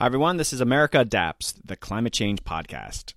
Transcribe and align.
Hi, 0.00 0.06
everyone. 0.06 0.38
This 0.38 0.54
is 0.54 0.62
America 0.62 1.00
Adapts, 1.00 1.52
the 1.62 1.76
climate 1.76 2.14
change 2.14 2.42
podcast. 2.42 3.12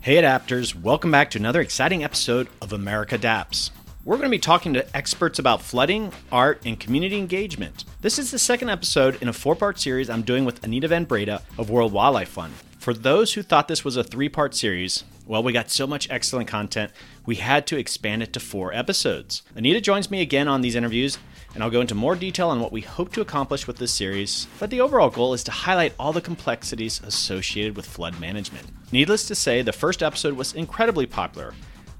Hey, 0.00 0.16
adapters. 0.16 0.74
Welcome 0.74 1.10
back 1.10 1.30
to 1.32 1.38
another 1.38 1.60
exciting 1.60 2.02
episode 2.02 2.48
of 2.62 2.72
America 2.72 3.16
Adapts. 3.16 3.72
We're 4.06 4.16
going 4.16 4.30
to 4.30 4.30
be 4.30 4.38
talking 4.38 4.72
to 4.72 4.96
experts 4.96 5.38
about 5.38 5.60
flooding, 5.60 6.14
art, 6.32 6.62
and 6.64 6.80
community 6.80 7.18
engagement. 7.18 7.84
This 8.00 8.18
is 8.18 8.30
the 8.30 8.38
second 8.38 8.70
episode 8.70 9.20
in 9.20 9.28
a 9.28 9.34
four 9.34 9.54
part 9.54 9.78
series 9.78 10.08
I'm 10.08 10.22
doing 10.22 10.46
with 10.46 10.64
Anita 10.64 10.88
Van 10.88 11.04
Breda 11.04 11.42
of 11.58 11.68
World 11.68 11.92
Wildlife 11.92 12.30
Fund. 12.30 12.54
For 12.80 12.94
those 12.94 13.34
who 13.34 13.42
thought 13.42 13.68
this 13.68 13.84
was 13.84 13.98
a 13.98 14.02
three 14.02 14.30
part 14.30 14.54
series, 14.54 15.04
well, 15.26 15.42
we 15.42 15.52
got 15.52 15.70
so 15.70 15.86
much 15.86 16.08
excellent 16.08 16.48
content, 16.48 16.92
we 17.26 17.36
had 17.36 17.66
to 17.66 17.76
expand 17.76 18.22
it 18.22 18.32
to 18.32 18.40
four 18.40 18.72
episodes. 18.72 19.42
Anita 19.54 19.82
joins 19.82 20.10
me 20.10 20.22
again 20.22 20.48
on 20.48 20.62
these 20.62 20.74
interviews, 20.74 21.18
and 21.54 21.62
I'll 21.62 21.68
go 21.68 21.82
into 21.82 21.94
more 21.94 22.16
detail 22.16 22.48
on 22.48 22.58
what 22.58 22.72
we 22.72 22.80
hope 22.80 23.12
to 23.12 23.20
accomplish 23.20 23.66
with 23.66 23.76
this 23.76 23.92
series, 23.92 24.46
but 24.58 24.70
the 24.70 24.80
overall 24.80 25.10
goal 25.10 25.34
is 25.34 25.44
to 25.44 25.50
highlight 25.50 25.92
all 25.98 26.14
the 26.14 26.22
complexities 26.22 27.02
associated 27.04 27.76
with 27.76 27.84
flood 27.84 28.18
management. 28.18 28.68
Needless 28.90 29.28
to 29.28 29.34
say, 29.34 29.60
the 29.60 29.74
first 29.74 30.02
episode 30.02 30.32
was 30.32 30.54
incredibly 30.54 31.04
popular. 31.04 31.52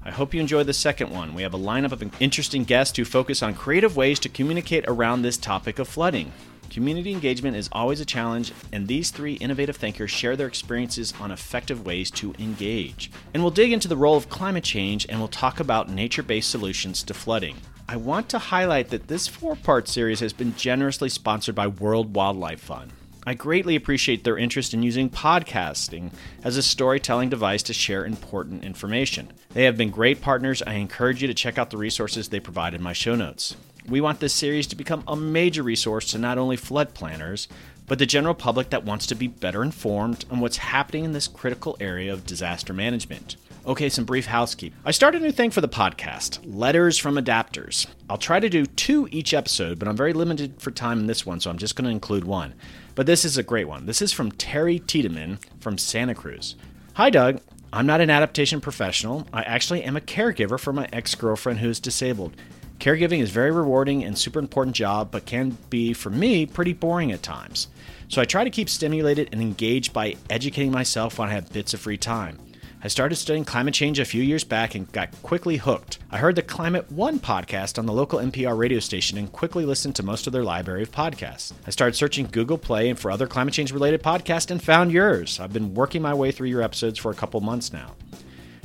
I 0.03 0.09
hope 0.09 0.33
you 0.33 0.41
enjoy 0.41 0.63
the 0.63 0.73
second 0.73 1.11
one. 1.11 1.35
We 1.35 1.43
have 1.43 1.53
a 1.53 1.59
lineup 1.59 1.91
of 1.91 2.03
interesting 2.19 2.63
guests 2.63 2.97
who 2.97 3.05
focus 3.05 3.43
on 3.43 3.53
creative 3.53 3.95
ways 3.95 4.19
to 4.21 4.29
communicate 4.29 4.85
around 4.87 5.21
this 5.21 5.37
topic 5.37 5.77
of 5.77 5.87
flooding. 5.87 6.31
Community 6.71 7.11
engagement 7.11 7.57
is 7.57 7.67
always 7.73 7.99
a 7.99 8.05
challenge, 8.05 8.53
and 8.71 8.87
these 8.87 9.11
three 9.11 9.33
innovative 9.33 9.75
thinkers 9.75 10.09
share 10.09 10.37
their 10.37 10.47
experiences 10.47 11.13
on 11.19 11.29
effective 11.29 11.85
ways 11.85 12.09
to 12.11 12.33
engage. 12.39 13.11
And 13.33 13.43
we'll 13.43 13.51
dig 13.51 13.73
into 13.73 13.89
the 13.89 13.97
role 13.97 14.15
of 14.15 14.29
climate 14.29 14.63
change 14.63 15.05
and 15.09 15.19
we'll 15.19 15.27
talk 15.27 15.59
about 15.59 15.89
nature 15.89 16.23
based 16.23 16.49
solutions 16.49 17.03
to 17.03 17.13
flooding. 17.13 17.57
I 17.89 17.97
want 17.97 18.29
to 18.29 18.39
highlight 18.39 18.87
that 18.87 19.09
this 19.09 19.27
four 19.27 19.57
part 19.57 19.89
series 19.89 20.21
has 20.21 20.31
been 20.31 20.55
generously 20.55 21.09
sponsored 21.09 21.55
by 21.55 21.67
World 21.67 22.15
Wildlife 22.15 22.61
Fund. 22.61 22.93
I 23.27 23.33
greatly 23.33 23.75
appreciate 23.75 24.23
their 24.23 24.37
interest 24.37 24.73
in 24.73 24.81
using 24.81 25.09
podcasting 25.09 26.11
as 26.41 26.55
a 26.55 26.63
storytelling 26.63 27.27
device 27.27 27.63
to 27.63 27.73
share 27.73 28.05
important 28.05 28.63
information. 28.63 29.33
They 29.49 29.65
have 29.65 29.75
been 29.75 29.89
great 29.89 30.21
partners. 30.21 30.63
I 30.65 30.75
encourage 30.75 31.21
you 31.21 31.27
to 31.27 31.33
check 31.33 31.57
out 31.57 31.69
the 31.69 31.77
resources 31.77 32.29
they 32.29 32.39
provide 32.39 32.73
in 32.73 32.81
my 32.81 32.93
show 32.93 33.15
notes. 33.15 33.57
We 33.89 34.01
want 34.01 34.19
this 34.19 34.33
series 34.33 34.67
to 34.67 34.75
become 34.75 35.03
a 35.07 35.15
major 35.15 35.63
resource 35.63 36.11
to 36.11 36.17
not 36.17 36.37
only 36.37 36.55
flood 36.55 36.93
planners, 36.93 37.47
but 37.87 37.99
the 37.99 38.05
general 38.05 38.33
public 38.33 38.69
that 38.69 38.85
wants 38.85 39.05
to 39.07 39.15
be 39.15 39.27
better 39.27 39.63
informed 39.63 40.25
on 40.29 40.39
what's 40.39 40.57
happening 40.57 41.03
in 41.03 41.13
this 41.13 41.27
critical 41.27 41.75
area 41.79 42.13
of 42.13 42.25
disaster 42.25 42.73
management. 42.73 43.35
Okay, 43.65 43.89
some 43.89 44.05
brief 44.05 44.25
housekeeping. 44.27 44.79
I 44.85 44.91
started 44.91 45.21
a 45.21 45.25
new 45.25 45.31
thing 45.31 45.51
for 45.51 45.61
the 45.61 45.67
podcast 45.67 46.39
Letters 46.43 46.97
from 46.97 47.15
Adapters. 47.15 47.85
I'll 48.09 48.17
try 48.17 48.39
to 48.39 48.49
do 48.49 48.65
two 48.65 49.07
each 49.11 49.33
episode, 49.33 49.77
but 49.77 49.87
I'm 49.87 49.97
very 49.97 50.13
limited 50.13 50.61
for 50.61 50.71
time 50.71 50.99
in 50.99 51.07
this 51.07 51.25
one, 51.25 51.39
so 51.39 51.49
I'm 51.49 51.57
just 51.57 51.75
going 51.75 51.85
to 51.85 51.91
include 51.91 52.23
one. 52.23 52.53
But 52.95 53.05
this 53.05 53.25
is 53.25 53.37
a 53.37 53.43
great 53.43 53.67
one. 53.67 53.85
This 53.85 54.01
is 54.01 54.13
from 54.13 54.31
Terry 54.31 54.79
Tiedemann 54.79 55.39
from 55.59 55.77
Santa 55.77 56.15
Cruz. 56.15 56.55
Hi, 56.93 57.09
Doug. 57.09 57.39
I'm 57.73 57.85
not 57.85 58.01
an 58.01 58.09
adaptation 58.09 58.61
professional. 58.61 59.27
I 59.31 59.43
actually 59.43 59.83
am 59.83 59.95
a 59.95 60.01
caregiver 60.01 60.59
for 60.59 60.73
my 60.73 60.87
ex 60.91 61.13
girlfriend 61.15 61.59
who 61.59 61.69
is 61.69 61.79
disabled. 61.79 62.35
Caregiving 62.81 63.21
is 63.21 63.29
very 63.29 63.51
rewarding 63.51 64.03
and 64.03 64.17
super 64.17 64.39
important 64.39 64.75
job, 64.75 65.11
but 65.11 65.27
can 65.27 65.55
be, 65.69 65.93
for 65.93 66.09
me, 66.09 66.47
pretty 66.47 66.73
boring 66.73 67.11
at 67.11 67.21
times. 67.21 67.67
So 68.07 68.19
I 68.19 68.25
try 68.25 68.43
to 68.43 68.49
keep 68.49 68.69
stimulated 68.69 69.29
and 69.31 69.39
engaged 69.39 69.93
by 69.93 70.15
educating 70.31 70.71
myself 70.71 71.19
when 71.19 71.29
I 71.29 71.33
have 71.33 71.53
bits 71.53 71.75
of 71.75 71.79
free 71.79 71.97
time. 71.97 72.39
I 72.83 72.87
started 72.87 73.17
studying 73.17 73.45
climate 73.45 73.75
change 73.75 73.99
a 73.99 74.05
few 74.05 74.23
years 74.23 74.43
back 74.43 74.73
and 74.73 74.91
got 74.91 75.11
quickly 75.21 75.57
hooked. 75.57 75.99
I 76.09 76.17
heard 76.17 76.35
the 76.35 76.41
Climate 76.41 76.91
One 76.91 77.19
podcast 77.19 77.77
on 77.77 77.85
the 77.85 77.93
local 77.93 78.17
NPR 78.17 78.57
radio 78.57 78.79
station 78.79 79.19
and 79.19 79.31
quickly 79.31 79.63
listened 79.63 79.95
to 79.97 80.03
most 80.03 80.25
of 80.25 80.33
their 80.33 80.43
library 80.43 80.81
of 80.81 80.91
podcasts. 80.91 81.53
I 81.67 81.69
started 81.69 81.95
searching 81.95 82.29
Google 82.31 82.57
Play 82.57 82.89
and 82.89 82.97
for 82.97 83.11
other 83.11 83.27
climate 83.27 83.53
change 83.53 83.71
related 83.71 84.01
podcasts 84.01 84.49
and 84.49 84.59
found 84.59 84.91
yours. 84.91 85.39
I've 85.39 85.53
been 85.53 85.75
working 85.75 86.01
my 86.01 86.15
way 86.15 86.31
through 86.31 86.49
your 86.49 86.63
episodes 86.63 86.97
for 86.97 87.11
a 87.11 87.15
couple 87.15 87.41
months 87.41 87.71
now. 87.71 87.93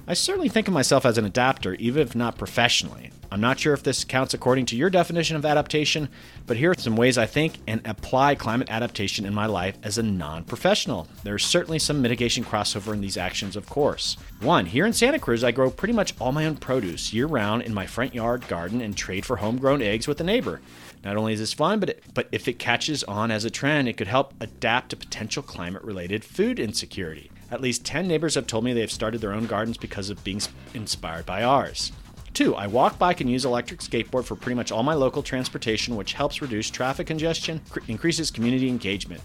I 0.08 0.14
certainly 0.14 0.48
think 0.48 0.68
of 0.68 0.74
myself 0.74 1.04
as 1.04 1.18
an 1.18 1.24
adapter, 1.24 1.74
even 1.74 2.00
if 2.00 2.14
not 2.14 2.38
professionally. 2.38 3.10
I'm 3.28 3.40
not 3.40 3.58
sure 3.58 3.74
if 3.74 3.82
this 3.82 4.04
counts 4.04 4.34
according 4.34 4.66
to 4.66 4.76
your 4.76 4.88
definition 4.88 5.34
of 5.34 5.44
adaptation, 5.44 6.08
but 6.46 6.56
here 6.56 6.70
are 6.70 6.78
some 6.78 6.94
ways 6.94 7.18
I 7.18 7.26
think 7.26 7.54
and 7.66 7.80
apply 7.84 8.36
climate 8.36 8.70
adaptation 8.70 9.26
in 9.26 9.34
my 9.34 9.46
life 9.46 9.76
as 9.82 9.98
a 9.98 10.04
non 10.04 10.44
professional. 10.44 11.08
There's 11.24 11.44
certainly 11.44 11.80
some 11.80 12.02
mitigation 12.02 12.44
crossover 12.44 12.92
in 12.92 13.00
these 13.00 13.16
actions, 13.16 13.56
of 13.56 13.68
course. 13.68 14.16
One, 14.40 14.66
here 14.66 14.86
in 14.86 14.92
Santa 14.92 15.18
Cruz, 15.18 15.42
I 15.42 15.50
grow 15.50 15.72
pretty 15.72 15.94
much 15.94 16.14
all 16.20 16.30
my 16.30 16.46
own 16.46 16.56
produce 16.56 17.12
year 17.12 17.26
round 17.26 17.62
in 17.62 17.74
my 17.74 17.86
front 17.86 18.14
yard 18.14 18.46
garden 18.46 18.80
and 18.80 18.96
trade 18.96 19.26
for 19.26 19.38
homegrown 19.38 19.82
eggs 19.82 20.06
with 20.06 20.20
a 20.20 20.24
neighbor. 20.24 20.60
Not 21.04 21.16
only 21.16 21.32
is 21.32 21.40
this 21.40 21.52
fun, 21.52 21.80
but, 21.80 21.90
it, 21.90 22.04
but 22.14 22.28
if 22.30 22.46
it 22.46 22.60
catches 22.60 23.02
on 23.04 23.32
as 23.32 23.44
a 23.44 23.50
trend, 23.50 23.88
it 23.88 23.96
could 23.96 24.06
help 24.06 24.34
adapt 24.40 24.90
to 24.90 24.96
potential 24.96 25.42
climate 25.42 25.82
related 25.82 26.24
food 26.24 26.60
insecurity. 26.60 27.28
At 27.50 27.60
least 27.60 27.84
10 27.84 28.08
neighbors 28.08 28.34
have 28.34 28.46
told 28.46 28.64
me 28.64 28.72
they 28.72 28.80
have 28.80 28.90
started 28.90 29.20
their 29.20 29.32
own 29.32 29.46
gardens 29.46 29.76
because 29.76 30.10
of 30.10 30.22
being 30.24 30.40
inspired 30.74 31.26
by 31.26 31.42
ours. 31.42 31.92
Two, 32.34 32.54
I 32.54 32.66
walk, 32.66 32.98
bike, 32.98 33.22
and 33.22 33.30
use 33.30 33.46
electric 33.46 33.80
skateboard 33.80 34.24
for 34.24 34.36
pretty 34.36 34.56
much 34.56 34.70
all 34.70 34.82
my 34.82 34.92
local 34.92 35.22
transportation, 35.22 35.96
which 35.96 36.12
helps 36.12 36.42
reduce 36.42 36.68
traffic 36.68 37.06
congestion, 37.06 37.62
cr- 37.70 37.80
increases 37.88 38.30
community 38.30 38.68
engagement. 38.68 39.22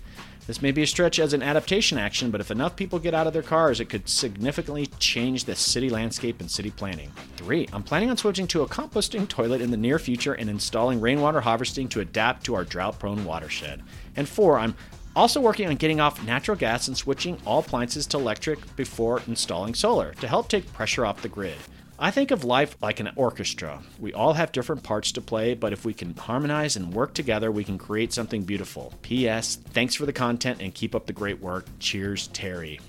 This 0.48 0.62
may 0.62 0.72
be 0.72 0.84
a 0.84 0.88
stretch 0.88 1.20
as 1.20 1.34
an 1.34 1.44
adaptation 1.44 1.98
action, 1.98 2.32
but 2.32 2.42
if 2.42 2.52
enough 2.52 2.76
people 2.76 3.00
get 3.00 3.14
out 3.14 3.28
of 3.28 3.34
their 3.34 3.42
cars, 3.42 3.80
it 3.80 3.90
could 3.90 4.08
significantly 4.08 4.86
change 4.98 5.44
the 5.44 5.56
city 5.56 5.90
landscape 5.90 6.40
and 6.40 6.50
city 6.50 6.72
planning. 6.72 7.12
Three, 7.36 7.68
I'm 7.74 7.84
planning 7.84 8.10
on 8.10 8.18
switching 8.18 8.48
to 8.48 8.62
a 8.62 8.68
composting 8.68 9.28
toilet 9.28 9.62
in 9.62 9.72
the 9.72 9.78
near 9.78 10.00
future 10.00 10.34
and 10.34 10.50
installing 10.50 11.02
rainwater 11.02 11.42
harvesting 11.42 11.90
to 11.90 12.00
adapt 12.00 12.46
to 12.46 12.56
our 12.56 12.64
drought 12.64 12.98
prone 12.98 13.26
watershed. 13.26 13.84
And 14.16 14.28
four, 14.28 14.58
I'm 14.58 14.76
also 15.16 15.42
working 15.42 15.68
on 15.68 15.76
getting 15.76 16.00
off 16.00 16.26
natural 16.26 16.58
gas 16.58 16.88
and 16.88 16.98
switching 16.98 17.38
all 17.46 17.60
appliances 17.60 18.08
to 18.08 18.18
electric 18.18 18.76
before 18.76 19.22
installing 19.28 19.74
solar 19.74 20.14
to 20.16 20.28
help 20.28 20.48
take 20.48 20.72
pressure 20.74 21.06
off 21.06 21.22
the 21.22 21.30
grid. 21.30 21.58
I 22.00 22.10
think 22.10 22.32
of 22.32 22.44
life 22.44 22.76
like 22.82 23.00
an 23.00 23.12
orchestra. 23.16 23.80
We 24.00 24.12
all 24.12 24.34
have 24.34 24.52
different 24.52 24.82
parts 24.82 25.12
to 25.12 25.22
play, 25.22 25.54
but 25.54 25.72
if 25.72 25.86
we 25.86 25.94
can 25.94 26.16
harmonize 26.16 26.76
and 26.76 26.92
work 26.92 27.14
together, 27.14 27.52
we 27.52 27.64
can 27.64 27.78
create 27.78 28.12
something 28.12 28.42
beautiful. 28.42 28.92
P.S. 29.04 29.58
Thanks 29.58 29.94
for 29.94 30.08
the 30.08 30.14
content 30.14 30.62
and 30.62 30.74
keep 30.74 30.96
up 30.96 31.06
the 31.06 31.14
great 31.14 31.40
work. 31.40 31.68
Cheers, 31.78 32.28
Terry. 32.30 32.80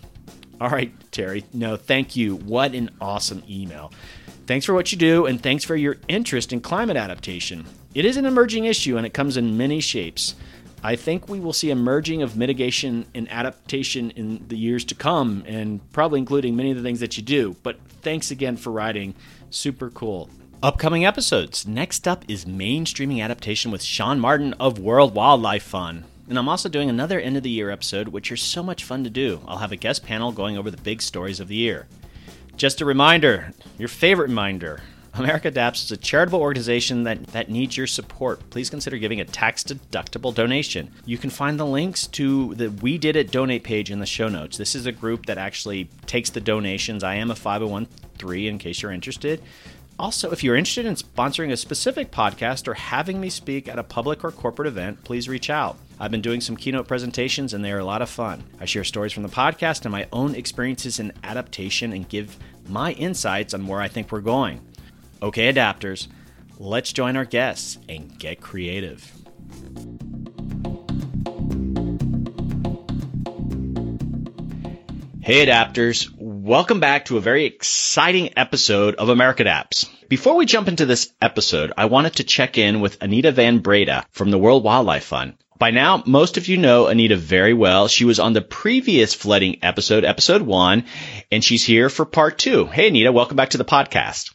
All 0.63 0.71
right, 0.71 0.95
Terry. 1.11 1.45
No, 1.53 1.77
thank 1.77 2.17
you. 2.17 2.37
What 2.37 2.73
an 2.75 2.89
awesome 3.03 3.43
email. 3.51 3.93
Thanks 4.47 4.65
for 4.65 4.73
what 4.73 4.93
you 4.93 4.99
do, 4.99 5.27
and 5.27 5.43
thanks 5.43 5.63
for 5.63 5.77
your 5.77 5.97
interest 6.09 6.53
in 6.53 6.61
climate 6.63 6.97
adaptation. 6.97 7.67
It 7.95 8.07
is 8.07 8.17
an 8.17 8.25
emerging 8.25 8.65
issue, 8.65 8.97
and 8.97 9.05
it 9.05 9.13
comes 9.13 9.37
in 9.37 9.59
many 9.59 9.81
shapes. 9.81 10.37
I 10.85 10.97
think 10.97 11.29
we 11.29 11.39
will 11.39 11.53
see 11.53 11.71
a 11.71 11.77
merging 11.77 12.23
of 12.23 12.37
mitigation 12.37 13.07
and 13.15 13.31
adaptation 13.31 14.11
in 14.11 14.45
the 14.49 14.57
years 14.57 14.85
to 14.87 14.97
come, 14.97 15.45
and 15.47 15.81
probably 15.93 16.19
including 16.19 16.57
many 16.57 16.73
of 16.73 16.77
the 16.77 16.83
things 16.83 16.99
that 17.01 17.17
you 17.17 17.23
do. 17.23 17.55
But 17.63 17.79
thanks 18.03 18.33
again 18.33 18.57
for 18.57 18.73
writing. 18.73 19.15
Super 19.49 19.91
cool. 19.91 20.29
Upcoming 20.61 21.05
episodes. 21.05 21.67
Next 21.67 22.09
up 22.09 22.25
is 22.27 22.45
mainstreaming 22.45 23.23
adaptation 23.23 23.71
with 23.71 23.83
Sean 23.83 24.19
Martin 24.19 24.55
of 24.55 24.79
World 24.79 25.15
Wildlife 25.15 25.63
Fund. 25.63 26.05
And 26.29 26.39
I'm 26.39 26.49
also 26.49 26.69
doing 26.69 26.89
another 26.89 27.21
end 27.21 27.37
of 27.37 27.43
the 27.43 27.51
year 27.51 27.71
episode, 27.71 28.09
which 28.09 28.33
are 28.33 28.37
so 28.37 28.63
much 28.63 28.85
fun 28.85 29.05
to 29.05 29.11
do. 29.11 29.41
I'll 29.47 29.59
have 29.59 29.73
a 29.73 29.77
guest 29.77 30.05
panel 30.05 30.33
going 30.33 30.57
over 30.57 30.71
the 30.71 30.77
big 30.77 31.03
stories 31.03 31.41
of 31.41 31.49
the 31.49 31.57
year. 31.57 31.87
Just 32.57 32.81
a 32.81 32.85
reminder, 32.85 33.53
your 33.79 33.89
favorite 33.89 34.29
reminder 34.29 34.81
America 35.15 35.49
Adapts 35.49 35.85
is 35.85 35.93
a 35.93 35.97
charitable 35.97 36.41
organization 36.41 37.03
that, 37.03 37.27
that 37.29 37.51
needs 37.51 37.77
your 37.77 37.87
support. 37.87 38.49
Please 38.49 38.71
consider 38.71 38.97
giving 38.97 39.21
a 39.21 39.27
tax 39.27 39.63
deductible 39.63 40.35
donation. 40.35 40.91
You 41.05 41.19
can 41.19 41.29
find 41.29 41.61
the 41.61 41.67
links 41.67 42.07
to 42.09 42.55
the 42.55 42.71
We 42.71 42.97
Did 42.97 43.17
It 43.17 43.31
donate 43.31 43.63
page 43.63 43.91
in 43.91 43.99
the 43.99 44.07
show 44.07 44.29
notes. 44.29 44.57
This 44.57 44.75
is 44.75 44.87
a 44.87 44.93
group 44.93 45.27
that 45.27 45.37
actually 45.37 45.91
takes 46.07 46.31
the 46.31 46.41
donations. 46.41 47.05
I 47.05 47.17
am 47.17 47.31
a 47.31 47.35
501 47.35 47.89
in 48.25 48.59
case 48.59 48.81
you're 48.81 48.93
interested. 48.93 49.43
Also, 49.99 50.31
if 50.31 50.43
you're 50.43 50.57
interested 50.57 50.87
in 50.87 50.95
sponsoring 50.95 51.51
a 51.51 51.57
specific 51.57 52.11
podcast 52.11 52.67
or 52.67 52.75
having 52.75 53.21
me 53.21 53.29
speak 53.29 53.69
at 53.69 53.79
a 53.79 53.83
public 53.83 54.25
or 54.25 54.31
corporate 54.31 54.69
event, 54.69 55.03
please 55.05 55.29
reach 55.29 55.51
out. 55.51 55.77
I've 56.01 56.11
been 56.11 56.23
doing 56.23 56.41
some 56.41 56.57
keynote 56.57 56.89
presentations 56.89 57.53
and 57.53 57.65
they 57.65 57.73
are 57.73 57.81
a 57.81 57.85
lot 57.85 58.01
of 58.01 58.09
fun. 58.09 58.45
I 58.61 58.65
share 58.65 58.85
stories 58.85 59.13
from 59.13 59.25
the 59.25 59.29
podcast 59.29 59.83
and 59.83 59.93
my 59.93 60.07
own 60.13 60.35
experiences 60.35 60.99
in 60.99 61.13
adaptation 61.23 61.93
and 61.93 62.09
give 62.09 62.39
my 62.69 62.93
insights 62.93 63.53
on 63.53 63.67
where 63.67 63.81
I 63.81 63.89
think 63.89 64.11
we're 64.11 64.21
going. 64.21 64.61
Okay, 65.23 65.53
adapters, 65.53 66.09
let's 66.59 66.93
join 66.93 67.17
our 67.17 67.25
guests 67.25 67.79
and 67.89 68.19
get 68.19 68.41
creative. 68.41 69.09
Hey, 75.21 75.47
adapters, 75.47 76.09
welcome 76.19 76.81
back 76.81 77.05
to 77.05 77.19
a 77.19 77.21
very 77.21 77.45
exciting 77.45 78.31
episode 78.37 78.97
of 78.97 79.11
America 79.11 79.45
Adapts. 79.45 79.89
Before 80.09 80.35
we 80.35 80.45
jump 80.45 80.67
into 80.67 80.87
this 80.87 81.13
episode, 81.21 81.73
I 81.79 81.85
wanted 81.85 82.17
to 82.17 82.25
check 82.25 82.59
in 82.59 82.81
with 82.81 83.01
Anita 83.01 83.31
Van 83.31 83.61
Breda 83.61 84.05
from 84.11 84.33
the 84.33 84.39
World 84.39 84.65
Wildlife 84.65 85.05
Fund. 85.05 85.35
By 85.57 85.71
now, 85.71 86.03
most 86.05 86.37
of 86.37 86.49
you 86.49 86.57
know 86.57 86.89
Anita 86.89 87.17
very 87.17 87.55
well. 87.55 87.87
She 87.87 88.05
was 88.05 88.19
on 88.19 88.33
the 88.33 88.43
previous 88.43 89.15
flooding 89.15 89.61
episode, 89.63 90.05
episode 90.05 90.43
one, 90.43 90.87
and 91.31 91.45
she's 91.45 91.65
here 91.65 91.89
for 91.89 92.05
part 92.05 92.39
two. 92.39 92.67
Hey, 92.67 92.89
Anita, 92.89 93.13
welcome 93.13 93.37
back 93.37 93.51
to 93.51 93.59
the 93.59 93.65
podcast. 93.65 94.33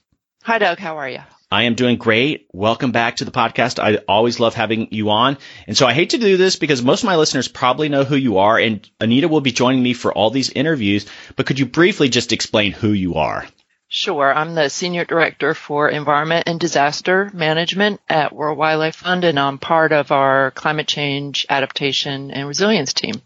Hi, 0.48 0.60
Doug. 0.60 0.80
How 0.80 0.96
are 0.96 1.10
you? 1.10 1.20
I 1.52 1.64
am 1.64 1.76
doing 1.76 1.98
great. 1.98 2.48
Welcome 2.54 2.94
back 2.94 3.18
to 3.18 3.26
the 3.26 3.32
podcast. 3.32 3.84
I 3.84 3.98
always 4.08 4.40
love 4.40 4.56
having 4.56 4.88
you 4.92 5.10
on. 5.10 5.40
And 5.68 5.76
so 5.76 5.86
I 5.86 5.92
hate 5.92 6.12
to 6.12 6.18
do 6.18 6.38
this 6.38 6.56
because 6.56 6.82
most 6.82 7.04
of 7.04 7.08
my 7.08 7.18
listeners 7.18 7.50
probably 7.50 7.90
know 7.90 8.06
who 8.06 8.16
you 8.16 8.38
are, 8.38 8.58
and 8.58 8.90
Anita 9.02 9.28
will 9.28 9.42
be 9.42 9.52
joining 9.52 9.84
me 9.84 9.92
for 9.92 10.14
all 10.14 10.30
these 10.30 10.50
interviews. 10.50 11.06
But 11.36 11.48
could 11.48 11.60
you 11.60 11.66
briefly 11.66 12.08
just 12.08 12.32
explain 12.32 12.72
who 12.72 12.94
you 12.94 13.16
are? 13.16 13.46
Sure. 13.90 14.34
I'm 14.34 14.56
the 14.56 14.70
Senior 14.70 15.04
Director 15.04 15.54
for 15.54 15.90
Environment 15.90 16.46
and 16.48 16.62
Disaster 16.62 17.30
Management 17.34 18.00
at 18.08 18.32
World 18.34 18.58
Wildlife 18.58 18.96
Fund, 18.96 19.26
and 19.26 19.38
I'm 19.38 19.58
part 19.58 19.92
of 19.92 20.14
our 20.14 20.52
climate 20.52 20.88
change 20.88 21.46
adaptation 21.50 22.32
and 22.32 22.48
resilience 22.48 22.94
team. 22.94 23.22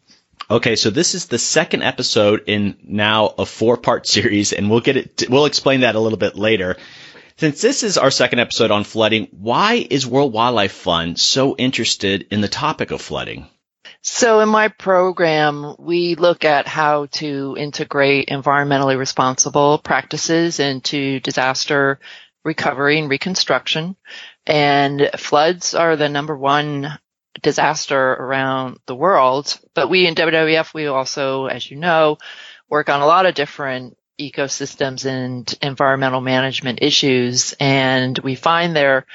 Okay, 0.50 0.76
so 0.76 0.90
this 0.90 1.14
is 1.14 1.28
the 1.28 1.38
second 1.38 1.84
episode 1.84 2.46
in 2.48 2.78
now 2.84 3.28
a 3.38 3.46
four 3.46 3.78
part 3.78 4.08
series, 4.08 4.54
and 4.54 4.72
we'll 4.72 4.82
get 4.82 4.98
it, 4.98 5.26
we'll 5.30 5.46
explain 5.46 5.82
that 5.82 5.94
a 5.94 6.00
little 6.00 6.18
bit 6.18 6.36
later. 6.36 6.78
Since 7.42 7.60
this 7.60 7.82
is 7.82 7.98
our 7.98 8.12
second 8.12 8.38
episode 8.38 8.70
on 8.70 8.84
flooding, 8.84 9.28
why 9.32 9.88
is 9.90 10.06
World 10.06 10.32
Wildlife 10.32 10.74
Fund 10.74 11.20
so 11.20 11.56
interested 11.56 12.28
in 12.30 12.42
the 12.42 12.48
topic 12.48 12.92
of 12.92 13.02
flooding? 13.02 13.48
So 14.04 14.42
in 14.42 14.50
my 14.50 14.68
program, 14.68 15.76
we 15.80 16.14
look 16.14 16.46
at 16.46 16.68
how 16.68 17.08
to 17.14 17.56
integrate 17.58 18.30
environmentally 18.30 18.96
responsible 18.96 19.80
practices 19.80 20.60
into 20.60 21.20
disaster 21.20 22.00
recovery 22.44 23.00
and 23.00 23.10
reconstruction. 23.10 23.96
And 24.46 25.10
floods 25.18 25.74
are 25.74 25.96
the 25.96 26.10
number 26.10 26.38
one 26.38 27.00
disaster 27.42 28.12
around 28.12 28.78
the 28.86 28.96
world. 28.96 29.60
But 29.74 29.90
we 29.90 30.06
in 30.06 30.14
WWF, 30.14 30.76
we 30.76 30.86
also, 30.86 31.48
as 31.48 31.72
you 31.72 31.78
know, 31.78 32.20
work 32.70 32.88
on 32.88 33.02
a 33.02 33.08
lot 33.08 33.26
of 33.26 33.34
different 33.34 33.98
ecosystems 34.22 35.06
and 35.06 35.54
environmental 35.62 36.22
management 36.22 36.80
issues. 36.82 37.54
And 37.60 38.18
we 38.20 38.36
find 38.36 38.76
there 38.76 39.06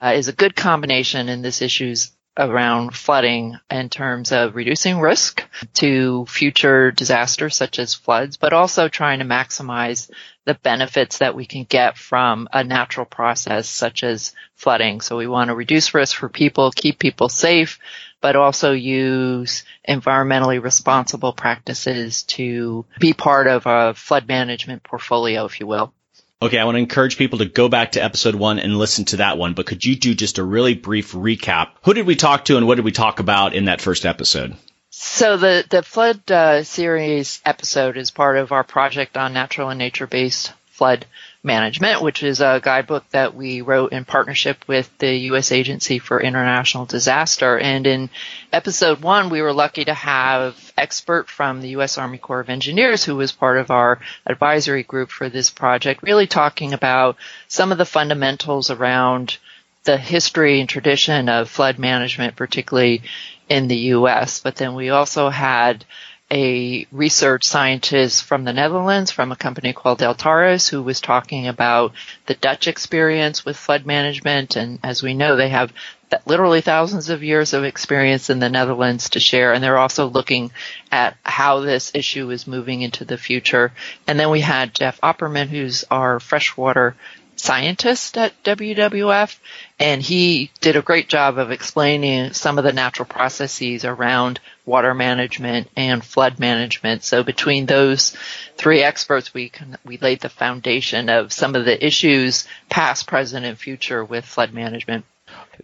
uh, 0.00 0.12
is 0.14 0.28
a 0.28 0.32
good 0.32 0.54
combination 0.54 1.28
in 1.28 1.42
this 1.42 1.62
issues 1.62 2.12
around 2.36 2.94
flooding 2.94 3.58
in 3.70 3.90
terms 3.90 4.32
of 4.32 4.56
reducing 4.56 4.98
risk 4.98 5.44
to 5.74 6.24
future 6.26 6.90
disasters 6.90 7.54
such 7.54 7.78
as 7.78 7.94
floods, 7.94 8.38
but 8.38 8.54
also 8.54 8.88
trying 8.88 9.18
to 9.18 9.24
maximize 9.24 10.10
the 10.46 10.54
benefits 10.54 11.18
that 11.18 11.34
we 11.34 11.44
can 11.44 11.64
get 11.64 11.98
from 11.98 12.48
a 12.52 12.64
natural 12.64 13.04
process 13.04 13.68
such 13.68 14.02
as 14.02 14.32
flooding. 14.54 15.00
So 15.02 15.18
we 15.18 15.26
want 15.26 15.48
to 15.48 15.54
reduce 15.54 15.94
risk 15.94 16.16
for 16.16 16.28
people, 16.28 16.70
keep 16.70 16.98
people 16.98 17.28
safe, 17.28 17.78
but 18.22 18.36
also 18.36 18.72
use 18.72 19.64
environmentally 19.86 20.62
responsible 20.62 21.34
practices 21.34 22.22
to 22.22 22.86
be 22.98 23.12
part 23.12 23.46
of 23.48 23.66
a 23.66 23.92
flood 23.92 24.26
management 24.26 24.82
portfolio, 24.82 25.44
if 25.44 25.60
you 25.60 25.66
will. 25.66 25.92
Okay, 26.40 26.58
I 26.58 26.64
want 26.64 26.76
to 26.76 26.80
encourage 26.80 27.18
people 27.18 27.38
to 27.38 27.44
go 27.44 27.68
back 27.68 27.92
to 27.92 28.02
episode 28.02 28.34
one 28.34 28.58
and 28.58 28.78
listen 28.78 29.04
to 29.06 29.18
that 29.18 29.38
one, 29.38 29.52
but 29.54 29.66
could 29.66 29.84
you 29.84 29.94
do 29.94 30.14
just 30.14 30.38
a 30.38 30.44
really 30.44 30.74
brief 30.74 31.12
recap? 31.12 31.72
Who 31.84 31.94
did 31.94 32.06
we 32.06 32.16
talk 32.16 32.46
to 32.46 32.56
and 32.56 32.66
what 32.66 32.76
did 32.76 32.84
we 32.84 32.90
talk 32.90 33.20
about 33.20 33.54
in 33.54 33.66
that 33.66 33.80
first 33.80 34.06
episode? 34.06 34.56
So 34.90 35.36
the, 35.36 35.64
the 35.68 35.82
flood 35.82 36.30
uh, 36.30 36.64
series 36.64 37.40
episode 37.44 37.96
is 37.96 38.10
part 38.10 38.36
of 38.38 38.52
our 38.52 38.64
project 38.64 39.16
on 39.16 39.32
natural 39.32 39.68
and 39.68 39.78
nature 39.78 40.06
based 40.06 40.52
flood 40.66 41.06
management, 41.44 42.02
which 42.02 42.22
is 42.22 42.40
a 42.40 42.60
guidebook 42.62 43.08
that 43.10 43.34
we 43.34 43.62
wrote 43.62 43.92
in 43.92 44.04
partnership 44.04 44.64
with 44.68 44.90
the 44.98 45.12
U.S. 45.26 45.50
Agency 45.50 45.98
for 45.98 46.20
International 46.20 46.86
Disaster. 46.86 47.58
And 47.58 47.86
in 47.86 48.10
episode 48.52 49.02
one, 49.02 49.28
we 49.28 49.42
were 49.42 49.52
lucky 49.52 49.84
to 49.84 49.94
have 49.94 50.72
expert 50.76 51.28
from 51.28 51.60
the 51.60 51.70
U.S. 51.70 51.98
Army 51.98 52.18
Corps 52.18 52.40
of 52.40 52.48
Engineers 52.48 53.04
who 53.04 53.16
was 53.16 53.32
part 53.32 53.58
of 53.58 53.70
our 53.70 53.98
advisory 54.24 54.84
group 54.84 55.10
for 55.10 55.28
this 55.28 55.50
project, 55.50 56.02
really 56.02 56.28
talking 56.28 56.72
about 56.72 57.16
some 57.48 57.72
of 57.72 57.78
the 57.78 57.84
fundamentals 57.84 58.70
around 58.70 59.38
the 59.84 59.96
history 59.96 60.60
and 60.60 60.68
tradition 60.68 61.28
of 61.28 61.50
flood 61.50 61.78
management, 61.78 62.36
particularly 62.36 63.02
in 63.48 63.66
the 63.66 63.76
U.S. 63.76 64.40
But 64.40 64.54
then 64.54 64.74
we 64.74 64.90
also 64.90 65.28
had 65.28 65.84
a 66.32 66.86
research 66.90 67.44
scientist 67.44 68.24
from 68.24 68.44
the 68.44 68.54
Netherlands 68.54 69.10
from 69.10 69.30
a 69.30 69.36
company 69.36 69.74
called 69.74 69.98
Deltares 70.00 70.68
who 70.68 70.82
was 70.82 71.00
talking 71.00 71.46
about 71.46 71.92
the 72.24 72.34
Dutch 72.34 72.66
experience 72.66 73.44
with 73.44 73.56
flood 73.56 73.84
management. 73.84 74.56
And 74.56 74.78
as 74.82 75.02
we 75.02 75.12
know, 75.12 75.36
they 75.36 75.50
have 75.50 75.74
literally 76.24 76.62
thousands 76.62 77.10
of 77.10 77.22
years 77.22 77.52
of 77.52 77.64
experience 77.64 78.30
in 78.30 78.38
the 78.38 78.48
Netherlands 78.48 79.10
to 79.10 79.20
share. 79.20 79.52
And 79.52 79.62
they're 79.62 79.78
also 79.78 80.06
looking 80.06 80.52
at 80.90 81.16
how 81.22 81.60
this 81.60 81.92
issue 81.94 82.30
is 82.30 82.46
moving 82.46 82.80
into 82.80 83.04
the 83.04 83.18
future. 83.18 83.72
And 84.06 84.18
then 84.18 84.30
we 84.30 84.40
had 84.40 84.74
Jeff 84.74 85.00
Opperman, 85.02 85.48
who's 85.48 85.84
our 85.90 86.18
freshwater 86.18 86.96
scientist 87.42 88.16
at 88.16 88.40
WWF, 88.44 89.36
and 89.80 90.00
he 90.00 90.52
did 90.60 90.76
a 90.76 90.82
great 90.82 91.08
job 91.08 91.38
of 91.38 91.50
explaining 91.50 92.32
some 92.32 92.56
of 92.56 92.64
the 92.64 92.72
natural 92.72 93.04
processes 93.04 93.84
around 93.84 94.38
water 94.64 94.94
management 94.94 95.68
and 95.76 96.04
flood 96.04 96.38
management. 96.38 97.02
So 97.02 97.24
between 97.24 97.66
those 97.66 98.16
three 98.56 98.82
experts, 98.82 99.34
we 99.34 99.50
we 99.84 99.98
laid 99.98 100.20
the 100.20 100.28
foundation 100.28 101.08
of 101.08 101.32
some 101.32 101.56
of 101.56 101.64
the 101.64 101.84
issues, 101.84 102.46
past, 102.68 103.08
present, 103.08 103.44
and 103.44 103.58
future 103.58 104.04
with 104.04 104.24
flood 104.24 104.54
management. 104.54 105.04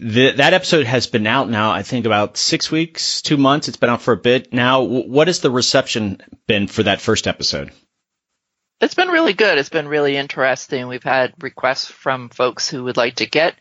The, 0.01 0.33
that 0.33 0.55
episode 0.55 0.87
has 0.87 1.07
been 1.07 1.27
out 1.27 1.49
now, 1.49 1.71
I 1.71 1.83
think 1.83 2.07
about 2.07 2.37
six 2.37 2.71
weeks, 2.71 3.23
two 3.23 3.37
months. 3.37 3.69
It's 3.69 3.77
been 3.77 3.91
out 3.91 4.03
for 4.03 4.13
a 4.13 4.17
bit 4.17 4.53
now. 4.53 4.83
What 4.83 5.29
has 5.29 5.41
the 5.41 5.51
reception 5.51 6.21
been 6.47 6.67
for 6.67 6.83
that 6.85 7.01
first 7.01 7.27
episode? 7.27 7.71
It's 8.81 8.95
been 8.95 9.09
really 9.09 9.33
good. 9.33 9.59
It's 9.59 9.71
been 9.71 9.89
really 9.89 10.17
interesting. 10.17 10.87
We've 10.87 11.03
had 11.03 11.35
requests 11.41 11.91
from 11.91 12.29
folks 12.29 12.71
who 12.71 12.85
would 12.85 12.97
like 12.97 13.17
to 13.17 13.27
get 13.27 13.57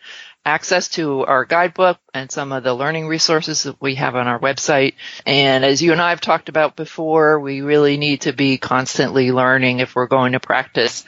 access 0.46 0.90
to 0.90 1.26
our 1.26 1.44
guidebook 1.44 2.00
and 2.14 2.32
some 2.32 2.52
of 2.52 2.64
the 2.64 2.74
learning 2.74 3.08
resources 3.08 3.64
that 3.64 3.82
we 3.82 3.96
have 3.96 4.16
on 4.16 4.28
our 4.28 4.40
website. 4.40 4.94
And 5.26 5.66
as 5.66 5.82
you 5.82 5.92
and 5.92 6.02
I 6.02 6.12
have 6.12 6.22
talked 6.22 6.50
about 6.50 6.76
before, 6.76 7.40
we 7.40 7.62
really 7.62 7.98
need 7.98 8.22
to 8.22 8.32
be 8.32 8.58
constantly 8.58 9.32
learning 9.32 9.80
if 9.80 9.96
we're 9.96 10.08
going 10.08 10.34
to 10.34 10.40
practice 10.40 11.04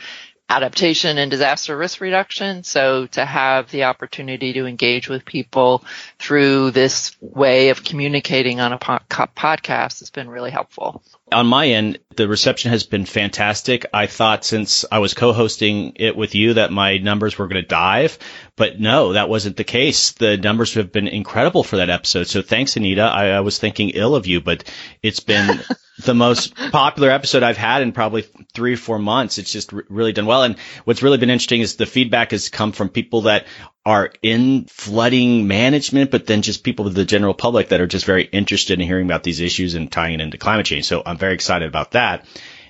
adaptation 0.50 1.20
and 1.20 1.30
disaster 1.30 1.78
risk 1.78 2.02
reduction. 2.02 2.64
So 2.64 3.06
to 3.08 3.24
have 3.24 3.70
the 3.70 3.84
opportunity 3.84 4.54
to 4.54 4.66
engage 4.66 5.08
with 5.08 5.24
people 5.24 5.86
through 6.18 6.72
this 6.72 7.16
way 7.22 7.70
of 7.70 7.84
communicating 7.84 8.60
on 8.60 8.74
a 8.74 8.80
po- 8.80 9.00
podcast 9.10 10.00
has 10.00 10.10
been 10.10 10.30
really 10.30 10.52
helpful. 10.52 11.04
On 11.32 11.46
my 11.46 11.68
end, 11.68 12.00
the 12.16 12.28
reception 12.28 12.72
has 12.72 12.84
been 12.84 13.06
fantastic. 13.06 13.86
I 13.94 14.08
thought 14.08 14.44
since 14.44 14.84
I 14.92 15.00
was 15.00 15.14
co-hosting 15.14 15.94
it 15.96 16.16
with 16.16 16.34
you 16.34 16.56
that 16.56 16.72
my 16.72 16.98
numbers 16.98 17.38
were 17.38 17.48
going 17.48 17.62
to 17.62 17.68
dive, 17.68 18.18
but 18.60 18.78
no, 18.78 19.14
that 19.14 19.30
wasn't 19.30 19.56
the 19.56 19.64
case. 19.64 20.12
The 20.12 20.36
numbers 20.36 20.74
have 20.74 20.92
been 20.92 21.08
incredible 21.08 21.64
for 21.64 21.78
that 21.78 21.90
episode. 21.90 22.28
So 22.28 22.42
thanks, 22.42 22.76
Anita. 22.76 23.04
I, 23.04 23.30
I 23.30 23.40
was 23.40 23.58
thinking 23.58 23.92
ill 23.92 24.18
of 24.18 24.28
you, 24.28 24.42
but 24.42 24.66
it's 25.02 25.22
been 25.22 25.62
the 26.04 26.14
most 26.14 26.54
popular 26.56 27.10
episode 27.10 27.42
I've 27.42 27.56
had 27.56 27.84
in 27.84 27.94
probably 27.94 28.26
three 28.54 28.74
or 28.74 28.78
four 28.78 29.00
months. 29.00 29.38
It's 29.38 29.54
just 29.54 29.74
r- 29.74 29.86
really 29.88 30.12
done 30.12 30.26
well. 30.26 30.44
And 30.44 30.58
what's 30.84 31.02
really 31.02 31.18
been 31.18 31.30
interesting 31.30 31.62
is 31.62 31.78
the 31.78 31.86
feedback 31.86 32.32
has 32.32 32.50
come 32.50 32.74
from 32.74 32.90
people 32.90 33.22
that 33.22 33.48
are 33.86 34.12
in 34.22 34.66
flooding 34.66 35.48
management, 35.48 36.12
but 36.12 36.28
then 36.28 36.42
just 36.42 36.66
people 36.66 36.84
with 36.84 36.96
the 36.96 37.06
general 37.06 37.34
public 37.34 37.70
that 37.70 37.80
are 37.80 37.88
just 37.88 38.06
very 38.06 38.26
interested 38.26 38.78
in 38.78 38.86
hearing 38.86 39.06
about 39.06 39.24
these 39.24 39.40
issues 39.40 39.76
and 39.76 39.90
tying 39.90 40.16
it 40.16 40.22
into 40.22 40.38
climate 40.38 40.66
change. 40.66 40.84
So 40.84 41.02
I'm 41.06 41.18
very 41.18 41.34
excited 41.34 41.70
about 41.70 41.92
that. 41.92 42.26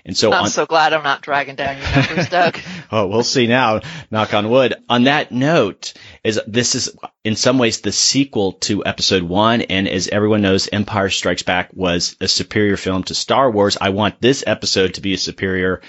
And 0.06 0.18
so 0.18 0.32
I'm 0.32 0.44
on, 0.44 0.50
so 0.50 0.66
glad 0.66 0.94
I'm 0.94 1.04
not 1.04 1.22
dragging 1.22 1.56
down 1.56 1.78
your 1.78 1.92
numbers, 1.96 2.30
Doug. 2.30 2.58
oh, 2.92 3.08
we'll 3.08 3.24
see 3.24 3.48
now. 3.48 3.82
Knock 4.12 4.34
on 4.34 4.50
wood. 4.50 4.76
On 4.90 5.04
that 5.04 5.32
note, 5.32 5.94
is 6.24 6.40
this 6.48 6.76
is 6.76 6.96
in 7.24 7.36
some 7.36 7.58
ways 7.58 7.82
the 7.82 7.92
sequel 7.92 8.54
to 8.54 8.86
episode 8.86 9.24
one. 9.24 9.62
And 9.62 9.88
as 9.88 10.08
everyone 10.08 10.42
knows, 10.42 10.70
Empire 10.72 11.10
Strikes 11.10 11.44
Back 11.44 11.72
was 11.74 12.16
a 12.22 12.28
superior 12.28 12.78
film 12.78 13.04
to 13.04 13.16
Star 13.16 13.52
Wars. 13.52 13.78
I 13.80 13.90
want 13.90 14.22
this 14.22 14.44
episode 14.46 14.96
to 14.96 15.02
be 15.02 15.14
a 15.14 15.18
superior 15.18 15.82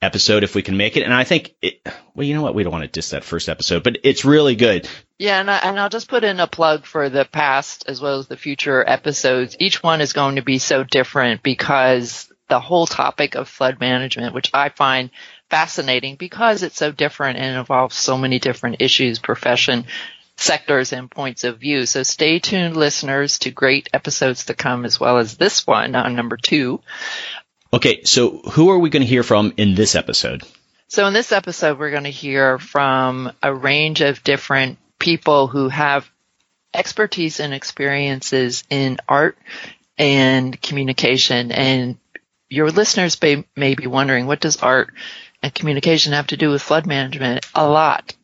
episode 0.00 0.44
if 0.44 0.54
we 0.54 0.62
can 0.62 0.76
make 0.76 0.96
it. 0.96 1.02
And 1.02 1.12
I 1.12 1.24
think, 1.24 1.54
it, 1.60 1.80
well, 2.14 2.26
you 2.26 2.34
know 2.34 2.42
what? 2.42 2.54
We 2.54 2.62
don't 2.62 2.72
want 2.72 2.84
to 2.84 2.90
diss 2.90 3.10
that 3.10 3.24
first 3.24 3.48
episode, 3.48 3.82
but 3.82 3.98
it's 4.04 4.24
really 4.24 4.54
good. 4.54 4.88
Yeah, 5.18 5.40
and, 5.40 5.50
I, 5.50 5.58
and 5.58 5.80
I'll 5.80 5.88
just 5.88 6.08
put 6.08 6.22
in 6.24 6.38
a 6.38 6.46
plug 6.46 6.84
for 6.84 7.08
the 7.08 7.24
past 7.24 7.84
as 7.88 8.00
well 8.00 8.18
as 8.18 8.28
the 8.28 8.36
future 8.36 8.88
episodes. 8.88 9.56
Each 9.58 9.82
one 9.82 10.00
is 10.00 10.12
going 10.12 10.36
to 10.36 10.42
be 10.42 10.58
so 10.58 10.84
different 10.84 11.42
because 11.42 12.32
the 12.48 12.60
whole 12.60 12.86
topic 12.86 13.34
of 13.34 13.48
flood 13.48 13.80
management, 13.80 14.34
which 14.34 14.50
I 14.54 14.70
find 14.70 15.10
fascinating 15.50 16.16
because 16.16 16.62
it's 16.62 16.76
so 16.76 16.92
different 16.92 17.38
and 17.38 17.58
involves 17.58 17.96
so 17.96 18.18
many 18.18 18.38
different 18.38 18.76
issues, 18.80 19.18
profession, 19.18 19.84
sectors, 20.36 20.92
and 20.92 21.10
points 21.10 21.44
of 21.44 21.58
view. 21.58 21.86
So 21.86 22.02
stay 22.02 22.38
tuned, 22.38 22.76
listeners, 22.76 23.38
to 23.40 23.50
great 23.50 23.88
episodes 23.92 24.46
to 24.46 24.54
come 24.54 24.84
as 24.84 24.98
well 24.98 25.18
as 25.18 25.36
this 25.36 25.66
one 25.66 25.94
on 25.94 26.14
number 26.14 26.36
two. 26.36 26.80
Okay, 27.72 28.04
so 28.04 28.38
who 28.38 28.70
are 28.70 28.78
we 28.78 28.90
going 28.90 29.02
to 29.02 29.08
hear 29.08 29.22
from 29.22 29.52
in 29.56 29.74
this 29.74 29.94
episode? 29.94 30.42
So 30.88 31.06
in 31.06 31.12
this 31.12 31.32
episode, 31.32 31.78
we're 31.78 31.90
going 31.90 32.04
to 32.04 32.10
hear 32.10 32.58
from 32.58 33.32
a 33.42 33.52
range 33.52 34.00
of 34.00 34.24
different 34.24 34.78
people 34.98 35.46
who 35.46 35.68
have 35.68 36.10
expertise 36.72 37.40
and 37.40 37.52
experiences 37.52 38.64
in 38.70 38.98
art 39.06 39.36
and 39.98 40.60
communication. 40.60 41.52
And 41.52 41.98
your 42.48 42.70
listeners 42.70 43.20
may, 43.20 43.44
may 43.56 43.74
be 43.74 43.86
wondering, 43.86 44.26
what 44.26 44.40
does 44.40 44.56
art 44.58 44.92
and 45.42 45.54
communication 45.54 46.12
have 46.12 46.28
to 46.28 46.36
do 46.36 46.50
with 46.50 46.62
flood 46.62 46.86
management? 46.86 47.46
A 47.54 47.68
lot. 47.68 48.14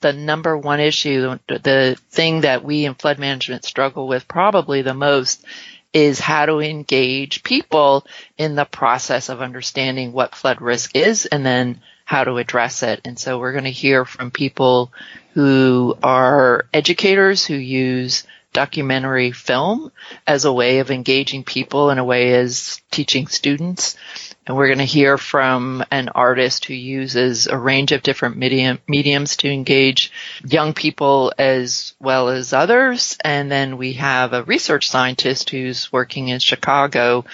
The 0.00 0.12
number 0.12 0.56
one 0.56 0.80
issue, 0.80 1.38
the 1.48 1.98
thing 2.10 2.42
that 2.42 2.62
we 2.62 2.84
in 2.84 2.94
flood 2.94 3.18
management 3.18 3.64
struggle 3.64 4.06
with 4.06 4.28
probably 4.28 4.82
the 4.82 4.94
most 4.94 5.44
is 5.92 6.20
how 6.20 6.44
to 6.44 6.60
engage 6.60 7.42
people 7.42 8.06
in 8.36 8.54
the 8.54 8.66
process 8.66 9.30
of 9.30 9.40
understanding 9.40 10.12
what 10.12 10.34
flood 10.34 10.60
risk 10.60 10.94
is 10.94 11.24
and 11.24 11.44
then 11.44 11.80
how 12.04 12.22
to 12.22 12.36
address 12.36 12.82
it. 12.82 13.00
And 13.04 13.18
so 13.18 13.38
we're 13.38 13.52
going 13.52 13.64
to 13.64 13.70
hear 13.70 14.04
from 14.04 14.30
people 14.30 14.92
who 15.32 15.96
are 16.02 16.66
educators 16.72 17.46
who 17.46 17.54
use 17.54 18.24
documentary 18.56 19.32
film 19.32 19.92
as 20.26 20.46
a 20.46 20.52
way 20.52 20.78
of 20.78 20.90
engaging 20.90 21.44
people 21.44 21.90
in 21.90 21.98
a 21.98 22.04
way 22.04 22.32
as 22.32 22.80
teaching 22.90 23.26
students. 23.26 23.98
And 24.46 24.56
we're 24.56 24.68
going 24.68 24.78
to 24.78 24.84
hear 24.84 25.18
from 25.18 25.84
an 25.90 26.08
artist 26.08 26.64
who 26.64 26.72
uses 26.72 27.48
a 27.48 27.58
range 27.58 27.92
of 27.92 28.02
different 28.02 28.38
medium, 28.38 28.78
mediums 28.88 29.36
to 29.38 29.52
engage 29.52 30.10
young 30.42 30.72
people 30.72 31.34
as 31.36 31.92
well 32.00 32.30
as 32.30 32.54
others. 32.54 33.18
And 33.22 33.52
then 33.52 33.76
we 33.76 33.92
have 33.94 34.32
a 34.32 34.42
research 34.44 34.88
scientist 34.88 35.50
who's 35.50 35.92
working 35.92 36.28
in 36.28 36.38
Chicago 36.38 37.26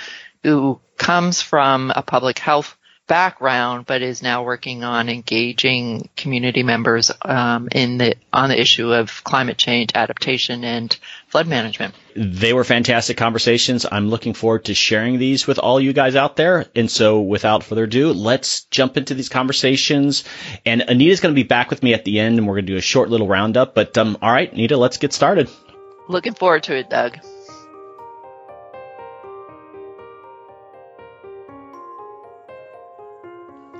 who 0.42 0.80
comes 0.96 1.40
from 1.40 1.92
a 1.94 2.02
public 2.02 2.40
health 2.40 2.76
background, 3.12 3.84
but 3.84 4.00
is 4.00 4.22
now 4.22 4.42
working 4.42 4.84
on 4.84 5.10
engaging 5.10 6.08
community 6.16 6.62
members 6.62 7.10
um, 7.20 7.68
in 7.70 7.98
the 7.98 8.14
on 8.32 8.48
the 8.48 8.58
issue 8.58 8.90
of 8.90 9.22
climate 9.22 9.58
change 9.58 9.90
adaptation 9.94 10.64
and 10.64 10.96
flood 11.28 11.46
management. 11.46 11.94
They 12.16 12.54
were 12.54 12.64
fantastic 12.64 13.18
conversations. 13.18 13.84
I'm 13.90 14.08
looking 14.08 14.32
forward 14.32 14.64
to 14.64 14.74
sharing 14.74 15.18
these 15.18 15.46
with 15.46 15.58
all 15.58 15.78
you 15.78 15.92
guys 15.92 16.16
out 16.16 16.36
there. 16.36 16.64
And 16.74 16.90
so, 16.90 17.20
without 17.20 17.64
further 17.64 17.84
ado, 17.84 18.14
let's 18.14 18.62
jump 18.70 18.96
into 18.96 19.12
these 19.12 19.28
conversations. 19.28 20.24
And 20.64 20.80
Anita's 20.80 21.20
going 21.20 21.34
to 21.34 21.38
be 21.38 21.46
back 21.46 21.68
with 21.68 21.82
me 21.82 21.92
at 21.92 22.06
the 22.06 22.18
end, 22.18 22.38
and 22.38 22.46
we're 22.46 22.54
going 22.54 22.66
to 22.66 22.72
do 22.72 22.78
a 22.78 22.80
short 22.80 23.10
little 23.10 23.28
roundup. 23.28 23.74
But 23.74 23.98
um, 23.98 24.16
all 24.22 24.32
right, 24.32 24.50
Anita, 24.50 24.78
let's 24.78 24.96
get 24.96 25.12
started. 25.12 25.50
Looking 26.08 26.32
forward 26.32 26.62
to 26.62 26.76
it, 26.78 26.88
Doug. 26.88 27.18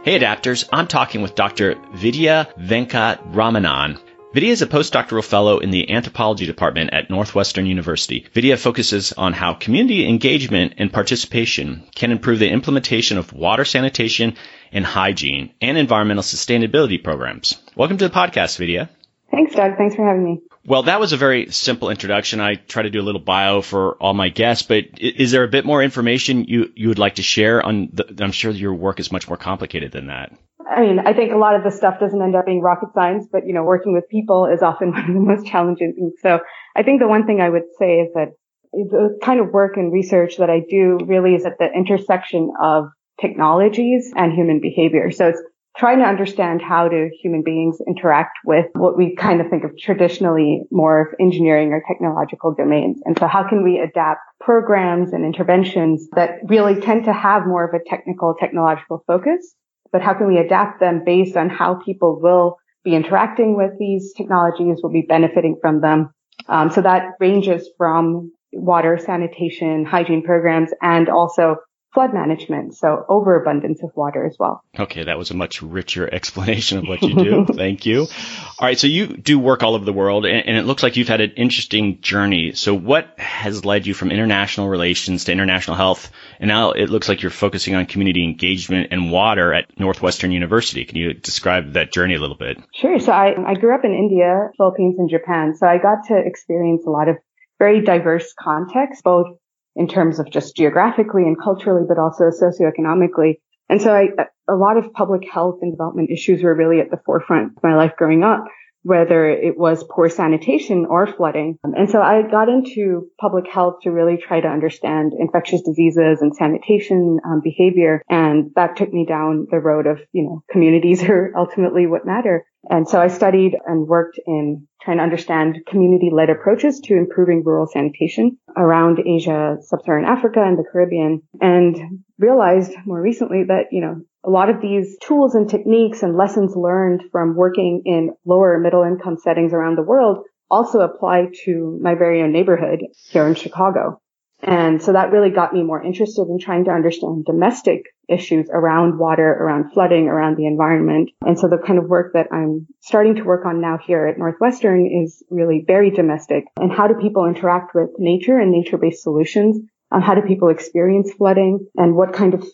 Hey 0.05 0.19
adapters, 0.19 0.69
I'm 0.73 0.89
talking 0.89 1.23
with 1.23 1.37
Dr. 1.37 1.77
Vidya 1.95 2.49
Venkataramanan. 2.59 4.01
Vidya 4.35 4.51
is 4.51 4.61
a 4.61 4.67
postdoctoral 4.67 5.25
fellow 5.25 5.61
in 5.61 5.71
the 5.71 5.93
anthropology 5.93 6.45
department 6.45 6.91
at 6.93 7.09
Northwestern 7.09 7.67
University. 7.67 8.27
Vidya 8.35 8.57
focuses 8.57 9.13
on 9.13 9.33
how 9.33 9.55
community 9.55 10.09
engagement 10.09 10.75
and 10.79 10.93
participation 10.93 11.85
can 11.95 12.11
improve 12.11 12.41
the 12.41 12.51
implementation 12.51 13.17
of 13.17 13.33
water 13.33 13.65
sanitation 13.65 14.35
and 14.73 14.85
hygiene 14.85 15.53
and 15.61 15.79
environmental 15.79 16.25
sustainability 16.25 17.01
programs. 17.01 17.63
Welcome 17.77 17.99
to 17.99 18.09
the 18.09 18.15
podcast, 18.15 18.59
Vidya. 18.59 18.91
Thanks, 19.33 19.55
Doug. 19.55 19.79
Thanks 19.79 19.97
for 19.97 20.07
having 20.07 20.25
me. 20.25 20.43
Well, 20.67 20.85
that 20.85 21.01
was 21.01 21.13
a 21.13 21.17
very 21.17 21.51
simple 21.51 21.89
introduction. 21.89 22.41
I 22.41 22.55
try 22.55 22.83
to 22.83 22.91
do 22.91 23.01
a 23.01 23.03
little 23.03 23.21
bio 23.21 23.63
for 23.63 23.95
all 23.95 24.13
my 24.13 24.29
guests, 24.29 24.63
but 24.67 24.85
is 24.99 25.33
there 25.33 25.43
a 25.43 25.49
bit 25.49 25.65
more 25.65 25.83
information 25.83 26.45
you, 26.45 26.71
you 26.77 26.89
would 26.89 26.99
like 26.99 27.17
to 27.17 27.23
share 27.23 27.65
on 27.65 27.89
the, 27.93 28.23
I'm 28.23 28.31
sure 28.31 28.51
your 28.51 28.75
work 28.75 29.01
is 29.01 29.11
much 29.11 29.27
more 29.27 29.39
complicated 29.39 29.91
than 29.91 30.09
that. 30.09 30.33
I 30.65 30.83
mean, 30.83 30.99
I 31.01 31.15
think 31.15 31.33
a 31.33 31.37
lot 31.37 31.57
of 31.57 31.65
the 31.65 31.71
stuff 31.71 31.99
doesn't 31.99 32.21
end 32.21 32.37
up 32.37 32.47
being 32.47 32.61
rocket 32.61 32.91
science, 32.95 33.27
but 33.33 33.47
you 33.47 33.55
know, 33.55 33.65
working 33.65 33.95
with 33.95 34.09
people 34.09 34.47
is 34.47 34.63
often 34.63 34.91
one 34.93 35.01
of 35.01 35.15
the 35.15 35.21
most 35.21 35.47
challenging 35.47 35.95
things. 35.95 36.13
So 36.23 36.41
I 36.77 36.83
think 36.83 37.01
the 37.01 37.09
one 37.09 37.27
thing 37.27 37.41
I 37.41 37.49
would 37.49 37.65
say 37.79 38.01
is 38.01 38.13
that 38.15 38.35
the 38.73 39.19
kind 39.23 39.41
of 39.41 39.49
work 39.49 39.77
and 39.77 39.93
research 39.93 40.37
that 40.37 40.51
I 40.51 40.61
do 40.61 40.99
really 41.07 41.35
is 41.35 41.45
at 41.45 41.59
the 41.59 41.69
intersection 41.73 42.53
of 42.63 42.91
technologies 43.21 44.13
and 44.15 44.33
human 44.33 44.61
behavior. 44.61 45.11
So 45.11 45.29
it's 45.29 45.43
trying 45.77 45.99
to 45.99 46.05
understand 46.05 46.61
how 46.61 46.89
do 46.89 47.11
human 47.21 47.43
beings 47.43 47.79
interact 47.87 48.39
with 48.45 48.67
what 48.75 48.97
we 48.97 49.17
kind 49.17 49.41
of 49.41 49.49
think 49.49 49.65
of 49.65 49.77
traditionally 49.79 50.63
more 50.71 51.01
of 51.01 51.15
engineering 51.19 51.73
or 51.73 51.83
technological 51.89 52.55
domains. 52.55 53.01
And 53.05 53.19
so 53.19 53.27
how 53.27 53.49
can 53.49 53.65
we 53.65 53.79
adapt 53.79 54.21
programs 54.41 55.13
and 55.13 55.25
interventions 55.25 56.09
that 56.15 56.41
really 56.45 56.81
tend 56.81 57.05
to 57.05 57.13
have 57.13 57.47
more 57.47 57.65
of 57.65 57.75
a 57.75 57.83
technical, 57.85 58.35
technological 58.39 59.03
focus, 59.07 59.55
but 59.93 60.03
how 60.03 60.13
can 60.15 60.27
we 60.27 60.39
adapt 60.39 60.81
them 60.81 61.03
based 61.05 61.37
on 61.37 61.49
how 61.49 61.75
people 61.75 62.21
will 62.21 62.59
be 62.85 62.95
interacting 62.95 63.57
with 63.57 63.71
these 63.79 64.13
technologies, 64.15 64.81
will 64.83 64.91
be 64.91 65.07
benefiting 65.09 65.57
from 65.61 65.81
them. 65.81 66.11
Um, 66.49 66.71
so 66.71 66.83
that 66.83 67.13
ranges 67.21 67.71
from 67.79 68.33
water 68.53 68.99
sanitation, 68.99 69.85
hygiene 69.85 70.23
programs, 70.23 70.71
and 70.83 71.09
also 71.09 71.57
flood 71.93 72.15
management, 72.15 72.75
so 72.75 73.05
overabundance 73.09 73.83
of 73.83 73.91
water 73.95 74.25
as 74.25 74.37
well. 74.39 74.65
Okay, 74.79 75.05
that 75.05 75.19
was 75.19 75.31
a 75.31 75.35
much 75.35 75.61
richer 75.61 76.13
explanation 76.13 76.79
of 76.79 76.89
what 76.89 77.03
you 77.03 77.15
do. 77.15 77.47
Thank 77.55 77.85
you. 77.85 78.01
All 78.01 78.67
right, 78.67 78.79
so 78.79 78.87
you 78.87 79.09
do 79.09 79.39
work 79.39 79.63
all 79.63 79.75
over 79.75 79.85
the 79.85 79.93
world, 79.93 80.25
and, 80.25 80.47
and, 80.47 80.57
it 80.57 80.65
looks 80.65 80.83
like 80.83 80.97
you've 80.97 81.09
had 81.09 81.21
an 81.21 81.33
interesting 81.33 82.01
journey. 82.01 82.53
So, 82.55 82.75
what 82.75 83.19
has 83.19 83.65
led 83.65 83.87
you 83.87 83.93
from 83.93 84.11
international 84.11 84.69
relations 84.69 85.25
to 85.25 85.33
international 85.33 85.77
health, 85.77 86.11
and 86.41 86.49
now 86.49 86.73
it 86.73 86.89
looks 86.89 87.09
like 87.09 87.21
you're 87.21 87.31
focusing 87.31 87.75
on 87.75 87.87
community 87.87 88.25
engagement 88.25 88.89
and 88.91 89.13
water 89.13 89.53
at 89.53 89.79
Northwestern 89.79 90.33
University? 90.33 90.85
Can 90.85 90.97
you 90.97 91.13
describe 91.13 91.75
that 91.75 91.93
journey 91.93 92.15
a 92.15 92.21
little 92.21 92.37
bit? 92.37 92.59
Sure. 92.75 92.99
So, 92.99 93.13
I, 93.13 93.35
I 93.47 93.55
grew 93.55 93.75
up 93.75 93.85
in 93.85 93.93
India, 93.93 94.51
Philippines, 94.57 94.97
and 94.99 95.11
Japan, 95.11 95.55
so 95.55 95.67
I 95.67 95.77
got 95.77 96.07
to 96.09 96.17
experience 96.17 96.85
a 96.87 96.91
lot 96.91 97.09
of 97.09 97.17
very 97.59 97.83
diverse 97.83 98.35
contexts, 98.39 99.03
both 99.03 99.27
in 99.77 99.89
terms 99.89 100.19
of 100.19 100.31
just 100.31 100.57
geographically 100.57 101.23
and 101.23 101.37
culturally, 101.41 101.85
but 101.89 101.99
also 101.99 102.25
socioeconomically. 102.31 103.37
And 103.69 103.81
so 103.81 103.95
I, 103.95 104.09
a 104.49 104.55
lot 104.55 104.77
of 104.77 104.93
public 104.93 105.23
health 105.29 105.61
and 105.63 105.73
development 105.73 106.11
issues 106.11 106.43
were 106.43 106.55
really 106.55 106.81
at 106.81 106.91
the 106.91 107.01
forefront 107.07 107.57
of 107.57 107.63
my 107.63 107.75
life 107.75 107.93
growing 107.97 108.23
up, 108.23 108.45
whether 108.83 109.29
it 109.29 109.57
was 109.57 109.85
poor 109.91 110.09
sanitation 110.09 110.87
or 110.87 111.07
flooding. 111.07 111.59
And 111.63 111.89
so 111.89 112.03
I 112.03 112.23
got 112.23 112.49
into 112.49 113.09
public 113.21 113.49
health 113.49 113.77
to 113.83 113.91
really 113.91 114.19
try 114.19 114.41
to 114.41 114.49
understand 114.49 115.13
infectious 115.19 115.63
diseases 115.63 116.21
and 116.21 116.35
sanitation 116.35 117.19
um, 117.25 117.41
behavior. 117.43 118.03
And 118.11 118.51
that 118.57 118.77
took 118.77 118.93
me 118.93 119.07
down 119.07 119.47
the 119.51 119.61
road 119.61 119.87
of, 119.87 120.01
you 120.13 120.25
know, 120.25 120.45
communities 120.51 121.03
are 121.09 121.33
ultimately 121.37 121.87
what 121.87 122.05
matter. 122.05 122.45
And 122.69 122.89
so 122.89 123.01
I 123.01 123.09
studied 123.09 123.57
and 123.67 123.89
worked 123.89 124.21
in 124.27 124.69
trying 124.85 124.99
to 124.99 125.03
understand 125.03 125.59
community-led 125.67 126.31
approaches 126.31 126.81
to 126.81 126.95
improving 126.95 127.43
rural 127.45 127.67
sanitation 127.67 128.39
around 128.57 128.99
Asia, 128.99 129.57
sub-Saharan 129.61 130.05
Africa, 130.05 130.43
and 130.43 130.59
the 130.59 130.65
Caribbean, 130.71 131.23
and 131.41 131.77
realized 132.19 132.73
more 132.85 133.01
recently 133.01 133.45
that, 133.45 133.67
you 133.71 133.81
know, 133.81 134.01
a 134.25 134.31
lot 134.31 134.51
of 134.51 134.61
these 134.61 134.97
tools 135.01 135.35
and 135.35 135.49
techniques 135.49 136.03
and 136.03 136.17
lessons 136.17 136.55
learned 136.57 137.03
from 137.11 137.37
working 137.37 137.83
in 137.85 138.11
lower 138.25 138.59
middle 138.59 138.83
income 138.83 139.17
settings 139.17 139.53
around 139.53 139.77
the 139.77 139.83
world 139.83 140.25
also 140.51 140.81
apply 140.81 141.29
to 141.45 141.79
my 141.81 141.95
very 141.95 142.23
own 142.23 142.31
neighborhood 142.31 142.81
here 143.11 143.27
in 143.27 143.35
Chicago. 143.35 144.02
And 144.43 144.83
so 144.83 144.93
that 144.93 145.13
really 145.13 145.31
got 145.31 145.55
me 145.55 145.63
more 145.63 145.83
interested 145.83 146.27
in 146.29 146.39
trying 146.39 146.65
to 146.65 146.73
understand 146.73 147.25
domestic 147.25 147.87
issues 148.09 148.49
around 148.53 148.99
water, 148.99 149.31
around 149.31 149.73
flooding, 149.73 150.09
around 150.09 150.37
the 150.37 150.47
environment. 150.47 151.11
And 151.25 151.39
so 151.39 151.49
the 151.49 151.59
kind 151.59 151.79
of 151.79 151.87
work 151.87 152.15
that 152.15 152.27
I'm 152.33 152.67
starting 152.81 153.15
to 153.17 153.23
work 153.23 153.47
on 153.47 153.61
now 153.61 153.79
here 153.79 154.07
at 154.07 154.19
Northwestern 154.19 154.87
is 154.87 155.23
really 155.31 155.65
very 155.65 155.91
domestic. 155.91 156.45
And 156.61 156.73
how 156.73 156.89
do 156.89 156.95
people 156.95 157.27
interact 157.27 157.73
with 157.75 157.91
nature 157.99 158.39
and 158.39 158.51
nature-based 158.51 159.03
solutions? 159.03 159.61
Um, 159.93 160.03
how 160.03 160.15
do 160.15 160.23
people 160.23 160.49
experience 160.49 161.13
flooding? 161.13 161.69
And 161.77 161.95
what 161.95 162.13
kind 162.13 162.35
of 162.35 162.45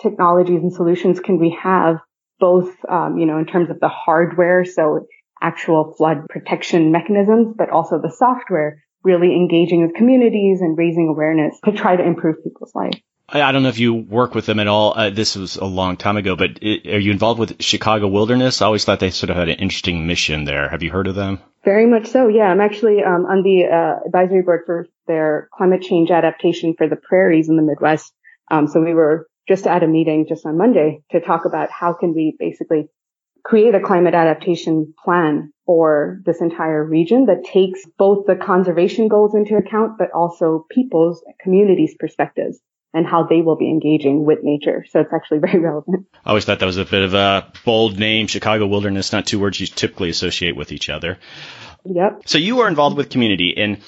technologies 0.00 0.62
and 0.62 0.72
solutions 0.72 1.20
can 1.20 1.38
we 1.38 1.56
have 1.62 1.98
both, 2.40 2.72
um, 2.88 3.18
you 3.18 3.26
know, 3.26 3.38
in 3.38 3.46
terms 3.46 3.70
of 3.70 3.80
the 3.80 3.88
hardware, 3.88 4.64
so 4.64 5.06
actual 5.42 5.94
flood 5.96 6.26
protection 6.28 6.90
mechanisms, 6.90 7.54
but 7.56 7.68
also 7.68 8.00
the 8.00 8.10
software 8.10 8.82
really 9.04 9.34
engaging 9.36 9.82
with 9.82 9.94
communities 9.94 10.60
and 10.60 10.76
raising 10.76 11.08
awareness 11.08 11.58
to 11.64 11.72
try 11.72 11.94
to 11.94 12.02
improve 12.04 12.42
people's 12.42 12.74
life. 12.74 12.98
I 13.28 13.52
don't 13.52 13.62
know 13.62 13.70
if 13.70 13.78
you 13.78 13.94
work 13.94 14.34
with 14.34 14.44
them 14.46 14.60
at 14.60 14.66
all. 14.66 14.92
Uh, 14.96 15.10
this 15.10 15.34
was 15.34 15.56
a 15.56 15.64
long 15.64 15.96
time 15.96 16.18
ago, 16.18 16.36
but 16.36 16.58
it, 16.60 16.86
are 16.86 16.98
you 16.98 17.10
involved 17.10 17.40
with 17.40 17.62
Chicago 17.62 18.06
Wilderness? 18.06 18.60
I 18.60 18.66
always 18.66 18.84
thought 18.84 19.00
they 19.00 19.10
sort 19.10 19.30
of 19.30 19.36
had 19.36 19.48
an 19.48 19.58
interesting 19.58 20.06
mission 20.06 20.44
there. 20.44 20.68
Have 20.68 20.82
you 20.82 20.90
heard 20.90 21.06
of 21.06 21.14
them? 21.14 21.40
Very 21.64 21.86
much 21.86 22.08
so. 22.08 22.28
Yeah, 22.28 22.44
I'm 22.44 22.60
actually 22.60 23.02
um, 23.02 23.24
on 23.24 23.42
the 23.42 23.64
uh, 23.64 24.06
advisory 24.06 24.42
board 24.42 24.64
for 24.66 24.86
their 25.06 25.48
climate 25.56 25.80
change 25.80 26.10
adaptation 26.10 26.74
for 26.76 26.86
the 26.86 26.96
prairies 26.96 27.48
in 27.48 27.56
the 27.56 27.62
Midwest. 27.62 28.12
Um, 28.50 28.68
so 28.68 28.82
we 28.82 28.92
were 28.92 29.26
just 29.48 29.66
at 29.66 29.82
a 29.82 29.86
meeting 29.86 30.26
just 30.28 30.44
on 30.44 30.58
Monday 30.58 31.02
to 31.12 31.20
talk 31.20 31.46
about 31.46 31.70
how 31.70 31.94
can 31.94 32.14
we 32.14 32.36
basically 32.38 32.88
create 33.42 33.74
a 33.74 33.80
climate 33.80 34.14
adaptation 34.14 34.92
plan 35.02 35.53
for 35.66 36.20
this 36.24 36.40
entire 36.40 36.84
region 36.84 37.26
that 37.26 37.44
takes 37.44 37.80
both 37.98 38.26
the 38.26 38.36
conservation 38.36 39.08
goals 39.08 39.34
into 39.34 39.56
account, 39.56 39.98
but 39.98 40.10
also 40.12 40.66
people's 40.70 41.22
communities' 41.40 41.94
perspectives 41.98 42.60
and 42.92 43.06
how 43.06 43.24
they 43.24 43.42
will 43.42 43.56
be 43.56 43.68
engaging 43.68 44.24
with 44.24 44.38
nature. 44.42 44.84
So 44.88 45.00
it's 45.00 45.12
actually 45.12 45.38
very 45.40 45.58
relevant. 45.58 46.06
I 46.24 46.28
always 46.30 46.44
thought 46.44 46.60
that 46.60 46.66
was 46.66 46.76
a 46.76 46.84
bit 46.84 47.02
of 47.02 47.14
a 47.14 47.52
bold 47.64 47.98
name, 47.98 48.28
Chicago 48.28 48.66
Wilderness, 48.66 49.12
not 49.12 49.26
two 49.26 49.40
words 49.40 49.58
you 49.60 49.66
typically 49.66 50.10
associate 50.10 50.56
with 50.56 50.72
each 50.72 50.88
other. 50.88 51.18
Yep. 51.84 52.22
So 52.26 52.38
you 52.38 52.60
are 52.60 52.68
involved 52.68 52.96
with 52.96 53.10
community 53.10 53.54
and 53.56 53.80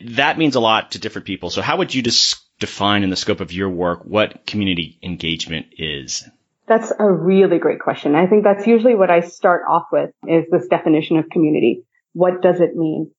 that 0.00 0.38
means 0.38 0.56
a 0.56 0.60
lot 0.60 0.92
to 0.92 0.98
different 0.98 1.26
people. 1.26 1.50
So 1.50 1.62
how 1.62 1.76
would 1.76 1.94
you 1.94 2.02
just 2.02 2.40
define 2.58 3.02
in 3.02 3.10
the 3.10 3.16
scope 3.16 3.40
of 3.40 3.52
your 3.52 3.68
work 3.68 4.04
what 4.04 4.46
community 4.46 4.98
engagement 5.02 5.66
is? 5.78 6.28
That's 6.66 6.92
a 6.98 7.10
really 7.10 7.58
great 7.58 7.80
question. 7.80 8.14
I 8.14 8.26
think 8.26 8.44
that's 8.44 8.66
usually 8.66 8.94
what 8.94 9.10
I 9.10 9.20
start 9.20 9.62
off 9.68 9.84
with 9.92 10.10
is 10.26 10.44
this 10.50 10.66
definition 10.68 11.18
of 11.18 11.28
community. 11.30 11.82
What 12.14 12.40
does 12.40 12.60
it 12.60 12.74
mean? 12.74 13.10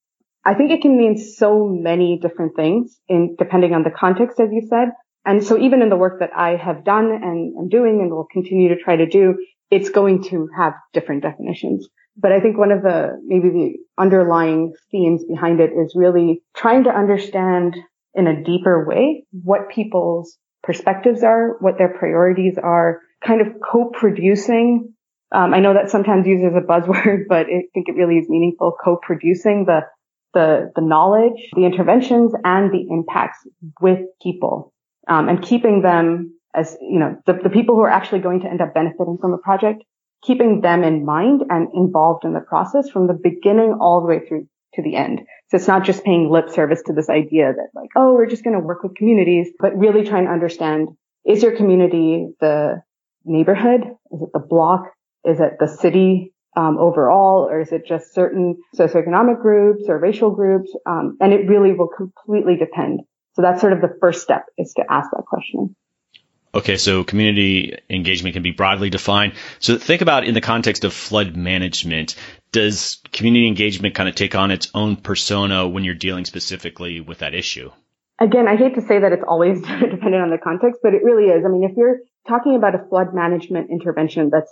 I 0.44 0.54
think 0.54 0.72
it 0.72 0.82
can 0.82 0.98
mean 0.98 1.18
so 1.18 1.68
many 1.68 2.20
different 2.20 2.56
things 2.56 3.00
in 3.08 3.36
depending 3.38 3.74
on 3.74 3.84
the 3.84 3.92
context, 3.92 4.40
as 4.40 4.50
you 4.52 4.68
said. 4.70 4.90
And 5.26 5.44
so 5.44 5.58
even 5.58 5.82
in 5.82 5.90
the 5.90 5.96
work 5.96 6.20
that 6.20 6.32
I 6.36 6.56
have 6.56 6.84
done 6.86 7.12
and 7.12 7.56
am 7.58 7.70
doing 7.70 8.00
and 8.02 8.12
will 8.12 8.28
continue 8.32 8.70
to 8.70 8.82
try 8.82 8.96
to 8.96 9.08
do, 9.08 9.36
it's 9.72 9.90
going 9.90 10.24
to 10.26 10.48
have 10.56 10.74
different 10.94 11.24
definitions. 11.24 11.88
But 12.18 12.32
I 12.32 12.40
think 12.40 12.58
one 12.58 12.72
of 12.72 12.84
the, 12.84 13.20
maybe 13.26 13.50
the 13.50 13.74
underlying 13.98 14.74
themes 14.92 15.24
behind 15.26 15.60
it 15.60 15.72
is 15.72 15.94
really 15.96 16.42
trying 16.56 16.84
to 16.86 16.92
understand 16.92 17.76
in 18.14 18.28
a 18.28 18.44
deeper 18.44 18.88
way 18.88 19.26
what 19.32 19.70
people's 19.70 20.38
perspectives 20.64 21.24
are, 21.24 21.58
what 21.60 21.78
their 21.78 21.98
priorities 21.98 22.58
are, 22.62 23.02
kind 23.26 23.42
of 23.42 23.48
co-producing. 23.62 24.94
Um, 25.34 25.54
I 25.54 25.60
know 25.60 25.74
that 25.74 25.90
sometimes 25.90 26.28
used 26.28 26.46
as 26.46 26.54
a 26.56 26.66
buzzword, 26.66 27.24
but 27.30 27.48
I 27.48 27.68
think 27.74 27.88
it 27.88 27.96
really 27.96 28.18
is 28.18 28.30
meaningful. 28.30 28.76
Co-producing 28.84 29.66
the 29.66 29.82
the 30.34 30.72
the 30.76 30.82
knowledge, 30.82 31.50
the 31.54 31.66
interventions, 31.66 32.34
and 32.44 32.72
the 32.72 32.86
impacts 32.90 33.40
with 33.82 34.00
people, 34.22 34.74
um, 35.08 35.30
and 35.30 35.42
keeping 35.42 35.82
them 35.82 36.34
as 36.54 36.78
you 36.82 37.00
know 37.00 37.18
the, 37.26 37.34
the 37.44 37.50
people 37.50 37.76
who 37.76 37.82
are 37.82 37.90
actually 37.90 38.20
going 38.20 38.42
to 38.42 38.48
end 38.48 38.62
up 38.62 38.74
benefiting 38.74 39.18
from 39.20 39.34
a 39.34 39.38
project, 39.38 39.84
keeping 40.24 40.62
them 40.62 40.84
in 40.84 41.06
mind 41.06 41.42
and 41.50 41.70
involved 41.74 42.26
in 42.26 42.34
the 42.34 42.40
process 42.40 42.90
from 42.90 43.08
the 43.08 43.14
beginning 43.14 43.78
all 43.80 44.02
the 44.02 44.08
way 44.08 44.26
through 44.28 44.48
to 44.74 44.82
the 44.82 44.96
end. 44.96 45.22
So 45.50 45.58
it's 45.58 45.68
not 45.68 45.84
just 45.84 46.04
paying 46.04 46.30
lip 46.30 46.50
service 46.50 46.82
to 46.88 46.94
this 46.94 47.10
idea 47.10 47.54
that 47.54 47.68
like, 47.74 47.90
oh, 47.96 48.14
we're 48.14 48.28
just 48.28 48.44
going 48.44 48.60
to 48.60 48.66
work 48.66 48.84
with 48.84 48.96
communities, 48.96 49.48
but 49.58 49.78
really 49.78 50.04
trying 50.04 50.26
to 50.26 50.32
understand, 50.32 50.90
is 51.26 51.42
your 51.42 51.56
community 51.56 52.28
the 52.40 52.82
neighborhood? 53.26 53.82
Is 54.12 54.22
it 54.22 54.30
the 54.34 54.40
block? 54.40 54.92
Is 55.24 55.40
it 55.40 55.54
the 55.60 55.68
city 55.68 56.34
um, 56.56 56.78
overall, 56.78 57.48
or 57.50 57.60
is 57.60 57.72
it 57.72 57.86
just 57.86 58.14
certain 58.14 58.58
socioeconomic 58.76 59.42
groups 59.42 59.84
or 59.88 60.00
racial 60.00 60.32
groups? 60.32 60.74
Um, 60.86 61.18
and 61.20 61.34
it 61.34 61.50
really 61.50 61.74
will 61.74 61.90
completely 61.90 62.56
depend. 62.56 63.02
So 63.34 63.42
that's 63.42 63.60
sort 63.60 63.74
of 63.74 63.82
the 63.82 63.98
first 64.00 64.22
step 64.22 64.46
is 64.58 64.74
to 64.78 64.84
ask 64.90 65.10
that 65.12 65.26
question. 65.26 65.76
Okay, 66.54 66.78
so 66.78 67.04
community 67.04 67.78
engagement 67.90 68.34
can 68.34 68.44
be 68.44 68.52
broadly 68.52 68.90
defined. 68.90 69.34
So 69.60 69.78
think 69.78 70.02
about 70.02 70.24
in 70.24 70.34
the 70.34 70.42
context 70.42 70.86
of 70.86 70.94
flood 70.94 71.36
management, 71.36 72.16
does 72.54 73.02
community 73.12 73.48
engagement 73.48 73.94
kind 73.94 74.08
of 74.08 74.16
take 74.16 74.36
on 74.36 74.52
its 74.52 74.72
own 74.74 74.96
persona 74.96 75.68
when 75.68 75.84
you're 75.84 75.96
dealing 75.96 76.24
specifically 76.24 77.02
with 77.02 77.18
that 77.18 77.34
issue? 77.34 77.72
Again, 78.22 78.48
I 78.48 78.56
hate 78.56 78.76
to 78.76 78.82
say 78.82 79.00
that 79.00 79.12
it's 79.12 79.26
always 79.28 79.60
dependent 79.62 80.16
on 80.16 80.30
the 80.30 80.38
context, 80.42 80.80
but 80.82 80.94
it 80.94 81.04
really 81.04 81.26
is. 81.26 81.44
I 81.44 81.50
mean, 81.50 81.66
if 81.70 81.76
you're 81.76 81.98
talking 82.28 82.56
about 82.56 82.76
a 82.76 82.86
flood 82.90 83.14
management 83.14 83.70
intervention 83.70 84.30
that's 84.32 84.52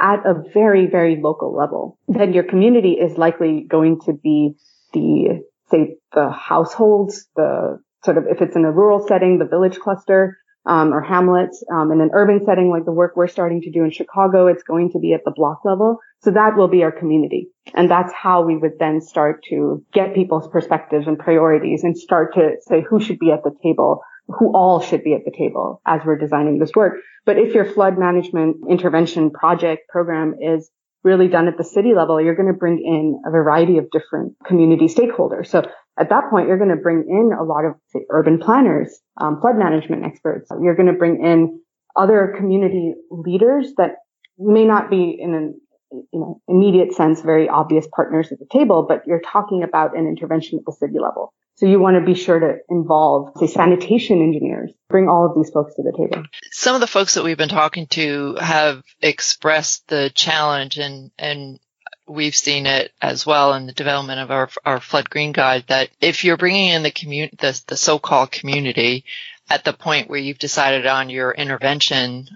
at 0.00 0.24
a 0.24 0.34
very, 0.54 0.86
very 0.86 1.20
local 1.20 1.54
level, 1.54 1.98
then 2.06 2.32
your 2.32 2.44
community 2.44 2.92
is 2.92 3.18
likely 3.18 3.66
going 3.68 4.00
to 4.06 4.12
be 4.12 4.54
the, 4.92 5.42
say, 5.70 5.96
the 6.12 6.30
households, 6.30 7.26
the 7.34 7.78
sort 8.04 8.16
of, 8.16 8.24
if 8.28 8.40
it's 8.40 8.56
in 8.56 8.64
a 8.64 8.70
rural 8.70 9.04
setting, 9.06 9.38
the 9.38 9.44
village 9.44 9.78
cluster, 9.78 10.38
um, 10.66 10.92
or 10.92 11.00
hamlets. 11.00 11.64
Um, 11.72 11.90
in 11.90 12.00
an 12.00 12.10
urban 12.12 12.44
setting 12.44 12.70
like 12.70 12.84
the 12.84 12.92
work 12.92 13.16
we're 13.16 13.26
starting 13.26 13.62
to 13.62 13.70
do 13.70 13.84
in 13.84 13.90
Chicago, 13.90 14.46
it's 14.46 14.62
going 14.62 14.92
to 14.92 14.98
be 14.98 15.14
at 15.14 15.22
the 15.24 15.32
block 15.34 15.64
level. 15.64 15.98
So 16.20 16.30
that 16.32 16.56
will 16.56 16.68
be 16.68 16.82
our 16.82 16.92
community. 16.92 17.48
And 17.74 17.90
that's 17.90 18.12
how 18.12 18.42
we 18.42 18.56
would 18.56 18.78
then 18.78 19.00
start 19.00 19.44
to 19.50 19.84
get 19.92 20.14
people's 20.14 20.48
perspectives 20.48 21.06
and 21.06 21.18
priorities 21.18 21.84
and 21.84 21.96
start 21.96 22.34
to 22.34 22.56
say 22.60 22.84
who 22.88 23.00
should 23.00 23.18
be 23.18 23.32
at 23.32 23.42
the 23.44 23.52
table, 23.62 24.02
who 24.28 24.52
all 24.54 24.80
should 24.80 25.02
be 25.02 25.14
at 25.14 25.24
the 25.24 25.30
table 25.30 25.80
as 25.86 26.00
we're 26.04 26.18
designing 26.18 26.58
this 26.58 26.72
work. 26.74 26.94
But 27.24 27.38
if 27.38 27.54
your 27.54 27.64
flood 27.64 27.98
management 27.98 28.56
intervention 28.68 29.30
project 29.30 29.88
program 29.88 30.36
is 30.40 30.70
really 31.04 31.28
done 31.28 31.48
at 31.48 31.56
the 31.56 31.64
city 31.64 31.94
level, 31.94 32.20
you're 32.20 32.34
going 32.34 32.52
to 32.52 32.58
bring 32.58 32.78
in 32.78 33.20
a 33.26 33.30
variety 33.30 33.78
of 33.78 33.90
different 33.90 34.34
community 34.44 34.86
stakeholders. 34.86 35.46
So 35.46 35.62
at 35.98 36.10
that 36.10 36.30
point, 36.30 36.48
you're 36.48 36.58
going 36.58 36.70
to 36.70 36.76
bring 36.76 37.04
in 37.08 37.32
a 37.38 37.42
lot 37.42 37.64
of 37.64 37.74
say, 37.88 38.00
urban 38.10 38.38
planners, 38.38 39.00
um, 39.20 39.40
flood 39.40 39.56
management 39.56 40.04
experts. 40.04 40.50
You're 40.60 40.76
going 40.76 40.92
to 40.92 40.98
bring 40.98 41.24
in 41.24 41.60
other 41.96 42.34
community 42.36 42.94
leaders 43.10 43.72
that 43.78 43.96
may 44.38 44.64
not 44.64 44.90
be 44.90 45.16
in 45.18 45.34
an 45.34 45.60
you 45.90 46.06
know, 46.12 46.40
immediate 46.48 46.92
sense, 46.92 47.22
very 47.22 47.48
obvious 47.48 47.86
partners 47.94 48.30
at 48.30 48.38
the 48.38 48.46
table, 48.52 48.84
but 48.86 49.06
you're 49.06 49.20
talking 49.20 49.62
about 49.62 49.96
an 49.96 50.06
intervention 50.06 50.58
at 50.58 50.64
the 50.66 50.72
city 50.72 50.98
level. 51.00 51.32
So 51.58 51.66
you 51.66 51.80
want 51.80 51.96
to 51.96 52.06
be 52.06 52.14
sure 52.14 52.38
to 52.38 52.58
involve, 52.70 53.32
say, 53.36 53.48
sanitation 53.48 54.22
engineers, 54.22 54.70
bring 54.88 55.08
all 55.08 55.26
of 55.26 55.34
these 55.34 55.50
folks 55.50 55.74
to 55.74 55.82
the 55.82 55.90
table. 55.90 56.24
Some 56.52 56.76
of 56.76 56.80
the 56.80 56.86
folks 56.86 57.14
that 57.14 57.24
we've 57.24 57.36
been 57.36 57.48
talking 57.48 57.88
to 57.88 58.36
have 58.36 58.84
expressed 59.02 59.88
the 59.88 60.12
challenge 60.14 60.78
and, 60.78 61.10
and 61.18 61.58
we've 62.06 62.36
seen 62.36 62.66
it 62.66 62.92
as 63.02 63.26
well 63.26 63.54
in 63.54 63.66
the 63.66 63.72
development 63.72 64.20
of 64.20 64.30
our, 64.30 64.48
our 64.64 64.80
flood 64.80 65.10
green 65.10 65.32
guide 65.32 65.64
that 65.66 65.90
if 66.00 66.22
you're 66.22 66.36
bringing 66.36 66.68
in 66.68 66.84
the 66.84 66.92
community, 66.92 67.36
the, 67.40 67.60
the 67.66 67.76
so-called 67.76 68.30
community 68.30 69.04
at 69.50 69.64
the 69.64 69.72
point 69.72 70.08
where 70.08 70.20
you've 70.20 70.38
decided 70.38 70.86
on 70.86 71.10
your 71.10 71.32
intervention, 71.32 72.28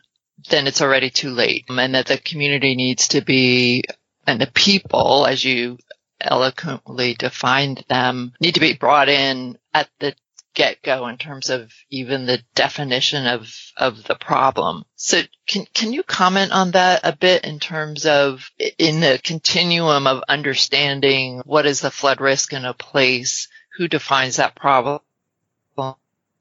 then 0.51 0.67
it's 0.67 0.83
already 0.83 1.11
too 1.11 1.31
late 1.31 1.67
and 1.69 1.95
that 1.95 2.07
the 2.07 2.19
community 2.19 2.75
needs 2.75 3.07
to 3.07 3.21
be 3.21 3.85
and 4.27 4.41
the 4.41 4.51
people, 4.53 5.27
as 5.27 5.45
you 5.45 5.79
eloquently 6.23 7.15
defined 7.15 7.85
them, 7.89 8.33
need 8.41 8.55
to 8.55 8.61
be 8.61 8.75
brought 8.75 9.09
in 9.09 9.59
at 9.75 9.89
the 9.99 10.15
get 10.55 10.83
go 10.83 11.07
in 11.07 11.17
terms 11.17 11.51
of 11.51 11.73
even 11.91 12.27
the 12.27 12.43
definition 12.55 13.27
of, 13.27 13.55
of 13.77 14.05
the 14.05 14.15
problem. 14.15 14.85
So 14.97 15.23
can, 15.49 15.67
can 15.73 15.93
you 15.93 16.03
comment 16.03 16.53
on 16.53 16.73
that 16.73 17.01
a 17.05 17.17
bit 17.17 17.45
in 17.45 17.59
terms 17.59 18.07
of 18.07 18.51
in 18.79 19.01
the 19.01 19.21
continuum 19.23 20.07
of 20.07 20.23
understanding 20.29 21.43
what 21.47 21.67
is 21.67 21.81
the 21.81 21.91
flood 21.91 22.21
risk 22.21 22.53
in 22.53 22.65
a 22.65 22.75
place? 22.75 23.49
Who 23.79 23.89
defines 23.89 24.37
that 24.37 24.55
problem? 24.55 25.01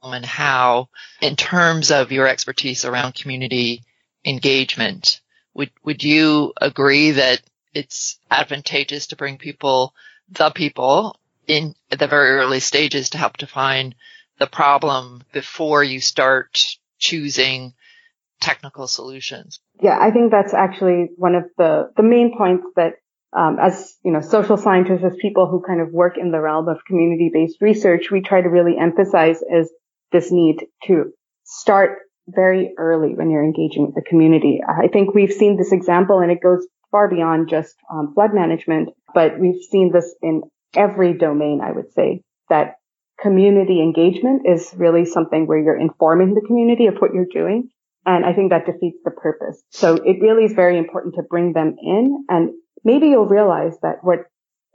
And 0.04 0.26
how, 0.26 0.90
in 1.22 1.36
terms 1.36 1.92
of 1.92 2.12
your 2.12 2.28
expertise 2.28 2.86
around 2.86 3.14
community 3.14 3.84
engagement, 4.26 5.22
would, 5.54 5.70
would 5.84 6.04
you 6.04 6.54
agree 6.60 7.12
that 7.12 7.40
it's 7.74 8.20
advantageous 8.30 9.08
to 9.08 9.16
bring 9.16 9.38
people, 9.38 9.94
the 10.30 10.50
people 10.50 11.18
in 11.48 11.76
the 11.90 12.08
very 12.08 12.32
early 12.32 12.60
stages 12.60 13.12
to 13.12 13.18
help 13.18 13.38
define 13.38 13.96
the 14.40 14.48
problem 14.48 15.24
before 15.32 15.84
you 15.84 16.00
start 16.00 16.78
choosing 16.98 17.74
technical 18.40 18.88
solutions. 18.88 19.60
Yeah, 19.82 19.98
I 20.00 20.12
think 20.12 20.32
that's 20.32 20.54
actually 20.54 21.10
one 21.16 21.36
of 21.36 21.44
the, 21.58 21.92
the 21.96 22.04
main 22.04 22.38
points 22.38 22.66
that 22.76 22.94
um, 23.34 23.58
as 23.62 23.96
you 24.04 24.12
know, 24.12 24.22
social 24.22 24.58
scientists, 24.58 25.04
as 25.06 25.16
people 25.22 25.48
who 25.48 25.64
kind 25.66 25.80
of 25.80 25.92
work 25.92 26.18
in 26.18 26.32
the 26.32 26.40
realm 26.42 26.68
of 26.68 26.84
community-based 26.86 27.62
research, 27.62 28.12
we 28.12 28.22
try 28.22 28.42
to 28.42 28.50
really 28.50 28.78
emphasize 28.78 29.38
is 29.42 29.72
this 30.12 30.32
need 30.32 30.58
to 30.88 31.14
start 31.46 32.00
very 32.28 32.74
early 32.78 33.16
when 33.16 33.30
you're 33.30 33.44
engaging 33.44 33.86
with 33.86 33.96
the 33.96 34.02
community. 34.02 34.62
I 34.68 34.88
think 34.88 35.14
we've 35.14 35.32
seen 35.32 35.58
this 35.58 35.72
example, 35.72 36.20
and 36.20 36.32
it 36.32 36.42
goes 36.42 36.68
far 36.92 37.10
beyond 37.10 37.50
just 37.50 37.76
um, 37.92 38.14
flood 38.14 38.34
management, 38.34 38.90
but 39.14 39.40
we've 39.40 39.64
seen 39.70 39.92
this 39.92 40.14
in 40.22 40.42
every 40.76 41.14
domain, 41.14 41.62
I 41.64 41.72
would 41.72 41.92
say, 41.94 42.22
that 42.50 42.76
community 43.22 43.82
engagement 43.82 44.44
is 44.46 44.74
really 44.76 45.06
something 45.06 45.48
where 45.48 45.60
you're 45.60 45.80
informing 45.80 46.34
the 46.34 46.42
community 46.46 46.88
of 46.88 46.98
what 46.98 47.14
you're 47.14 47.26
doing. 47.32 47.70
And 48.06 48.26
I 48.26 48.34
think 48.34 48.50
that 48.50 48.66
defeats 48.66 48.98
the 49.06 49.12
purpose. 49.12 49.62
So 49.70 49.96
it 49.96 50.18
really 50.22 50.46
is 50.46 50.54
very 50.54 50.78
important 50.78 51.16
to 51.16 51.24
bring 51.24 51.54
them 51.54 51.76
in 51.80 52.26
and 52.30 52.50
maybe 52.84 53.08
you'll 53.08 53.28
realize 53.28 53.74
that 53.82 53.98
what 54.02 54.20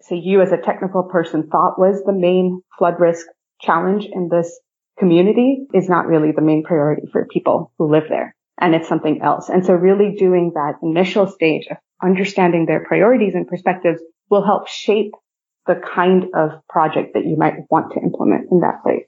say 0.00 0.16
you 0.16 0.42
as 0.42 0.52
a 0.52 0.58
technical 0.58 1.04
person 1.04 1.48
thought 1.48 1.78
was 1.78 2.02
the 2.04 2.12
main 2.12 2.62
flood 2.78 3.00
risk 3.00 3.26
challenge 3.60 4.06
in 4.10 4.28
this 4.28 4.60
community 4.98 5.66
is 5.74 5.88
not 5.88 6.06
really 6.06 6.32
the 6.32 6.42
main 6.42 6.62
priority 6.62 7.06
for 7.10 7.26
people 7.26 7.72
who 7.78 7.90
live 7.90 8.04
there. 8.08 8.34
And 8.58 8.74
it's 8.74 8.88
something 8.88 9.20
else. 9.22 9.48
And 9.48 9.64
so 9.66 9.74
really 9.74 10.14
doing 10.16 10.52
that 10.54 10.74
initial 10.82 11.26
stage 11.26 11.66
of 11.70 11.76
understanding 12.02 12.66
their 12.66 12.84
priorities 12.84 13.34
and 13.34 13.46
perspectives 13.48 14.00
will 14.28 14.44
help 14.44 14.68
shape 14.68 15.12
the 15.66 15.74
kind 15.94 16.26
of 16.34 16.66
project 16.68 17.14
that 17.14 17.24
you 17.24 17.36
might 17.36 17.54
want 17.70 17.92
to 17.92 18.00
implement 18.00 18.50
in 18.50 18.60
that 18.60 18.82
place. 18.82 19.06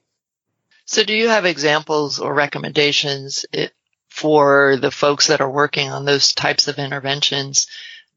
So 0.85 1.03
do 1.03 1.13
you 1.13 1.29
have 1.29 1.45
examples 1.45 2.19
or 2.19 2.33
recommendations 2.33 3.45
eh, 3.53 3.67
for 4.09 4.75
the 4.77 4.91
folks 4.91 5.27
that 5.27 5.41
are 5.41 5.49
working 5.49 5.89
on 5.89 6.03
those 6.03 6.33
types 6.33 6.67
of 6.67 6.79
interventions, 6.79 7.67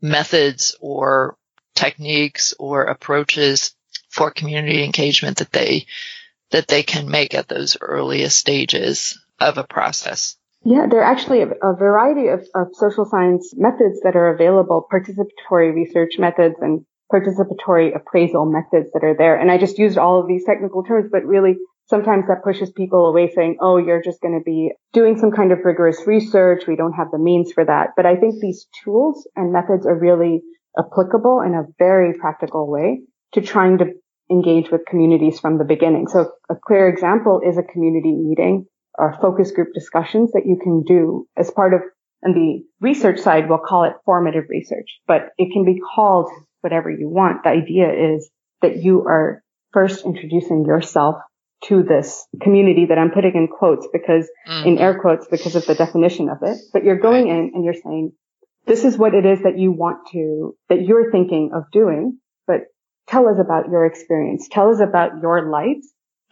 methods 0.00 0.74
or 0.80 1.36
techniques 1.74 2.54
or 2.58 2.84
approaches 2.84 3.74
for 4.08 4.30
community 4.30 4.84
engagement 4.84 5.38
that 5.38 5.52
they 5.52 5.86
that 6.50 6.68
they 6.68 6.82
can 6.82 7.10
make 7.10 7.34
at 7.34 7.48
those 7.48 7.76
earliest 7.80 8.38
stages 8.38 9.18
of 9.40 9.58
a 9.58 9.64
process? 9.64 10.36
Yeah, 10.64 10.86
there 10.88 11.00
are 11.00 11.12
actually 11.12 11.42
a, 11.42 11.48
a 11.62 11.74
variety 11.74 12.28
of, 12.28 12.46
of 12.54 12.68
social 12.72 13.04
science 13.04 13.52
methods 13.56 14.00
that 14.04 14.14
are 14.14 14.32
available, 14.32 14.86
participatory 14.92 15.74
research 15.74 16.18
methods 16.18 16.54
and 16.60 16.84
participatory 17.12 17.94
appraisal 17.94 18.46
methods 18.46 18.90
that 18.94 19.04
are 19.04 19.16
there. 19.16 19.36
And 19.38 19.50
I 19.50 19.58
just 19.58 19.78
used 19.78 19.98
all 19.98 20.20
of 20.20 20.28
these 20.28 20.44
technical 20.44 20.84
terms, 20.84 21.08
but 21.10 21.24
really 21.24 21.56
sometimes 21.86 22.26
that 22.28 22.44
pushes 22.44 22.70
people 22.70 23.06
away 23.06 23.30
saying, 23.34 23.58
oh, 23.60 23.76
you're 23.76 24.02
just 24.02 24.20
going 24.20 24.38
to 24.38 24.44
be 24.44 24.70
doing 24.92 25.18
some 25.18 25.32
kind 25.32 25.52
of 25.52 25.58
rigorous 25.64 26.06
research. 26.06 26.64
We 26.66 26.76
don't 26.76 26.94
have 26.94 27.10
the 27.10 27.18
means 27.18 27.52
for 27.52 27.64
that. 27.64 27.90
But 27.96 28.06
I 28.06 28.16
think 28.16 28.40
these 28.40 28.66
tools 28.84 29.26
and 29.34 29.52
methods 29.52 29.84
are 29.84 29.98
really 29.98 30.42
applicable 30.78 31.42
in 31.44 31.54
a 31.54 31.66
very 31.78 32.14
practical 32.14 32.70
way 32.70 33.02
to 33.32 33.40
trying 33.40 33.78
to 33.78 33.86
engage 34.30 34.70
with 34.70 34.86
communities 34.86 35.40
from 35.40 35.58
the 35.58 35.64
beginning. 35.64 36.06
So 36.06 36.30
a 36.48 36.54
clear 36.54 36.88
example 36.88 37.40
is 37.46 37.58
a 37.58 37.62
community 37.62 38.12
meeting 38.12 38.66
or 38.98 39.16
focus 39.20 39.50
group 39.52 39.68
discussions 39.74 40.32
that 40.32 40.46
you 40.46 40.58
can 40.62 40.82
do 40.82 41.26
as 41.36 41.50
part 41.50 41.74
of, 41.74 41.80
on 42.24 42.32
the 42.32 42.64
research 42.80 43.20
side, 43.20 43.48
we'll 43.48 43.58
call 43.58 43.84
it 43.84 43.94
formative 44.04 44.44
research, 44.48 44.88
but 45.06 45.30
it 45.38 45.52
can 45.52 45.64
be 45.64 45.80
called 45.94 46.30
whatever 46.60 46.90
you 46.90 47.08
want. 47.08 47.42
The 47.42 47.50
idea 47.50 48.14
is 48.14 48.30
that 48.60 48.82
you 48.82 49.02
are 49.06 49.42
first 49.72 50.04
introducing 50.04 50.64
yourself 50.64 51.16
to 51.64 51.82
this 51.82 52.26
community 52.40 52.86
that 52.86 52.98
I'm 52.98 53.10
putting 53.10 53.34
in 53.34 53.48
quotes 53.48 53.86
because 53.92 54.28
mm. 54.48 54.66
in 54.66 54.78
air 54.78 55.00
quotes 55.00 55.26
because 55.28 55.54
of 55.54 55.66
the 55.66 55.74
definition 55.74 56.28
of 56.28 56.38
it, 56.42 56.58
but 56.72 56.84
you're 56.84 56.98
going 56.98 57.28
in 57.28 57.52
and 57.54 57.64
you're 57.64 57.74
saying, 57.74 58.12
this 58.66 58.84
is 58.84 58.96
what 58.96 59.14
it 59.14 59.24
is 59.24 59.42
that 59.42 59.58
you 59.58 59.72
want 59.72 60.08
to, 60.12 60.56
that 60.68 60.82
you're 60.82 61.10
thinking 61.10 61.50
of 61.54 61.64
doing, 61.72 62.18
but 62.46 62.62
tell 63.08 63.28
us 63.28 63.36
about 63.40 63.68
your 63.68 63.86
experience. 63.86 64.48
Tell 64.50 64.70
us 64.70 64.80
about 64.80 65.20
your 65.20 65.50
life. 65.50 65.82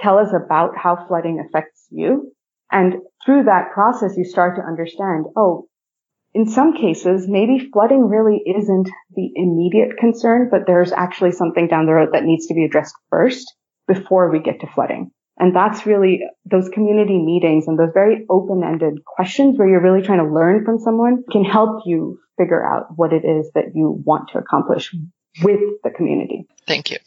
Tell 0.01 0.19
us 0.19 0.33
about 0.33 0.77
how 0.77 1.07
flooding 1.07 1.45
affects 1.45 1.87
you. 1.91 2.33
And 2.71 2.95
through 3.25 3.45
that 3.45 3.73
process, 3.73 4.17
you 4.17 4.25
start 4.25 4.57
to 4.57 4.63
understand, 4.63 5.27
oh, 5.37 5.67
in 6.33 6.49
some 6.49 6.75
cases, 6.75 7.27
maybe 7.27 7.71
flooding 7.73 8.09
really 8.09 8.41
isn't 8.47 8.89
the 9.17 9.31
immediate 9.35 9.97
concern, 9.99 10.49
but 10.51 10.67
there's 10.67 10.93
actually 10.93 11.33
something 11.33 11.67
down 11.67 11.87
the 11.87 11.93
road 11.93 12.11
that 12.13 12.25
needs 12.25 12.47
to 12.47 12.55
be 12.55 12.65
addressed 12.65 12.95
first 13.11 13.53
before 13.89 14.31
we 14.31 14.39
get 14.39 14.61
to 14.61 14.69
flooding. 14.69 15.11
And 15.39 15.57
that's 15.57 15.87
really 15.87 16.21
those 16.45 16.69
community 16.69 17.19
meetings 17.19 17.67
and 17.67 17.79
those 17.79 17.91
very 17.95 18.27
open-ended 18.29 19.05
questions 19.05 19.59
where 19.59 19.69
you're 19.69 19.83
really 19.83 20.03
trying 20.03 20.25
to 20.25 20.33
learn 20.33 20.65
from 20.65 20.79
someone 20.79 21.25
can 21.33 21.45
help 21.45 21.83
you 21.87 22.21
figure 22.39 22.65
out 22.65 22.89
what 22.97 23.13
it 23.13 23.25
is 23.25 23.51
that 23.55 23.75
you 23.75 24.01
want 24.05 24.29
to 24.33 24.39
accomplish 24.39 24.95
with 25.43 25.61
the 25.83 25.91
community. 25.91 26.47
Thank 26.67 26.91
you. 26.91 26.99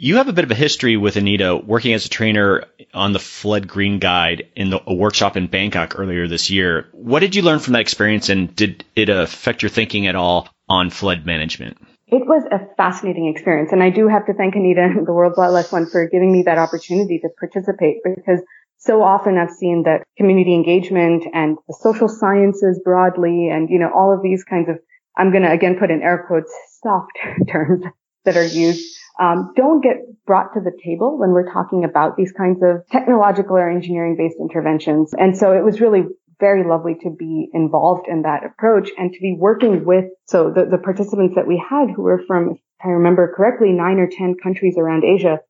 You 0.00 0.18
have 0.18 0.28
a 0.28 0.32
bit 0.32 0.44
of 0.44 0.50
a 0.52 0.54
history 0.54 0.96
with 0.96 1.16
Anita 1.16 1.56
working 1.56 1.92
as 1.92 2.06
a 2.06 2.08
trainer 2.08 2.66
on 2.94 3.12
the 3.12 3.18
Flood 3.18 3.66
Green 3.66 3.98
Guide 3.98 4.46
in 4.54 4.70
the, 4.70 4.80
a 4.86 4.94
workshop 4.94 5.36
in 5.36 5.48
Bangkok 5.48 5.98
earlier 5.98 6.28
this 6.28 6.50
year. 6.50 6.86
What 6.92 7.18
did 7.18 7.34
you 7.34 7.42
learn 7.42 7.58
from 7.58 7.72
that 7.72 7.80
experience 7.80 8.28
and 8.28 8.54
did 8.54 8.84
it 8.94 9.08
affect 9.08 9.60
your 9.60 9.70
thinking 9.70 10.06
at 10.06 10.14
all 10.14 10.48
on 10.68 10.90
flood 10.90 11.26
management? 11.26 11.78
It 12.06 12.28
was 12.28 12.44
a 12.52 12.72
fascinating 12.76 13.26
experience. 13.26 13.72
And 13.72 13.82
I 13.82 13.90
do 13.90 14.06
have 14.06 14.24
to 14.26 14.34
thank 14.34 14.54
Anita 14.54 14.82
and 14.82 15.04
the 15.04 15.12
World 15.12 15.34
Wildlife 15.36 15.66
Fund 15.66 15.90
for 15.90 16.06
giving 16.06 16.30
me 16.30 16.44
that 16.44 16.58
opportunity 16.58 17.18
to 17.18 17.28
participate 17.36 17.96
because 18.04 18.38
so 18.76 19.02
often 19.02 19.36
I've 19.36 19.50
seen 19.50 19.82
that 19.82 20.04
community 20.16 20.54
engagement 20.54 21.24
and 21.34 21.58
the 21.66 21.76
social 21.80 22.08
sciences 22.08 22.80
broadly 22.84 23.48
and, 23.48 23.68
you 23.68 23.80
know, 23.80 23.90
all 23.92 24.14
of 24.14 24.22
these 24.22 24.44
kinds 24.44 24.68
of, 24.68 24.78
I'm 25.16 25.32
going 25.32 25.42
to 25.42 25.50
again 25.50 25.76
put 25.76 25.90
in 25.90 26.02
air 26.02 26.24
quotes, 26.28 26.54
soft 26.84 27.18
terms 27.50 27.82
that 28.24 28.36
are 28.36 28.46
used, 28.46 28.96
um, 29.18 29.52
don't 29.56 29.82
get 29.82 29.96
brought 30.26 30.54
to 30.54 30.60
the 30.60 30.72
table 30.84 31.18
when 31.18 31.30
we're 31.30 31.52
talking 31.52 31.84
about 31.84 32.16
these 32.16 32.32
kinds 32.32 32.62
of 32.62 32.86
technological 32.90 33.56
or 33.56 33.68
engineering 33.68 34.16
based 34.16 34.36
interventions. 34.40 35.12
And 35.14 35.36
so 35.36 35.52
it 35.52 35.64
was 35.64 35.80
really 35.80 36.04
very 36.40 36.64
lovely 36.64 36.94
to 37.02 37.10
be 37.10 37.48
involved 37.52 38.06
in 38.08 38.22
that 38.22 38.44
approach 38.44 38.90
and 38.96 39.12
to 39.12 39.20
be 39.20 39.36
working 39.38 39.84
with, 39.84 40.04
so 40.26 40.52
the, 40.54 40.66
the 40.66 40.78
participants 40.78 41.34
that 41.34 41.48
we 41.48 41.58
had 41.58 41.90
who 41.90 42.02
were 42.02 42.22
from, 42.26 42.50
if 42.50 42.58
I 42.84 42.90
remember 42.90 43.34
correctly, 43.34 43.72
nine 43.72 43.98
or 43.98 44.08
10 44.08 44.36
countries 44.40 44.76
around 44.78 45.04
Asia, 45.04 45.40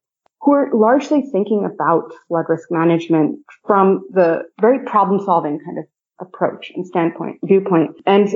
who 0.41 0.53
are 0.53 0.71
largely 0.73 1.23
thinking 1.31 1.69
about 1.71 2.13
flood 2.29 2.47
risk 2.49 2.71
management 2.71 3.41
from 3.67 4.07
the 4.11 4.45
very 4.61 4.87
problem 4.87 5.21
solving 5.25 5.61
kind 5.63 5.79
of 5.79 5.85
approach 6.21 6.73
and 6.75 6.87
standpoint, 6.87 7.39
viewpoint. 7.43 7.97
And 8.07 8.29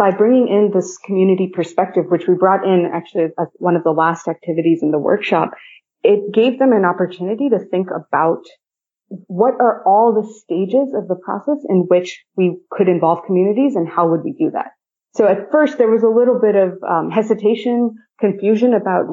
by 0.00 0.10
bringing 0.10 0.48
in 0.48 0.70
this 0.72 0.96
community 1.04 1.50
perspective, 1.52 2.06
which 2.08 2.26
we 2.26 2.32
brought 2.32 2.64
in 2.64 2.90
actually 2.90 3.24
as 3.38 3.48
one 3.56 3.76
of 3.76 3.84
the 3.84 3.90
last 3.90 4.28
activities 4.28 4.78
in 4.82 4.92
the 4.92 4.98
workshop, 4.98 5.50
it 6.02 6.32
gave 6.32 6.58
them 6.58 6.72
an 6.72 6.86
opportunity 6.86 7.50
to 7.50 7.58
think 7.58 7.88
about 7.94 8.40
what 9.26 9.60
are 9.60 9.84
all 9.84 10.14
the 10.14 10.26
stages 10.26 10.94
of 10.94 11.06
the 11.06 11.20
process 11.22 11.58
in 11.68 11.84
which 11.88 12.24
we 12.34 12.56
could 12.70 12.88
involve 12.88 13.26
communities 13.26 13.76
and 13.76 13.86
how 13.86 14.08
would 14.08 14.24
we 14.24 14.32
do 14.32 14.50
that? 14.52 14.68
So 15.14 15.26
at 15.26 15.50
first 15.50 15.76
there 15.76 15.90
was 15.90 16.02
a 16.02 16.08
little 16.08 16.40
bit 16.40 16.56
of 16.56 16.78
um, 16.82 17.10
hesitation, 17.10 17.94
confusion 18.18 18.72
about 18.72 19.04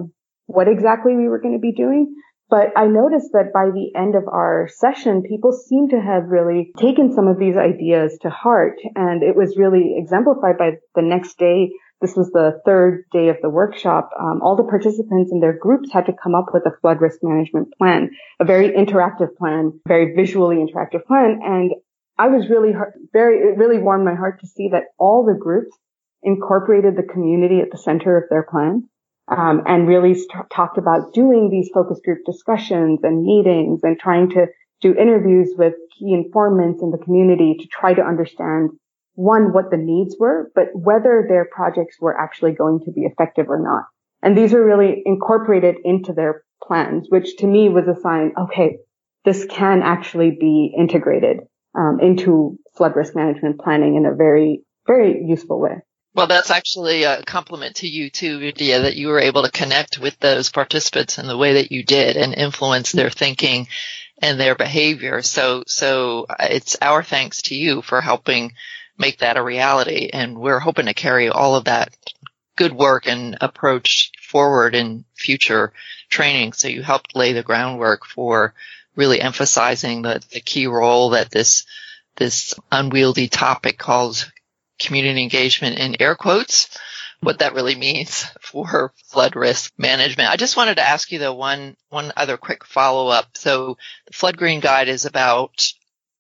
what 0.46 0.70
exactly 0.70 1.18
we 1.18 1.28
were 1.28 1.40
going 1.40 1.56
to 1.56 1.60
be 1.60 1.74
doing. 1.74 2.16
But 2.50 2.72
I 2.78 2.88
noticed 2.88 3.32
that 3.34 3.52
by 3.54 3.72
the 3.72 3.92
end 3.96 4.16
of 4.16 4.24
our 4.28 4.70
session, 4.74 5.22
people 5.22 5.52
seemed 5.52 5.90
to 5.90 6.00
have 6.00 6.30
really 6.30 6.72
taken 6.78 7.14
some 7.14 7.28
of 7.28 7.38
these 7.38 7.58
ideas 7.58 8.18
to 8.22 8.30
heart. 8.30 8.78
And 8.96 9.22
it 9.22 9.36
was 9.36 9.58
really 9.58 9.96
exemplified 9.98 10.58
by 10.58 10.78
the 10.96 11.02
next 11.02 11.38
day 11.38 11.72
this 12.02 12.16
was 12.16 12.30
the 12.32 12.62
third 12.64 13.06
day 13.12 13.30
of 13.30 13.38
the 13.42 13.50
workshop. 13.50 14.12
Um, 14.20 14.42
all 14.44 14.56
the 14.56 14.70
participants 14.70 15.32
and 15.32 15.42
their 15.42 15.58
groups 15.58 15.92
had 15.92 16.06
to 16.06 16.14
come 16.14 16.36
up 16.36 16.54
with 16.54 16.64
a 16.66 16.78
flood 16.80 17.02
risk 17.02 17.20
management 17.24 17.74
plan, 17.78 18.12
a 18.40 18.46
very 18.46 18.70
interactive 18.70 19.36
plan, 19.36 19.80
very 19.88 20.14
visually 20.16 20.58
interactive 20.58 21.06
plan. 21.06 21.40
And 21.44 21.72
I 22.20 22.28
was 22.28 22.50
really 22.50 22.74
very, 23.14 23.40
it 23.40 23.58
really 23.58 23.80
warmed 23.80 24.06
my 24.06 24.14
heart 24.14 24.42
to 24.42 24.48
see 24.48 24.70
that 24.72 24.86
all 25.00 25.26
the 25.26 25.38
groups 25.40 25.76
incorporated 26.22 26.96
the 26.96 27.04
community 27.04 27.62
at 27.62 27.72
the 27.72 27.78
center 27.78 28.18
of 28.18 28.26
their 28.30 28.44
plan. 28.44 28.88
Um, 29.30 29.64
and 29.66 29.90
really 29.90 30.14
st- 30.14 30.50
talked 30.50 30.78
about 30.78 31.14
doing 31.14 31.50
these 31.50 31.70
focus 31.74 32.00
group 32.04 32.20
discussions 32.26 33.00
and 33.04 33.24
meetings 33.24 33.82
and 33.84 34.00
trying 34.00 34.30
to 34.30 34.48
do 34.82 34.96
interviews 34.96 35.50
with 35.58 35.74
key 35.98 36.14
informants 36.14 36.82
in 36.82 36.92
the 36.92 36.98
community 36.98 37.58
to 37.60 37.68
try 37.68 37.94
to 37.94 38.02
understand 38.02 38.70
one, 39.16 39.52
what 39.52 39.72
the 39.72 39.78
needs 39.78 40.16
were, 40.20 40.52
but 40.56 40.68
whether 40.74 41.26
their 41.28 41.46
projects 41.52 41.98
were 42.00 42.18
actually 42.18 42.52
going 42.54 42.80
to 42.86 42.92
be 42.92 43.02
effective 43.02 43.50
or 43.50 43.60
not. 43.60 43.86
And 44.22 44.38
these 44.38 44.54
are 44.54 44.64
really 44.64 45.02
incorporated 45.06 45.78
into 45.84 46.14
their 46.14 46.44
plans, 46.64 47.08
which 47.10 47.38
to 47.38 47.48
me 47.48 47.68
was 47.68 47.88
a 47.88 48.00
sign, 48.00 48.34
okay, 48.40 48.78
this 49.26 49.46
can 49.46 49.82
actually 49.82 50.38
be 50.40 50.74
integrated 50.78 51.40
um, 51.76 52.00
into 52.02 52.58
flood 52.76 52.96
risk 52.96 53.16
management 53.16 53.60
planning 53.60 53.96
in 53.96 54.06
a 54.06 54.16
very, 54.16 54.64
very 54.86 55.24
useful 55.26 55.60
way. 55.60 55.82
Well, 56.14 56.28
that's 56.28 56.50
actually 56.50 57.04
a 57.04 57.24
compliment 57.24 57.78
to 57.78 57.88
you 57.88 58.10
too, 58.10 58.40
Vidya, 58.40 58.82
that 58.82 58.96
you 58.96 59.08
were 59.10 59.20
able 59.20 59.44
to 59.44 59.52
connect 59.52 60.00
with 60.00 60.20
those 60.20 60.50
participants 60.50 61.20
in 61.20 61.28
the 61.28 61.38
way 61.38 61.54
that 61.54 61.72
you 61.72 61.84
did 61.84 62.18
and 62.18 62.34
influence 62.34 62.92
their 62.92 63.12
thinking 63.12 63.68
and 64.20 64.40
their 64.40 64.56
behavior. 64.56 65.22
So, 65.22 65.64
so 65.68 66.26
it's 66.40 66.76
our 66.82 67.04
thanks 67.04 67.44
to 67.44 67.56
you 67.56 67.84
for 67.84 68.02
helping 68.02 68.54
make 68.98 69.20
that 69.20 69.38
a 69.38 69.44
reality. 69.44 70.10
And 70.12 70.40
we're 70.40 70.60
hoping 70.60 70.88
to 70.88 70.96
carry 70.96 71.30
all 71.30 71.56
of 71.56 71.66
that 71.66 71.96
good 72.56 72.74
work 72.74 73.08
and 73.08 73.38
approach 73.40 74.12
forward 74.20 74.74
in 74.74 75.06
future 75.16 75.72
training. 76.10 76.54
So 76.54 76.68
you 76.68 76.82
helped 76.82 77.16
lay 77.16 77.34
the 77.34 77.44
groundwork 77.44 78.06
for 78.06 78.56
really 78.96 79.22
emphasizing 79.22 80.02
the, 80.02 80.20
the 80.32 80.42
key 80.42 80.66
role 80.66 81.12
that 81.12 81.30
this, 81.30 81.66
this 82.16 82.56
unwieldy 82.72 83.28
topic 83.28 83.78
called 83.78 84.32
community 84.80 85.22
engagement 85.22 85.80
in 85.80 86.02
air 86.02 86.16
quotes, 86.16 86.78
what 87.20 87.40
that 87.40 87.54
really 87.54 87.76
means 87.76 88.26
for 88.42 88.94
flood 89.06 89.36
risk 89.36 89.74
management. 89.78 90.30
I 90.30 90.36
just 90.36 90.58
wanted 90.58 90.76
to 90.76 90.88
ask 90.88 91.12
you 91.12 91.20
though 91.20 91.34
one, 91.34 91.76
one 91.90 92.14
other 92.16 92.38
quick 92.38 92.66
follow 92.66 93.08
up. 93.08 93.38
So 93.38 93.78
the 94.06 94.14
flood 94.14 94.38
green 94.38 94.60
guide 94.60 94.88
is 94.88 95.06
about 95.06 95.74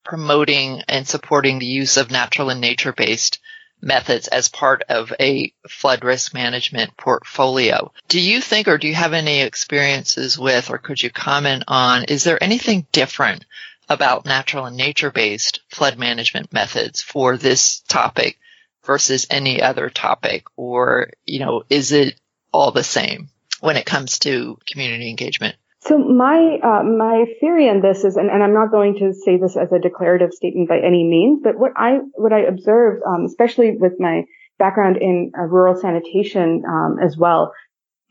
promoting 0.03 0.81
and 0.87 1.07
supporting 1.07 1.59
the 1.59 1.65
use 1.65 1.97
of 1.97 2.11
natural 2.11 2.49
and 2.49 2.61
nature 2.61 2.93
based 2.93 3.39
methods 3.81 4.27
as 4.27 4.49
part 4.49 4.83
of 4.89 5.13
a 5.19 5.53
flood 5.69 6.03
risk 6.03 6.33
management 6.33 6.97
portfolio. 6.97 7.91
Do 8.07 8.19
you 8.19 8.41
think 8.41 8.67
or 8.67 8.77
do 8.77 8.87
you 8.87 8.95
have 8.95 9.13
any 9.13 9.41
experiences 9.41 10.37
with 10.37 10.71
or 10.71 10.79
could 10.79 11.01
you 11.01 11.11
comment 11.11 11.63
on 11.67 12.05
is 12.05 12.23
there 12.23 12.41
anything 12.43 12.87
different 12.91 13.45
about 13.89 14.25
natural 14.25 14.65
and 14.65 14.77
nature 14.77 15.11
based 15.11 15.61
flood 15.69 15.97
management 15.97 16.51
methods 16.51 17.01
for 17.01 17.37
this 17.37 17.79
topic 17.81 18.39
versus 18.87 19.27
any 19.29 19.61
other 19.61 19.89
topic 19.91 20.45
or 20.55 21.11
you 21.25 21.39
know 21.39 21.63
is 21.69 21.91
it 21.91 22.19
all 22.51 22.71
the 22.71 22.83
same 22.83 23.29
when 23.59 23.77
it 23.77 23.85
comes 23.85 24.19
to 24.19 24.57
community 24.65 25.09
engagement? 25.09 25.55
So 25.81 25.97
my 25.99 26.57
uh, 26.63 26.83
my 26.83 27.25
theory 27.39 27.69
on 27.69 27.81
this 27.81 28.03
is, 28.03 28.17
and, 28.17 28.29
and, 28.29 28.43
I'm 28.43 28.53
not 28.53 28.71
going 28.71 28.97
to 28.99 29.13
say 29.13 29.37
this 29.37 29.55
as 29.55 29.71
a 29.71 29.79
declarative 29.79 30.33
statement 30.33 30.67
by 30.67 30.79
any 30.79 31.03
means, 31.03 31.41
but 31.43 31.57
what 31.57 31.71
I 31.77 31.99
what 32.13 32.33
I 32.33 32.39
observed, 32.41 33.03
um, 33.07 33.25
especially 33.25 33.77
with 33.77 33.93
my 33.99 34.23
background 34.57 34.97
in 34.97 35.31
uh, 35.37 35.43
rural 35.43 35.79
sanitation 35.79 36.63
um, 36.67 36.97
as 37.01 37.15
well, 37.15 37.53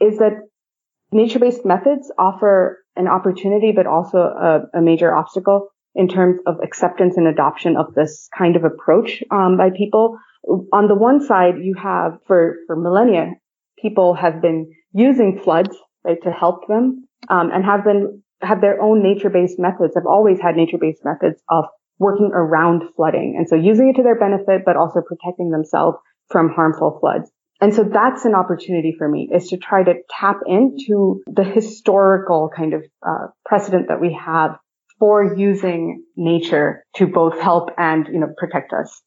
is 0.01 0.19
that 0.19 0.49
nature-based 1.13 1.65
methods 1.65 2.11
offer 2.19 2.85
an 2.95 3.09
opportunity, 3.09 3.73
but 3.73 3.87
also 3.87 4.19
a, 4.19 4.79
a, 4.79 4.81
major 4.81 5.15
obstacle 5.15 5.69
in 5.95 6.09
terms 6.09 6.41
of 6.47 6.57
acceptance 6.63 7.17
and 7.17 7.27
adoption 7.27 7.77
of 7.77 7.95
this 7.95 8.29
kind 8.37 8.57
of 8.57 8.65
approach 8.65 9.23
um, 9.31 9.57
by 9.57 9.71
people. 9.71 10.19
On 10.47 10.89
the 10.89 10.95
one 10.95 11.21
side, 11.21 11.55
you 11.61 11.75
have 11.75 12.19
for 12.27 12.57
for 12.67 12.77
millennia, 12.77 13.33
people 13.81 14.15
have 14.15 14.41
been 14.41 14.73
using 14.93 15.41
floods 15.43 15.77
right, 16.05 16.23
to 16.23 16.31
help 16.31 16.69
them 16.69 17.09
um, 17.29 17.51
and 17.53 17.65
have 17.65 17.85
been 17.85 18.23
have 18.43 18.61
their 18.61 18.81
own 18.81 19.03
nature-based 19.03 19.59
methods. 19.59 19.95
Have 19.95 20.07
always 20.07 20.39
had 20.41 20.57
nature-based 20.57 21.05
methods 21.05 21.43
of 21.49 21.65
working 21.99 22.31
around 22.33 22.83
flooding, 22.95 23.35
and 23.37 23.49
so 23.49 23.57
using 23.57 23.89
it 23.89 23.97
to 23.97 24.03
their 24.03 24.19
benefit, 24.19 24.63
but 24.65 24.77
also 24.77 25.01
protecting 25.01 25.51
themselves 25.51 25.99
from 26.29 26.51
harmful 26.51 26.99
floods. 27.01 27.31
And 27.61 27.75
so 27.75 27.85
that's 27.85 28.25
an 28.27 28.35
opportunity 28.35 28.95
for 28.97 29.09
me 29.09 29.31
is 29.33 29.49
to 29.49 29.57
try 29.57 29.83
to 29.83 29.95
tap 30.11 30.41
into 30.47 31.23
the 31.27 31.45
historical 31.45 32.51
kind 32.55 32.75
of 32.75 32.85
uh, 33.07 33.29
precedent 33.47 33.89
that 33.89 34.01
we 34.01 34.13
have 34.13 34.59
for 34.99 35.35
using 35.37 36.05
nature 36.17 36.85
to 36.97 37.07
both 37.07 37.41
help 37.41 37.71
and, 37.79 38.09
you 38.09 38.19
know, 38.19 38.33
protect 38.37 38.73
us. 38.73 39.03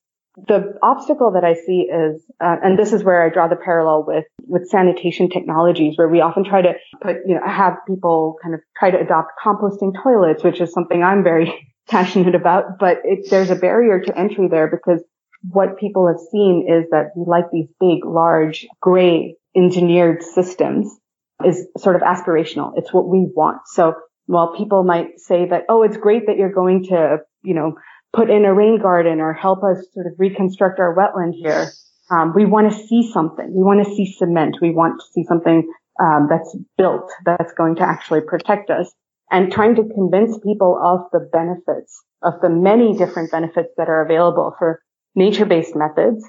The 0.48 0.78
obstacle 0.82 1.32
that 1.34 1.44
I 1.44 1.54
see 1.54 1.90
is, 1.92 2.24
uh, 2.40 2.56
and 2.64 2.78
this 2.78 2.94
is 2.94 3.04
where 3.04 3.24
I 3.24 3.30
draw 3.30 3.48
the 3.48 3.56
parallel 3.56 4.06
with, 4.08 4.26
with 4.48 4.70
sanitation 4.70 5.30
technologies, 5.30 5.98
where 5.98 6.08
we 6.08 6.22
often 6.22 6.44
try 6.44 6.62
to 6.62 6.74
put, 7.02 7.18
you 7.26 7.36
know, 7.36 7.42
have 7.46 7.78
people 7.88 8.36
kind 8.42 8.54
of 8.54 8.62
try 8.78 8.92
to 8.92 9.00
adopt 9.00 9.32
composting 9.44 9.94
toilets, 10.02 10.44
which 10.44 10.62
is 10.62 10.72
something 10.72 11.04
I'm 11.04 11.24
very 11.24 11.70
passionate 11.90 12.36
about, 12.36 12.80
but 12.80 13.00
it, 13.04 13.30
there's 13.30 13.50
a 13.50 13.56
barrier 13.56 14.00
to 14.00 14.18
entry 14.18 14.48
there 14.48 14.68
because 14.68 15.02
what 15.42 15.80
people 15.80 16.08
have 16.08 16.20
seen 16.32 16.68
is 16.70 16.90
that 16.92 17.12
we 17.16 17.24
like 17.26 17.46
these 17.52 17.68
big, 17.80 18.06
large, 18.06 18.68
gray 18.82 19.36
engineered 19.56 20.22
systems 20.22 20.96
is 21.44 21.68
sort 21.78 21.96
of 21.96 22.02
aspirational. 22.02 22.74
It's 22.76 22.94
what 22.94 23.08
we 23.08 23.28
want. 23.34 23.62
So 23.68 23.96
while 24.26 24.54
people 24.56 24.84
might 24.84 25.20
say 25.20 25.48
that, 25.50 25.64
oh, 25.70 25.84
it's 25.84 25.98
great 25.98 26.28
that 26.28 26.38
you're 26.38 26.52
going 26.52 26.86
to, 26.86 27.18
you 27.42 27.54
know, 27.54 27.76
put 28.14 28.30
in 28.30 28.46
a 28.46 28.54
rain 28.54 28.80
garden 28.82 29.20
or 29.20 29.34
help 29.34 29.64
us 29.64 29.86
sort 29.94 30.08
of 30.08 30.14
reconstruct 30.18 30.80
our 30.80 30.96
wetland 30.96 31.34
here, 31.34 31.72
um, 32.10 32.34
we 32.36 32.46
want 32.46 32.72
to 32.72 32.88
see 32.88 33.12
something. 33.12 33.54
We 33.54 33.64
want 33.64 33.86
to 33.86 33.96
see 33.96 34.12
cement. 34.12 34.58
We 34.62 34.72
want 34.72 35.00
to 35.00 35.06
see 35.14 35.24
something 35.24 35.72
um, 36.00 36.28
that's 36.30 36.56
built 36.78 37.12
that's 37.26 37.54
going 37.54 37.76
to 37.78 37.84
actually 37.84 38.22
protect 38.22 38.70
us. 38.70 38.92
And 39.32 39.52
trying 39.52 39.76
to 39.76 39.84
convince 39.84 40.40
people 40.40 40.80
of 40.84 41.02
the 41.12 41.30
benefits 41.32 42.04
of 42.24 42.42
the 42.42 42.50
many 42.50 42.98
different 42.98 43.32
benefits 43.32 43.70
that 43.78 43.88
are 43.88 44.04
available 44.04 44.56
for 44.58 44.82
nature-based 45.16 45.76
methods 45.76 46.26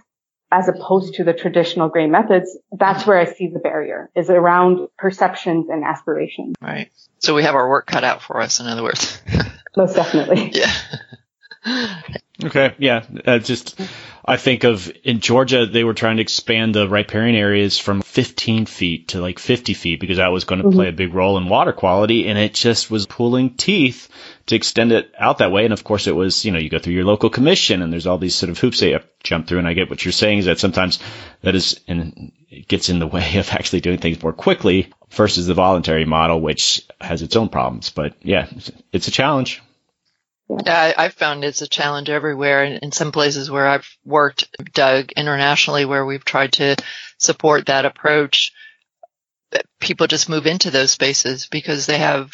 as 0.53 0.69
opposed 0.69 1.14
to 1.14 1.25
the 1.25 1.33
traditional 1.33 1.88
gray 1.88 2.07
methods, 2.07 2.59
that's 2.77 3.07
where 3.07 3.19
I 3.19 3.25
see 3.25 3.49
the 3.49 3.61
barrier 3.61 4.11
is 4.16 4.31
around 4.31 4.88
perceptions 4.99 5.69
and 5.71 5.85
aspirations. 5.85 6.57
Right. 6.61 6.90
So 7.19 7.35
we 7.35 7.45
have 7.45 7.55
our 7.55 7.69
work 7.69 7.87
cut 7.87 8.03
out 8.03 8.23
for 8.23 8.40
us, 8.40 8.59
in 8.59 8.66
other 8.66 8.83
words. 8.83 9.23
Most 9.77 9.95
definitely. 9.95 10.51
yeah. 10.55 10.73
Okay. 12.44 12.75
Yeah. 12.79 13.05
Uh, 13.27 13.38
just, 13.38 13.79
I 14.25 14.37
think 14.37 14.64
of 14.64 14.90
in 15.05 15.20
Georgia, 15.20 15.66
they 15.66 15.85
were 15.85 15.94
trying 15.94 16.16
to 16.16 16.23
expand 16.23 16.75
the 16.75 16.88
riparian 16.88 17.37
areas 17.37 17.79
from 17.79 18.01
15 18.03 18.66
feet 18.66 19.09
to 19.09 19.20
like 19.20 19.38
50 19.38 19.75
feet 19.75 20.01
because 20.01 20.16
that 20.16 20.29
was 20.33 20.44
going 20.44 20.62
to 20.62 20.68
mm-hmm. 20.68 20.77
play 20.77 20.88
a 20.88 20.92
big 20.92 21.14
role 21.14 21.37
in 21.37 21.49
water 21.49 21.73
quality. 21.73 22.29
And 22.29 22.38
it 22.38 22.55
just 22.55 22.90
was 22.90 23.07
pulling 23.07 23.55
teeth 23.55 24.09
to 24.46 24.57
extend 24.57 24.92
it 24.92 25.12
out 25.18 25.38
that 25.38 25.53
way. 25.53 25.64
And 25.64 25.73
of 25.73 25.85
course, 25.85 26.07
it 26.07 26.16
was, 26.16 26.44
you 26.44 26.53
know, 26.53 26.59
you 26.59 26.70
go 26.70 26.79
through 26.79 26.94
your 26.94 27.05
local 27.05 27.31
commission 27.31 27.83
and 27.83 27.92
there's 27.92 28.07
all 28.07 28.18
these 28.18 28.35
sort 28.35 28.51
of 28.51 28.59
hoops 28.59 28.81
that 28.81 28.87
you 28.87 28.92
have 28.94 29.05
to 29.05 29.11
jump 29.23 29.46
through. 29.46 29.59
And 29.59 29.68
I 29.68 29.75
get 29.75 29.90
what 29.90 30.05
you're 30.05 30.12
saying 30.12 30.38
is 30.38 30.44
that 30.46 30.59
sometimes 30.59 30.99
that 31.42 31.55
is, 31.55 31.81
and 31.87 32.33
it 32.49 32.68
gets 32.68 32.88
in 32.88 32.99
the 32.99 33.07
way 33.07 33.37
of 33.37 33.51
actually 33.51 33.81
doing 33.81 33.99
things 33.99 34.23
more 34.23 34.33
quickly 34.33 34.92
versus 35.11 35.46
the 35.46 35.55
voluntary 35.55 36.05
model, 36.05 36.40
which 36.40 36.87
has 37.01 37.23
its 37.23 37.37
own 37.37 37.49
problems. 37.49 37.90
But 37.90 38.14
yeah, 38.23 38.49
it's 38.92 39.09
a 39.09 39.12
challenge. 39.12 39.62
Yeah, 40.64 40.92
I, 40.96 41.02
have 41.04 41.14
found 41.14 41.44
it's 41.44 41.62
a 41.62 41.68
challenge 41.68 42.10
everywhere. 42.10 42.64
In, 42.64 42.78
in 42.78 42.92
some 42.92 43.12
places 43.12 43.50
where 43.50 43.68
I've 43.68 43.88
worked, 44.04 44.48
Doug, 44.72 45.12
internationally, 45.12 45.84
where 45.84 46.04
we've 46.04 46.24
tried 46.24 46.52
to 46.54 46.76
support 47.18 47.66
that 47.66 47.84
approach, 47.84 48.52
people 49.78 50.06
just 50.06 50.28
move 50.28 50.46
into 50.46 50.70
those 50.70 50.92
spaces 50.92 51.46
because 51.46 51.86
they 51.86 51.98
have 51.98 52.32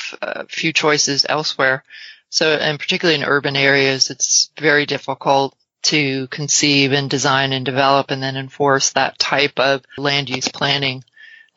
few 0.48 0.72
choices 0.72 1.26
elsewhere. 1.28 1.84
So, 2.30 2.54
and 2.54 2.78
particularly 2.78 3.20
in 3.20 3.28
urban 3.28 3.56
areas, 3.56 4.10
it's 4.10 4.50
very 4.58 4.86
difficult 4.86 5.54
to 5.84 6.26
conceive 6.28 6.92
and 6.92 7.08
design 7.08 7.52
and 7.52 7.64
develop 7.64 8.10
and 8.10 8.22
then 8.22 8.36
enforce 8.36 8.90
that 8.92 9.18
type 9.18 9.58
of 9.58 9.82
land 9.96 10.28
use 10.28 10.48
planning. 10.48 11.04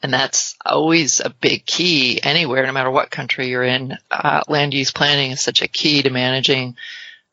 And 0.01 0.13
that's 0.13 0.55
always 0.65 1.19
a 1.19 1.29
big 1.29 1.65
key 1.65 2.21
anywhere, 2.23 2.65
no 2.65 2.71
matter 2.71 2.91
what 2.91 3.11
country 3.11 3.49
you're 3.49 3.63
in. 3.63 3.97
Uh, 4.09 4.41
land 4.47 4.73
use 4.73 4.91
planning 4.91 5.31
is 5.31 5.41
such 5.41 5.61
a 5.61 5.67
key 5.67 6.01
to 6.03 6.09
managing 6.09 6.77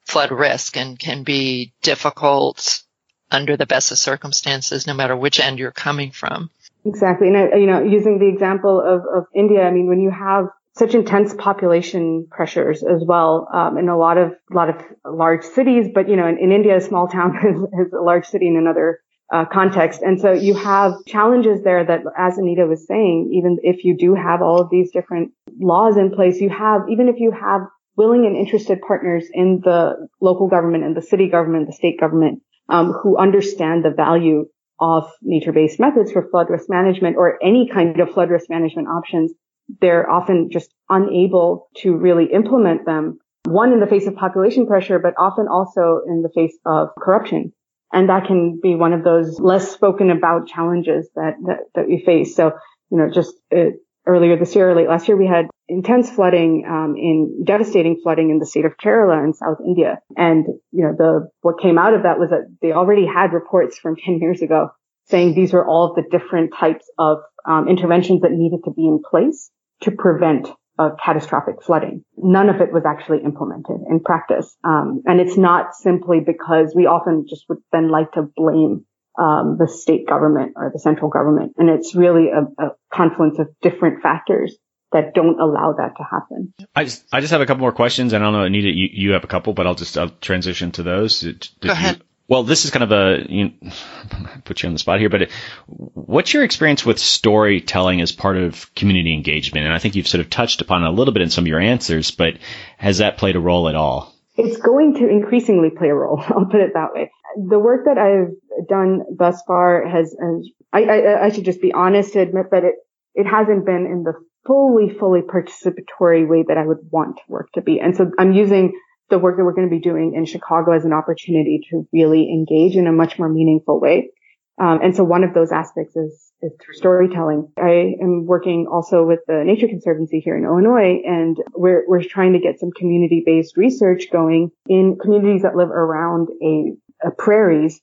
flood 0.05 0.31
risk 0.33 0.77
and 0.77 0.99
can 0.99 1.23
be 1.23 1.73
difficult 1.83 2.83
under 3.31 3.57
the 3.57 3.67
best 3.67 3.93
of 3.93 3.99
circumstances, 3.99 4.87
no 4.87 4.95
matter 4.95 5.17
which 5.17 5.41
end 5.41 5.59
you're 5.59 5.73
coming 5.73 6.11
from. 6.11 6.51
Exactly. 6.85 7.29
And, 7.29 7.53
uh, 7.53 7.57
you 7.57 7.67
know, 7.67 7.83
using 7.83 8.19
the 8.19 8.29
example 8.29 8.81
of, 8.81 9.03
of 9.15 9.27
India, 9.35 9.63
I 9.63 9.71
mean, 9.71 9.89
when 9.89 10.01
you 10.01 10.11
have 10.11 10.47
such 10.75 10.95
intense 10.95 11.35
population 11.35 12.29
pressures 12.31 12.83
as 12.85 13.03
well, 13.05 13.49
um, 13.53 13.79
in 13.79 13.89
a 13.89 13.97
lot 13.97 14.19
of, 14.19 14.35
lot 14.51 14.69
of 14.69 14.77
large 15.05 15.43
cities, 15.43 15.89
but, 15.93 16.09
you 16.09 16.17
know, 16.17 16.29
in, 16.29 16.39
in 16.39 16.53
India, 16.53 16.77
a 16.77 16.81
small 16.81 17.09
town 17.09 17.37
is, 17.45 17.87
is, 17.87 17.93
a 17.93 18.03
large 18.03 18.27
city 18.27 18.47
in 18.47 18.57
another 18.57 19.01
uh, 19.33 19.45
context. 19.45 20.03
And 20.03 20.21
so 20.21 20.33
you 20.33 20.55
have 20.55 20.95
challenges 21.07 21.63
there 21.63 21.85
that, 21.85 22.01
as 22.17 22.39
Anita 22.39 22.67
was 22.67 22.87
saying, 22.87 23.31
even 23.33 23.59
if 23.63 23.85
you 23.85 23.97
do 23.97 24.15
have 24.15 24.43
all 24.43 24.61
of 24.61 24.71
these 24.71 24.93
different 24.93 25.33
laws 25.59 25.97
in 25.97 26.11
place, 26.11 26.41
you 26.41 26.51
have, 26.51 26.83
even 26.91 27.09
if 27.09 27.17
you 27.19 27.33
have 27.33 27.63
willing 27.97 28.27
and 28.27 28.37
interested 28.37 28.81
partners 28.87 29.27
in 29.33 29.61
the 29.65 30.09
local 30.21 30.49
government 30.49 30.85
and 30.85 30.97
the 30.97 31.03
city 31.03 31.29
government, 31.29 31.67
the 31.67 31.73
state 31.73 31.99
government, 31.99 32.43
um, 32.69 32.93
who 32.93 33.17
understand 33.17 33.85
the 33.85 33.91
value 33.91 34.45
of 34.79 35.11
nature-based 35.23 35.81
methods 35.81 36.13
for 36.13 36.29
flood 36.29 36.51
risk 36.51 36.67
management 36.69 37.17
or 37.17 37.43
any 37.43 37.69
kind 37.73 37.99
of 37.99 38.11
flood 38.11 38.29
risk 38.29 38.51
management 38.51 38.89
options, 38.89 39.33
they're 39.81 40.09
often 40.09 40.51
just 40.51 40.73
unable 40.91 41.69
to 41.79 41.97
really 41.97 42.27
implement 42.33 42.85
them. 42.85 43.19
One 43.45 43.73
in 43.73 43.81
the 43.81 43.87
face 43.87 44.07
of 44.07 44.15
population 44.17 44.67
pressure, 44.67 44.99
but 44.99 45.15
often 45.19 45.47
also 45.49 46.01
in 46.07 46.23
the 46.23 46.31
face 46.35 46.57
of 46.67 46.89
corruption. 47.01 47.53
And 47.93 48.09
that 48.09 48.27
can 48.27 48.59
be 48.63 48.75
one 48.75 48.93
of 48.93 49.05
those 49.05 49.39
less 49.41 49.71
spoken 49.71 50.11
about 50.11 50.49
challenges 50.49 51.09
that, 51.15 51.35
that, 51.47 51.59
that 51.75 51.89
we 51.89 52.03
face. 52.05 52.35
So, 52.35 52.53
you 52.91 52.99
know, 52.99 53.11
just 53.13 53.35
uh, 53.57 53.71
earlier 54.07 54.37
this 54.37 54.55
year, 54.55 54.75
late 54.75 54.89
last 54.89 55.09
year, 55.09 55.17
we 55.17 55.27
had 55.27 55.47
intense 55.69 56.11
flooding, 56.11 56.65
um, 56.69 56.95
in 56.97 57.45
devastating 57.45 58.01
flooding 58.03 58.31
in 58.31 58.39
the 58.39 58.47
state 58.47 58.65
of 58.65 58.77
Kerala 58.77 59.25
in 59.25 59.35
South 59.35 59.59
India. 59.65 59.99
And, 60.17 60.47
you 60.73 60.85
know, 60.85 60.95
the, 60.97 61.29
what 61.43 61.61
came 61.61 61.79
out 61.79 61.95
of 61.95 62.03
that 62.03 62.19
was 62.19 62.31
that 62.31 62.47
they 62.61 62.73
already 62.73 63.07
had 63.07 63.33
reports 63.33 63.79
from 63.79 63.97
10 64.05 64.19
years 64.21 64.43
ago 64.43 64.71
saying 65.09 65.35
these 65.35 65.53
were 65.53 65.67
all 65.67 65.95
the 65.95 66.03
different 66.11 66.53
types 66.59 66.91
of 66.99 67.19
um, 67.49 67.69
interventions 67.69 68.23
that 68.23 68.33
needed 68.33 68.61
to 68.65 68.73
be 68.73 68.87
in 68.87 69.01
place 69.09 69.51
to 69.83 69.93
prevent 69.93 70.49
uh, 70.79 70.91
catastrophic 71.03 71.63
flooding. 71.63 72.05
None 72.17 72.49
of 72.49 72.61
it 72.61 72.73
was 72.73 72.85
actually 72.87 73.23
implemented 73.25 73.81
in 73.89 74.01
practice. 74.01 74.55
Um, 74.65 75.03
and 75.07 75.21
it's 75.21 75.37
not 75.37 75.75
simply 75.75 76.21
because 76.21 76.73
we 76.75 76.87
often 76.87 77.27
just 77.29 77.45
would 77.49 77.59
then 77.73 77.91
like 77.91 78.13
to 78.13 78.29
blame 78.37 78.85
um, 79.19 79.57
the 79.59 79.69
state 79.69 80.07
government 80.07 80.53
or 80.57 80.71
the 80.73 80.79
central 80.79 81.11
government. 81.11 81.55
And 81.57 81.71
it's 81.71 81.95
really 81.95 82.29
a, 82.29 82.63
a, 82.63 82.71
confluence 82.93 83.39
of 83.39 83.49
different 83.63 84.03
factors 84.03 84.57
that 84.93 85.15
don't 85.15 85.41
allow 85.41 85.75
that 85.77 85.97
to 85.97 86.05
happen. 86.05 86.55
I 86.75 86.85
just, 86.85 87.05
I 87.13 87.21
just 87.21 87.33
have 87.33 87.41
a 87.41 87.47
couple 87.47 87.61
more 87.61 87.73
questions. 87.73 88.13
and 88.13 88.23
I 88.23 88.27
don't 88.27 88.35
know, 88.35 88.45
Anita, 88.45 88.69
you, 88.69 88.89
you 88.93 89.11
have 89.13 89.25
a 89.25 89.27
couple, 89.27 89.53
but 89.53 89.67
I'll 89.67 89.75
just 89.75 89.97
I'll 89.99 90.11
transition 90.11 90.73
to 90.73 90.83
those. 90.83 91.21
Did, 91.21 91.49
Go 91.61 91.73
ahead. 91.73 91.97
You, 91.97 92.03
well, 92.29 92.43
this 92.43 92.65
is 92.65 92.71
kind 92.71 92.85
of 92.85 92.93
a 92.93 93.27
you 93.29 93.45
know, 93.45 93.73
put 94.45 94.63
you 94.63 94.69
on 94.69 94.73
the 94.73 94.79
spot 94.79 95.01
here, 95.01 95.09
but 95.09 95.31
what's 95.67 96.33
your 96.33 96.45
experience 96.45 96.85
with 96.85 96.99
storytelling 96.99 98.01
as 98.01 98.13
part 98.13 98.37
of 98.37 98.73
community 98.75 99.13
engagement? 99.13 99.67
And 99.67 99.75
I 99.75 99.79
think 99.79 99.95
you've 99.95 100.09
sort 100.09 100.21
of 100.21 100.31
touched 100.31 100.61
upon 100.61 100.85
it 100.85 100.89
a 100.89 100.93
little 100.93 101.13
bit 101.13 101.23
in 101.23 101.31
some 101.31 101.45
of 101.45 101.49
your 101.49 101.61
answers, 101.61 102.11
but 102.11 102.39
has 102.79 102.99
that 102.99 103.19
played 103.19 103.37
a 103.37 103.41
role 103.41 103.69
at 103.69 103.75
all? 103.75 104.15
It's 104.37 104.59
going 104.59 104.95
to 104.95 105.09
increasingly 105.09 105.71
play 105.71 105.89
a 105.89 105.95
role. 105.95 106.23
I'll 106.29 106.47
put 106.47 106.61
it 106.61 106.73
that 106.75 106.95
way 106.95 107.11
the 107.37 107.59
work 107.59 107.85
that 107.85 107.99
I've 107.99 108.67
done 108.69 109.03
thus 109.17 109.43
far 109.47 109.87
has, 109.87 110.15
has 110.21 110.49
I, 110.73 110.85
I, 110.85 111.25
I, 111.27 111.29
should 111.29 111.45
just 111.45 111.61
be 111.61 111.73
honest 111.73 112.15
to 112.15 112.21
admit 112.21 112.47
that 112.51 112.65
it, 112.65 112.75
it 113.15 113.27
hasn't 113.27 113.67
been 113.67 113.87
in 113.87 114.05
the 114.05 114.15
fully, 114.47 114.91
fully 114.99 115.21
participatory 115.21 116.27
way 116.27 116.45
that 116.49 116.57
I 116.57 116.67
would 116.67 116.79
want 116.91 117.21
work 117.29 117.53
to 117.53 117.61
be. 117.61 117.81
And 117.81 117.97
so 117.97 118.11
I'm 118.19 118.33
using 118.33 118.79
the 119.09 119.19
work 119.19 119.37
that 119.37 119.45
we're 119.45 119.55
going 119.55 119.69
to 119.69 119.75
be 119.75 119.81
doing 119.81 120.15
in 120.15 120.25
Chicago 120.25 120.73
as 120.73 120.85
an 120.85 120.93
opportunity 120.93 121.61
to 121.71 121.87
really 121.93 122.29
engage 122.31 122.77
in 122.77 122.87
a 122.87 122.93
much 122.93 123.19
more 123.19 123.29
meaningful 123.29 123.81
way. 123.81 124.11
Um, 124.59 124.81
and 124.83 124.97
so 124.97 125.05
one 125.05 125.23
of 125.23 125.35
those 125.35 125.53
aspects 125.53 125.97
is, 125.97 126.33
is 126.41 126.53
through 126.61 126.75
storytelling. 126.75 127.53
I 127.59 127.95
am 128.01 128.25
working 128.25 128.67
also 128.73 129.05
with 129.05 129.21
the 129.27 129.43
Nature 129.45 129.69
Conservancy 129.69 130.21
here 130.21 130.37
in 130.37 130.45
Illinois, 130.45 131.03
and 131.05 131.37
we're, 131.55 131.85
we're 131.87 132.03
trying 132.03 132.33
to 132.33 132.39
get 132.39 132.59
some 132.59 132.71
community-based 132.73 133.57
research 133.57 134.05
going 134.11 134.51
in 134.67 134.97
communities 135.01 135.43
that 135.43 135.57
live 135.57 135.69
around 135.69 136.29
a 136.43 136.73
uh, 137.07 137.11
prairies, 137.19 137.81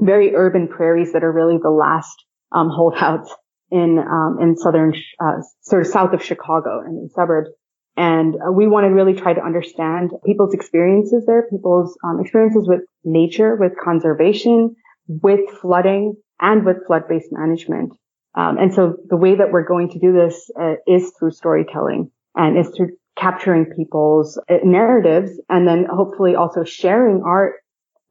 very 0.00 0.34
urban 0.34 0.66
prairies 0.66 1.12
that 1.12 1.22
are 1.22 1.32
really 1.32 1.58
the 1.62 1.70
last 1.70 2.24
um, 2.50 2.68
holdouts 2.68 3.32
in 3.70 3.98
um, 4.00 4.38
in 4.40 4.56
southern, 4.56 4.92
uh, 5.22 5.36
sort 5.60 5.82
of 5.82 5.92
south 5.92 6.12
of 6.12 6.24
Chicago 6.24 6.80
and 6.80 6.98
in 6.98 7.08
suburbs. 7.10 7.50
And 7.96 8.34
uh, 8.36 8.52
we 8.52 8.66
want 8.66 8.84
to 8.84 8.88
really 8.88 9.14
try 9.14 9.34
to 9.34 9.42
understand 9.42 10.12
people's 10.24 10.54
experiences 10.54 11.24
there, 11.26 11.46
people's 11.50 11.98
um, 12.04 12.20
experiences 12.20 12.66
with 12.68 12.80
nature, 13.04 13.56
with 13.56 13.72
conservation, 13.82 14.76
with 15.08 15.50
flooding, 15.60 16.14
and 16.40 16.64
with 16.64 16.86
flood-based 16.86 17.28
management. 17.30 17.92
Um, 18.34 18.58
and 18.58 18.72
so 18.72 18.96
the 19.08 19.16
way 19.16 19.34
that 19.34 19.50
we're 19.52 19.66
going 19.66 19.90
to 19.90 19.98
do 19.98 20.12
this 20.12 20.50
uh, 20.58 20.74
is 20.86 21.12
through 21.18 21.32
storytelling 21.32 22.10
and 22.36 22.56
is 22.56 22.72
through 22.76 22.90
capturing 23.16 23.66
people's 23.76 24.40
uh, 24.48 24.58
narratives 24.64 25.32
and 25.48 25.66
then 25.66 25.86
hopefully 25.90 26.36
also 26.36 26.64
sharing 26.64 27.22
our 27.22 27.56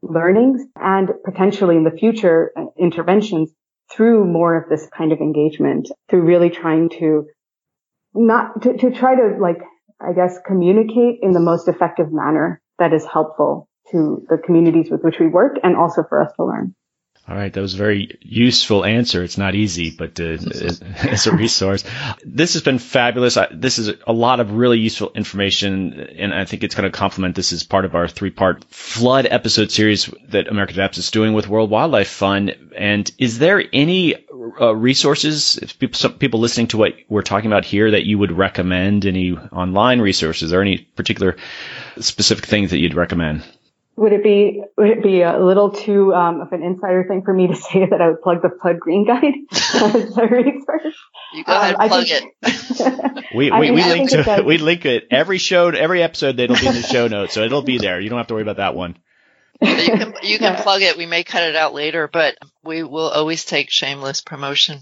learnings 0.02 0.62
and 0.76 1.10
potentially 1.26 1.76
in 1.76 1.84
the 1.84 1.92
future 1.92 2.52
uh, 2.56 2.66
interventions 2.78 3.52
through 3.92 4.26
more 4.26 4.56
of 4.56 4.70
this 4.70 4.88
kind 4.96 5.12
of 5.12 5.20
engagement 5.20 5.90
through 6.10 6.22
really 6.22 6.50
trying 6.50 6.90
to 6.90 7.26
not 8.14 8.62
to, 8.64 8.78
to 8.78 8.92
try 8.92 9.16
to 9.16 9.38
like 9.40 9.60
I 10.02 10.14
guess 10.14 10.38
communicate 10.46 11.20
in 11.22 11.34
the 11.34 11.40
most 11.40 11.68
effective 11.68 12.08
manner 12.12 12.62
that 12.78 12.94
is 12.94 13.06
helpful 13.06 13.68
to 13.92 14.26
the 14.30 14.38
communities 14.38 14.90
with 14.90 15.02
which 15.02 15.20
we 15.20 15.28
work 15.28 15.58
and 15.64 15.76
also 15.76 16.04
for 16.08 16.22
us 16.22 16.32
to 16.38 16.46
learn. 16.46 16.76
All 17.30 17.36
right, 17.36 17.54
that 17.54 17.62
was 17.62 17.76
a 17.76 17.78
very 17.78 18.18
useful 18.22 18.84
answer. 18.84 19.24
It's 19.24 19.38
not 19.38 19.54
easy, 19.54 19.92
but 19.92 20.20
uh, 20.20 20.24
as 21.08 21.28
a 21.28 21.36
resource, 21.36 21.84
this 22.26 22.54
has 22.54 22.64
been 22.64 22.80
fabulous. 22.80 23.38
I, 23.38 23.48
this 23.52 23.78
is 23.78 23.92
a 24.08 24.14
lot 24.14 24.40
of 24.40 24.54
really 24.54 24.80
useful 24.80 25.12
information, 25.14 25.94
and 26.00 26.34
I 26.34 26.46
think 26.46 26.64
it's 26.64 26.74
going 26.74 26.92
to 26.92 26.98
complement 26.98 27.36
this 27.36 27.54
as 27.54 27.64
part 27.64 27.86
of 27.86 27.94
our 27.94 28.08
three-part 28.08 28.64
flood 28.72 29.28
episode 29.30 29.70
series 29.70 30.10
that 30.30 30.48
America 30.48 30.74
Adapts 30.74 30.98
is 30.98 31.12
doing 31.12 31.34
with 31.34 31.48
World 31.48 31.70
Wildlife 31.70 32.10
Fund. 32.10 32.56
And 32.76 33.12
is 33.20 33.38
there 33.38 33.64
any 33.74 34.16
uh, 34.60 34.76
resources, 34.76 35.60
people, 35.78 36.00
some 36.00 36.14
people 36.14 36.40
listening 36.40 36.68
to 36.70 36.78
what 36.78 36.96
we're 37.10 37.22
talking 37.22 37.52
about 37.52 37.64
here, 37.64 37.92
that 37.92 38.08
you 38.08 38.18
would 38.18 38.32
recommend? 38.32 39.06
Any 39.06 39.34
online 39.34 40.02
resources 40.02 40.52
or 40.52 40.62
any 40.62 40.80
particular 40.80 41.38
specific 42.00 42.48
things 42.48 42.72
that 42.72 42.80
you'd 42.80 42.96
recommend? 42.96 43.44
Would 44.00 44.14
it 44.14 44.24
be 44.24 44.64
would 44.78 44.90
it 44.90 45.04
be 45.04 45.22
a 45.22 45.38
little 45.38 45.72
too 45.72 46.14
um, 46.14 46.40
of 46.40 46.54
an 46.54 46.64
insider 46.64 47.04
thing 47.04 47.22
for 47.24 47.34
me 47.34 47.48
to 47.48 47.56
say 47.72 47.86
that 47.86 48.02
I 48.02 48.10
would 48.10 48.22
plug 48.22 48.42
the 48.42 48.50
Flood 48.62 48.80
Green 48.80 49.06
Guide 49.06 49.34
as 49.52 50.18
a 50.18 50.28
resource? 50.28 50.96
You 51.34 51.44
go 51.44 51.52
ahead, 51.54 51.76
um, 51.76 51.88
plug 51.90 52.08
think, 52.08 52.34
it. 52.42 53.26
we 53.36 53.52
we, 53.52 53.72
we 53.72 53.84
link 53.84 54.10
to 54.12 54.44
we 54.46 54.58
link 54.58 54.86
it 54.86 55.08
every 55.12 55.38
show 55.38 55.68
every 55.70 56.02
episode. 56.02 56.40
It'll 56.40 56.56
be 56.56 56.68
in 56.68 56.74
the 56.76 56.82
show 56.82 57.08
notes, 57.08 57.34
so 57.34 57.44
it'll 57.44 57.62
be 57.62 57.78
there. 57.78 58.00
You 58.00 58.10
don't 58.10 58.18
have 58.18 58.28
to 58.28 58.34
worry 58.34 58.44
about 58.44 58.58
that 58.58 58.74
one. 58.74 58.98
you 59.62 59.76
can 59.76 60.14
you 60.24 60.40
can 60.40 60.54
yeah. 60.54 60.64
plug 60.64 60.82
it. 60.82 60.98
We 60.98 61.06
may 61.06 61.26
cut 61.26 61.44
it 61.44 61.56
out 61.58 61.74
later, 61.74 62.08
but 62.08 62.38
we 62.64 62.84
will 62.84 63.10
always 63.10 63.44
take 63.44 63.70
shameless 63.70 64.22
promotion. 64.22 64.80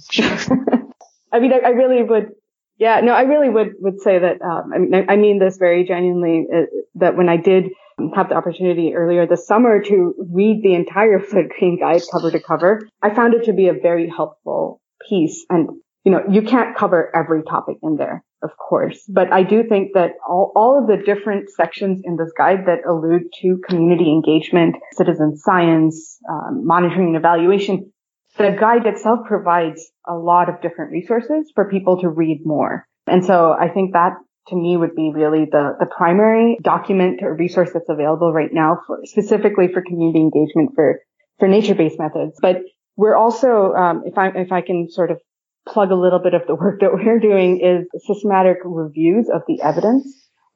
I 1.30 1.40
mean, 1.40 1.52
I, 1.52 1.60
I, 1.66 1.70
really 1.70 2.04
would. 2.04 2.30
Yeah, 2.78 3.02
no, 3.02 3.12
I 3.12 3.22
really 3.22 3.50
would 3.50 3.74
would 3.80 4.00
say 4.02 4.20
that. 4.20 4.40
Um, 4.42 4.72
I 4.74 4.78
mean, 4.78 5.06
I 5.10 5.16
mean 5.16 5.40
this 5.40 5.58
very 5.58 5.86
genuinely. 5.86 6.46
Uh, 6.54 6.66
that 6.96 7.18
when 7.18 7.28
I 7.28 7.38
did 7.38 7.72
have 8.16 8.30
the 8.30 8.36
opportunity 8.36 8.94
earlier 8.96 9.26
this 9.26 9.48
summer 9.48 9.82
to 9.82 10.14
read 10.32 10.62
the 10.64 10.76
entire 10.76 11.20
Flood 11.30 11.50
Green 11.58 11.80
Guide 11.80 12.02
cover 12.12 12.32
to 12.32 12.40
cover. 12.40 12.88
I 13.02 13.14
found 13.14 13.34
it 13.34 13.46
to 13.46 13.54
be 13.54 13.68
a 13.68 13.74
very 13.74 14.10
helpful 14.10 14.82
piece. 15.08 15.46
And, 15.50 15.70
you 16.04 16.12
know, 16.12 16.22
you 16.30 16.42
can't 16.42 16.76
cover 16.76 17.12
every 17.16 17.44
topic 17.44 17.78
in 17.84 17.98
there, 17.98 18.24
of 18.42 18.52
course, 18.58 19.04
but 19.10 19.32
I 19.32 19.44
do 19.44 19.64
think 19.68 19.94
that 19.94 20.12
all, 20.28 20.52
all 20.56 20.80
of 20.80 20.88
the 20.88 21.04
different 21.04 21.50
sections 21.50 22.02
in 22.04 22.18
this 22.18 22.32
guide 22.38 22.66
that 22.68 22.88
allude 22.88 23.24
to 23.42 23.60
community 23.68 24.12
engagement, 24.12 24.76
citizen 24.94 25.36
science, 25.38 26.20
um, 26.30 26.66
monitoring 26.66 27.08
and 27.08 27.18
evaluation, 27.18 27.92
the 28.38 28.56
guide 28.60 28.86
itself 28.86 29.20
provides 29.28 29.92
a 30.08 30.14
lot 30.14 30.50
of 30.50 30.62
different 30.62 30.92
resources 30.92 31.52
for 31.56 31.70
people 31.70 32.00
to 32.02 32.10
read 32.10 32.42
more. 32.46 32.86
And 33.08 33.26
so 33.26 33.56
I 33.60 33.70
think 33.70 33.94
that 33.94 34.14
to 34.50 34.56
me 34.56 34.78
would 34.78 34.96
be 34.96 35.12
really 35.14 35.46
the, 35.46 35.76
the 35.80 35.86
primary 35.86 36.58
document 36.62 37.22
or 37.22 37.36
resource 37.36 37.72
that's 37.74 37.90
available 37.90 38.32
right 38.32 38.54
now 38.54 38.80
for 38.86 39.00
specifically 39.04 39.68
for 39.68 39.82
community 39.82 40.20
engagement 40.20 40.72
for, 40.76 41.02
for 41.40 41.48
nature-based 41.48 42.00
methods. 42.00 42.38
But 42.42 42.62
we're 42.96 43.16
also, 43.16 43.74
um, 43.74 44.04
if 44.06 44.18
I, 44.18 44.30
if 44.30 44.52
I 44.52 44.62
can 44.62 44.90
sort 44.90 45.12
of 45.12 45.20
plug 45.68 45.92
a 45.92 45.96
little 45.96 46.20
bit 46.20 46.34
of 46.34 46.48
the 46.48 46.56
work 46.56 46.80
that 46.82 46.94
we're 46.94 47.20
doing 47.20 47.60
is 47.60 47.88
systematic 48.08 48.58
reviews 48.64 49.30
of 49.34 49.42
the 49.48 49.62
evidence 49.62 50.08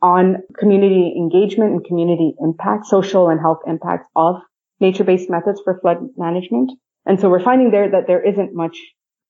on 0.02 0.38
community 0.58 1.14
engagement 1.16 1.72
and 1.72 1.86
community 1.86 2.34
impact, 2.40 2.88
social 2.88 3.30
and 3.30 3.40
health 3.40 3.60
impacts 3.68 4.08
of 4.16 4.38
nature-based 4.80 5.30
methods 5.30 5.62
for 5.64 5.80
flood 5.80 5.98
management. 6.18 6.72
And 7.06 7.20
so 7.20 7.30
we're 7.30 7.44
finding 7.44 7.72
there 7.72 7.92
that 7.92 8.08
there 8.08 8.24
isn't 8.24 8.56
much 8.56 8.78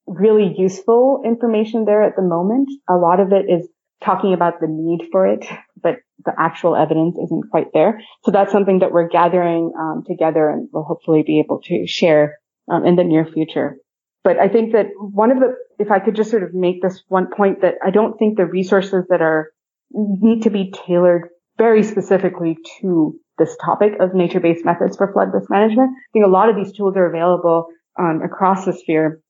really 0.06 0.54
useful 0.56 1.22
information 1.24 1.84
there 1.84 2.02
at 2.02 2.16
the 2.16 2.22
moment. 2.22 2.68
A 2.88 2.94
lot 2.94 3.20
of 3.20 3.32
it 3.32 3.46
is 3.50 3.68
talking 4.04 4.32
about 4.32 4.60
the 4.60 4.66
need 4.68 5.08
for 5.10 5.26
it, 5.26 5.46
but 5.80 5.96
the 6.24 6.32
actual 6.38 6.76
evidence 6.76 7.16
isn't 7.22 7.50
quite 7.50 7.68
there. 7.72 8.00
So 8.24 8.30
that's 8.30 8.52
something 8.52 8.80
that 8.80 8.92
we're 8.92 9.08
gathering 9.08 9.72
um, 9.78 10.04
together 10.06 10.48
and 10.48 10.68
we'll 10.72 10.84
hopefully 10.84 11.22
be 11.26 11.40
able 11.40 11.60
to 11.62 11.86
share 11.86 12.38
um, 12.70 12.86
in 12.86 12.96
the 12.96 13.04
near 13.04 13.24
future. 13.24 13.76
But 14.24 14.38
I 14.38 14.48
think 14.48 14.72
that 14.72 14.86
one 14.96 15.32
of 15.32 15.38
the, 15.38 15.54
if 15.78 15.90
I 15.90 15.98
could 15.98 16.14
just 16.14 16.30
sort 16.30 16.44
of 16.44 16.54
make 16.54 16.80
this 16.80 17.02
one 17.08 17.28
point 17.36 17.62
that 17.62 17.74
I 17.84 17.90
don't 17.90 18.16
think 18.18 18.36
the 18.36 18.46
resources 18.46 19.04
that 19.08 19.20
are 19.20 19.50
need 19.92 20.42
to 20.44 20.50
be 20.50 20.72
tailored 20.86 21.28
very 21.58 21.82
specifically 21.82 22.56
to 22.80 23.18
this 23.38 23.56
topic 23.64 23.94
of 24.00 24.14
nature-based 24.14 24.64
methods 24.64 24.96
for 24.96 25.12
flood 25.12 25.28
risk 25.32 25.50
management. 25.50 25.90
I 25.90 26.10
think 26.12 26.24
a 26.24 26.30
lot 26.30 26.48
of 26.48 26.56
these 26.56 26.72
tools 26.72 26.96
are 26.96 27.06
available 27.06 27.66
um, 27.98 28.20
across 28.24 28.64
the 28.64 28.72
sphere 28.72 29.20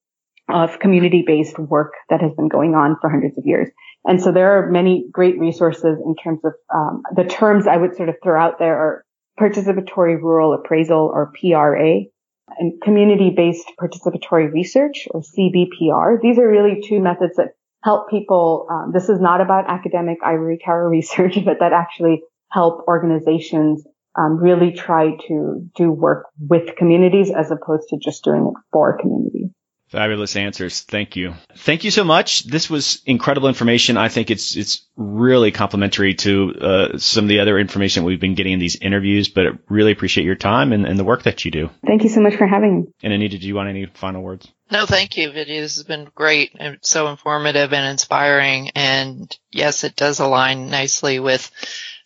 of 0.48 0.78
community-based 0.78 1.58
work 1.58 1.92
that 2.10 2.20
has 2.20 2.32
been 2.34 2.48
going 2.48 2.74
on 2.74 2.96
for 3.00 3.08
hundreds 3.08 3.38
of 3.38 3.44
years. 3.46 3.68
And 4.04 4.20
so 4.20 4.32
there 4.32 4.58
are 4.58 4.70
many 4.70 5.06
great 5.12 5.38
resources 5.38 5.98
in 6.04 6.16
terms 6.16 6.40
of 6.44 6.52
um, 6.74 7.02
the 7.14 7.24
terms 7.24 7.66
I 7.66 7.76
would 7.76 7.96
sort 7.96 8.08
of 8.08 8.16
throw 8.22 8.40
out 8.40 8.58
there 8.58 8.76
are 8.76 9.04
participatory 9.38 10.20
rural 10.20 10.52
appraisal 10.54 11.10
or 11.12 11.32
PRA 11.40 12.00
and 12.58 12.80
community-based 12.82 13.72
participatory 13.80 14.52
research 14.52 15.06
or 15.10 15.22
CBPR. 15.22 16.20
These 16.20 16.38
are 16.38 16.48
really 16.48 16.82
two 16.86 17.00
methods 17.00 17.36
that 17.36 17.54
help 17.82 18.10
people. 18.10 18.66
Um, 18.70 18.92
this 18.92 19.08
is 19.08 19.20
not 19.20 19.40
about 19.40 19.70
academic 19.70 20.18
ivory 20.24 20.58
tower 20.64 20.88
research, 20.90 21.38
but 21.44 21.58
that 21.60 21.72
actually 21.72 22.22
help 22.50 22.84
organizations 22.88 23.84
um, 24.18 24.36
really 24.36 24.72
try 24.72 25.16
to 25.28 25.70
do 25.74 25.90
work 25.90 26.26
with 26.38 26.76
communities 26.76 27.30
as 27.30 27.50
opposed 27.50 27.88
to 27.88 27.96
just 27.96 28.24
doing 28.24 28.46
it 28.46 28.60
for 28.70 28.98
communities. 28.98 29.50
Fabulous 29.92 30.36
answers. 30.36 30.80
Thank 30.80 31.16
you. 31.16 31.34
Thank 31.54 31.84
you 31.84 31.90
so 31.90 32.02
much. 32.02 32.44
This 32.44 32.70
was 32.70 33.02
incredible 33.04 33.48
information. 33.48 33.98
I 33.98 34.08
think 34.08 34.30
it's 34.30 34.56
it's 34.56 34.86
really 34.96 35.52
complementary 35.52 36.14
to 36.14 36.54
uh, 36.58 36.98
some 36.98 37.26
of 37.26 37.28
the 37.28 37.40
other 37.40 37.58
information 37.58 38.04
we've 38.04 38.18
been 38.18 38.34
getting 38.34 38.54
in 38.54 38.58
these 38.58 38.76
interviews, 38.76 39.28
but 39.28 39.46
I 39.46 39.50
really 39.68 39.92
appreciate 39.92 40.24
your 40.24 40.34
time 40.34 40.72
and, 40.72 40.86
and 40.86 40.98
the 40.98 41.04
work 41.04 41.24
that 41.24 41.44
you 41.44 41.50
do. 41.50 41.68
Thank 41.86 42.04
you 42.04 42.08
so 42.08 42.22
much 42.22 42.36
for 42.36 42.46
having 42.46 42.80
me. 42.80 42.86
And 43.02 43.12
Anita, 43.12 43.38
do 43.38 43.46
you 43.46 43.54
want 43.54 43.68
any 43.68 43.84
final 43.84 44.22
words? 44.22 44.50
No, 44.70 44.86
thank 44.86 45.18
you, 45.18 45.30
Vidya. 45.30 45.60
This 45.60 45.76
has 45.76 45.84
been 45.84 46.08
great 46.14 46.52
and 46.58 46.78
so 46.80 47.08
informative 47.08 47.74
and 47.74 47.86
inspiring. 47.86 48.70
And 48.74 49.36
yes, 49.50 49.84
it 49.84 49.94
does 49.94 50.20
align 50.20 50.70
nicely 50.70 51.20
with 51.20 51.50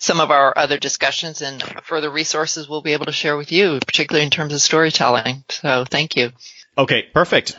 some 0.01 0.19
of 0.19 0.33
our 0.33 0.53
other 0.59 0.77
discussions 0.77 1.41
and 1.41 1.63
further 1.85 2.11
resources 2.11 2.69
we'll 2.69 2.83
be 2.83 2.95
able 2.95 3.07
to 3.07 3.13
share 3.13 3.37
with 3.37 3.53
you, 3.53 3.79
particularly 3.87 4.25
in 4.25 4.33
terms 4.33 4.53
of 4.53 4.61
storytelling. 4.61 5.45
So 5.51 5.85
thank 5.89 6.17
you. 6.17 6.33
Okay, 6.77 7.05
perfect. 7.15 7.57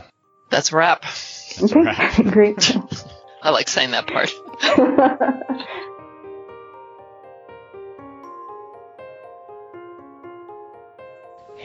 That's 0.50 0.72
a 0.72 0.76
wrap. 0.76 1.02
That's 1.02 1.64
okay, 1.64 1.82
wrap. 1.82 2.16
great. 2.32 2.78
I 3.42 3.50
like 3.52 3.68
saying 3.70 3.92
that 3.92 4.08
part. 4.08 4.32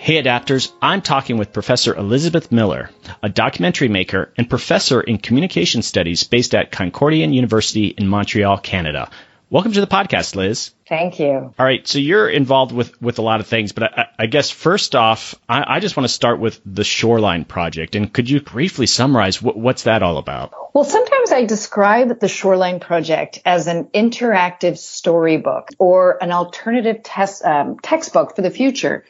Hey 0.02 0.20
adapters, 0.20 0.72
I'm 0.82 1.00
talking 1.00 1.36
with 1.38 1.52
Professor 1.52 1.94
Elizabeth 1.94 2.50
Miller, 2.50 2.90
a 3.22 3.28
documentary 3.28 3.86
maker 3.86 4.32
and 4.36 4.50
professor 4.50 5.00
in 5.00 5.18
communication 5.18 5.80
studies 5.82 6.24
based 6.24 6.56
at 6.56 6.72
Concordia 6.72 7.24
University 7.28 7.86
in 7.86 8.08
Montreal, 8.08 8.58
Canada. 8.58 9.10
Welcome 9.52 9.72
to 9.72 9.82
the 9.82 9.86
podcast, 9.86 10.34
Liz. 10.34 10.70
Thank 10.88 11.20
you. 11.20 11.34
All 11.58 11.66
right, 11.66 11.86
so 11.86 11.98
you're 11.98 12.26
involved 12.26 12.72
with 12.72 13.02
with 13.02 13.18
a 13.18 13.22
lot 13.22 13.40
of 13.40 13.46
things, 13.46 13.72
but 13.72 13.82
I, 13.82 14.06
I 14.20 14.24
guess 14.24 14.48
first 14.48 14.94
off, 14.94 15.34
I, 15.46 15.76
I, 15.76 15.80
just 15.80 15.94
want 15.94 16.06
to 16.08 16.14
start 16.14 16.40
with 16.40 16.58
the 16.64 16.84
Shoreline 16.84 17.44
Project, 17.44 17.94
and 17.94 18.10
could 18.10 18.30
you 18.30 18.40
briefly 18.40 18.86
summarize 18.86 19.42
what, 19.42 19.58
what's 19.58 19.82
that 19.82 20.02
all 20.02 20.16
about? 20.16 20.54
Well, 20.72 20.84
sometimes 20.84 21.32
I 21.32 21.44
describe 21.44 22.18
the 22.18 22.28
Shoreline 22.28 22.80
Project 22.80 23.42
as 23.44 23.66
an 23.66 23.88
interactive 23.92 24.78
storybook 24.78 25.68
or 25.78 26.16
an 26.22 26.32
alternative 26.32 27.02
test, 27.02 27.44
um, 27.44 27.78
textbook 27.78 28.34
for 28.34 28.40
the 28.40 28.50
future. 28.50 29.04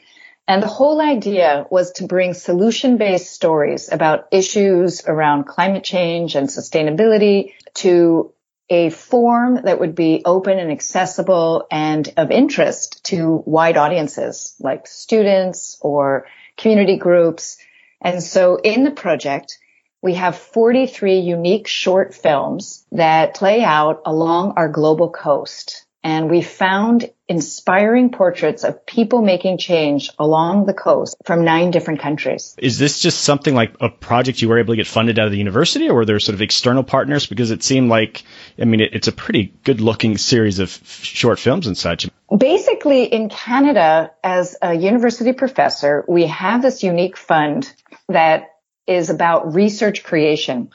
And 0.45 0.61
the 0.61 0.67
whole 0.67 0.99
idea 0.99 1.67
was 1.69 1.93
to 1.93 2.03
bring 2.05 2.33
solution 2.33 2.97
based 2.97 3.31
stories 3.31 3.89
about 3.89 4.27
issues 4.31 5.05
around 5.07 5.45
climate 5.45 5.85
change 5.85 6.35
and 6.35 6.49
sustainability 6.49 7.53
to 7.75 8.32
a 8.69 8.89
form 8.89 9.61
that 9.63 9.79
would 9.79 9.95
be 9.95 10.21
open 10.25 10.57
and 10.57 10.71
accessible 10.71 11.67
and 11.69 12.11
of 12.17 12.31
interest 12.31 13.03
to 13.05 13.43
wide 13.45 13.77
audiences 13.77 14.55
like 14.59 14.87
students 14.87 15.77
or 15.81 16.27
community 16.57 16.97
groups. 16.97 17.57
And 18.01 18.23
so 18.23 18.55
in 18.55 18.83
the 18.83 18.91
project, 18.91 19.59
we 20.01 20.15
have 20.15 20.37
43 20.37 21.19
unique 21.19 21.67
short 21.67 22.13
films 22.13 22.85
that 22.91 23.35
play 23.35 23.63
out 23.63 24.01
along 24.05 24.53
our 24.57 24.67
global 24.67 25.09
coast. 25.09 25.82
And 26.03 26.29
we 26.29 26.41
found 26.41 27.09
inspiring 27.29 28.11
portraits 28.11 28.63
of 28.63 28.85
people 28.85 29.21
making 29.21 29.57
change 29.57 30.09
along 30.19 30.65
the 30.65 30.73
coast 30.73 31.15
from 31.25 31.45
nine 31.45 31.71
different 31.71 32.01
countries. 32.01 32.55
Is 32.57 32.77
this 32.77 32.99
just 32.99 33.21
something 33.21 33.55
like 33.55 33.75
a 33.79 33.89
project 33.89 34.41
you 34.41 34.49
were 34.49 34.59
able 34.59 34.73
to 34.73 34.77
get 34.77 34.87
funded 34.87 35.17
out 35.17 35.27
of 35.27 35.31
the 35.31 35.37
university, 35.37 35.89
or 35.89 35.95
were 35.95 36.05
there 36.05 36.19
sort 36.19 36.35
of 36.35 36.41
external 36.41 36.83
partners? 36.83 37.25
Because 37.25 37.51
it 37.51 37.63
seemed 37.63 37.89
like, 37.89 38.23
I 38.59 38.65
mean, 38.65 38.81
it, 38.81 38.93
it's 38.93 39.07
a 39.07 39.13
pretty 39.13 39.53
good 39.63 39.79
looking 39.79 40.17
series 40.17 40.59
of 40.59 40.69
short 40.85 41.39
films 41.39 41.67
and 41.67 41.77
such. 41.77 42.09
Basically, 42.35 43.05
in 43.05 43.29
Canada, 43.29 44.11
as 44.23 44.57
a 44.61 44.73
university 44.73 45.33
professor, 45.33 46.03
we 46.07 46.27
have 46.27 46.61
this 46.61 46.83
unique 46.83 47.15
fund 47.15 47.71
that 48.09 48.49
is 48.85 49.09
about 49.09 49.53
research 49.53 50.03
creation. 50.03 50.69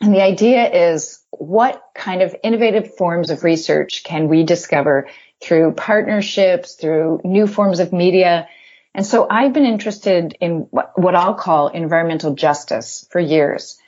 And 0.00 0.14
the 0.14 0.22
idea 0.22 0.92
is 0.92 1.20
what 1.30 1.82
kind 1.94 2.22
of 2.22 2.36
innovative 2.42 2.96
forms 2.96 3.30
of 3.30 3.44
research 3.44 4.04
can 4.04 4.28
we 4.28 4.44
discover 4.44 5.08
through 5.42 5.72
partnerships, 5.72 6.74
through 6.74 7.20
new 7.24 7.46
forms 7.46 7.80
of 7.80 7.92
media? 7.92 8.48
And 8.94 9.06
so 9.06 9.26
I've 9.28 9.52
been 9.52 9.66
interested 9.66 10.36
in 10.40 10.68
what 10.70 11.14
I'll 11.14 11.34
call 11.34 11.68
environmental 11.68 12.34
justice 12.34 13.06
for 13.10 13.20
years. 13.20 13.78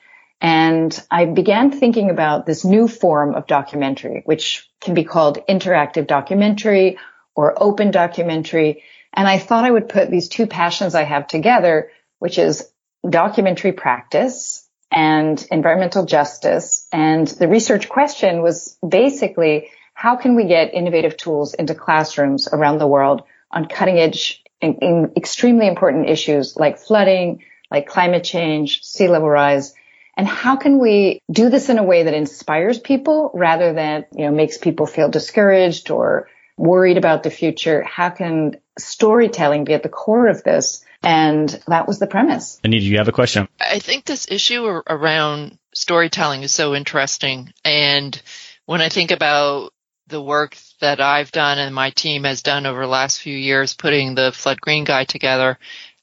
And 0.40 0.98
I 1.10 1.24
began 1.24 1.72
thinking 1.72 2.10
about 2.10 2.46
this 2.46 2.64
new 2.64 2.86
form 2.86 3.34
of 3.34 3.46
documentary, 3.46 4.22
which 4.24 4.68
can 4.80 4.94
be 4.94 5.04
called 5.04 5.44
interactive 5.48 6.06
documentary 6.06 6.98
or 7.34 7.60
open 7.60 7.90
documentary. 7.90 8.84
And 9.12 9.26
I 9.26 9.38
thought 9.38 9.64
I 9.64 9.70
would 9.70 9.88
put 9.88 10.10
these 10.10 10.28
two 10.28 10.46
passions 10.46 10.94
I 10.94 11.04
have 11.04 11.26
together, 11.26 11.90
which 12.18 12.38
is 12.38 12.70
documentary 13.08 13.72
practice 13.72 14.67
and 14.90 15.46
environmental 15.50 16.04
justice. 16.04 16.86
And 16.92 17.26
the 17.26 17.48
research 17.48 17.88
question 17.88 18.42
was 18.42 18.76
basically, 18.86 19.70
how 19.94 20.16
can 20.16 20.36
we 20.36 20.44
get 20.44 20.74
innovative 20.74 21.16
tools 21.16 21.54
into 21.54 21.74
classrooms 21.74 22.48
around 22.52 22.78
the 22.78 22.86
world 22.86 23.22
on 23.50 23.66
cutting 23.66 23.98
edge 23.98 24.42
extremely 24.62 25.68
important 25.68 26.08
issues 26.08 26.56
like 26.56 26.78
flooding, 26.78 27.42
like 27.70 27.86
climate 27.86 28.24
change, 28.24 28.82
sea 28.82 29.08
level 29.08 29.28
rise? 29.28 29.74
And 30.16 30.26
how 30.26 30.56
can 30.56 30.78
we 30.78 31.20
do 31.30 31.48
this 31.48 31.68
in 31.68 31.78
a 31.78 31.84
way 31.84 32.02
that 32.02 32.14
inspires 32.14 32.78
people 32.78 33.30
rather 33.34 33.72
than, 33.72 34.04
you 34.12 34.24
know, 34.24 34.32
makes 34.32 34.58
people 34.58 34.86
feel 34.86 35.08
discouraged 35.08 35.92
or 35.92 36.28
worried 36.56 36.96
about 36.96 37.22
the 37.22 37.30
future? 37.30 37.82
How 37.82 38.10
can 38.10 38.56
storytelling 38.78 39.64
be 39.64 39.74
at 39.74 39.84
the 39.84 39.88
core 39.88 40.26
of 40.26 40.42
this 40.42 40.84
and 41.02 41.48
that 41.66 41.86
was 41.86 41.98
the 41.98 42.06
premise. 42.06 42.60
Anita, 42.64 42.84
you 42.84 42.98
have 42.98 43.08
a 43.08 43.12
question? 43.12 43.48
I 43.60 43.78
think 43.78 44.04
this 44.04 44.26
issue 44.30 44.64
around 44.64 45.58
storytelling 45.72 46.42
is 46.42 46.52
so 46.52 46.74
interesting. 46.74 47.52
And 47.64 48.20
when 48.66 48.80
I 48.80 48.88
think 48.88 49.10
about 49.10 49.72
the 50.08 50.20
work 50.20 50.56
that 50.80 51.00
I've 51.00 51.32
done 51.32 51.58
and 51.58 51.74
my 51.74 51.90
team 51.90 52.24
has 52.24 52.42
done 52.42 52.66
over 52.66 52.80
the 52.80 52.86
last 52.86 53.20
few 53.20 53.36
years, 53.36 53.74
putting 53.74 54.14
the 54.14 54.32
Flood 54.32 54.60
Green 54.60 54.84
Guide 54.84 55.08
together 55.08 55.58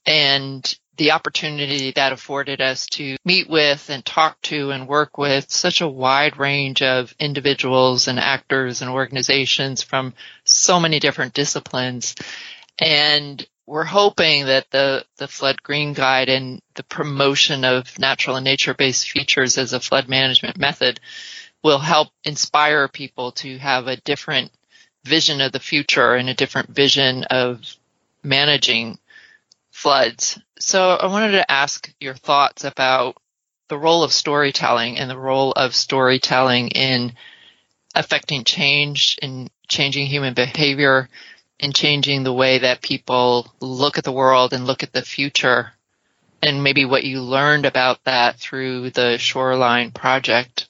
and 0.06 0.78
the 0.98 1.12
opportunity 1.12 1.92
that 1.92 2.14
afforded 2.14 2.62
us 2.62 2.86
to 2.86 3.18
meet 3.26 3.50
with 3.50 3.90
and 3.90 4.06
talk 4.06 4.42
to 4.44 4.72
and 4.72 4.88
work 4.88 5.18
with 5.18 5.52
such 5.52 5.82
a 5.82 5.88
wide 5.88 6.38
range 6.38 6.82
of 6.82 7.14
individuals 7.20 8.08
and 8.08 8.18
actors 8.18 8.82
and 8.82 8.90
organizations 8.90 9.84
from 9.84 10.14
so 10.46 10.80
many 10.80 11.00
different 11.00 11.34
disciplines. 11.34 12.16
And 12.80 13.46
we're 13.68 13.84
hoping 13.84 14.46
that 14.46 14.70
the, 14.70 15.04
the 15.18 15.28
flood 15.28 15.62
green 15.64 15.94
guide 15.94 16.30
and 16.30 16.62
the 16.76 16.84
promotion 16.84 17.64
of 17.64 17.98
natural 17.98 18.36
and 18.36 18.44
nature 18.44 18.74
based 18.74 19.10
features 19.10 19.58
as 19.58 19.74
a 19.74 19.80
flood 19.80 20.08
management 20.08 20.58
method 20.58 21.00
will 21.64 21.80
help 21.80 22.10
inspire 22.24 22.88
people 22.88 23.32
to 23.32 23.58
have 23.58 23.88
a 23.88 23.98
different 23.98 24.52
vision 25.04 25.42
of 25.42 25.52
the 25.52 25.60
future 25.60 26.14
and 26.14 26.30
a 26.30 26.34
different 26.36 26.70
vision 26.70 27.24
of 27.26 27.76
managing 28.24 29.00
floods. 29.72 30.40
So 30.60 30.92
I 30.92 31.08
wanted 31.08 31.32
to 31.34 31.52
ask 31.52 31.92
your 32.00 32.14
thoughts 32.14 32.64
about 32.64 33.18
the 33.68 33.78
role 33.78 34.04
of 34.04 34.14
storytelling 34.14 34.98
and 35.00 35.10
the 35.10 35.18
role 35.18 35.52
of 35.52 35.76
storytelling 35.76 36.70
in 36.70 37.14
affecting 37.96 38.44
change 38.44 39.18
and 39.22 39.50
changing 39.68 40.06
human 40.06 40.36
behavior 40.36 41.10
in 41.60 41.74
changing 41.74 42.24
the 42.24 42.34
way 42.34 42.60
that 42.60 42.82
people 42.82 43.52
look 43.60 43.98
at 43.98 44.04
the 44.04 44.12
world 44.12 44.54
and 44.54 44.68
look 44.68 44.84
at 44.84 44.94
the 44.94 45.02
future 45.02 45.72
and 46.42 46.64
maybe 46.64 46.86
what 46.86 47.04
you 47.04 47.22
learned 47.22 47.66
about 47.66 48.04
that 48.04 48.38
through 48.38 48.92
the 48.92 49.18
Shoreline 49.18 49.92
project. 49.92 50.68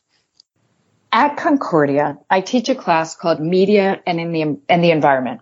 At 1.11 1.37
Concordia, 1.37 2.17
I 2.29 2.41
teach 2.41 2.69
a 2.69 2.75
class 2.75 3.15
called 3.15 3.39
Media 3.39 4.01
and 4.05 4.19
in 4.19 4.31
the 4.31 4.59
and 4.69 4.83
the 4.83 4.91
Environment. 4.91 5.41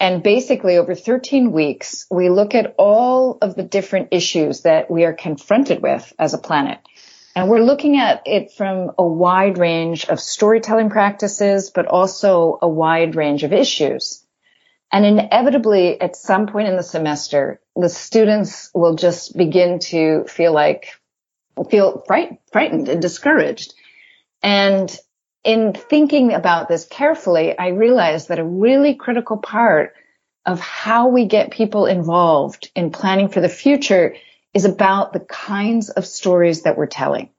And 0.00 0.22
basically 0.22 0.76
over 0.76 0.94
13 0.94 1.52
weeks, 1.52 2.06
we 2.10 2.28
look 2.28 2.54
at 2.54 2.74
all 2.78 3.38
of 3.40 3.54
the 3.54 3.62
different 3.62 4.08
issues 4.10 4.62
that 4.62 4.90
we 4.90 5.04
are 5.04 5.12
confronted 5.12 5.82
with 5.82 6.12
as 6.18 6.34
a 6.34 6.38
planet. 6.38 6.78
And 7.36 7.48
we're 7.48 7.62
looking 7.62 7.96
at 7.96 8.22
it 8.26 8.52
from 8.52 8.92
a 8.98 9.06
wide 9.06 9.58
range 9.58 10.04
of 10.06 10.20
storytelling 10.20 10.90
practices, 10.90 11.70
but 11.70 11.86
also 11.86 12.58
a 12.60 12.68
wide 12.68 13.14
range 13.14 13.44
of 13.44 13.52
issues. 13.52 14.23
And 14.94 15.04
inevitably, 15.04 16.00
at 16.00 16.14
some 16.14 16.46
point 16.46 16.68
in 16.68 16.76
the 16.76 16.84
semester, 16.84 17.60
the 17.74 17.88
students 17.88 18.70
will 18.72 18.94
just 18.94 19.36
begin 19.36 19.80
to 19.90 20.22
feel 20.28 20.52
like, 20.52 21.00
feel 21.68 22.04
fright, 22.06 22.38
frightened 22.52 22.88
and 22.88 23.02
discouraged. 23.02 23.74
And 24.40 24.96
in 25.42 25.72
thinking 25.72 26.32
about 26.32 26.68
this 26.68 26.84
carefully, 26.84 27.58
I 27.58 27.70
realized 27.70 28.28
that 28.28 28.38
a 28.38 28.44
really 28.44 28.94
critical 28.94 29.36
part 29.36 29.94
of 30.46 30.60
how 30.60 31.08
we 31.08 31.24
get 31.24 31.50
people 31.50 31.86
involved 31.86 32.70
in 32.76 32.92
planning 32.92 33.30
for 33.30 33.40
the 33.40 33.48
future 33.48 34.14
is 34.54 34.64
about 34.64 35.12
the 35.12 35.18
kinds 35.18 35.90
of 35.90 36.06
stories 36.06 36.62
that 36.62 36.78
we're 36.78 36.86
telling. 36.86 37.30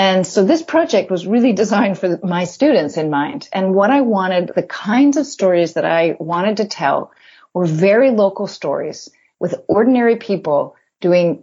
And 0.00 0.26
so 0.26 0.44
this 0.44 0.62
project 0.62 1.10
was 1.10 1.26
really 1.26 1.52
designed 1.62 1.98
for 1.98 2.18
my 2.22 2.44
students 2.44 2.96
in 2.96 3.10
mind. 3.10 3.50
And 3.52 3.74
what 3.74 3.90
I 3.90 4.00
wanted, 4.00 4.52
the 4.54 4.62
kinds 4.62 5.18
of 5.18 5.26
stories 5.26 5.74
that 5.74 5.84
I 5.84 6.16
wanted 6.18 6.56
to 6.56 6.64
tell 6.64 7.12
were 7.52 7.66
very 7.66 8.10
local 8.10 8.46
stories 8.46 9.10
with 9.38 9.62
ordinary 9.68 10.16
people 10.16 10.74
doing 11.02 11.42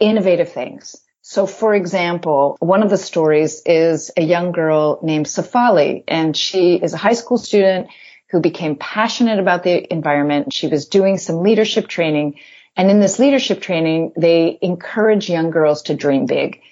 innovative 0.00 0.50
things. 0.50 0.96
So 1.20 1.44
for 1.46 1.74
example, 1.74 2.56
one 2.60 2.82
of 2.82 2.88
the 2.88 2.96
stories 2.96 3.60
is 3.66 4.10
a 4.16 4.22
young 4.22 4.52
girl 4.52 5.00
named 5.02 5.26
Safali 5.26 6.04
and 6.08 6.34
she 6.34 6.76
is 6.76 6.94
a 6.94 7.04
high 7.06 7.12
school 7.12 7.36
student 7.36 7.88
who 8.30 8.40
became 8.40 8.76
passionate 8.76 9.38
about 9.38 9.64
the 9.64 9.92
environment. 9.92 10.54
She 10.54 10.68
was 10.68 10.86
doing 10.86 11.18
some 11.18 11.42
leadership 11.42 11.88
training 11.88 12.38
and 12.74 12.90
in 12.90 13.00
this 13.00 13.18
leadership 13.18 13.60
training, 13.60 14.12
they 14.16 14.56
encourage 14.62 15.28
young 15.28 15.50
girls 15.50 15.82
to 15.82 15.94
dream 15.94 16.24
big. 16.26 16.62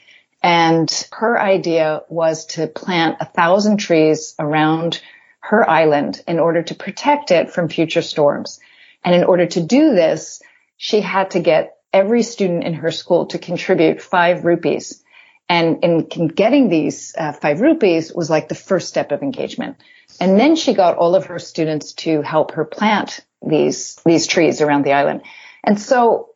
And 0.42 1.08
her 1.12 1.40
idea 1.40 2.02
was 2.08 2.46
to 2.46 2.66
plant 2.66 3.16
a 3.20 3.24
thousand 3.24 3.78
trees 3.78 4.34
around 4.38 5.00
her 5.40 5.68
island 5.68 6.22
in 6.26 6.38
order 6.38 6.62
to 6.62 6.74
protect 6.74 7.30
it 7.30 7.50
from 7.50 7.68
future 7.68 8.02
storms. 8.02 8.60
And 9.04 9.14
in 9.14 9.24
order 9.24 9.46
to 9.46 9.60
do 9.60 9.94
this, 9.94 10.42
she 10.76 11.00
had 11.00 11.30
to 11.32 11.40
get 11.40 11.76
every 11.92 12.22
student 12.22 12.64
in 12.64 12.74
her 12.74 12.90
school 12.90 13.26
to 13.26 13.38
contribute 13.38 14.02
five 14.02 14.44
rupees. 14.44 15.02
And 15.48 15.84
in 15.84 16.28
getting 16.28 16.68
these 16.68 17.14
uh, 17.16 17.32
five 17.32 17.60
rupees 17.60 18.12
was 18.12 18.28
like 18.28 18.48
the 18.48 18.56
first 18.56 18.88
step 18.88 19.12
of 19.12 19.22
engagement. 19.22 19.76
And 20.20 20.38
then 20.38 20.56
she 20.56 20.74
got 20.74 20.96
all 20.96 21.14
of 21.14 21.26
her 21.26 21.38
students 21.38 21.92
to 21.94 22.22
help 22.22 22.52
her 22.52 22.64
plant 22.64 23.20
these, 23.46 24.00
these 24.04 24.26
trees 24.26 24.60
around 24.60 24.84
the 24.84 24.92
island. 24.92 25.22
And 25.62 25.80
so 25.80 26.30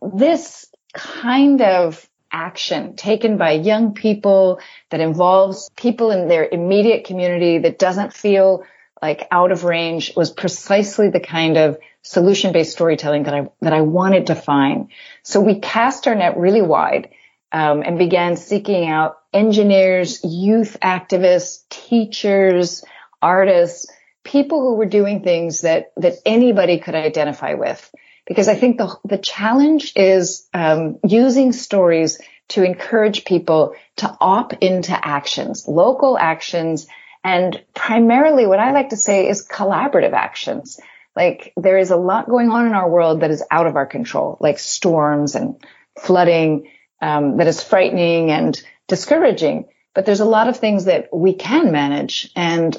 this 0.00 0.66
kind 0.94 1.60
of 1.60 2.08
action 2.34 2.96
taken 2.96 3.38
by 3.38 3.52
young 3.52 3.94
people 3.94 4.60
that 4.90 5.00
involves 5.00 5.70
people 5.76 6.10
in 6.10 6.26
their 6.26 6.46
immediate 6.46 7.04
community 7.04 7.58
that 7.58 7.78
doesn't 7.78 8.12
feel 8.12 8.64
like 9.00 9.28
out 9.30 9.52
of 9.52 9.62
range 9.62 10.12
was 10.16 10.32
precisely 10.32 11.10
the 11.10 11.20
kind 11.20 11.56
of 11.56 11.78
solution 12.02 12.52
based 12.52 12.72
storytelling 12.72 13.22
that 13.22 13.34
I, 13.34 13.48
that 13.60 13.72
I 13.72 13.82
wanted 13.82 14.26
to 14.26 14.34
find. 14.34 14.90
So 15.22 15.40
we 15.40 15.60
cast 15.60 16.08
our 16.08 16.14
net 16.14 16.36
really 16.36 16.62
wide. 16.62 17.10
Um, 17.52 17.84
and 17.86 17.98
began 18.00 18.36
seeking 18.36 18.88
out 18.88 19.20
engineers, 19.32 20.24
youth 20.24 20.76
activists, 20.82 21.60
teachers, 21.68 22.82
artists, 23.22 23.86
people 24.24 24.60
who 24.60 24.74
were 24.74 24.86
doing 24.86 25.22
things 25.22 25.60
that 25.60 25.92
that 25.96 26.14
anybody 26.26 26.80
could 26.80 26.96
identify 26.96 27.54
with 27.54 27.94
because 28.26 28.48
I 28.48 28.54
think 28.54 28.78
the 28.78 28.96
the 29.04 29.18
challenge 29.18 29.92
is 29.96 30.48
um, 30.54 30.98
using 31.06 31.52
stories 31.52 32.20
to 32.48 32.62
encourage 32.62 33.24
people 33.24 33.74
to 33.96 34.16
opt 34.20 34.54
into 34.60 34.92
actions, 34.92 35.66
local 35.66 36.18
actions, 36.18 36.86
and 37.22 37.62
primarily 37.74 38.46
what 38.46 38.60
I 38.60 38.72
like 38.72 38.90
to 38.90 38.96
say 38.96 39.28
is 39.28 39.46
collaborative 39.46 40.12
actions. 40.12 40.78
Like 41.16 41.52
there 41.56 41.78
is 41.78 41.90
a 41.90 41.96
lot 41.96 42.28
going 42.28 42.50
on 42.50 42.66
in 42.66 42.72
our 42.72 42.88
world 42.88 43.20
that 43.20 43.30
is 43.30 43.42
out 43.50 43.66
of 43.66 43.76
our 43.76 43.86
control, 43.86 44.36
like 44.40 44.58
storms 44.58 45.34
and 45.34 45.56
flooding, 45.98 46.70
um, 47.00 47.36
that 47.36 47.46
is 47.46 47.62
frightening 47.62 48.30
and 48.30 48.60
discouraging. 48.88 49.66
But 49.94 50.06
there's 50.06 50.20
a 50.20 50.24
lot 50.24 50.48
of 50.48 50.56
things 50.56 50.86
that 50.86 51.08
we 51.12 51.34
can 51.34 51.70
manage 51.70 52.30
and 52.34 52.76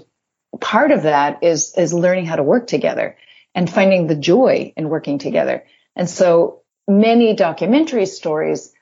part 0.60 0.92
of 0.92 1.04
that 1.04 1.44
is, 1.44 1.74
is 1.78 1.94
learning 1.94 2.26
how 2.26 2.36
to 2.36 2.44
work 2.44 2.68
together 2.68 3.18
and 3.56 3.70
finding 3.70 4.06
the 4.06 4.16
joy 4.16 4.74
in 4.76 4.90
working 4.90 5.18
together. 5.18 5.64
And 5.96 6.10
so 6.10 6.62
many 6.88 7.36
documentary 7.36 8.06
stories 8.06 8.74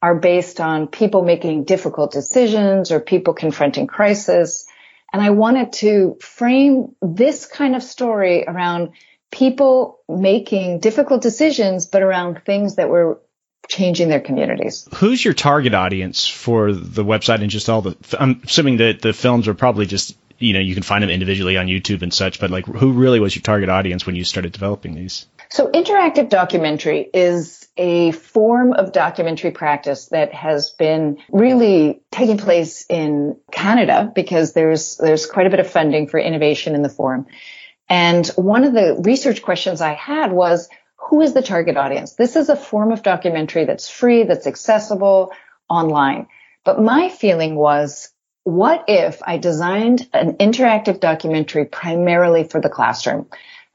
are 0.00 0.16
based 0.16 0.58
on 0.58 0.88
people 0.88 1.22
making 1.22 1.64
difficult 1.64 2.10
decisions 2.10 2.90
or 2.90 2.98
people 2.98 3.34
confronting 3.34 3.86
crisis. 3.86 4.66
And 5.12 5.22
I 5.22 5.30
wanted 5.30 5.74
to 5.74 6.16
frame 6.20 6.96
this 7.00 7.46
kind 7.46 7.76
of 7.76 7.82
story 7.82 8.44
around 8.44 8.92
people 9.30 10.00
making 10.08 10.80
difficult 10.80 11.22
decisions, 11.22 11.86
but 11.86 12.02
around 12.02 12.42
things 12.44 12.76
that 12.76 12.88
were 12.88 13.20
changing 13.68 14.08
their 14.08 14.20
communities. 14.20 14.88
Who's 14.96 15.24
your 15.24 15.34
target 15.34 15.72
audience 15.72 16.26
for 16.26 16.72
the 16.72 17.04
website 17.04 17.42
and 17.42 17.50
just 17.50 17.68
all 17.68 17.82
the? 17.82 17.96
I'm 18.18 18.42
assuming 18.44 18.78
that 18.78 19.02
the 19.02 19.12
films 19.12 19.46
are 19.46 19.54
probably 19.54 19.86
just 19.86 20.16
you 20.42 20.52
know 20.52 20.60
you 20.60 20.74
can 20.74 20.82
find 20.82 21.02
them 21.02 21.10
individually 21.10 21.56
on 21.56 21.66
YouTube 21.66 22.02
and 22.02 22.12
such, 22.12 22.40
but 22.40 22.50
like 22.50 22.66
who 22.66 22.92
really 22.92 23.20
was 23.20 23.34
your 23.34 23.42
target 23.42 23.68
audience 23.68 24.06
when 24.06 24.16
you 24.16 24.24
started 24.24 24.52
developing 24.52 24.94
these? 24.94 25.26
So 25.50 25.70
interactive 25.70 26.28
documentary 26.28 27.08
is 27.12 27.68
a 27.76 28.12
form 28.12 28.72
of 28.72 28.92
documentary 28.92 29.50
practice 29.50 30.06
that 30.08 30.34
has 30.34 30.70
been 30.70 31.18
really 31.30 32.02
taking 32.10 32.38
place 32.38 32.84
in 32.88 33.36
Canada 33.50 34.10
because 34.14 34.52
there's 34.52 34.96
there's 34.96 35.26
quite 35.26 35.46
a 35.46 35.50
bit 35.50 35.60
of 35.60 35.70
funding 35.70 36.08
for 36.08 36.18
innovation 36.18 36.74
in 36.74 36.82
the 36.82 36.88
form. 36.88 37.26
And 37.88 38.26
one 38.36 38.64
of 38.64 38.72
the 38.72 39.00
research 39.04 39.42
questions 39.42 39.80
I 39.80 39.94
had 39.94 40.32
was 40.32 40.68
who 40.96 41.20
is 41.20 41.34
the 41.34 41.42
target 41.42 41.76
audience? 41.76 42.14
This 42.14 42.36
is 42.36 42.48
a 42.48 42.56
form 42.56 42.92
of 42.92 43.02
documentary 43.02 43.64
that's 43.64 43.90
free, 43.90 44.22
that's 44.24 44.46
accessible 44.46 45.32
online. 45.68 46.28
But 46.64 46.80
my 46.80 47.08
feeling 47.08 47.56
was, 47.56 48.10
what 48.44 48.84
if 48.88 49.22
I 49.22 49.38
designed 49.38 50.08
an 50.12 50.34
interactive 50.34 51.00
documentary 51.00 51.64
primarily 51.66 52.44
for 52.44 52.60
the 52.60 52.68
classroom? 52.68 53.28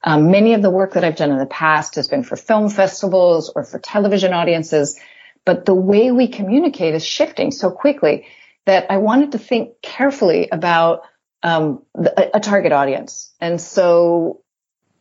Um, 0.04 0.32
many 0.32 0.54
of 0.54 0.62
the 0.62 0.70
work 0.70 0.94
that 0.94 1.04
I've 1.04 1.16
done 1.16 1.32
in 1.32 1.38
the 1.38 1.46
past 1.46 1.96
has 1.96 2.08
been 2.08 2.24
for 2.24 2.36
film 2.36 2.70
festivals 2.70 3.52
or 3.56 3.64
for 3.64 3.80
television 3.80 4.34
audiences, 4.34 5.00
but 5.46 5.66
the 5.66 5.74
way 5.74 6.12
we 6.12 6.28
communicate 6.28 6.94
is 6.94 7.06
shifting 7.06 7.52
so 7.52 7.72
quickly 7.72 8.28
that 8.66 8.92
I 8.92 8.98
wanted 8.98 9.32
to 9.32 9.40
think 9.40 9.82
carefully 9.82 10.50
about 10.52 11.02
um, 11.42 11.84
the, 11.96 12.36
a 12.36 12.40
target 12.40 12.72
audience. 12.72 13.34
And 13.40 13.60
so 13.60 14.42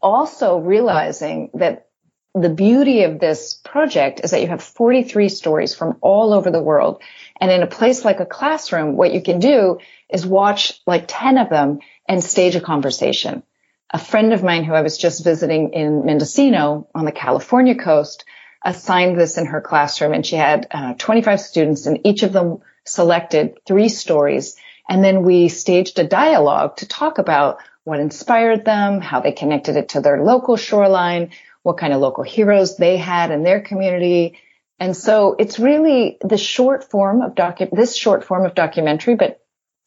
also 0.00 0.58
realizing 0.58 1.50
that 1.54 1.88
the 2.34 2.50
beauty 2.50 3.02
of 3.04 3.18
this 3.18 3.54
project 3.54 4.20
is 4.22 4.30
that 4.30 4.42
you 4.42 4.48
have 4.48 4.62
43 4.62 5.28
stories 5.30 5.74
from 5.74 5.96
all 6.00 6.32
over 6.32 6.50
the 6.50 6.62
world. 6.62 7.02
And 7.40 7.50
in 7.50 7.62
a 7.62 7.66
place 7.66 8.04
like 8.04 8.20
a 8.20 8.26
classroom, 8.26 8.96
what 8.96 9.12
you 9.12 9.22
can 9.22 9.38
do 9.38 9.78
is 10.08 10.26
watch 10.26 10.80
like 10.86 11.04
10 11.06 11.38
of 11.38 11.50
them 11.50 11.80
and 12.08 12.22
stage 12.22 12.56
a 12.56 12.60
conversation. 12.60 13.42
A 13.90 13.98
friend 13.98 14.32
of 14.32 14.42
mine 14.42 14.64
who 14.64 14.74
I 14.74 14.82
was 14.82 14.98
just 14.98 15.24
visiting 15.24 15.72
in 15.72 16.04
Mendocino 16.04 16.88
on 16.94 17.04
the 17.04 17.12
California 17.12 17.74
coast 17.74 18.24
assigned 18.64 19.18
this 19.18 19.38
in 19.38 19.46
her 19.46 19.60
classroom 19.60 20.12
and 20.12 20.26
she 20.26 20.36
had 20.36 20.66
uh, 20.70 20.94
25 20.94 21.40
students 21.40 21.86
and 21.86 22.00
each 22.04 22.22
of 22.22 22.32
them 22.32 22.58
selected 22.84 23.58
three 23.66 23.88
stories. 23.88 24.56
And 24.88 25.04
then 25.04 25.22
we 25.22 25.48
staged 25.48 25.98
a 25.98 26.06
dialogue 26.06 26.76
to 26.78 26.88
talk 26.88 27.18
about 27.18 27.58
what 27.84 28.00
inspired 28.00 28.64
them, 28.64 29.00
how 29.00 29.20
they 29.20 29.32
connected 29.32 29.76
it 29.76 29.90
to 29.90 30.00
their 30.00 30.22
local 30.22 30.56
shoreline, 30.56 31.30
what 31.62 31.78
kind 31.78 31.92
of 31.92 32.00
local 32.00 32.24
heroes 32.24 32.76
they 32.76 32.96
had 32.96 33.30
in 33.30 33.42
their 33.42 33.60
community. 33.60 34.38
And 34.78 34.96
so 34.96 35.36
it's 35.38 35.58
really 35.58 36.18
the 36.20 36.36
short 36.36 36.90
form 36.90 37.22
of 37.22 37.34
docu- 37.34 37.70
this 37.70 37.96
short 37.96 38.24
form 38.24 38.44
of 38.44 38.54
documentary, 38.54 39.16
but 39.16 39.40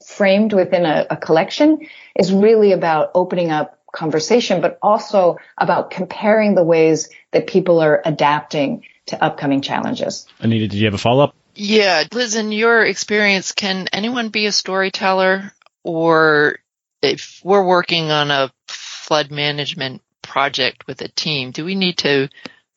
framed 0.05 0.53
within 0.53 0.85
a, 0.85 1.05
a 1.09 1.17
collection 1.17 1.87
is 2.15 2.33
really 2.33 2.71
about 2.71 3.11
opening 3.13 3.51
up 3.51 3.79
conversation, 3.91 4.61
but 4.61 4.79
also 4.81 5.37
about 5.57 5.91
comparing 5.91 6.55
the 6.55 6.63
ways 6.63 7.09
that 7.31 7.47
people 7.47 7.79
are 7.79 8.01
adapting 8.05 8.83
to 9.07 9.23
upcoming 9.23 9.61
challenges. 9.61 10.27
Anita, 10.39 10.67
did 10.67 10.77
you 10.77 10.85
have 10.85 10.93
a 10.93 10.99
follow 10.99 11.23
up? 11.23 11.35
Yeah. 11.55 12.03
Liz, 12.13 12.35
in 12.35 12.51
your 12.51 12.83
experience, 12.83 13.51
can 13.51 13.87
anyone 13.91 14.29
be 14.29 14.45
a 14.45 14.51
storyteller 14.51 15.51
or 15.83 16.59
if 17.01 17.41
we're 17.43 17.65
working 17.65 18.11
on 18.11 18.31
a 18.31 18.51
flood 18.67 19.31
management 19.31 20.01
project 20.21 20.85
with 20.87 21.01
a 21.01 21.07
team, 21.07 21.51
do 21.51 21.65
we 21.65 21.75
need 21.75 21.97
to 21.97 22.29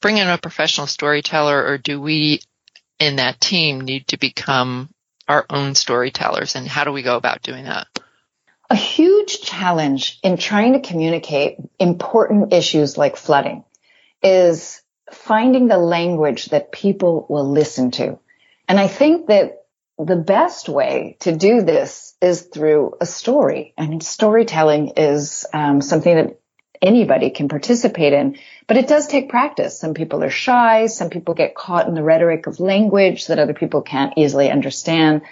bring 0.03 0.19
in 0.19 0.29
a 0.29 0.37
professional 0.37 0.87
storyteller 0.87 1.65
or 1.65 1.79
do 1.79 2.01
we 2.01 2.41
in 2.99 3.17
that 3.17 3.41
team 3.41 3.81
need 3.81 4.07
to 4.09 4.19
become 4.19 4.91
our 5.27 5.47
own 5.49 5.75
storytellers 5.75 6.57
and 6.57 6.69
how 6.69 6.85
do 6.85 6.93
we 6.93 7.03
go 7.03 7.17
about 7.17 7.43
doing 7.43 7.65
that? 7.65 7.87
A 8.69 8.77
huge 8.77 9.41
challenge 9.41 10.19
in 10.23 10.37
trying 10.37 10.75
to 10.75 10.81
communicate 10.81 11.57
important 11.79 12.53
issues 12.53 12.99
like 12.99 13.17
flooding 13.17 13.65
is 14.23 14.83
finding 15.11 15.69
the 15.69 15.79
language 15.79 16.47
that 16.47 16.73
people 16.73 17.27
will 17.29 17.51
listen 17.51 17.91
to. 17.93 18.19
And 18.69 18.81
I 18.81 18.89
think 18.89 19.27
that 19.29 19.65
the 19.99 20.17
best 20.17 20.69
way 20.69 21.17
to 21.21 21.37
do 21.37 21.63
this 21.63 22.15
is 22.21 22.43
through 22.43 22.95
a 23.01 23.07
story. 23.07 23.75
Mean, 23.79 24.01
storytelling 24.01 24.93
is 24.97 25.47
um, 25.53 25.81
something 25.81 26.15
that 26.15 26.42
anybody 26.83 27.31
can 27.31 27.49
participate 27.49 28.13
in. 28.13 28.37
But 28.67 28.77
it 28.77 28.89
does 28.89 29.07
take 29.07 29.31
practice. 29.31 29.79
Some 29.79 29.95
people 29.95 30.23
are 30.25 30.31
shy. 30.31 30.87
Some 30.87 31.11
people 31.11 31.35
get 31.35 31.55
caught 31.55 31.87
in 31.87 31.95
the 31.95 32.03
rhetoric 32.03 32.47
of 32.47 32.61
language 32.61 33.29
that 33.29 33.39
other 33.39 33.55
people 33.55 33.83
can't 33.83 34.13
easily 34.17 34.51
understand. 34.51 35.23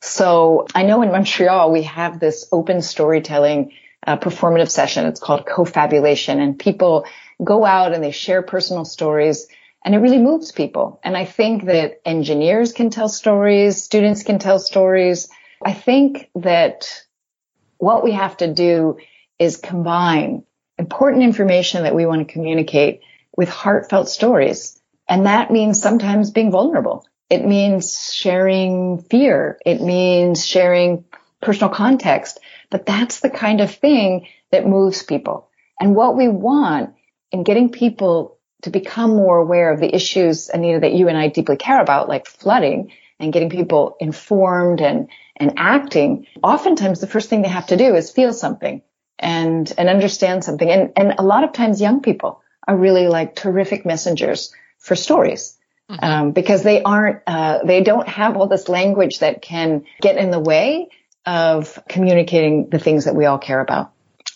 So 0.00 0.66
I 0.74 0.84
know 0.84 1.02
in 1.02 1.10
Montreal 1.10 1.72
we 1.72 1.82
have 1.82 2.18
this 2.18 2.48
open 2.52 2.82
storytelling 2.82 3.72
uh, 4.06 4.16
performative 4.16 4.70
session. 4.70 5.06
It's 5.06 5.20
called 5.20 5.46
Confabulation 5.46 6.40
and 6.40 6.58
people 6.58 7.06
go 7.42 7.64
out 7.64 7.92
and 7.92 8.02
they 8.02 8.10
share 8.12 8.42
personal 8.42 8.84
stories 8.84 9.48
and 9.84 9.94
it 9.94 9.98
really 9.98 10.18
moves 10.18 10.52
people. 10.52 11.00
And 11.02 11.16
I 11.16 11.24
think 11.24 11.64
that 11.64 12.00
engineers 12.04 12.72
can 12.72 12.90
tell 12.90 13.08
stories, 13.08 13.82
students 13.82 14.22
can 14.22 14.38
tell 14.38 14.58
stories. 14.58 15.28
I 15.64 15.72
think 15.72 16.30
that 16.36 17.04
what 17.78 18.04
we 18.04 18.12
have 18.12 18.36
to 18.38 18.52
do 18.52 18.98
is 19.38 19.56
combine 19.56 20.44
important 20.82 21.22
information 21.22 21.84
that 21.84 21.94
we 21.94 22.06
want 22.06 22.26
to 22.26 22.32
communicate 22.32 23.02
with 23.36 23.48
heartfelt 23.48 24.08
stories. 24.08 24.80
And 25.08 25.26
that 25.26 25.52
means 25.52 25.80
sometimes 25.80 26.32
being 26.32 26.50
vulnerable. 26.50 27.06
It 27.30 27.46
means 27.46 28.12
sharing 28.12 29.00
fear. 29.02 29.58
It 29.64 29.80
means 29.80 30.44
sharing 30.44 31.04
personal 31.40 31.72
context. 31.72 32.40
But 32.68 32.84
that's 32.84 33.20
the 33.20 33.30
kind 33.30 33.60
of 33.60 33.72
thing 33.72 34.26
that 34.50 34.66
moves 34.66 35.04
people. 35.04 35.48
And 35.78 35.94
what 35.94 36.16
we 36.16 36.26
want 36.26 36.94
in 37.30 37.44
getting 37.44 37.70
people 37.70 38.38
to 38.62 38.70
become 38.70 39.10
more 39.10 39.38
aware 39.38 39.72
of 39.72 39.78
the 39.78 39.94
issues, 39.94 40.48
Anita, 40.48 40.80
that 40.80 40.94
you 40.94 41.06
and 41.06 41.16
I 41.16 41.28
deeply 41.28 41.56
care 41.56 41.80
about, 41.80 42.08
like 42.08 42.26
flooding 42.26 42.90
and 43.20 43.32
getting 43.32 43.50
people 43.50 43.96
informed 44.00 44.80
and, 44.80 45.08
and 45.36 45.54
acting, 45.58 46.26
oftentimes 46.42 47.00
the 47.00 47.06
first 47.06 47.30
thing 47.30 47.42
they 47.42 47.48
have 47.48 47.68
to 47.68 47.76
do 47.76 47.94
is 47.94 48.10
feel 48.10 48.32
something 48.32 48.82
and 49.22 49.72
and 49.78 49.88
understand 49.88 50.44
something. 50.44 50.68
And 50.70 50.92
and 50.96 51.14
a 51.18 51.22
lot 51.22 51.44
of 51.44 51.52
times 51.52 51.80
young 51.80 52.02
people 52.02 52.42
are 52.66 52.76
really 52.76 53.08
like 53.08 53.34
terrific 53.34 53.86
messengers 53.86 54.52
for 54.78 54.96
stories. 54.96 55.56
Mm-hmm. 55.90 56.04
Um, 56.04 56.30
because 56.30 56.62
they 56.62 56.80
aren't, 56.82 57.22
uh, 57.26 57.58
they 57.64 57.82
don't 57.82 58.08
have 58.08 58.36
all 58.36 58.46
this 58.46 58.68
language 58.68 59.18
that 59.18 59.42
can 59.42 59.84
get 60.00 60.16
in 60.16 60.30
the 60.30 60.38
way 60.38 60.88
of 61.26 61.78
communicating 61.88 62.70
the 62.70 62.78
things 62.78 63.04
that 63.04 63.16
we 63.16 63.26
all 63.26 63.38
care 63.38 63.60
about. 63.60 63.92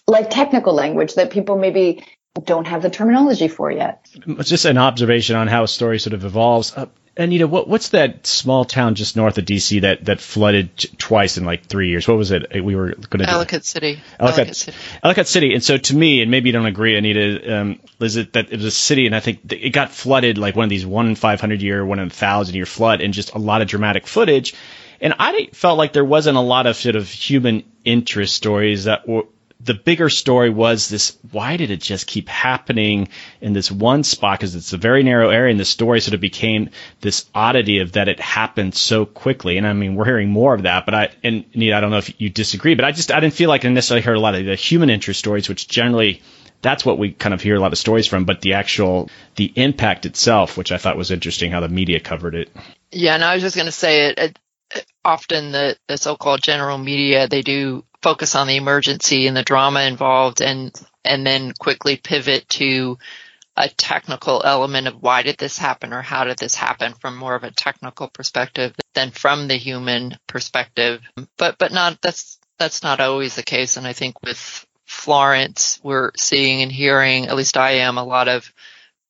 Like 0.07 0.28
technical 0.28 0.74
language 0.74 1.14
that 1.14 1.30
people 1.30 1.57
maybe 1.57 2.05
don't 2.45 2.66
have 2.66 2.82
the 2.82 2.91
terminology 2.91 3.49
for 3.49 3.70
yet. 3.70 4.07
Just 4.41 4.64
an 4.64 4.76
observation 4.76 5.37
on 5.37 5.47
how 5.47 5.62
a 5.62 5.68
story 5.68 5.99
sort 5.99 6.14
of 6.14 6.24
evolves. 6.24 6.76
Uh, 6.76 6.87
Anita, 7.19 7.47
what, 7.47 7.67
what's 7.67 7.91
that 7.91 8.27
small 8.27 8.67
town 8.67 8.95
just 8.95 9.17
north 9.17 9.39
of 9.39 9.45
DC 9.47 9.81
that, 9.81 10.05
that 10.05 10.21
flooded 10.21 10.77
t- 10.77 10.89
twice 10.99 11.39
in 11.39 11.45
like 11.45 11.64
three 11.64 11.89
years? 11.89 12.07
What 12.07 12.19
was 12.19 12.31
it? 12.31 12.62
We 12.62 12.77
were 12.77 12.91
going 12.91 13.25
to 13.25 13.31
Ellicott 13.31 13.64
City. 13.64 14.03
Ellicott, 14.21 14.39
Ellicott, 14.39 14.57
City. 14.57 14.77
Ellicott 15.03 15.27
City. 15.27 15.55
And 15.55 15.64
so 15.64 15.79
to 15.79 15.97
me, 15.97 16.21
and 16.21 16.31
maybe 16.31 16.51
you 16.51 16.53
don't 16.53 16.67
agree, 16.67 16.97
Anita, 16.97 17.57
um, 17.57 17.81
is 18.01 18.17
it 18.17 18.35
that 18.35 18.53
it 18.53 18.57
was 18.57 18.67
a 18.67 18.71
city, 18.71 19.07
and 19.07 19.17
I 19.17 19.21
think 19.21 19.51
it 19.51 19.71
got 19.71 19.93
flooded 19.93 20.37
like 20.37 20.57
one 20.57 20.64
of 20.64 20.71
these 20.71 20.85
one 20.85 21.07
in 21.07 21.14
five 21.14 21.41
hundred 21.41 21.62
year, 21.62 21.85
one 21.85 21.99
in 21.99 22.09
a 22.09 22.11
thousand 22.11 22.55
year 22.55 22.67
flood, 22.67 23.01
and 23.01 23.14
just 23.14 23.33
a 23.35 23.39
lot 23.39 23.62
of 23.62 23.69
dramatic 23.69 24.07
footage. 24.07 24.55
And 25.01 25.14
I 25.19 25.49
felt 25.53 25.79
like 25.79 25.93
there 25.93 26.05
wasn't 26.05 26.37
a 26.37 26.43
lot 26.43 26.67
of 26.67 26.77
sort 26.77 26.97
of 26.97 27.09
human 27.09 27.64
interest 27.85 28.35
stories 28.35 28.85
that 28.85 29.09
were 29.09 29.25
the 29.61 29.75
bigger 29.75 30.11
story 30.11 30.51
was 30.51 30.89
this 30.89 31.17
why 31.33 31.57
did 31.57 31.71
it 31.71 31.81
just 31.81 32.07
keep 32.07 32.29
happening 32.29 33.09
in 33.41 33.53
this 33.53 33.71
one 33.71 34.05
spot? 34.05 34.39
Because 34.39 34.55
it's 34.55 34.73
a 34.73 34.77
very 34.77 35.03
narrow 35.03 35.31
area 35.31 35.51
and 35.51 35.59
the 35.59 35.65
story 35.65 36.01
sort 36.01 36.15
of 36.15 36.21
became 36.21 36.71
this 37.01 37.25
oddity 37.35 37.79
of 37.79 37.93
that 37.93 38.09
it 38.09 38.21
happened 38.21 38.75
so 38.75 39.07
quickly. 39.07 39.57
And 39.57 39.67
i 39.67 39.73
mean 39.73 39.95
we're 39.95 40.05
hearing 40.05 40.29
more 40.29 40.55
of 40.55 40.63
that 40.63 40.85
but 40.85 40.95
i 40.95 41.09
and 41.23 41.45
Nita, 41.55 41.77
i 41.77 41.81
don't 41.81 41.91
know 41.91 41.99
if 41.99 42.21
you 42.21 42.29
disagree 42.29 42.75
but 42.75 42.85
i 42.85 42.93
just 42.93 43.11
i 43.11 43.21
didn't 43.21 43.35
feel 43.35 43.49
like 43.49 43.65
i 43.65 43.69
necessarily 43.69 44.03
heard 44.03 44.17
a 44.17 44.21
lot 44.21 44.35
of 44.35 44.45
the 44.45 44.55
human 44.55 44.91
interest 44.91 45.19
stories 45.19 45.49
which 45.49 45.69
generally 45.69 46.23
that's 46.63 46.85
what 46.85 46.99
we 46.99 47.13
kind 47.13 47.35
of 47.35 47.41
hear 47.41 47.57
a 47.57 47.61
lot 47.61 47.73
of 47.73 47.79
stories 47.79 48.07
from 48.07 48.25
but 48.25 48.41
the 48.41 48.55
actual 48.55 49.11
the 49.37 49.53
impact 49.57 50.07
itself 50.07 50.57
which 50.57 50.73
i 50.73 50.79
thought 50.79 50.97
was 50.97 51.11
interesting 51.11 51.51
how 51.51 51.61
the 51.61 51.69
media 51.69 52.01
covered 52.01 52.35
it. 52.35 52.51
Yeah 52.91 53.15
and 53.15 53.25
i 53.25 53.35
was 53.35 53.43
just 53.43 53.57
going 53.57 53.67
to 53.67 53.73
say 53.73 54.09
it, 54.09 54.19
it 54.19 54.39
often 55.05 55.53
the, 55.53 55.77
the 55.89 55.97
so-called 55.97 56.43
general 56.43 56.79
media 56.79 57.29
they 57.29 57.43
do 57.43 57.85
focus 58.07 58.37
on 58.37 58.47
the 58.47 58.55
emergency 58.55 59.27
and 59.27 59.37
the 59.37 59.43
drama 59.43 59.81
involved 59.81 60.41
and 60.41 60.73
and 61.05 61.27
then 61.27 61.51
quickly 61.59 61.97
pivot 61.97 62.49
to 62.49 62.97
a 63.57 63.69
technical 63.69 64.43
element 64.45 64.87
of 64.87 65.03
why 65.03 65.23
did 65.23 65.37
this 65.39 65.59
happen 65.59 65.93
or 65.93 66.03
how 66.03 66.23
did 66.23 66.39
this 66.39 66.55
happen 66.55 66.95
from 66.95 67.17
more 67.17 67.35
of 67.35 67.43
a 67.43 67.51
technical 67.51 68.07
perspective 68.07 68.73
than 68.95 69.11
from 69.11 69.49
the 69.49 69.57
human 69.57 70.17
perspective. 70.29 71.01
But 71.37 71.59
but 71.59 71.73
not 71.73 72.01
that's 72.01 72.39
that's 72.61 72.85
not 72.85 73.01
always 73.01 73.35
the 73.35 73.43
case. 73.43 73.77
And 73.77 73.89
i 73.89 73.93
think 73.93 74.23
with 74.23 74.65
florence 74.85 75.81
we're 75.83 76.13
seeing 76.17 76.63
and 76.63 76.71
hearing 76.71 77.27
at 77.27 77.35
least 77.35 77.57
i 77.57 77.73
am 77.73 77.99
a 77.99 78.05
lot 78.05 78.29
of 78.29 78.53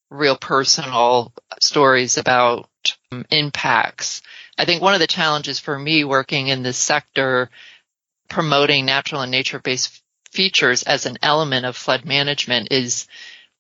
real 0.09 0.39
personal 0.39 1.35
stories 1.61 2.17
about 2.17 2.67
um, 3.13 3.27
impacts. 3.31 4.23
I 4.57 4.65
think 4.65 4.81
one 4.81 4.95
of 4.95 5.01
the 5.01 5.07
challenges 5.07 5.59
for 5.59 5.79
me 5.79 6.03
working 6.05 6.49
in 6.49 6.63
this 6.63 6.79
sector 6.79 7.51
promoting 8.29 8.87
natural 8.87 9.23
and 9.23 9.31
nature 9.31 9.59
based 9.59 10.03
features 10.33 10.83
as 10.83 11.07
an 11.07 11.19
element 11.23 11.67
of 11.67 11.77
flood 11.77 12.05
management 12.05 12.69
is 12.71 13.07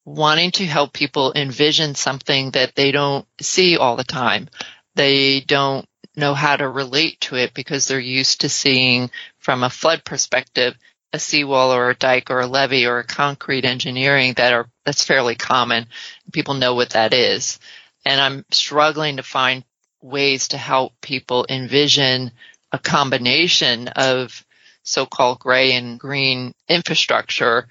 wanting 0.04 0.52
to 0.52 0.66
help 0.66 0.92
people 0.92 1.32
envision 1.34 1.94
something 1.94 2.52
that 2.52 2.74
they 2.74 2.92
don't 2.92 3.26
see 3.40 3.76
all 3.76 3.96
the 3.96 4.04
time. 4.04 4.48
They 4.94 5.40
don't 5.40 5.86
know 6.14 6.34
how 6.34 6.56
to 6.56 6.68
relate 6.68 7.20
to 7.22 7.36
it 7.36 7.52
because 7.54 7.86
they're 7.86 7.98
used 7.98 8.42
to 8.42 8.48
seeing 8.48 9.10
from 9.38 9.62
a 9.62 9.70
flood 9.70 10.04
perspective 10.04 10.76
a 11.12 11.18
seawall 11.18 11.72
or 11.72 11.90
a 11.90 11.94
dike 11.94 12.30
or 12.30 12.40
a 12.40 12.46
levee 12.46 12.86
or 12.86 12.98
a 12.98 13.04
concrete 13.04 13.64
engineering 13.64 14.34
that 14.34 14.52
are 14.52 14.68
that's 14.84 15.04
fairly 15.04 15.34
common. 15.34 15.86
People 16.32 16.54
know 16.54 16.74
what 16.74 16.90
that 16.90 17.12
is. 17.12 17.58
And 18.04 18.20
I'm 18.20 18.44
struggling 18.50 19.16
to 19.16 19.22
find 19.22 19.64
ways 20.02 20.48
to 20.48 20.58
help 20.58 20.92
people 21.00 21.46
envision 21.48 22.30
a 22.70 22.78
combination 22.78 23.88
of 23.88 24.45
so-called 24.86 25.40
gray 25.40 25.72
and 25.72 26.00
green 26.00 26.52
infrastructure 26.68 27.68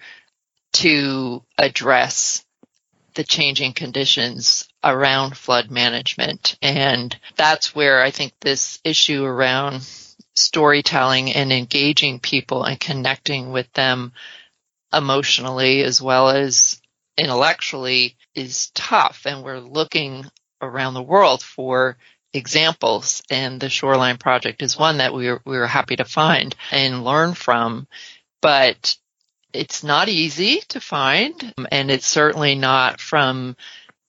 to 0.73 1.41
address 1.57 2.43
the 3.15 3.23
changing 3.23 3.71
conditions 3.73 4.67
around 4.83 5.37
flood 5.37 5.71
management. 5.71 6.57
And 6.61 7.17
that's 7.37 7.73
where 7.73 8.03
I 8.03 8.11
think 8.11 8.33
this 8.41 8.79
issue 8.83 9.23
around 9.23 9.87
storytelling 10.35 11.31
and 11.31 11.53
engaging 11.53 12.19
people 12.19 12.63
and 12.63 12.77
connecting 12.77 13.51
with 13.51 13.71
them 13.71 14.11
emotionally 14.93 15.81
as 15.81 16.01
well 16.01 16.29
as 16.29 16.81
intellectually 17.17 18.17
is 18.35 18.69
tough. 18.71 19.21
And 19.25 19.43
we're 19.43 19.59
looking 19.59 20.25
around 20.61 20.93
the 20.93 21.01
world 21.01 21.41
for 21.41 21.97
examples 22.35 23.23
and 23.29 23.59
the 23.59 23.69
shoreline 23.69 24.17
project 24.17 24.61
is 24.61 24.77
one 24.77 24.97
that 24.97 25.13
we 25.13 25.29
were, 25.29 25.41
we 25.45 25.57
were 25.57 25.67
happy 25.67 25.95
to 25.95 26.05
find 26.05 26.55
and 26.71 27.03
learn 27.03 27.33
from. 27.33 27.87
But 28.41 28.97
it's 29.53 29.83
not 29.83 30.09
easy 30.09 30.61
to 30.69 30.81
find 30.81 31.53
and 31.71 31.89
it's 31.89 32.05
certainly 32.05 32.55
not 32.55 32.99
from 32.99 33.55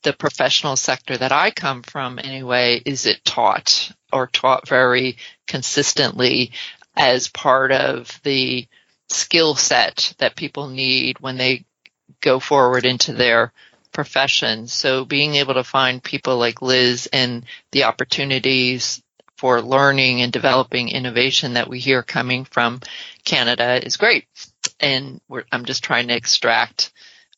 the 0.03 0.13
professional 0.13 0.77
sector 0.77 1.17
that 1.17 1.33
I 1.33 1.51
come 1.51 1.83
from 1.83 2.19
anyway. 2.19 2.83
Is 2.85 3.07
it 3.07 3.25
taught 3.25 3.93
or 4.13 4.27
taught 4.27 4.69
very 4.69 5.17
consistently 5.47 6.53
as 6.97 7.29
part 7.29 7.73
of 7.73 8.21
the 8.25 8.67
skill 9.09 9.55
set 9.55 10.15
that 10.19 10.37
people 10.37 10.69
need 10.69 11.21
when 11.21 11.37
they 11.37 11.65
go 12.21 12.41
forward 12.41 12.85
into 12.85 13.13
their 13.13 13.53
profession. 13.97 14.67
So 14.69 15.07
being 15.07 15.37
able 15.37 15.55
to 15.55 15.65
find 15.65 16.03
people 16.03 16.37
like 16.37 16.61
Liz 16.61 17.09
and 17.15 17.47
the 17.73 17.85
opportunities 17.85 19.03
for 19.39 19.63
learning 19.63 20.21
and 20.21 20.31
developing 20.31 20.91
innovation 20.91 21.55
that 21.55 21.69
we 21.69 21.79
hear 21.79 22.03
coming 22.03 22.45
from 22.45 22.81
Canada 23.25 23.81
is 23.83 23.97
great. 23.97 24.27
And 24.79 25.23
I'm 25.51 25.65
just 25.65 25.83
trying 25.83 26.09
to 26.09 26.15
extract 26.15 26.93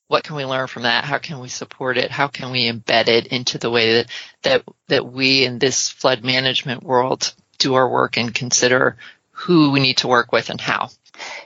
what 0.09 0.25
can 0.25 0.35
we 0.35 0.45
learn 0.45 0.67
from 0.67 0.83
that? 0.83 1.05
How 1.05 1.19
can 1.19 1.39
we 1.39 1.49
support 1.49 1.97
it? 1.97 2.11
How 2.11 2.27
can 2.27 2.51
we 2.51 2.69
embed 2.69 3.07
it 3.07 3.29
into 3.29 3.59
the 3.59 3.71
way 3.71 3.93
that, 3.93 4.07
that, 4.43 4.65
that 4.89 5.07
we 5.07 5.45
in 5.45 5.61
this 5.61 5.89
flood 5.89 6.25
management 6.25 6.83
world 6.83 7.35
do 7.59 7.75
our 7.75 7.89
work 7.89 8.17
and 8.17 8.35
consider 8.35 8.97
who 9.31 9.71
we 9.71 9.79
need 9.79 9.99
to 9.99 10.09
work 10.09 10.33
with 10.33 10.51
and 10.51 10.61
how? 10.61 10.89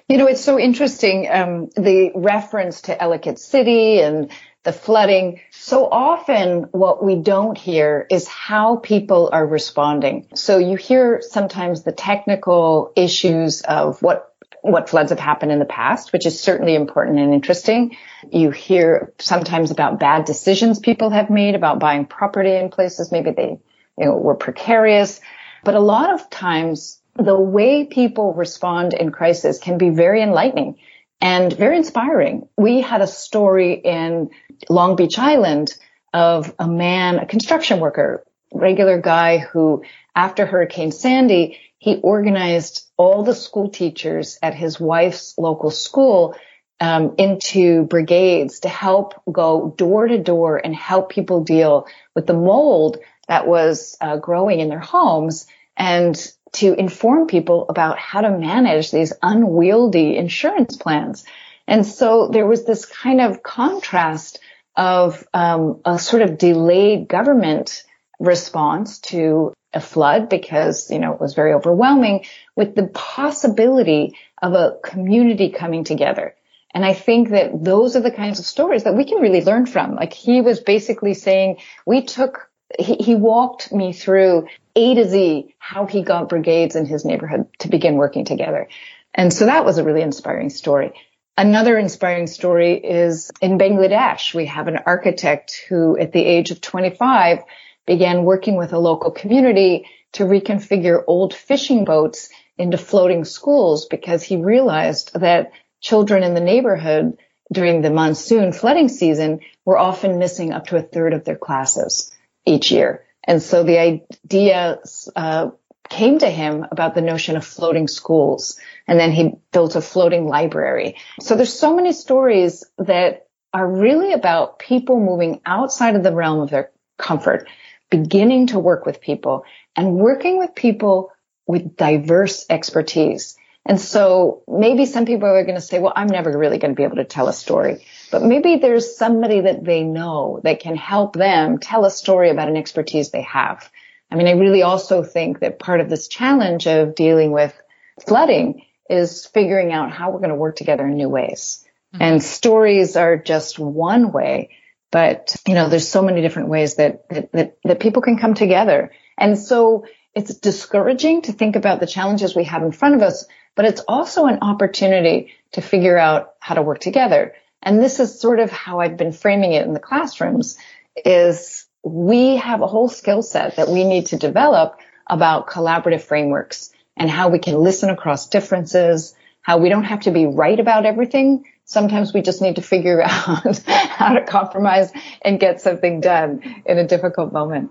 You 0.09 0.17
know, 0.17 0.27
it's 0.27 0.45
so 0.45 0.59
interesting. 0.59 1.29
Um, 1.31 1.69
the 1.77 2.13
reference 2.15 2.83
to 2.83 3.03
Ellicott 3.03 3.39
City 3.39 4.01
and 4.01 4.31
the 4.65 4.73
flooding. 4.73 5.41
So 5.51 5.89
often 5.91 6.65
what 6.71 7.03
we 7.03 7.17
don't 7.17 7.59
hear 7.59 8.07
is 8.11 8.29
how 8.29 8.77
people 8.77 9.31
are 9.33 9.47
responding. 9.47 10.29
So 10.35 10.59
you 10.59 10.77
hear 10.77 11.21
sometimes 11.21 11.83
the 11.83 11.93
technical 11.93 12.93
issues 12.97 13.63
of 13.63 14.01
what 14.03 14.29
what 14.65 14.89
floods 14.89 15.11
have 15.11 15.19
happened 15.19 15.51
in 15.51 15.59
the 15.59 15.65
past, 15.65 16.13
which 16.13 16.25
is 16.25 16.39
certainly 16.39 16.77
important 16.77 17.19
and 17.19 17.35
interesting. 17.35 17.97
You 18.31 18.53
hear 18.53 19.13
sometimes 19.19 19.73
about 19.73 19.99
bad 19.99 20.25
decisions 20.25 20.79
people 20.79 21.11
have 21.11 21.31
made 21.31 21.57
about 21.57 21.81
buying 21.81 22.07
property 22.07 22.55
in 22.55 22.71
places 22.71 23.11
maybe 23.11 23.33
they 23.33 23.59
you 23.99 24.07
know 24.07 24.17
were 24.17 24.37
precarious. 24.37 25.21
But 25.65 25.75
a 25.75 25.81
lot 25.81 26.13
of 26.13 26.31
times 26.31 27.01
the 27.17 27.39
way 27.39 27.85
people 27.85 28.35
respond 28.35 28.95
in 28.95 29.11
crisis 29.11 29.59
can 29.59 29.79
be 29.79 29.91
very 29.91 30.23
enlightening 30.23 30.79
and 31.23 31.53
very 31.53 31.77
inspiring. 31.77 32.49
We 32.59 32.81
had 32.81 33.01
a 33.01 33.07
story 33.07 33.75
in 33.75 34.31
Long 34.69 34.97
Beach 34.97 35.19
Island 35.19 35.73
of 36.13 36.53
a 36.59 36.69
man, 36.69 37.21
a 37.21 37.27
construction 37.27 37.79
worker, 37.79 38.25
regular 38.53 39.01
guy 39.01 39.39
who 39.39 39.85
after 40.15 40.45
Hurricane 40.45 40.91
Sandy, 40.91 41.59
he 41.79 42.01
organized 42.03 42.87
all 42.97 43.23
the 43.23 43.35
school 43.35 43.71
teachers 43.71 44.39
at 44.43 44.55
his 44.55 44.79
wife's 44.79 45.39
local 45.39 45.71
school 45.71 46.35
um, 46.81 47.15
into 47.19 47.85
brigades 47.85 48.61
to 48.61 48.69
help 48.69 49.15
go 49.31 49.73
door 49.77 50.09
to 50.09 50.19
door 50.19 50.61
and 50.63 50.75
help 50.75 51.11
people 51.11 51.45
deal 51.45 51.87
with 52.15 52.27
the 52.27 52.35
mold 52.35 52.99
that 53.29 53.47
was 53.47 53.97
uh, 54.01 54.17
growing 54.17 54.59
in 54.59 54.69
their 54.69 54.81
homes 54.81 55.47
and 55.77 56.33
to 56.53 56.75
inform 56.75 57.27
people 57.27 57.67
about 57.69 57.99
how 57.99 58.21
to 58.21 58.31
manage 58.31 58.91
these 58.91 59.13
unwieldy 59.23 60.17
insurance 60.17 60.77
plans. 60.77 61.25
And 61.67 61.87
so 61.87 62.29
there 62.29 62.47
was 62.47 62.65
this 62.65 62.85
kind 62.85 63.21
of 63.21 63.43
contrast 63.43 64.39
of 64.77 65.27
um, 65.33 65.81
a 65.85 65.99
sort 65.99 66.23
of 66.23 66.39
delayed 66.39 67.09
government 67.09 67.85
response 68.19 69.01
to 69.01 69.53
a 69.75 69.81
flood 69.81 70.29
because 70.29 70.91
you 70.91 70.99
know 70.99 71.13
it 71.13 71.21
was 71.21 71.35
very 71.35 71.53
overwhelming 71.55 72.25
with 72.55 72.75
the 72.75 72.87
possibility 72.87 74.17
of 74.41 74.53
a 74.53 74.77
community 74.83 75.51
coming 75.51 75.83
together 75.83 76.35
and 76.75 76.85
i 76.85 76.93
think 76.93 77.31
that 77.31 77.65
those 77.65 77.97
are 77.97 78.01
the 78.01 78.11
kinds 78.11 78.39
of 78.39 78.45
stories 78.45 78.85
that 78.85 78.95
we 78.95 79.05
can 79.05 79.21
really 79.21 79.43
learn 79.43 79.67
from 79.67 79.95
like 79.95 80.13
he 80.13 80.41
was 80.41 80.61
basically 80.61 81.15
saying 81.15 81.57
we 81.87 82.03
took 82.03 82.51
he, 82.79 82.95
he 82.97 83.15
walked 83.15 83.73
me 83.73 83.93
through 83.93 84.47
A 84.75 84.95
to 84.95 85.09
Z 85.09 85.55
how 85.59 85.87
he 85.87 86.03
got 86.03 86.29
brigades 86.29 86.77
in 86.77 86.87
his 86.87 87.05
neighborhood 87.05 87.47
to 87.61 87.69
begin 87.69 87.97
working 87.97 88.25
together. 88.25 88.69
And 89.15 89.33
so 89.33 89.47
that 89.47 89.65
was 89.65 89.79
a 89.79 89.85
really 89.85 90.03
inspiring 90.03 90.51
story. 90.51 90.93
Another 91.37 91.79
inspiring 91.79 92.27
story 92.27 92.77
is 92.77 93.31
in 93.41 93.59
Bangladesh. 93.59 94.35
We 94.35 94.47
have 94.47 94.69
an 94.69 94.81
architect 94.87 95.63
who 95.69 95.99
at 95.99 96.13
the 96.13 96.25
age 96.25 96.51
of 96.51 96.61
25 96.61 97.41
began 97.87 98.25
working 98.25 98.57
with 98.57 98.73
a 98.73 98.79
local 98.79 99.11
community 99.11 99.87
to 100.13 100.25
reconfigure 100.25 101.03
old 101.07 101.35
fishing 101.35 101.85
boats 101.85 102.29
into 102.59 102.77
floating 102.77 103.25
schools 103.25 103.87
because 103.87 104.23
he 104.23 104.37
realized 104.37 105.13
that 105.15 105.53
children 105.81 106.23
in 106.23 106.35
the 106.35 106.41
neighborhood 106.41 107.17
during 107.51 107.81
the 107.81 107.91
monsoon 107.91 108.53
flooding 108.53 108.89
season 108.89 109.41
were 109.65 109.79
often 109.79 110.19
missing 110.19 110.53
up 110.53 110.67
to 110.67 110.77
a 110.77 110.83
third 110.83 111.13
of 111.13 111.25
their 111.25 111.37
classes 111.37 112.15
each 112.47 112.71
year. 112.71 113.05
And 113.25 113.43
so 113.43 113.63
the 113.63 113.79
idea 113.79 114.81
uh, 115.15 115.51
came 115.89 116.19
to 116.19 116.29
him 116.29 116.67
about 116.71 116.95
the 116.95 117.03
notion 117.03 117.37
of 117.37 117.45
floating 117.45 117.89
schools. 117.89 118.59
And 118.87 118.99
then 118.99 119.13
he 119.13 119.35
built 119.53 119.77
a 119.77 119.81
floating 119.81 120.27
library. 120.27 120.97
So 121.21 121.37
there's 121.37 121.53
so 121.53 121.77
many 121.77 121.93
stories 121.93 122.65
that 122.79 123.27
are 123.53 123.69
really 123.69 124.13
about 124.13 124.59
people 124.59 124.99
moving 124.99 125.41
outside 125.45 125.95
of 125.95 126.03
the 126.03 126.15
realm 126.15 126.41
of 126.41 126.51
their 126.51 126.71
comfort, 126.99 127.49
beginning 127.91 128.49
to 128.49 128.59
work 128.59 128.87
with 128.87 129.01
people 129.01 129.45
and 129.77 129.97
working 129.97 130.39
with 130.39 130.55
people 130.55 131.13
with 131.47 131.77
diverse 131.77 132.47
expertise. 132.49 133.37
And 133.67 133.81
so 133.81 134.43
maybe 134.49 134.87
some 134.87 135.05
people 135.05 135.29
are 135.29 135.45
going 135.45 135.57
to 135.57 135.61
say, 135.61 135.79
well, 135.79 135.93
I'm 135.95 136.09
never 136.09 136.37
really 136.37 136.59
going 136.59 136.73
to 136.73 136.77
be 136.77 136.85
able 136.85 136.97
to 136.97 137.05
tell 137.05 137.29
a 137.29 137.33
story 137.33 137.85
but 138.13 138.23
maybe 138.23 138.57
there's 138.57 138.97
somebody 138.97 139.41
that 139.41 139.65
they 139.65 139.83
know 139.83 140.39
that 140.45 140.61
can 140.61 140.77
help 140.77 141.15
them 141.15 141.59
tell 141.59 141.87
a 141.87 141.91
story 141.91 142.29
about 142.29 142.49
an 142.49 142.59
expertise 142.59 143.11
they 143.11 143.23
have. 143.23 143.69
I 144.11 144.17
mean, 144.17 144.29
I 144.29 144.33
really 144.33 144.63
also 144.63 145.03
think 145.03 145.41
that 145.41 145.59
part 145.59 145.81
of 145.81 145.89
this 145.89 146.09
challenge 146.09 146.67
of 146.67 146.95
dealing 146.95 147.33
with 147.33 147.59
flooding 148.07 148.67
is 148.91 149.25
figuring 149.25 149.73
out 149.73 149.91
how 149.91 150.11
we're 150.11 150.19
going 150.19 150.29
to 150.29 150.37
work 150.37 150.57
together 150.57 150.87
in 150.87 150.95
new 150.97 151.09
ways. 151.09 151.65
Mm-hmm. 151.95 152.03
And 152.03 152.23
stories 152.23 152.97
are 152.97 153.17
just 153.17 153.59
one 153.59 154.13
way, 154.13 154.51
but 154.91 155.35
you 155.49 155.55
know, 155.55 155.71
there's 155.71 155.89
so 155.89 156.03
many 156.03 156.21
different 156.21 156.51
ways 156.51 156.75
that, 156.75 157.09
that, 157.09 157.33
that, 157.33 157.57
that 157.65 157.81
people 157.81 158.03
can 158.03 158.19
come 158.19 158.35
together. 158.35 158.93
And 159.17 159.39
so 159.39 159.87
it's 160.15 160.35
discouraging 160.35 161.23
to 161.23 161.33
think 161.33 161.57
about 161.57 161.81
the 161.81 161.87
challenges 161.87 162.37
we 162.37 162.45
have 162.45 162.63
in 162.63 162.73
front 162.73 162.97
of 162.97 163.01
us, 163.01 163.27
but 163.55 163.65
it's 163.65 163.81
also 163.89 164.27
an 164.27 164.41
opportunity 164.43 165.33
to 165.53 165.63
figure 165.63 165.97
out 165.97 166.35
how 166.41 166.55
to 166.57 166.63
work 166.63 166.81
together. 166.81 167.35
And 167.63 167.83
this 167.83 168.01
is 168.01 168.21
sort 168.21 168.41
of 168.41 168.51
how 168.51 168.81
I've 168.81 168.97
been 168.97 169.13
framing 169.13 169.53
it 169.53 169.67
in 169.67 169.73
the 169.73 169.81
classrooms 169.81 170.59
is 171.05 171.67
we 171.85 172.37
have 172.37 172.61
a 172.61 172.67
whole 172.67 172.89
skill 172.89 173.23
set 173.23 173.57
that 173.57 173.69
we 173.69 173.85
need 173.85 174.07
to 174.07 174.17
develop 174.17 174.79
about 175.07 175.47
collaborative 175.47 176.03
frameworks 176.03 176.73
and 176.97 177.11
how 177.11 177.29
we 177.29 177.39
can 177.39 177.55
listen 177.55 177.91
across 177.91 178.29
differences, 178.29 179.15
how 179.41 179.59
we 179.59 179.69
don't 179.69 179.85
have 179.85 180.01
to 180.01 180.11
be 180.11 180.27
right 180.27 180.59
about 180.59 180.87
everything. 180.87 181.45
Sometimes 181.65 182.13
we 182.13 182.23
just 182.23 182.43
need 182.43 182.57
to 182.57 182.63
figure 182.63 183.03
out 183.07 183.59
how 183.67 184.15
to 184.15 184.25
compromise 184.25 184.93
and 185.23 185.41
get 185.41 185.61
something 185.61 186.01
done 186.01 186.63
in 186.67 186.79
a 186.79 186.87
difficult 186.87 187.33
moment. 187.33 187.71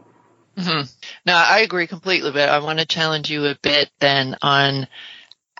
Mm-hmm. 0.57 0.81
No, 1.25 1.33
I 1.33 1.59
agree 1.59 1.87
completely, 1.87 2.31
but 2.31 2.49
I 2.49 2.59
want 2.59 2.79
to 2.79 2.85
challenge 2.85 3.29
you 3.29 3.45
a 3.45 3.55
bit 3.61 3.89
then 3.99 4.35
on 4.41 4.87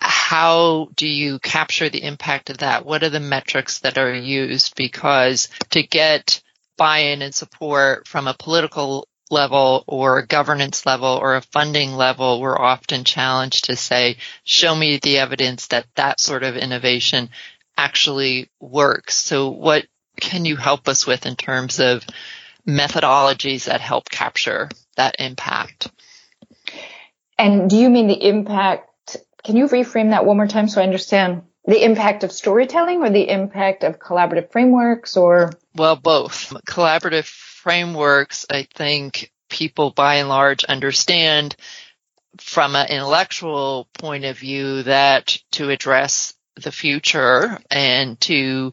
how 0.02 0.88
do 0.96 1.06
you 1.06 1.38
capture 1.38 1.88
the 1.88 2.02
impact 2.02 2.50
of 2.50 2.58
that? 2.58 2.84
What 2.84 3.02
are 3.02 3.10
the 3.10 3.20
metrics 3.20 3.80
that 3.80 3.98
are 3.98 4.12
used? 4.12 4.74
Because 4.76 5.48
to 5.70 5.82
get 5.82 6.42
buy-in 6.76 7.22
and 7.22 7.34
support 7.34 8.08
from 8.08 8.26
a 8.26 8.34
political 8.34 9.06
level 9.30 9.84
or 9.86 10.18
a 10.18 10.26
governance 10.26 10.84
level 10.84 11.18
or 11.20 11.36
a 11.36 11.42
funding 11.42 11.92
level, 11.94 12.40
we're 12.40 12.58
often 12.58 13.04
challenged 13.04 13.64
to 13.66 13.76
say, 13.76 14.16
show 14.44 14.74
me 14.74 14.98
the 14.98 15.18
evidence 15.18 15.68
that 15.68 15.86
that 15.96 16.20
sort 16.20 16.42
of 16.42 16.56
innovation 16.56 17.30
actually 17.76 18.50
works. 18.60 19.16
So 19.16 19.48
what 19.50 19.86
can 20.20 20.44
you 20.44 20.56
help 20.56 20.88
us 20.88 21.06
with 21.06 21.26
in 21.26 21.36
terms 21.36 21.80
of 21.80 22.04
methodologies 22.66 23.64
that 23.64 23.80
help 23.80 24.08
capture 24.10 24.68
that 24.96 25.16
impact? 25.18 25.90
And 27.38 27.68
do 27.68 27.76
you 27.76 27.88
mean 27.88 28.06
the 28.06 28.28
impact? 28.28 28.88
Can 29.44 29.56
you 29.56 29.66
reframe 29.66 30.10
that 30.10 30.24
one 30.24 30.36
more 30.36 30.46
time 30.46 30.68
so 30.68 30.80
I 30.80 30.84
understand? 30.84 31.42
The 31.64 31.84
impact 31.84 32.24
of 32.24 32.32
storytelling 32.32 33.02
or 33.02 33.10
the 33.10 33.28
impact 33.28 33.84
of 33.84 33.98
collaborative 33.98 34.50
frameworks 34.50 35.16
or? 35.16 35.52
Well, 35.74 35.96
both. 35.96 36.52
Collaborative 36.66 37.24
frameworks, 37.24 38.46
I 38.50 38.66
think 38.74 39.32
people 39.48 39.90
by 39.90 40.16
and 40.16 40.28
large 40.28 40.64
understand 40.64 41.56
from 42.38 42.74
an 42.74 42.88
intellectual 42.88 43.88
point 43.98 44.24
of 44.24 44.38
view 44.38 44.82
that 44.84 45.38
to 45.52 45.70
address 45.70 46.34
the 46.56 46.72
future 46.72 47.58
and 47.70 48.20
to, 48.20 48.72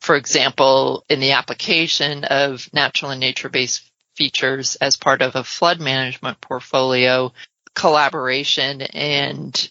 for 0.00 0.16
example, 0.16 1.04
in 1.08 1.20
the 1.20 1.32
application 1.32 2.24
of 2.24 2.68
natural 2.72 3.10
and 3.10 3.20
nature 3.20 3.48
based 3.48 3.90
features 4.14 4.76
as 4.76 4.96
part 4.96 5.22
of 5.22 5.36
a 5.36 5.44
flood 5.44 5.80
management 5.80 6.40
portfolio, 6.40 7.32
collaboration 7.74 8.82
and 8.82 9.70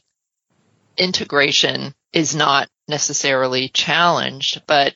integration 0.97 1.93
is 2.13 2.35
not 2.35 2.69
necessarily 2.87 3.69
challenged, 3.69 4.61
but 4.67 4.95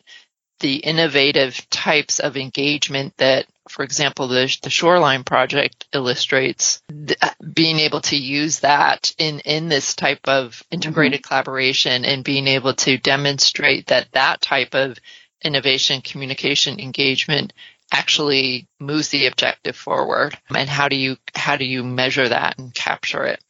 the 0.60 0.76
innovative 0.76 1.68
types 1.70 2.20
of 2.20 2.38
engagement 2.38 3.14
that, 3.18 3.48
for 3.68 3.84
example, 3.84 4.28
the, 4.28 4.58
the 4.62 4.70
Shoreline 4.70 5.24
Project 5.24 5.88
illustrates, 5.92 6.82
th- 6.90 7.18
being 7.54 7.80
able 7.80 8.02
to 8.02 8.16
use 8.16 8.60
that 8.60 9.14
in, 9.18 9.40
in 9.40 9.70
this 9.70 9.96
type 9.96 10.28
of 10.28 10.64
integrated 10.72 11.22
mm-hmm. 11.22 11.28
collaboration 11.28 12.06
and 12.06 12.24
being 12.24 12.48
able 12.48 12.74
to 12.76 12.98
demonstrate 12.98 13.88
that 13.88 14.12
that 14.14 14.42
type 14.42 14.76
of 14.76 14.98
innovation, 15.44 16.02
communication, 16.02 16.80
engagement 16.80 17.54
actually 17.92 18.68
moves 18.80 19.10
the 19.10 19.28
objective 19.28 19.76
forward 19.76 20.38
and 20.56 20.70
how 20.70 20.88
do 20.88 20.96
you 20.96 21.18
how 21.36 21.58
do 21.58 21.66
you 21.66 21.84
measure 21.84 22.30
that 22.30 22.58
and 22.58 22.74
capture 22.74 23.26
it 23.26 23.42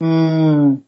mm. 0.00 0.82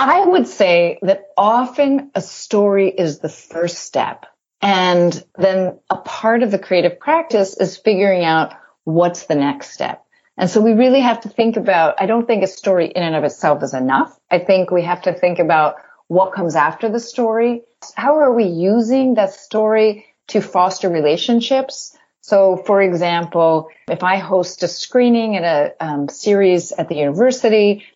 I 0.00 0.24
would 0.24 0.46
say 0.46 0.98
that 1.02 1.26
often 1.36 2.10
a 2.14 2.20
story 2.20 2.88
is 2.88 3.18
the 3.18 3.28
first 3.28 3.78
step 3.78 4.26
and 4.62 5.24
then 5.36 5.78
a 5.88 5.96
part 5.96 6.42
of 6.42 6.50
the 6.50 6.58
creative 6.58 6.98
practice 7.00 7.56
is 7.56 7.76
figuring 7.76 8.24
out 8.24 8.52
what's 8.84 9.26
the 9.26 9.34
next 9.34 9.70
step. 9.70 10.04
And 10.36 10.48
so 10.48 10.60
we 10.60 10.72
really 10.72 11.00
have 11.00 11.20
to 11.22 11.28
think 11.28 11.56
about 11.56 11.96
i 11.98 12.06
don't 12.06 12.26
think 12.26 12.42
a 12.42 12.46
story 12.46 12.86
in 12.86 13.02
and 13.02 13.16
of 13.16 13.24
itself 13.24 13.62
is 13.62 13.74
enough. 13.74 14.18
I 14.30 14.38
think 14.38 14.70
we 14.70 14.82
have 14.82 15.02
to 15.02 15.12
think 15.12 15.38
about 15.38 15.76
what 16.08 16.32
comes 16.32 16.56
after 16.56 16.88
the 16.88 17.00
story. 17.00 17.62
How 17.94 18.16
are 18.16 18.32
we 18.32 18.44
using 18.44 19.14
that 19.14 19.32
story 19.32 20.06
to 20.28 20.40
foster 20.40 20.88
relationships? 20.88 21.96
So, 22.22 22.56
for 22.56 22.82
example, 22.82 23.68
if 23.88 24.02
I 24.02 24.16
host 24.16 24.62
a 24.62 24.68
screening 24.68 25.34
in 25.34 25.44
a 25.44 25.72
um, 25.80 26.08
series 26.08 26.72
at 26.72 26.88
the 26.88 26.96
university, 26.96 27.86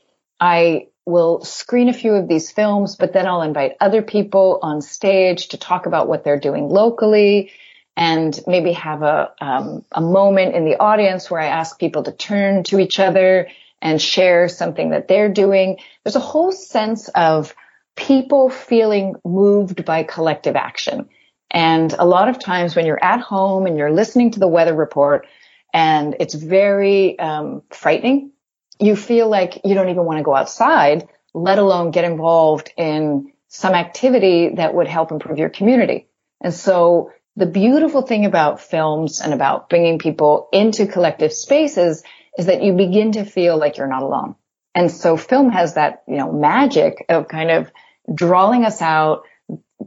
I 0.40 0.88
will 1.06 1.44
screen 1.44 1.88
a 1.88 1.92
few 1.92 2.12
of 2.12 2.28
these 2.28 2.50
films, 2.50 2.96
but 2.96 3.12
then 3.12 3.26
I'll 3.26 3.42
invite 3.42 3.72
other 3.80 4.02
people 4.02 4.58
on 4.62 4.80
stage 4.80 5.48
to 5.48 5.58
talk 5.58 5.86
about 5.86 6.08
what 6.08 6.24
they're 6.24 6.40
doing 6.40 6.68
locally 6.68 7.52
and 7.96 8.38
maybe 8.46 8.72
have 8.72 9.02
a, 9.02 9.32
um, 9.40 9.84
a 9.92 10.00
moment 10.00 10.54
in 10.54 10.64
the 10.64 10.78
audience 10.80 11.30
where 11.30 11.40
I 11.40 11.46
ask 11.46 11.78
people 11.78 12.02
to 12.04 12.12
turn 12.12 12.64
to 12.64 12.80
each 12.80 12.98
other 12.98 13.48
and 13.80 14.00
share 14.00 14.48
something 14.48 14.90
that 14.90 15.08
they're 15.08 15.32
doing. 15.32 15.78
There's 16.02 16.16
a 16.16 16.20
whole 16.20 16.52
sense 16.52 17.08
of 17.08 17.54
people 17.96 18.48
feeling 18.48 19.14
moved 19.24 19.84
by 19.84 20.02
collective 20.02 20.56
action. 20.56 21.08
And 21.50 21.92
a 21.92 22.04
lot 22.04 22.28
of 22.28 22.40
times 22.40 22.74
when 22.74 22.86
you're 22.86 23.02
at 23.02 23.20
home 23.20 23.66
and 23.66 23.76
you're 23.76 23.92
listening 23.92 24.32
to 24.32 24.40
the 24.40 24.48
weather 24.48 24.74
report 24.74 25.26
and 25.72 26.16
it's 26.18 26.34
very 26.34 27.18
um, 27.18 27.62
frightening, 27.70 28.32
you 28.80 28.96
feel 28.96 29.28
like 29.28 29.60
you 29.64 29.74
don't 29.74 29.88
even 29.88 30.04
want 30.04 30.18
to 30.18 30.24
go 30.24 30.34
outside, 30.34 31.08
let 31.32 31.58
alone 31.58 31.90
get 31.90 32.04
involved 32.04 32.72
in 32.76 33.32
some 33.48 33.74
activity 33.74 34.50
that 34.56 34.74
would 34.74 34.88
help 34.88 35.12
improve 35.12 35.38
your 35.38 35.48
community. 35.48 36.08
And 36.40 36.52
so 36.52 37.12
the 37.36 37.46
beautiful 37.46 38.02
thing 38.02 38.26
about 38.26 38.60
films 38.60 39.20
and 39.20 39.32
about 39.32 39.68
bringing 39.68 39.98
people 39.98 40.48
into 40.52 40.86
collective 40.86 41.32
spaces 41.32 42.02
is 42.38 42.46
that 42.46 42.62
you 42.62 42.72
begin 42.72 43.12
to 43.12 43.24
feel 43.24 43.56
like 43.56 43.76
you're 43.76 43.86
not 43.86 44.02
alone. 44.02 44.34
And 44.74 44.90
so 44.90 45.16
film 45.16 45.50
has 45.50 45.74
that, 45.74 46.02
you 46.08 46.16
know, 46.16 46.32
magic 46.32 47.04
of 47.08 47.28
kind 47.28 47.50
of 47.50 47.70
drawing 48.12 48.64
us 48.64 48.82
out, 48.82 49.22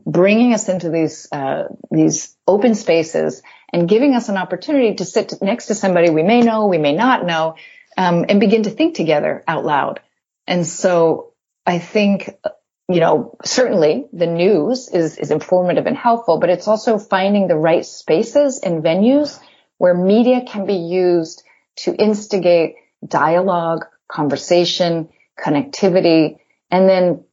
bringing 0.06 0.54
us 0.54 0.70
into 0.70 0.90
these 0.90 1.28
uh, 1.32 1.64
these 1.92 2.36
open 2.48 2.74
spaces 2.74 3.42
and 3.74 3.90
giving 3.90 4.16
us 4.16 4.30
an 4.30 4.38
opportunity 4.38 4.96
to 4.96 5.06
sit 5.06 5.34
next 5.42 5.66
to 5.68 5.76
somebody 5.76 6.10
we 6.10 6.24
may 6.24 6.42
know, 6.42 6.68
we 6.68 6.78
may 6.78 6.94
not 6.94 7.26
know, 7.26 7.56
um, 7.98 8.26
and 8.30 8.40
begin 8.40 8.64
to 8.64 8.70
think 8.70 8.96
together 8.96 9.44
out 9.48 9.66
loud. 9.66 10.00
And 10.46 10.66
so 10.66 11.34
I 11.66 11.80
think, 11.80 12.30
you 12.88 13.00
know, 13.00 13.38
certainly 13.44 14.06
the 14.14 14.28
news 14.28 14.88
is 14.88 15.18
is 15.18 15.32
informative 15.32 15.88
and 15.88 15.98
helpful, 15.98 16.40
but 16.40 16.50
it's 16.50 16.68
also 16.68 16.98
finding 16.98 17.48
the 17.48 17.58
right 17.58 17.86
spaces 17.86 18.60
and 18.60 18.84
venues 18.84 19.40
where 19.78 19.94
media 19.94 20.44
can 20.48 20.66
be 20.66 20.76
used 20.76 21.44
to 21.78 21.94
instigate 21.94 22.76
dialogue, 23.06 23.86
conversation, 24.08 25.10
connectivity, 25.38 26.40
and 26.72 26.88
then 26.90 27.24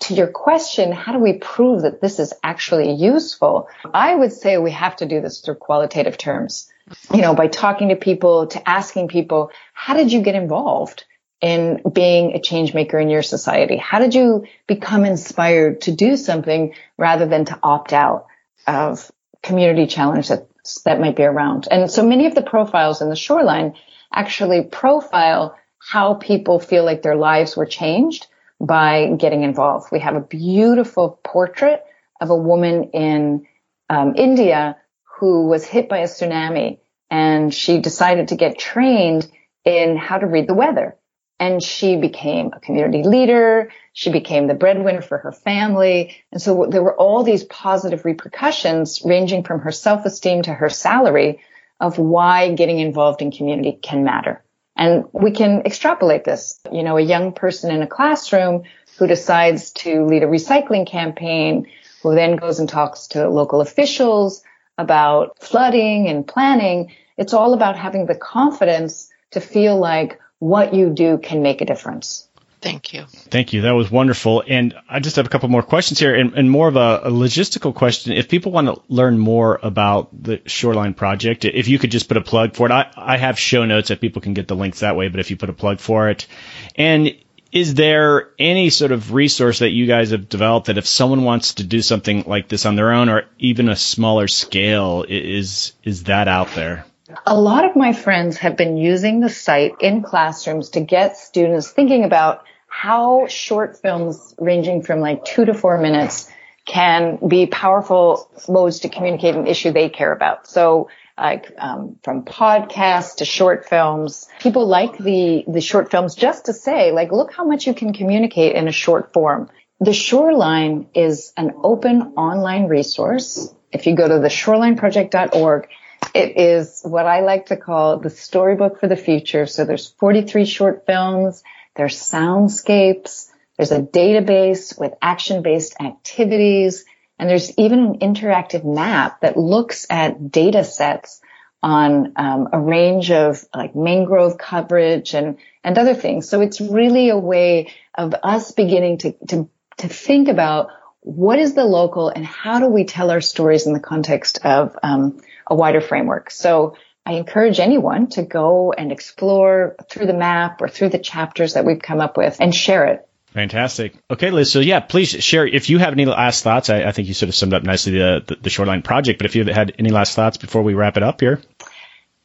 to 0.00 0.14
your 0.14 0.26
question, 0.26 0.92
how 0.92 1.12
do 1.12 1.18
we 1.18 1.34
prove 1.34 1.82
that 1.82 2.00
this 2.00 2.18
is 2.18 2.34
actually 2.42 2.92
useful? 2.92 3.68
I 3.92 4.14
would 4.14 4.32
say 4.32 4.58
we 4.58 4.72
have 4.72 4.96
to 4.96 5.06
do 5.06 5.20
this 5.20 5.40
through 5.40 5.54
qualitative 5.54 6.18
terms. 6.18 6.68
You 7.12 7.22
know, 7.22 7.34
by 7.34 7.48
talking 7.48 7.88
to 7.88 7.96
people, 7.96 8.48
to 8.48 8.68
asking 8.68 9.08
people, 9.08 9.50
how 9.72 9.94
did 9.94 10.12
you 10.12 10.20
get 10.22 10.34
involved 10.34 11.04
in 11.40 11.80
being 11.90 12.32
a 12.32 12.40
change 12.40 12.74
maker 12.74 12.98
in 12.98 13.08
your 13.08 13.22
society? 13.22 13.76
How 13.76 13.98
did 13.98 14.14
you 14.14 14.44
become 14.66 15.04
inspired 15.04 15.82
to 15.82 15.92
do 15.92 16.16
something 16.16 16.74
rather 16.98 17.26
than 17.26 17.46
to 17.46 17.58
opt 17.62 17.92
out 17.92 18.26
of 18.66 19.10
community 19.42 19.86
challenge 19.86 20.28
that, 20.28 20.48
that 20.84 21.00
might 21.00 21.16
be 21.16 21.22
around? 21.22 21.68
And 21.70 21.90
so 21.90 22.06
many 22.06 22.26
of 22.26 22.34
the 22.34 22.42
profiles 22.42 23.00
in 23.00 23.08
the 23.08 23.16
shoreline 23.16 23.74
actually 24.12 24.62
profile 24.62 25.56
how 25.78 26.14
people 26.14 26.60
feel 26.60 26.84
like 26.84 27.02
their 27.02 27.16
lives 27.16 27.56
were 27.56 27.66
changed 27.66 28.26
by 28.60 29.10
getting 29.18 29.42
involved. 29.42 29.88
We 29.90 30.00
have 30.00 30.16
a 30.16 30.20
beautiful 30.20 31.18
portrait 31.24 31.82
of 32.20 32.30
a 32.30 32.36
woman 32.36 32.90
in 32.92 33.46
um, 33.90 34.14
India 34.16 34.76
who 35.18 35.46
was 35.46 35.64
hit 35.64 35.88
by 35.88 35.98
a 35.98 36.04
tsunami 36.04 36.78
and 37.10 37.54
she 37.54 37.80
decided 37.80 38.28
to 38.28 38.36
get 38.36 38.58
trained 38.58 39.30
in 39.64 39.96
how 39.96 40.18
to 40.18 40.26
read 40.26 40.48
the 40.48 40.54
weather. 40.54 40.96
And 41.40 41.62
she 41.62 41.96
became 41.96 42.50
a 42.52 42.60
community 42.60 43.02
leader. 43.02 43.72
She 43.92 44.10
became 44.10 44.46
the 44.46 44.54
breadwinner 44.54 45.02
for 45.02 45.18
her 45.18 45.32
family. 45.32 46.16
And 46.32 46.40
so 46.40 46.66
there 46.68 46.82
were 46.82 46.96
all 46.96 47.22
these 47.22 47.44
positive 47.44 48.04
repercussions 48.04 49.02
ranging 49.04 49.42
from 49.42 49.60
her 49.60 49.72
self-esteem 49.72 50.42
to 50.42 50.54
her 50.54 50.68
salary 50.68 51.40
of 51.80 51.98
why 51.98 52.54
getting 52.54 52.78
involved 52.78 53.20
in 53.20 53.32
community 53.32 53.78
can 53.82 54.04
matter. 54.04 54.42
And 54.76 55.04
we 55.12 55.32
can 55.32 55.62
extrapolate 55.66 56.24
this. 56.24 56.60
You 56.72 56.82
know, 56.82 56.96
a 56.96 57.02
young 57.02 57.32
person 57.32 57.70
in 57.70 57.82
a 57.82 57.86
classroom 57.86 58.62
who 58.98 59.06
decides 59.06 59.72
to 59.72 60.04
lead 60.06 60.22
a 60.22 60.26
recycling 60.26 60.86
campaign, 60.86 61.66
who 62.02 62.14
then 62.14 62.36
goes 62.36 62.60
and 62.60 62.68
talks 62.68 63.08
to 63.08 63.28
local 63.28 63.60
officials 63.60 64.42
about 64.78 65.38
flooding 65.40 66.08
and 66.08 66.26
planning. 66.26 66.92
It's 67.16 67.34
all 67.34 67.54
about 67.54 67.76
having 67.76 68.06
the 68.06 68.14
confidence 68.14 69.10
to 69.32 69.40
feel 69.40 69.78
like 69.78 70.20
what 70.38 70.74
you 70.74 70.90
do 70.90 71.18
can 71.18 71.42
make 71.42 71.60
a 71.60 71.64
difference. 71.64 72.28
Thank 72.64 72.94
you. 72.94 73.04
Thank 73.06 73.52
you. 73.52 73.60
That 73.62 73.72
was 73.72 73.90
wonderful. 73.90 74.42
And 74.48 74.74
I 74.88 74.98
just 74.98 75.16
have 75.16 75.26
a 75.26 75.28
couple 75.28 75.50
more 75.50 75.62
questions 75.62 75.98
here 75.98 76.14
and, 76.14 76.32
and 76.32 76.50
more 76.50 76.66
of 76.66 76.76
a, 76.76 77.02
a, 77.04 77.10
logistical 77.10 77.74
question. 77.74 78.12
If 78.12 78.30
people 78.30 78.52
want 78.52 78.68
to 78.68 78.80
learn 78.88 79.18
more 79.18 79.60
about 79.62 80.08
the 80.22 80.40
Shoreline 80.46 80.94
project, 80.94 81.44
if 81.44 81.68
you 81.68 81.78
could 81.78 81.90
just 81.90 82.08
put 82.08 82.16
a 82.16 82.22
plug 82.22 82.54
for 82.54 82.66
it, 82.66 82.72
I, 82.72 82.90
I 82.96 83.18
have 83.18 83.38
show 83.38 83.66
notes 83.66 83.88
that 83.88 84.00
people 84.00 84.22
can 84.22 84.32
get 84.32 84.48
the 84.48 84.56
links 84.56 84.80
that 84.80 84.96
way, 84.96 85.08
but 85.08 85.20
if 85.20 85.30
you 85.30 85.36
put 85.36 85.50
a 85.50 85.52
plug 85.52 85.78
for 85.78 86.08
it. 86.08 86.26
And 86.74 87.14
is 87.54 87.74
there 87.74 88.30
any 88.36 88.68
sort 88.68 88.90
of 88.90 89.14
resource 89.14 89.60
that 89.60 89.70
you 89.70 89.86
guys 89.86 90.10
have 90.10 90.28
developed 90.28 90.66
that 90.66 90.76
if 90.76 90.86
someone 90.86 91.22
wants 91.22 91.54
to 91.54 91.64
do 91.64 91.80
something 91.80 92.24
like 92.26 92.48
this 92.48 92.66
on 92.66 92.74
their 92.74 92.90
own 92.90 93.08
or 93.08 93.26
even 93.38 93.68
a 93.68 93.76
smaller 93.76 94.26
scale, 94.26 95.04
is, 95.08 95.72
is 95.84 96.04
that 96.04 96.26
out 96.26 96.48
there? 96.56 96.84
A 97.26 97.38
lot 97.38 97.64
of 97.64 97.76
my 97.76 97.92
friends 97.92 98.38
have 98.38 98.56
been 98.56 98.76
using 98.76 99.20
the 99.20 99.28
site 99.28 99.74
in 99.80 100.02
classrooms 100.02 100.70
to 100.70 100.80
get 100.80 101.16
students 101.16 101.70
thinking 101.70 102.02
about 102.02 102.44
how 102.66 103.28
short 103.28 103.80
films 103.80 104.34
ranging 104.40 104.82
from 104.82 104.98
like 104.98 105.24
two 105.24 105.44
to 105.44 105.54
four 105.54 105.78
minutes 105.78 106.28
can 106.66 107.20
be 107.28 107.46
powerful 107.46 108.28
modes 108.48 108.80
to 108.80 108.88
communicate 108.88 109.36
an 109.36 109.46
issue 109.46 109.70
they 109.70 109.88
care 109.88 110.12
about. 110.12 110.48
So 110.48 110.88
like 111.16 111.52
um, 111.58 111.96
from 112.02 112.24
podcasts 112.24 113.16
to 113.16 113.24
short 113.24 113.68
films, 113.68 114.28
people 114.40 114.66
like 114.66 114.98
the 114.98 115.44
the 115.46 115.60
short 115.60 115.90
films 115.90 116.14
just 116.14 116.46
to 116.46 116.52
say 116.52 116.92
like, 116.92 117.12
look 117.12 117.32
how 117.32 117.44
much 117.44 117.66
you 117.66 117.74
can 117.74 117.92
communicate 117.92 118.56
in 118.56 118.68
a 118.68 118.72
short 118.72 119.12
form. 119.12 119.50
The 119.80 119.92
Shoreline 119.92 120.88
is 120.94 121.32
an 121.36 121.52
open 121.62 122.14
online 122.16 122.66
resource. 122.66 123.52
If 123.72 123.86
you 123.86 123.96
go 123.96 124.06
to 124.06 124.18
the 124.20 124.28
shorelineproject.org, 124.28 125.68
it 126.14 126.36
is 126.36 126.82
what 126.84 127.06
I 127.06 127.20
like 127.20 127.46
to 127.46 127.56
call 127.56 127.98
the 127.98 128.10
storybook 128.10 128.78
for 128.78 128.86
the 128.86 128.96
future. 128.96 129.46
So 129.46 129.64
there's 129.64 129.88
43 129.88 130.44
short 130.44 130.86
films 130.86 131.42
there's 131.74 131.96
soundscapes. 131.96 133.30
There's 133.56 133.72
a 133.72 133.82
database 133.82 134.78
with 134.78 134.94
action-based 135.00 135.76
activities. 135.80 136.84
And 137.18 137.30
there's 137.30 137.56
even 137.58 137.78
an 137.78 137.98
interactive 138.00 138.64
map 138.64 139.20
that 139.20 139.36
looks 139.36 139.86
at 139.88 140.30
data 140.30 140.64
sets 140.64 141.20
on 141.62 142.12
um, 142.16 142.48
a 142.52 142.60
range 142.60 143.10
of 143.10 143.44
like 143.54 143.74
mangrove 143.74 144.36
coverage 144.36 145.14
and, 145.14 145.38
and 145.62 145.78
other 145.78 145.94
things. 145.94 146.28
So 146.28 146.40
it's 146.42 146.60
really 146.60 147.08
a 147.08 147.16
way 147.16 147.72
of 147.94 148.14
us 148.22 148.52
beginning 148.52 148.98
to, 148.98 149.12
to, 149.28 149.48
to 149.78 149.88
think 149.88 150.28
about 150.28 150.68
what 151.00 151.38
is 151.38 151.54
the 151.54 151.64
local 151.64 152.08
and 152.08 152.24
how 152.24 152.58
do 152.58 152.66
we 152.66 152.84
tell 152.84 153.10
our 153.10 153.20
stories 153.20 153.66
in 153.66 153.72
the 153.72 153.80
context 153.80 154.40
of 154.44 154.76
um, 154.82 155.20
a 155.46 155.54
wider 155.54 155.80
framework. 155.80 156.30
So 156.30 156.76
I 157.06 157.14
encourage 157.14 157.60
anyone 157.60 158.08
to 158.08 158.22
go 158.22 158.72
and 158.72 158.90
explore 158.90 159.76
through 159.90 160.06
the 160.06 160.14
map 160.14 160.62
or 160.62 160.68
through 160.68 160.88
the 160.88 160.98
chapters 160.98 161.54
that 161.54 161.64
we've 161.64 161.80
come 161.80 162.00
up 162.00 162.16
with 162.16 162.38
and 162.40 162.54
share 162.54 162.86
it. 162.86 163.08
Fantastic. 163.34 163.94
Okay, 164.08 164.30
Liz. 164.30 164.52
So 164.52 164.60
yeah, 164.60 164.78
please 164.78 165.10
share 165.10 165.44
if 165.44 165.68
you 165.68 165.78
have 165.78 165.92
any 165.92 166.06
last 166.06 166.44
thoughts. 166.44 166.70
I, 166.70 166.84
I 166.84 166.92
think 166.92 167.08
you 167.08 167.14
sort 167.14 167.28
of 167.28 167.34
summed 167.34 167.52
up 167.52 167.64
nicely 167.64 167.92
the, 167.92 168.22
the, 168.24 168.36
the 168.36 168.50
Shoreline 168.50 168.82
project, 168.82 169.18
but 169.18 169.26
if 169.26 169.34
you 169.34 169.44
had 169.44 169.74
any 169.76 169.90
last 169.90 170.14
thoughts 170.14 170.36
before 170.36 170.62
we 170.62 170.74
wrap 170.74 170.96
it 170.96 171.02
up 171.02 171.20
here. 171.20 171.42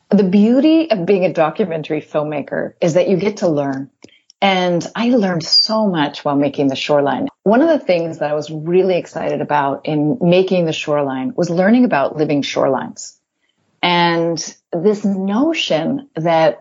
The 0.10 0.24
beauty 0.24 0.92
of 0.92 1.08
being 1.08 1.26
a 1.26 1.34
documentary 1.34 2.02
filmmaker 2.02 2.74
is 2.80 2.94
that 2.94 3.10
you 3.10 3.18
get 3.18 3.38
to 3.38 3.48
learn. 3.48 3.90
And 4.42 4.86
I 4.96 5.10
learned 5.10 5.44
so 5.44 5.88
much 5.88 6.24
while 6.24 6.36
making 6.36 6.68
the 6.68 6.76
shoreline. 6.76 7.28
One 7.44 7.62
of 7.62 7.68
the 7.68 7.84
things 7.84 8.20
that 8.20 8.30
I 8.30 8.36
was 8.36 8.52
really 8.52 8.98
excited 8.98 9.42
about 9.42 9.88
in 9.88 10.20
making 10.22 10.66
the 10.66 10.74
shoreline 10.74 11.34
was 11.36 11.50
learning 11.50 11.86
about 11.86 12.18
living 12.18 12.44
shorelines. 12.44 13.18
And 13.82 14.38
this 14.72 15.04
notion 15.04 16.10
that 16.16 16.60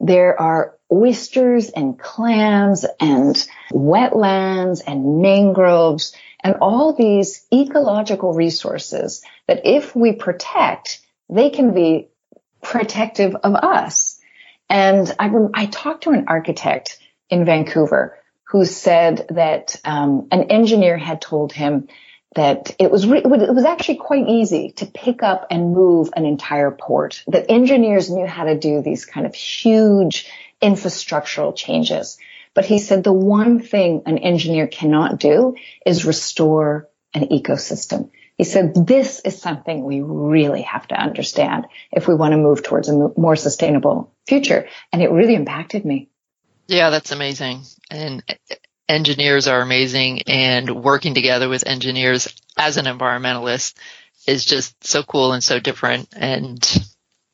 there 0.00 0.40
are 0.40 0.76
oysters 0.92 1.70
and 1.70 1.98
clams 1.98 2.84
and 3.00 3.48
wetlands 3.72 4.82
and 4.86 5.22
mangroves 5.22 6.14
and 6.44 6.56
all 6.60 6.92
these 6.92 7.46
ecological 7.52 8.34
resources 8.34 9.22
that 9.46 9.64
if 9.64 9.96
we 9.96 10.12
protect, 10.12 11.00
they 11.28 11.50
can 11.50 11.72
be 11.72 12.08
protective 12.62 13.34
of 13.34 13.54
us. 13.54 14.20
And 14.68 15.12
I, 15.18 15.30
I 15.54 15.66
talked 15.66 16.04
to 16.04 16.10
an 16.10 16.26
architect 16.28 16.98
in 17.30 17.44
Vancouver 17.44 18.18
who 18.44 18.64
said 18.64 19.26
that 19.30 19.80
um, 19.84 20.28
an 20.30 20.44
engineer 20.44 20.98
had 20.98 21.22
told 21.22 21.52
him 21.52 21.88
that 22.34 22.74
it 22.78 22.90
was 22.90 23.06
re- 23.06 23.22
it 23.22 23.26
was 23.54 23.64
actually 23.64 23.96
quite 23.96 24.28
easy 24.28 24.72
to 24.72 24.86
pick 24.86 25.22
up 25.22 25.46
and 25.50 25.74
move 25.74 26.10
an 26.16 26.24
entire 26.24 26.70
port. 26.70 27.22
That 27.26 27.50
engineers 27.50 28.10
knew 28.10 28.26
how 28.26 28.44
to 28.44 28.58
do 28.58 28.80
these 28.80 29.04
kind 29.04 29.26
of 29.26 29.34
huge 29.34 30.30
infrastructural 30.62 31.54
changes. 31.56 32.18
But 32.54 32.64
he 32.64 32.78
said 32.78 33.02
the 33.02 33.12
one 33.12 33.60
thing 33.60 34.02
an 34.06 34.18
engineer 34.18 34.66
cannot 34.66 35.18
do 35.18 35.56
is 35.86 36.04
restore 36.04 36.88
an 37.14 37.28
ecosystem. 37.28 38.10
He 38.36 38.44
said 38.44 38.74
this 38.74 39.20
is 39.20 39.40
something 39.40 39.84
we 39.84 40.00
really 40.00 40.62
have 40.62 40.86
to 40.88 40.94
understand 40.94 41.66
if 41.90 42.08
we 42.08 42.14
want 42.14 42.32
to 42.32 42.38
move 42.38 42.62
towards 42.62 42.88
a 42.88 43.10
more 43.16 43.36
sustainable 43.36 44.12
future. 44.26 44.68
And 44.92 45.02
it 45.02 45.10
really 45.10 45.34
impacted 45.34 45.84
me. 45.84 46.08
Yeah, 46.66 46.90
that's 46.90 47.12
amazing. 47.12 47.62
And 47.90 48.22
engineers 48.88 49.48
are 49.48 49.60
amazing 49.60 50.22
and 50.22 50.82
working 50.82 51.14
together 51.14 51.48
with 51.48 51.66
engineers 51.66 52.28
as 52.56 52.76
an 52.76 52.86
environmentalist 52.86 53.74
is 54.26 54.44
just 54.44 54.84
so 54.84 55.02
cool 55.02 55.32
and 55.32 55.42
so 55.42 55.58
different. 55.58 56.08
And 56.14 56.60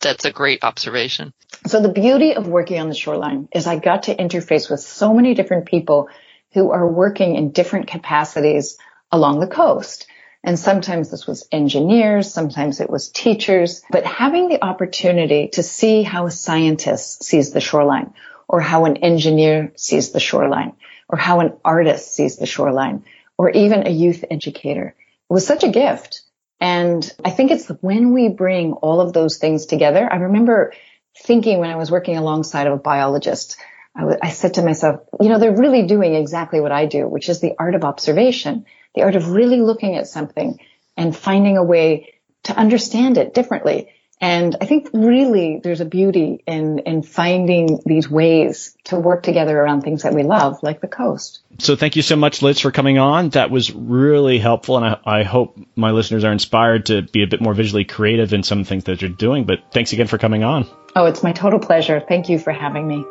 that's 0.01 0.25
a 0.25 0.33
great 0.33 0.63
observation. 0.63 1.33
So 1.67 1.81
the 1.81 1.89
beauty 1.89 2.35
of 2.35 2.47
working 2.47 2.81
on 2.81 2.89
the 2.89 2.95
shoreline 2.95 3.49
is 3.53 3.67
I 3.67 3.79
got 3.79 4.05
to 4.05 4.15
interface 4.15 4.71
with 4.71 4.81
so 4.81 5.13
many 5.13 5.35
different 5.35 5.67
people 5.67 6.09
who 6.53 6.71
are 6.71 6.87
working 6.87 7.37
in 7.37 7.51
different 7.51 7.89
capacities 7.89 8.79
along 9.11 9.41
the 9.41 9.47
coast. 9.47 10.07
And 10.45 10.59
sometimes 10.59 11.11
this 11.11 11.27
was 11.27 11.49
engineers, 11.51 12.33
sometimes 12.33 12.81
it 12.81 12.89
was 12.89 13.09
teachers, 13.09 13.83
but 13.91 14.07
having 14.07 14.49
the 14.49 14.65
opportunity 14.65 15.49
to 15.55 15.63
see 15.63 16.03
how 16.03 16.27
a 16.27 16.31
scientist 16.31 17.25
sees 17.25 17.51
the 17.51 17.61
shoreline 17.61 18.15
or 18.47 18.61
how 18.61 18.85
an 18.85 18.99
engineer 18.99 19.73
sees 19.77 20.13
the 20.13 20.21
shoreline 20.21 20.75
or 21.09 21.19
how 21.19 21.41
an 21.41 21.55
artist 21.65 22.15
sees 22.15 22.37
the 22.37 22.47
shoreline 22.47 23.05
or 23.37 23.51
even 23.51 23.87
a 23.87 23.91
youth 23.91 24.25
educator. 24.31 24.95
Was 25.29 25.47
such 25.47 25.65
a 25.65 25.69
gift. 25.69 26.23
And 26.61 27.11
I 27.25 27.31
think 27.31 27.51
it's 27.51 27.69
when 27.81 28.13
we 28.13 28.29
bring 28.29 28.73
all 28.73 29.01
of 29.01 29.13
those 29.13 29.39
things 29.39 29.67
together. 29.67 30.09
I 30.11 30.17
remember 30.17 30.73
thinking 31.17 31.59
when 31.59 31.71
I 31.71 31.77
was 31.77 31.91
working 31.91 32.17
alongside 32.17 32.67
of 32.67 32.73
a 32.73 32.79
biologist, 32.79 33.57
I, 33.95 34.01
w- 34.01 34.19
I 34.23 34.31
said 34.31 34.55
to 34.55 34.63
myself, 34.63 35.01
you 35.21 35.29
know, 35.29 35.39
they're 35.39 35.57
really 35.57 35.87
doing 35.87 36.15
exactly 36.15 36.61
what 36.61 36.73
I 36.73 36.87
do, 36.87 37.07
which 37.07 37.29
is 37.29 37.41
the 37.41 37.55
art 37.59 37.75
of 37.75 37.85
observation, 37.85 38.67
the 38.95 39.03
art 39.03 39.17
of 39.17 39.31
really 39.31 39.61
looking 39.61 39.97
at 39.97 40.09
something 40.09 40.59
and 40.97 41.17
finding 41.17 41.57
a 41.57 41.65
way 41.65 42.15
to 42.45 42.57
understand 42.57 43.19
it 43.19 43.35
differently. 43.35 43.93
And 44.21 44.57
I 44.61 44.67
think 44.67 44.91
really 44.93 45.61
there's 45.63 45.81
a 45.81 45.85
beauty 45.85 46.43
in, 46.45 46.81
in 46.81 47.03
finding 47.03 47.81
these 47.87 48.11
ways 48.11 48.77
to 48.85 48.99
work 48.99 49.23
together 49.23 49.57
around 49.57 49.83
things 49.83 50.03
that 50.03 50.13
we 50.13 50.25
love, 50.25 50.61
like 50.63 50.81
the 50.81 50.89
coast. 50.89 51.41
So 51.59 51.77
thank 51.77 51.95
you 51.95 52.03
so 52.03 52.17
much, 52.17 52.43
Liz, 52.43 52.59
for 52.59 52.73
coming 52.73 52.99
on. 52.99 53.29
That 53.31 53.51
was 53.51 53.73
really 53.73 54.39
helpful. 54.39 54.77
And 54.77 54.87
I, 54.87 55.21
I 55.21 55.23
hope 55.23 55.61
my 55.77 55.93
listeners 55.93 56.25
are 56.25 56.33
inspired 56.33 56.87
to 56.87 57.03
be 57.03 57.23
a 57.23 57.29
bit 57.29 57.41
more 57.41 57.55
visually 57.55 57.85
creative 57.85 58.33
in 58.33 58.43
some 58.43 58.65
things 58.65 58.85
that 58.85 59.03
you're 59.03 59.11
doing. 59.11 59.45
But 59.45 59.61
thanks 59.71 59.93
again 59.93 60.09
for 60.09 60.19
coming 60.19 60.43
on. 60.43 60.67
Oh, 60.97 61.05
it's 61.07 61.23
my 61.23 61.33
total 61.33 61.61
pleasure. 61.61 62.01
Thank 62.01 62.29
you 62.29 62.41
for 62.41 62.53
having 62.53 62.89
me. 62.89 63.05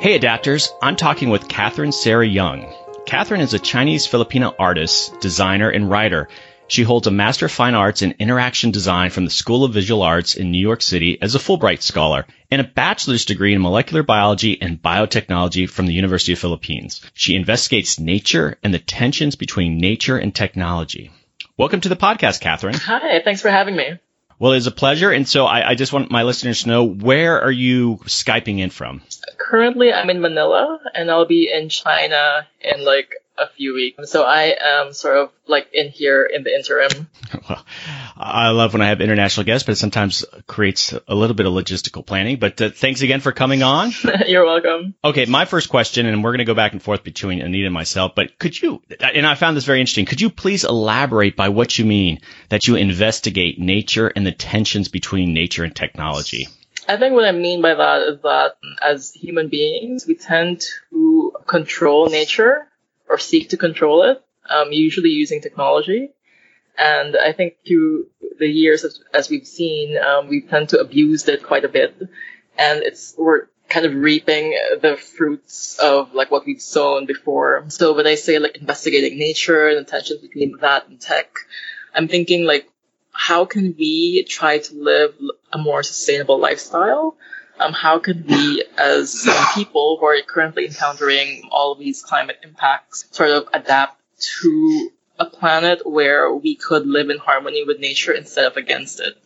Hey, 0.00 0.18
adapters. 0.18 0.68
I'm 0.82 0.96
talking 0.96 1.30
with 1.30 1.48
Catherine 1.48 1.92
Sarah 1.92 2.26
Young. 2.26 2.70
Catherine 3.06 3.40
is 3.40 3.54
a 3.54 3.58
Chinese 3.58 4.06
Filipino 4.06 4.54
artist, 4.58 5.20
designer, 5.20 5.70
and 5.70 5.90
writer. 5.90 6.28
She 6.66 6.82
holds 6.82 7.06
a 7.06 7.10
Master 7.10 7.46
of 7.46 7.52
Fine 7.52 7.74
Arts 7.74 8.00
in 8.00 8.14
Interaction 8.18 8.70
Design 8.70 9.10
from 9.10 9.26
the 9.26 9.30
School 9.30 9.64
of 9.64 9.74
Visual 9.74 10.02
Arts 10.02 10.34
in 10.34 10.50
New 10.50 10.60
York 10.60 10.80
City 10.80 11.18
as 11.20 11.34
a 11.34 11.38
Fulbright 11.38 11.82
Scholar 11.82 12.26
and 12.50 12.60
a 12.60 12.64
bachelor's 12.64 13.26
degree 13.26 13.52
in 13.52 13.60
molecular 13.60 14.02
biology 14.02 14.60
and 14.60 14.80
biotechnology 14.80 15.68
from 15.68 15.86
the 15.86 15.92
University 15.92 16.32
of 16.32 16.38
Philippines. 16.38 17.02
She 17.12 17.36
investigates 17.36 18.00
nature 18.00 18.56
and 18.62 18.72
the 18.72 18.78
tensions 18.78 19.36
between 19.36 19.76
nature 19.76 20.16
and 20.16 20.34
technology. 20.34 21.10
Welcome 21.58 21.82
to 21.82 21.90
the 21.90 21.96
podcast, 21.96 22.40
Catherine. 22.40 22.74
Hi, 22.74 23.20
thanks 23.22 23.42
for 23.42 23.50
having 23.50 23.76
me. 23.76 23.98
Well, 24.38 24.52
it's 24.52 24.66
a 24.66 24.72
pleasure. 24.72 25.12
And 25.12 25.28
so 25.28 25.44
I, 25.44 25.70
I, 25.70 25.74
just 25.74 25.92
want 25.92 26.10
my 26.10 26.22
listeners 26.22 26.62
to 26.62 26.68
know 26.68 26.84
where 26.84 27.40
are 27.40 27.52
you 27.52 27.98
Skyping 28.04 28.58
in 28.58 28.70
from? 28.70 29.02
Currently, 29.38 29.92
I'm 29.92 30.10
in 30.10 30.20
Manila 30.20 30.80
and 30.94 31.10
I'll 31.10 31.26
be 31.26 31.50
in 31.52 31.68
China 31.68 32.46
in 32.60 32.84
like 32.84 33.14
a 33.36 33.48
few 33.48 33.74
weeks. 33.74 34.10
So 34.10 34.22
I 34.22 34.56
am 34.60 34.92
sort 34.92 35.18
of 35.18 35.30
like 35.46 35.68
in 35.72 35.88
here 35.88 36.24
in 36.24 36.44
the 36.44 36.54
interim. 36.54 37.08
Well, 37.48 37.64
I 38.16 38.50
love 38.50 38.72
when 38.72 38.80
I 38.80 38.88
have 38.88 39.00
international 39.00 39.44
guests, 39.44 39.66
but 39.66 39.72
it 39.72 39.76
sometimes 39.76 40.24
creates 40.46 40.94
a 41.08 41.14
little 41.14 41.34
bit 41.34 41.46
of 41.46 41.52
logistical 41.52 42.06
planning. 42.06 42.38
But 42.38 42.60
uh, 42.60 42.70
thanks 42.70 43.02
again 43.02 43.20
for 43.20 43.32
coming 43.32 43.62
on. 43.62 43.92
You're 44.26 44.46
welcome. 44.46 44.94
Okay, 45.04 45.26
my 45.26 45.44
first 45.44 45.68
question, 45.68 46.06
and 46.06 46.22
we're 46.22 46.30
going 46.30 46.38
to 46.38 46.44
go 46.44 46.54
back 46.54 46.72
and 46.72 46.82
forth 46.82 47.02
between 47.02 47.42
Anita 47.42 47.66
and 47.66 47.74
myself, 47.74 48.14
but 48.14 48.38
could 48.38 48.60
you, 48.60 48.82
and 49.00 49.26
I 49.26 49.34
found 49.34 49.56
this 49.56 49.64
very 49.64 49.80
interesting, 49.80 50.06
could 50.06 50.20
you 50.20 50.30
please 50.30 50.64
elaborate 50.64 51.36
by 51.36 51.48
what 51.48 51.76
you 51.76 51.84
mean 51.84 52.20
that 52.50 52.66
you 52.68 52.76
investigate 52.76 53.58
nature 53.58 54.06
and 54.08 54.24
the 54.24 54.32
tensions 54.32 54.88
between 54.88 55.34
nature 55.34 55.64
and 55.64 55.74
technology? 55.74 56.48
I 56.88 56.96
think 56.96 57.14
what 57.14 57.24
I 57.24 57.32
mean 57.32 57.62
by 57.62 57.74
that 57.74 58.02
is 58.02 58.22
that 58.22 58.56
as 58.82 59.12
human 59.12 59.48
beings, 59.48 60.06
we 60.06 60.14
tend 60.14 60.62
to 60.90 61.32
control 61.46 62.08
nature 62.08 62.68
or 63.14 63.18
seek 63.18 63.50
to 63.50 63.56
control 63.56 64.02
it, 64.10 64.16
um, 64.50 64.72
usually 64.72 65.10
using 65.10 65.40
technology. 65.40 66.10
And 66.76 67.16
I 67.16 67.30
think 67.32 67.58
through 67.64 68.08
the 68.40 68.48
years, 68.48 68.82
as, 68.84 69.00
as 69.14 69.30
we've 69.30 69.46
seen, 69.46 69.96
um, 69.96 70.28
we 70.28 70.40
tend 70.40 70.70
to 70.70 70.80
abuse 70.80 71.28
it 71.28 71.44
quite 71.44 71.64
a 71.64 71.68
bit. 71.68 71.94
And 72.58 72.82
it's, 72.82 73.14
we're 73.16 73.46
kind 73.68 73.86
of 73.86 73.94
reaping 73.94 74.46
the 74.82 74.96
fruits 74.96 75.78
of 75.78 76.12
like 76.12 76.32
what 76.32 76.44
we've 76.44 76.60
sown 76.60 77.06
before. 77.06 77.64
So 77.68 77.94
when 77.94 78.08
I 78.08 78.16
say 78.16 78.40
like 78.40 78.56
investigating 78.56 79.16
nature 79.16 79.68
and 79.68 79.78
the 79.78 79.88
tensions 79.88 80.20
between 80.20 80.58
that 80.60 80.88
and 80.88 81.00
tech, 81.00 81.28
I'm 81.94 82.08
thinking 82.08 82.44
like, 82.44 82.68
how 83.12 83.44
can 83.44 83.76
we 83.78 84.24
try 84.28 84.58
to 84.58 84.74
live 84.74 85.14
a 85.52 85.58
more 85.58 85.84
sustainable 85.84 86.40
lifestyle? 86.40 87.16
Um, 87.58 87.72
how 87.72 87.98
can 87.98 88.24
we, 88.26 88.64
as 88.76 89.28
people 89.54 89.98
who 90.00 90.06
are 90.06 90.20
currently 90.22 90.66
encountering 90.66 91.48
all 91.50 91.74
these 91.74 92.02
climate 92.02 92.38
impacts, 92.42 93.06
sort 93.10 93.30
of 93.30 93.48
adapt 93.52 94.00
to 94.42 94.90
a 95.18 95.26
planet 95.26 95.82
where 95.84 96.32
we 96.34 96.56
could 96.56 96.86
live 96.86 97.10
in 97.10 97.18
harmony 97.18 97.64
with 97.64 97.78
nature 97.78 98.12
instead 98.12 98.46
of 98.46 98.56
against 98.56 99.00
it? 99.00 99.16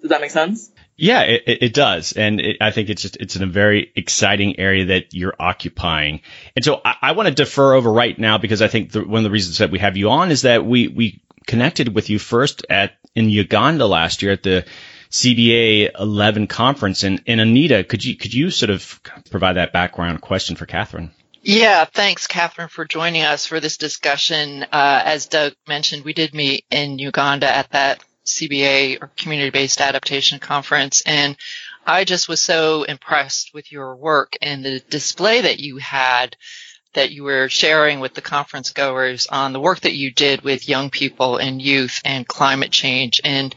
Does 0.00 0.10
that 0.10 0.20
make 0.20 0.30
sense? 0.30 0.70
Yeah, 0.96 1.22
it, 1.22 1.42
it 1.46 1.74
does, 1.74 2.12
and 2.12 2.40
it, 2.40 2.56
I 2.60 2.72
think 2.72 2.90
it's 2.90 3.02
just 3.02 3.16
it's 3.18 3.36
in 3.36 3.44
a 3.44 3.46
very 3.46 3.92
exciting 3.94 4.58
area 4.58 4.86
that 4.86 5.14
you're 5.14 5.34
occupying. 5.38 6.22
And 6.56 6.64
so 6.64 6.80
I, 6.84 6.96
I 7.00 7.12
want 7.12 7.28
to 7.28 7.34
defer 7.34 7.74
over 7.74 7.92
right 7.92 8.18
now 8.18 8.38
because 8.38 8.62
I 8.62 8.66
think 8.66 8.90
the, 8.90 9.04
one 9.04 9.18
of 9.18 9.24
the 9.24 9.30
reasons 9.30 9.58
that 9.58 9.70
we 9.70 9.78
have 9.78 9.96
you 9.96 10.10
on 10.10 10.32
is 10.32 10.42
that 10.42 10.66
we 10.66 10.88
we 10.88 11.22
connected 11.46 11.94
with 11.94 12.10
you 12.10 12.18
first 12.18 12.66
at 12.68 12.94
in 13.14 13.30
Uganda 13.30 13.86
last 13.86 14.22
year 14.22 14.32
at 14.32 14.42
the 14.42 14.64
CBA 15.10 15.98
11 15.98 16.46
conference. 16.46 17.02
And, 17.02 17.22
and 17.26 17.40
Anita, 17.40 17.84
could 17.84 18.04
you 18.04 18.16
could 18.16 18.34
you 18.34 18.50
sort 18.50 18.70
of 18.70 19.00
provide 19.30 19.54
that 19.54 19.72
background 19.72 20.20
question 20.20 20.56
for 20.56 20.66
Catherine? 20.66 21.10
Yeah, 21.42 21.84
thanks, 21.84 22.26
Catherine, 22.26 22.68
for 22.68 22.84
joining 22.84 23.22
us 23.22 23.46
for 23.46 23.60
this 23.60 23.76
discussion. 23.76 24.64
Uh, 24.64 25.02
as 25.04 25.26
Doug 25.26 25.54
mentioned, 25.66 26.04
we 26.04 26.12
did 26.12 26.34
meet 26.34 26.64
in 26.70 26.98
Uganda 26.98 27.48
at 27.48 27.70
that 27.70 28.04
CBA 28.26 29.00
or 29.00 29.10
Community 29.16 29.50
Based 29.50 29.80
Adaptation 29.80 30.40
Conference, 30.40 31.02
and 31.06 31.36
I 31.86 32.04
just 32.04 32.28
was 32.28 32.42
so 32.42 32.82
impressed 32.82 33.54
with 33.54 33.72
your 33.72 33.96
work 33.96 34.36
and 34.42 34.62
the 34.62 34.80
display 34.80 35.40
that 35.42 35.58
you 35.58 35.78
had 35.78 36.36
that 36.92 37.12
you 37.12 37.22
were 37.22 37.48
sharing 37.48 38.00
with 38.00 38.14
the 38.14 38.20
conference 38.20 38.72
goers 38.72 39.26
on 39.26 39.52
the 39.52 39.60
work 39.60 39.80
that 39.80 39.94
you 39.94 40.10
did 40.10 40.42
with 40.42 40.68
young 40.68 40.90
people 40.90 41.36
and 41.36 41.62
youth 41.62 42.00
and 42.04 42.26
climate 42.26 42.72
change 42.72 43.20
and 43.24 43.54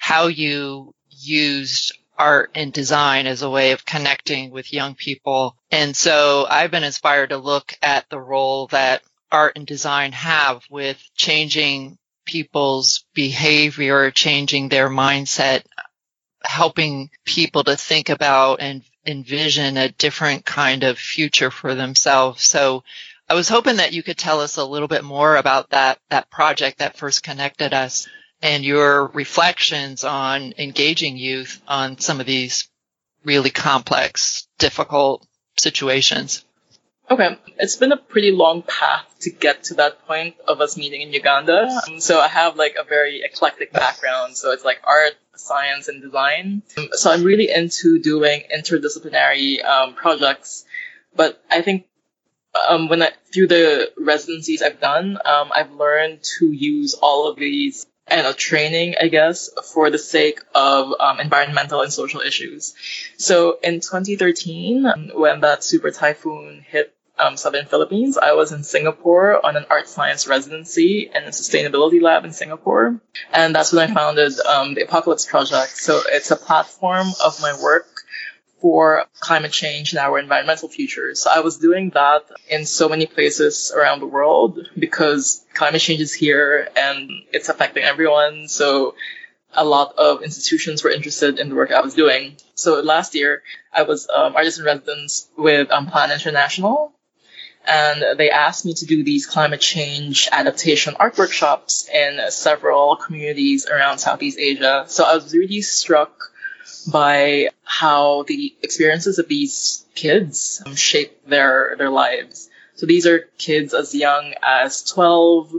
how 0.00 0.26
you 0.26 0.92
used 1.10 1.96
art 2.18 2.50
and 2.54 2.72
design 2.72 3.26
as 3.26 3.42
a 3.42 3.50
way 3.50 3.72
of 3.72 3.84
connecting 3.84 4.50
with 4.50 4.72
young 4.72 4.94
people. 4.94 5.54
And 5.70 5.94
so 5.94 6.46
I've 6.48 6.70
been 6.70 6.84
inspired 6.84 7.30
to 7.30 7.36
look 7.36 7.76
at 7.82 8.08
the 8.08 8.18
role 8.18 8.66
that 8.68 9.02
art 9.30 9.56
and 9.56 9.66
design 9.66 10.12
have 10.12 10.64
with 10.70 10.98
changing 11.14 11.98
people's 12.24 13.04
behavior, 13.14 14.10
changing 14.10 14.68
their 14.68 14.88
mindset, 14.88 15.64
helping 16.42 17.10
people 17.26 17.62
to 17.64 17.76
think 17.76 18.08
about 18.08 18.60
and 18.60 18.82
envision 19.06 19.76
a 19.76 19.90
different 19.90 20.46
kind 20.46 20.82
of 20.82 20.98
future 20.98 21.50
for 21.50 21.74
themselves. 21.74 22.42
So 22.42 22.84
I 23.28 23.34
was 23.34 23.50
hoping 23.50 23.76
that 23.76 23.92
you 23.92 24.02
could 24.02 24.18
tell 24.18 24.40
us 24.40 24.56
a 24.56 24.64
little 24.64 24.88
bit 24.88 25.04
more 25.04 25.36
about 25.36 25.70
that, 25.70 25.98
that 26.08 26.30
project 26.30 26.78
that 26.78 26.96
first 26.96 27.22
connected 27.22 27.74
us 27.74 28.08
and 28.42 28.64
your 28.64 29.06
reflections 29.08 30.04
on 30.04 30.54
engaging 30.58 31.16
youth 31.16 31.60
on 31.68 31.98
some 31.98 32.20
of 32.20 32.26
these 32.26 32.68
really 33.24 33.50
complex, 33.50 34.48
difficult 34.58 35.26
situations. 35.58 36.44
Okay, 37.10 37.36
it's 37.58 37.74
been 37.74 37.90
a 37.90 37.96
pretty 37.96 38.30
long 38.30 38.62
path 38.62 39.04
to 39.20 39.30
get 39.30 39.64
to 39.64 39.74
that 39.74 40.06
point 40.06 40.36
of 40.46 40.60
us 40.60 40.76
meeting 40.76 41.02
in 41.02 41.12
Uganda. 41.12 41.68
Um, 41.88 41.98
so 41.98 42.20
I 42.20 42.28
have 42.28 42.54
like 42.54 42.76
a 42.80 42.84
very 42.84 43.22
eclectic 43.22 43.72
background. 43.72 44.36
So 44.36 44.52
it's 44.52 44.64
like 44.64 44.80
art, 44.84 45.14
science, 45.34 45.88
and 45.88 46.00
design. 46.00 46.62
So 46.92 47.10
I'm 47.10 47.24
really 47.24 47.50
into 47.50 48.00
doing 48.00 48.44
interdisciplinary 48.54 49.64
um, 49.64 49.94
projects. 49.94 50.64
But 51.14 51.42
I 51.50 51.62
think 51.62 51.86
um, 52.68 52.88
when 52.88 53.02
I 53.02 53.10
through 53.34 53.48
the 53.48 53.92
residencies 53.98 54.62
I've 54.62 54.80
done, 54.80 55.18
um, 55.24 55.50
I've 55.52 55.72
learned 55.72 56.22
to 56.38 56.46
use 56.46 56.94
all 56.94 57.28
of 57.28 57.36
these 57.36 57.86
and 58.10 58.26
a 58.26 58.34
training, 58.34 58.94
I 59.00 59.08
guess, 59.08 59.50
for 59.72 59.90
the 59.90 59.98
sake 59.98 60.40
of 60.54 60.92
um, 60.98 61.20
environmental 61.20 61.80
and 61.82 61.92
social 61.92 62.20
issues. 62.20 62.74
So 63.16 63.58
in 63.62 63.80
2013, 63.80 65.12
when 65.14 65.40
that 65.40 65.64
super 65.64 65.90
typhoon 65.90 66.64
hit 66.68 66.94
um, 67.18 67.36
southern 67.36 67.66
Philippines, 67.66 68.16
I 68.16 68.32
was 68.32 68.52
in 68.52 68.64
Singapore 68.64 69.44
on 69.44 69.56
an 69.56 69.66
art 69.70 69.88
science 69.88 70.26
residency 70.26 71.10
in 71.14 71.24
a 71.24 71.28
sustainability 71.28 72.00
lab 72.00 72.24
in 72.24 72.32
Singapore. 72.32 73.00
And 73.32 73.54
that's 73.54 73.72
when 73.72 73.90
I 73.90 73.94
founded 73.94 74.38
um, 74.40 74.74
the 74.74 74.82
Apocalypse 74.82 75.26
Project. 75.26 75.76
So 75.76 76.00
it's 76.06 76.30
a 76.30 76.36
platform 76.36 77.08
of 77.24 77.40
my 77.40 77.56
work 77.62 77.89
for 78.60 79.06
climate 79.20 79.52
change 79.52 79.92
and 79.92 79.98
our 79.98 80.18
environmental 80.18 80.68
future. 80.68 81.14
So 81.14 81.30
I 81.30 81.40
was 81.40 81.58
doing 81.58 81.90
that 81.90 82.24
in 82.48 82.66
so 82.66 82.88
many 82.88 83.06
places 83.06 83.72
around 83.74 84.00
the 84.00 84.06
world 84.06 84.68
because 84.78 85.44
climate 85.54 85.80
change 85.80 86.00
is 86.00 86.12
here 86.12 86.68
and 86.76 87.10
it's 87.32 87.48
affecting 87.48 87.84
everyone. 87.84 88.48
So 88.48 88.94
a 89.52 89.64
lot 89.64 89.94
of 89.96 90.22
institutions 90.22 90.84
were 90.84 90.90
interested 90.90 91.38
in 91.38 91.48
the 91.48 91.54
work 91.54 91.72
I 91.72 91.80
was 91.80 91.94
doing. 91.94 92.36
So 92.54 92.80
last 92.80 93.14
year 93.14 93.42
I 93.72 93.82
was 93.82 94.08
um, 94.08 94.36
artist 94.36 94.58
in 94.58 94.64
residence 94.64 95.28
with 95.36 95.70
um, 95.70 95.86
Plan 95.86 96.12
International 96.12 96.92
and 97.66 98.18
they 98.18 98.30
asked 98.30 98.64
me 98.64 98.74
to 98.74 98.86
do 98.86 99.04
these 99.04 99.26
climate 99.26 99.60
change 99.60 100.28
adaptation 100.32 100.96
art 100.98 101.18
workshops 101.18 101.88
in 101.92 102.30
several 102.30 102.96
communities 102.96 103.66
around 103.66 103.98
Southeast 103.98 104.38
Asia. 104.38 104.84
So 104.88 105.04
I 105.04 105.14
was 105.14 105.32
really 105.34 105.60
struck 105.62 106.29
by 106.90 107.48
how 107.64 108.24
the 108.24 108.54
experiences 108.62 109.18
of 109.18 109.28
these 109.28 109.84
kids 109.94 110.62
shape 110.74 111.26
their 111.26 111.74
their 111.78 111.90
lives. 111.90 112.48
So 112.76 112.86
these 112.86 113.06
are 113.06 113.28
kids 113.36 113.74
as 113.74 113.94
young 113.94 114.34
as 114.42 114.82
12 114.84 115.54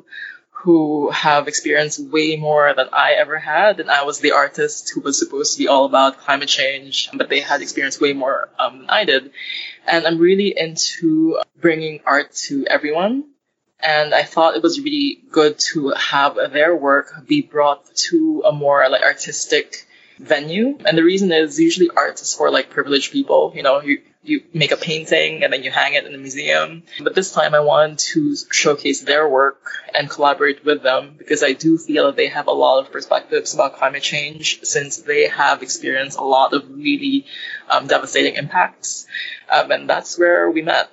who 0.63 1.09
have 1.09 1.47
experienced 1.47 1.99
way 1.99 2.35
more 2.35 2.73
than 2.75 2.87
I 2.93 3.13
ever 3.13 3.37
had. 3.37 3.79
And 3.79 3.89
I 3.89 4.03
was 4.03 4.19
the 4.19 4.33
artist 4.33 4.91
who 4.93 5.01
was 5.01 5.17
supposed 5.17 5.53
to 5.53 5.59
be 5.59 5.67
all 5.67 5.85
about 5.85 6.19
climate 6.19 6.49
change, 6.49 7.09
but 7.13 7.29
they 7.29 7.39
had 7.39 7.61
experienced 7.61 7.99
way 7.99 8.13
more 8.13 8.49
um, 8.59 8.79
than 8.79 8.89
I 8.89 9.05
did. 9.05 9.31
And 9.87 10.05
I'm 10.05 10.19
really 10.19 10.53
into 10.55 11.39
bringing 11.59 12.01
art 12.05 12.33
to 12.47 12.67
everyone. 12.67 13.25
And 13.79 14.13
I 14.13 14.21
thought 14.21 14.55
it 14.55 14.61
was 14.61 14.79
really 14.79 15.23
good 15.31 15.57
to 15.73 15.89
have 15.97 16.35
their 16.53 16.75
work 16.75 17.27
be 17.27 17.41
brought 17.41 17.83
to 18.09 18.43
a 18.45 18.51
more 18.51 18.87
like 18.87 19.01
artistic 19.01 19.87
venue. 20.21 20.77
And 20.85 20.97
the 20.97 21.03
reason 21.03 21.31
is 21.31 21.59
usually 21.59 21.89
art 21.95 22.21
is 22.21 22.33
for 22.33 22.49
like 22.51 22.69
privileged 22.69 23.11
people. 23.11 23.51
You 23.55 23.63
know, 23.63 23.81
you, 23.81 24.01
you 24.23 24.43
make 24.53 24.71
a 24.71 24.77
painting 24.77 25.43
and 25.43 25.51
then 25.51 25.63
you 25.63 25.71
hang 25.71 25.93
it 25.93 26.05
in 26.05 26.13
a 26.13 26.17
museum. 26.17 26.83
But 27.01 27.15
this 27.15 27.31
time 27.31 27.55
I 27.55 27.59
wanted 27.61 27.99
to 28.13 28.35
showcase 28.51 29.01
their 29.01 29.27
work 29.27 29.61
and 29.93 30.09
collaborate 30.09 30.63
with 30.63 30.83
them 30.83 31.15
because 31.17 31.43
I 31.43 31.53
do 31.53 31.77
feel 31.77 32.05
that 32.05 32.15
they 32.15 32.27
have 32.27 32.47
a 32.47 32.51
lot 32.51 32.79
of 32.79 32.91
perspectives 32.91 33.53
about 33.53 33.77
climate 33.77 34.03
change 34.03 34.63
since 34.63 34.97
they 34.97 35.27
have 35.27 35.63
experienced 35.63 36.17
a 36.17 36.23
lot 36.23 36.53
of 36.53 36.69
really 36.69 37.25
um, 37.69 37.87
devastating 37.87 38.35
impacts. 38.35 39.07
Um, 39.51 39.71
and 39.71 39.89
that's 39.89 40.17
where 40.17 40.49
we 40.49 40.61
met. 40.61 40.89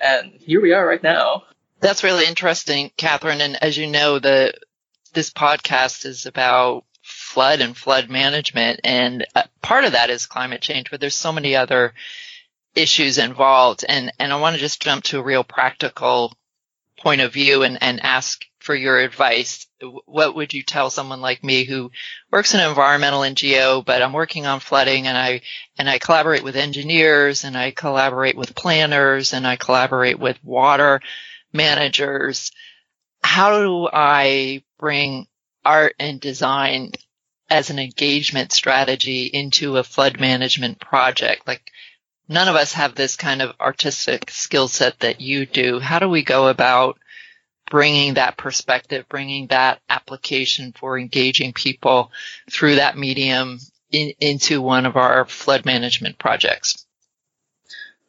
And 0.00 0.32
here 0.40 0.60
we 0.60 0.72
are 0.72 0.86
right 0.86 1.02
now. 1.02 1.44
That's 1.80 2.04
really 2.04 2.26
interesting, 2.26 2.90
Catherine. 2.96 3.40
And 3.40 3.62
as 3.62 3.76
you 3.76 3.86
know, 3.86 4.18
the 4.18 4.52
this 5.12 5.30
podcast 5.30 6.06
is 6.06 6.26
about 6.26 6.84
flood 7.30 7.60
and 7.60 7.76
flood 7.76 8.10
management. 8.10 8.80
And 8.82 9.24
uh, 9.36 9.44
part 9.62 9.84
of 9.84 9.92
that 9.92 10.10
is 10.10 10.26
climate 10.26 10.60
change, 10.60 10.90
but 10.90 11.00
there's 11.00 11.14
so 11.14 11.32
many 11.32 11.54
other 11.54 11.94
issues 12.74 13.18
involved. 13.18 13.84
And, 13.88 14.12
and 14.18 14.32
I 14.32 14.40
want 14.40 14.54
to 14.54 14.60
just 14.60 14.82
jump 14.82 15.04
to 15.04 15.20
a 15.20 15.22
real 15.22 15.44
practical 15.44 16.32
point 16.98 17.20
of 17.20 17.32
view 17.32 17.62
and, 17.62 17.78
and 17.80 18.04
ask 18.04 18.44
for 18.58 18.74
your 18.74 18.98
advice. 18.98 19.68
What 20.06 20.34
would 20.34 20.52
you 20.52 20.64
tell 20.64 20.90
someone 20.90 21.20
like 21.20 21.44
me 21.44 21.64
who 21.64 21.92
works 22.32 22.52
in 22.52 22.60
an 22.60 22.68
environmental 22.68 23.20
NGO, 23.20 23.84
but 23.84 24.02
I'm 24.02 24.12
working 24.12 24.46
on 24.46 24.58
flooding 24.58 25.06
and 25.06 25.16
I, 25.16 25.42
and 25.78 25.88
I 25.88 26.00
collaborate 26.00 26.42
with 26.42 26.56
engineers 26.56 27.44
and 27.44 27.56
I 27.56 27.70
collaborate 27.70 28.36
with 28.36 28.56
planners 28.56 29.32
and 29.32 29.46
I 29.46 29.54
collaborate 29.54 30.18
with 30.18 30.42
water 30.44 31.00
managers. 31.52 32.50
How 33.22 33.60
do 33.60 33.88
I 33.90 34.64
bring 34.78 35.28
art 35.64 35.94
and 35.98 36.20
design 36.20 36.92
as 37.50 37.70
an 37.70 37.78
engagement 37.78 38.52
strategy 38.52 39.24
into 39.24 39.76
a 39.76 39.84
flood 39.84 40.20
management 40.20 40.80
project? 40.80 41.46
Like 41.46 41.70
none 42.28 42.48
of 42.48 42.56
us 42.56 42.72
have 42.74 42.94
this 42.94 43.16
kind 43.16 43.42
of 43.42 43.54
artistic 43.60 44.30
skill 44.30 44.68
set 44.68 45.00
that 45.00 45.20
you 45.20 45.44
do. 45.46 45.80
How 45.80 45.98
do 45.98 46.08
we 46.08 46.22
go 46.22 46.48
about 46.48 46.98
bringing 47.70 48.14
that 48.14 48.36
perspective, 48.36 49.06
bringing 49.08 49.48
that 49.48 49.80
application 49.88 50.72
for 50.72 50.98
engaging 50.98 51.52
people 51.52 52.10
through 52.50 52.76
that 52.76 52.96
medium 52.96 53.58
in, 53.90 54.12
into 54.20 54.62
one 54.62 54.86
of 54.86 54.96
our 54.96 55.24
flood 55.24 55.64
management 55.64 56.18
projects? 56.18 56.86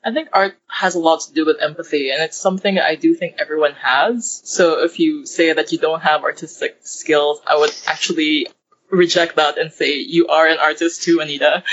I 0.04 0.12
think 0.12 0.30
art 0.34 0.58
has 0.68 0.96
a 0.96 1.00
lot 1.00 1.22
to 1.22 1.34
do 1.34 1.46
with 1.46 1.62
empathy, 1.62 2.10
and 2.10 2.24
it's 2.24 2.38
something 2.38 2.80
I 2.80 2.96
do 2.96 3.14
think 3.14 3.36
everyone 3.38 3.74
has. 3.74 4.42
So 4.44 4.84
if 4.84 5.00
you 5.00 5.28
say 5.28 5.54
that 5.54 5.72
you 5.72 5.78
don't 5.78 6.02
have 6.02 6.24
artistic 6.24 6.80
skills, 6.82 7.39
I 7.46 7.58
would 7.58 7.72
actually 7.86 8.48
reject 8.92 9.38
that 9.38 9.58
and 9.58 9.72
say 9.72 9.96
you 9.96 10.28
are 10.28 10.48
an 10.48 10.60
artist 10.60 11.04
too, 11.04 11.20
Anita. 11.20 11.64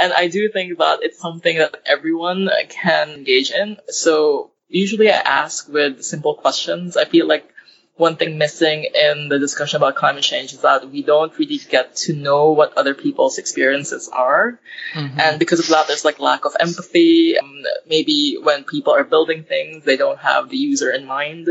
And 0.00 0.12
I 0.12 0.28
do 0.28 0.48
think 0.50 0.78
that 0.78 1.00
it's 1.02 1.20
something 1.20 1.58
that 1.58 1.76
everyone 1.86 2.48
can 2.68 3.10
engage 3.10 3.50
in. 3.50 3.76
So 3.88 4.52
usually 4.68 5.08
I 5.10 5.18
ask 5.18 5.68
with 5.68 6.02
simple 6.02 6.34
questions. 6.34 6.96
I 6.96 7.04
feel 7.04 7.28
like 7.28 7.50
one 7.96 8.16
thing 8.16 8.38
missing 8.38 8.88
in 8.92 9.28
the 9.28 9.38
discussion 9.38 9.76
about 9.76 9.94
climate 9.94 10.24
change 10.24 10.52
is 10.52 10.62
that 10.62 10.90
we 10.90 11.02
don't 11.02 11.36
really 11.38 11.58
get 11.58 11.94
to 11.94 12.12
know 12.12 12.50
what 12.50 12.76
other 12.76 12.92
people's 12.92 13.38
experiences 13.38 14.08
are. 14.08 14.58
Mm-hmm. 14.94 15.20
And 15.20 15.38
because 15.38 15.60
of 15.60 15.68
that, 15.68 15.86
there's 15.86 16.04
like 16.04 16.18
lack 16.18 16.44
of 16.44 16.56
empathy. 16.58 17.38
Um, 17.38 17.62
maybe 17.86 18.36
when 18.42 18.64
people 18.64 18.94
are 18.94 19.04
building 19.04 19.44
things, 19.44 19.84
they 19.84 19.96
don't 19.96 20.18
have 20.18 20.48
the 20.48 20.56
user 20.56 20.90
in 20.90 21.06
mind. 21.06 21.48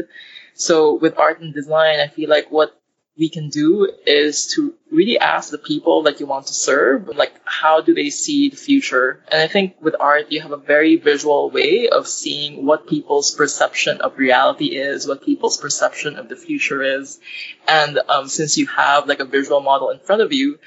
So 0.53 0.95
with 0.95 1.17
art 1.17 1.39
and 1.39 1.53
design, 1.53 2.01
I 2.01 2.07
feel 2.07 2.29
like 2.29 2.51
what 2.51 2.77
we 3.17 3.29
can 3.29 3.49
do 3.49 3.87
is 4.07 4.47
to 4.55 4.73
really 4.91 5.19
ask 5.19 5.51
the 5.51 5.57
people 5.59 6.03
that 6.03 6.19
you 6.19 6.25
want 6.25 6.47
to 6.47 6.53
serve, 6.53 7.07
like, 7.09 7.33
how 7.45 7.81
do 7.81 7.93
they 7.93 8.09
see 8.09 8.49
the 8.49 8.55
future? 8.55 9.23
And 9.31 9.41
I 9.41 9.47
think 9.47 9.75
with 9.81 9.95
art, 9.99 10.31
you 10.31 10.41
have 10.41 10.51
a 10.51 10.57
very 10.57 10.95
visual 10.95 11.51
way 11.51 11.89
of 11.89 12.07
seeing 12.07 12.65
what 12.65 12.87
people's 12.87 13.31
perception 13.31 14.01
of 14.01 14.17
reality 14.17 14.75
is, 14.77 15.07
what 15.07 15.23
people's 15.23 15.57
perception 15.57 16.15
of 16.17 16.27
the 16.27 16.35
future 16.35 16.81
is. 16.81 17.19
And 17.67 17.99
um, 18.09 18.27
since 18.27 18.57
you 18.57 18.65
have 18.67 19.07
like 19.07 19.19
a 19.19 19.25
visual 19.25 19.61
model 19.61 19.91
in 19.91 19.99
front 19.99 20.23
of 20.23 20.33
you, 20.33 20.57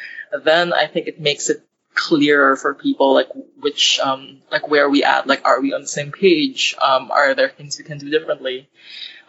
then 0.44 0.72
I 0.72 0.86
think 0.86 1.08
it 1.08 1.20
makes 1.20 1.50
it 1.50 1.66
clearer 1.96 2.56
for 2.56 2.74
people 2.74 3.14
like 3.14 3.28
which 3.58 3.98
um 4.00 4.42
like 4.52 4.68
where 4.68 4.84
are 4.84 4.90
we 4.90 5.02
at 5.02 5.26
like 5.26 5.40
are 5.46 5.62
we 5.62 5.72
on 5.72 5.80
the 5.80 5.88
same 5.88 6.12
page 6.12 6.76
um 6.80 7.10
are 7.10 7.34
there 7.34 7.48
things 7.48 7.78
we 7.78 7.84
can 7.84 7.96
do 7.96 8.10
differently 8.10 8.68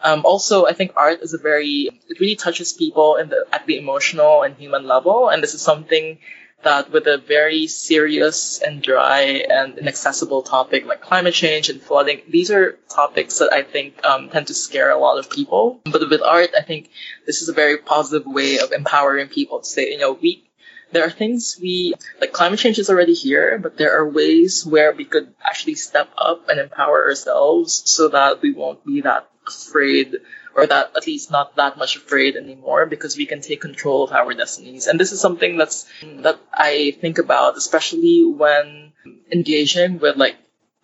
um, 0.02 0.24
also, 0.24 0.66
I 0.66 0.72
think 0.74 0.92
art 0.96 1.20
is 1.22 1.34
a 1.34 1.38
very, 1.38 1.90
it 2.08 2.20
really 2.20 2.36
touches 2.36 2.72
people 2.72 3.16
in 3.16 3.28
the, 3.28 3.46
at 3.52 3.66
the 3.66 3.78
emotional 3.78 4.42
and 4.42 4.54
human 4.56 4.86
level. 4.86 5.28
And 5.28 5.42
this 5.42 5.54
is 5.54 5.62
something 5.62 6.18
that 6.62 6.90
with 6.90 7.06
a 7.06 7.18
very 7.18 7.66
serious 7.68 8.60
and 8.60 8.82
dry 8.82 9.44
and 9.48 9.78
inaccessible 9.78 10.42
topic 10.42 10.86
like 10.86 11.00
climate 11.00 11.34
change 11.34 11.68
and 11.68 11.80
flooding, 11.80 12.22
these 12.28 12.50
are 12.50 12.78
topics 12.88 13.38
that 13.38 13.52
I 13.52 13.62
think 13.62 14.04
um, 14.04 14.28
tend 14.28 14.48
to 14.48 14.54
scare 14.54 14.90
a 14.90 14.98
lot 14.98 15.18
of 15.18 15.30
people. 15.30 15.80
But 15.84 16.08
with 16.08 16.22
art, 16.22 16.50
I 16.56 16.62
think 16.62 16.90
this 17.26 17.42
is 17.42 17.48
a 17.48 17.52
very 17.52 17.78
positive 17.78 18.26
way 18.26 18.58
of 18.58 18.72
empowering 18.72 19.28
people 19.28 19.60
to 19.60 19.66
say, 19.66 19.90
you 19.90 19.98
know, 19.98 20.12
we, 20.12 20.44
there 20.90 21.04
are 21.04 21.10
things 21.10 21.58
we, 21.60 21.94
like 22.20 22.32
climate 22.32 22.58
change 22.58 22.78
is 22.78 22.90
already 22.90 23.14
here, 23.14 23.58
but 23.58 23.76
there 23.76 23.98
are 23.98 24.08
ways 24.08 24.64
where 24.64 24.92
we 24.92 25.04
could 25.04 25.34
actually 25.44 25.74
step 25.74 26.08
up 26.16 26.48
and 26.48 26.58
empower 26.58 27.04
ourselves 27.04 27.82
so 27.84 28.08
that 28.08 28.42
we 28.42 28.52
won't 28.52 28.84
be 28.84 29.02
that 29.02 29.28
afraid 29.48 30.16
or 30.54 30.66
that 30.66 30.90
at 30.96 31.06
least 31.06 31.30
not 31.30 31.54
that 31.56 31.78
much 31.78 31.96
afraid 31.96 32.36
anymore 32.36 32.86
because 32.86 33.16
we 33.16 33.26
can 33.26 33.40
take 33.40 33.60
control 33.60 34.04
of 34.04 34.12
our 34.12 34.34
destinies. 34.34 34.86
And 34.86 34.98
this 34.98 35.12
is 35.12 35.20
something 35.20 35.56
that's 35.56 35.86
that 36.02 36.40
I 36.52 36.96
think 37.00 37.18
about, 37.18 37.56
especially 37.56 38.24
when 38.24 38.92
engaging 39.30 40.00
with 40.00 40.16
like 40.16 40.36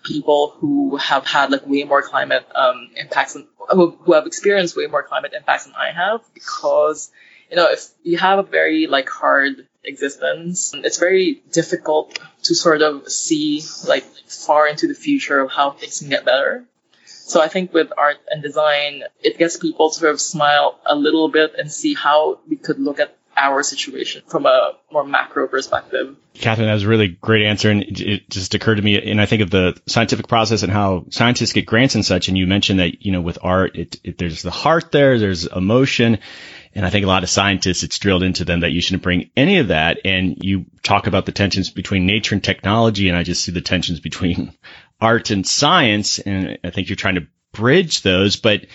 people 0.05 0.55
who 0.59 0.97
have 0.97 1.27
had 1.27 1.51
like 1.51 1.67
way 1.67 1.83
more 1.85 2.03
climate 2.03 2.47
um, 2.55 2.91
impacts 2.95 3.33
than, 3.33 3.49
who 3.71 4.12
have 4.12 4.27
experienced 4.27 4.77
way 4.77 4.87
more 4.87 5.03
climate 5.03 5.33
impacts 5.37 5.65
than 5.65 5.75
I 5.75 5.91
have 5.91 6.21
because 6.35 7.11
you 7.51 7.57
know 7.57 7.71
if 7.71 7.89
you 8.03 8.19
have 8.19 8.39
a 8.39 8.43
very 8.43 8.87
like 8.87 9.09
hard 9.09 9.67
existence 9.83 10.73
it's 10.75 10.99
very 10.99 11.43
difficult 11.51 12.19
to 12.43 12.55
sort 12.55 12.83
of 12.83 13.09
see 13.09 13.62
like 13.89 14.05
far 14.27 14.69
into 14.69 14.87
the 14.87 14.95
future 14.95 15.41
of 15.41 15.51
how 15.51 15.71
things 15.71 16.01
can 16.01 16.11
get 16.11 16.25
better 16.25 16.65
so 17.27 17.41
I 17.41 17.49
think 17.49 17.72
with 17.72 17.91
art 17.97 18.18
and 18.31 18.43
design, 18.43 19.03
it 19.22 19.39
gets 19.39 19.57
people 19.57 19.91
to 19.91 19.99
sort 19.99 20.12
of 20.12 20.20
smile 20.20 20.79
a 20.85 20.95
little 20.95 21.31
bit 21.31 21.55
and 21.59 21.72
see 21.72 21.95
how 21.95 22.41
we 22.47 22.57
could 22.57 22.79
look 22.79 23.01
at 23.01 23.16
our 23.35 23.62
situation 23.62 24.22
from 24.27 24.45
a 24.45 24.72
more 24.93 25.05
macro 25.05 25.49
perspective. 25.49 26.16
Catherine, 26.35 26.68
that 26.68 26.75
was 26.75 26.83
a 26.83 26.89
really 26.89 27.09
great 27.09 27.47
answer. 27.47 27.70
And 27.70 27.83
it 27.83 28.29
just 28.29 28.55
occurred 28.55 28.77
to 28.77 28.83
me, 28.83 29.11
and 29.11 29.20
I 29.22 29.27
think 29.27 29.41
of 29.41 29.51
the 29.51 29.81
scientific 29.87 30.29
process 30.29 30.62
and 30.62 30.70
how 30.72 31.07
scientists 31.11 31.55
get 31.55 31.64
grants 31.64 31.95
and 31.95 32.05
such. 32.05 32.29
And 32.29 32.37
you 32.37 32.47
mentioned 32.47 32.81
that, 32.81 33.05
you 33.05 33.11
know, 33.11 33.22
with 33.22 33.39
art, 33.43 33.75
it, 33.75 33.97
it, 34.05 34.18
there's 34.18 34.43
the 34.43 34.51
heart 34.51 34.93
there, 34.93 35.18
there's 35.18 35.47
emotion. 35.47 36.18
And 36.75 36.85
I 36.85 36.91
think 36.91 37.05
a 37.05 37.09
lot 37.09 37.22
of 37.22 37.31
scientists, 37.31 37.85
it's 37.85 37.99
drilled 37.99 38.25
into 38.25 38.45
them 38.45 38.61
that 38.61 38.72
you 38.72 38.81
shouldn't 38.81 39.05
bring 39.05 39.31
any 39.37 39.59
of 39.59 39.68
that. 39.68 40.01
And 40.05 40.37
you 40.43 40.66
talk 40.83 41.07
about 41.07 41.25
the 41.25 41.33
tensions 41.33 41.70
between 41.70 42.05
nature 42.05 42.35
and 42.35 42.43
technology. 42.43 43.09
And 43.09 43.16
I 43.16 43.22
just 43.22 43.45
see 43.45 43.53
the 43.53 43.61
tensions 43.61 44.01
between 44.01 44.53
art 45.05 45.30
and 45.30 45.46
science. 45.46 46.18
And 46.18 46.59
I 46.64 46.70
think 46.70 46.88
you're 46.88 46.96
trying 46.96 47.16
to 47.16 47.26
bridge 47.52 48.02
those. 48.02 48.36
But 48.36 48.66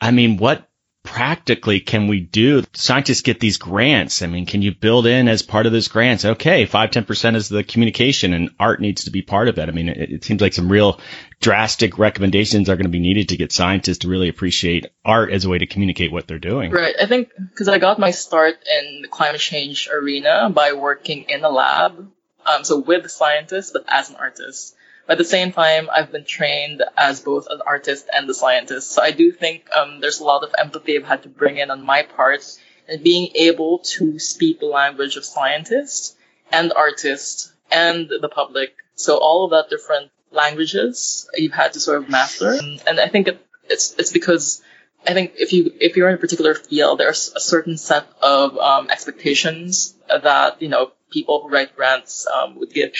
I 0.00 0.10
mean, 0.10 0.36
what 0.36 0.68
practically 1.08 1.80
can 1.80 2.06
we 2.06 2.20
do? 2.20 2.62
Scientists 2.74 3.22
get 3.22 3.40
these 3.40 3.56
grants. 3.56 4.20
I 4.20 4.26
mean, 4.26 4.44
can 4.44 4.60
you 4.60 4.74
build 4.74 5.06
in 5.06 5.26
as 5.26 5.40
part 5.40 5.64
of 5.64 5.72
those 5.72 5.88
grants? 5.88 6.24
Okay, 6.24 6.66
five, 6.66 6.90
10% 6.90 7.34
is 7.34 7.48
the 7.48 7.64
communication 7.64 8.34
and 8.34 8.50
art 8.60 8.80
needs 8.80 9.04
to 9.04 9.10
be 9.10 9.22
part 9.22 9.48
of 9.48 9.56
that. 9.56 9.70
I 9.70 9.72
mean, 9.72 9.88
it, 9.88 10.10
it 10.12 10.24
seems 10.24 10.42
like 10.42 10.52
some 10.52 10.70
real 10.70 11.00
drastic 11.40 11.98
recommendations 11.98 12.68
are 12.68 12.76
going 12.76 12.84
to 12.84 12.90
be 12.90 13.00
needed 13.00 13.30
to 13.30 13.38
get 13.38 13.52
scientists 13.52 13.98
to 13.98 14.08
really 14.08 14.28
appreciate 14.28 14.86
art 15.02 15.32
as 15.32 15.46
a 15.46 15.48
way 15.48 15.56
to 15.56 15.66
communicate 15.66 16.12
what 16.12 16.28
they're 16.28 16.38
doing. 16.38 16.72
Right. 16.72 16.94
I 17.00 17.06
think 17.06 17.30
because 17.38 17.68
I 17.68 17.78
got 17.78 17.98
my 17.98 18.10
start 18.10 18.56
in 18.80 19.02
the 19.02 19.08
climate 19.08 19.40
change 19.40 19.88
arena 19.90 20.50
by 20.50 20.74
working 20.74 21.24
in 21.28 21.42
a 21.42 21.48
lab. 21.48 22.12
Um, 22.44 22.64
so 22.64 22.78
with 22.80 23.10
scientists, 23.10 23.70
but 23.72 23.84
as 23.88 24.10
an 24.10 24.16
artist. 24.16 24.74
At 25.08 25.16
the 25.16 25.24
same 25.24 25.52
time, 25.52 25.88
I've 25.90 26.12
been 26.12 26.24
trained 26.24 26.82
as 26.96 27.20
both 27.20 27.46
an 27.48 27.62
artist 27.64 28.08
and 28.12 28.28
a 28.28 28.34
scientist. 28.34 28.92
So 28.92 29.02
I 29.02 29.10
do 29.10 29.32
think 29.32 29.64
um, 29.74 30.00
there's 30.00 30.20
a 30.20 30.24
lot 30.24 30.44
of 30.44 30.54
empathy 30.58 30.98
I've 30.98 31.04
had 31.04 31.22
to 31.22 31.30
bring 31.30 31.56
in 31.56 31.70
on 31.70 31.84
my 31.84 32.02
part 32.02 32.44
and 32.86 33.02
being 33.02 33.30
able 33.34 33.78
to 33.96 34.18
speak 34.18 34.60
the 34.60 34.66
language 34.66 35.16
of 35.16 35.24
scientists 35.24 36.14
and 36.52 36.72
artists 36.74 37.52
and 37.70 38.08
the 38.08 38.28
public. 38.28 38.74
So 38.96 39.16
all 39.18 39.44
of 39.44 39.50
that 39.52 39.70
different 39.70 40.10
languages 40.30 41.28
you've 41.34 41.52
had 41.52 41.72
to 41.72 41.80
sort 41.80 42.02
of 42.02 42.08
master. 42.08 42.52
And, 42.52 42.82
and 42.86 43.00
I 43.00 43.08
think 43.08 43.28
it, 43.28 43.46
it's 43.64 43.94
it's 43.98 44.12
because 44.12 44.62
I 45.06 45.14
think 45.14 45.34
if 45.36 45.52
you 45.52 45.72
if 45.80 45.96
you're 45.96 46.08
in 46.08 46.16
a 46.16 46.18
particular 46.18 46.54
field, 46.54 47.00
there's 47.00 47.32
a 47.34 47.40
certain 47.40 47.76
set 47.76 48.06
of 48.20 48.56
um, 48.58 48.90
expectations 48.90 49.94
that 50.08 50.60
you 50.60 50.68
know 50.68 50.92
people 51.10 51.42
who 51.42 51.48
write 51.48 51.76
grants 51.76 52.26
um, 52.26 52.58
would 52.58 52.72
give 52.72 52.92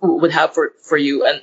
would 0.00 0.32
have 0.32 0.54
for 0.54 0.72
for 0.82 0.96
you, 0.96 1.26
and 1.26 1.42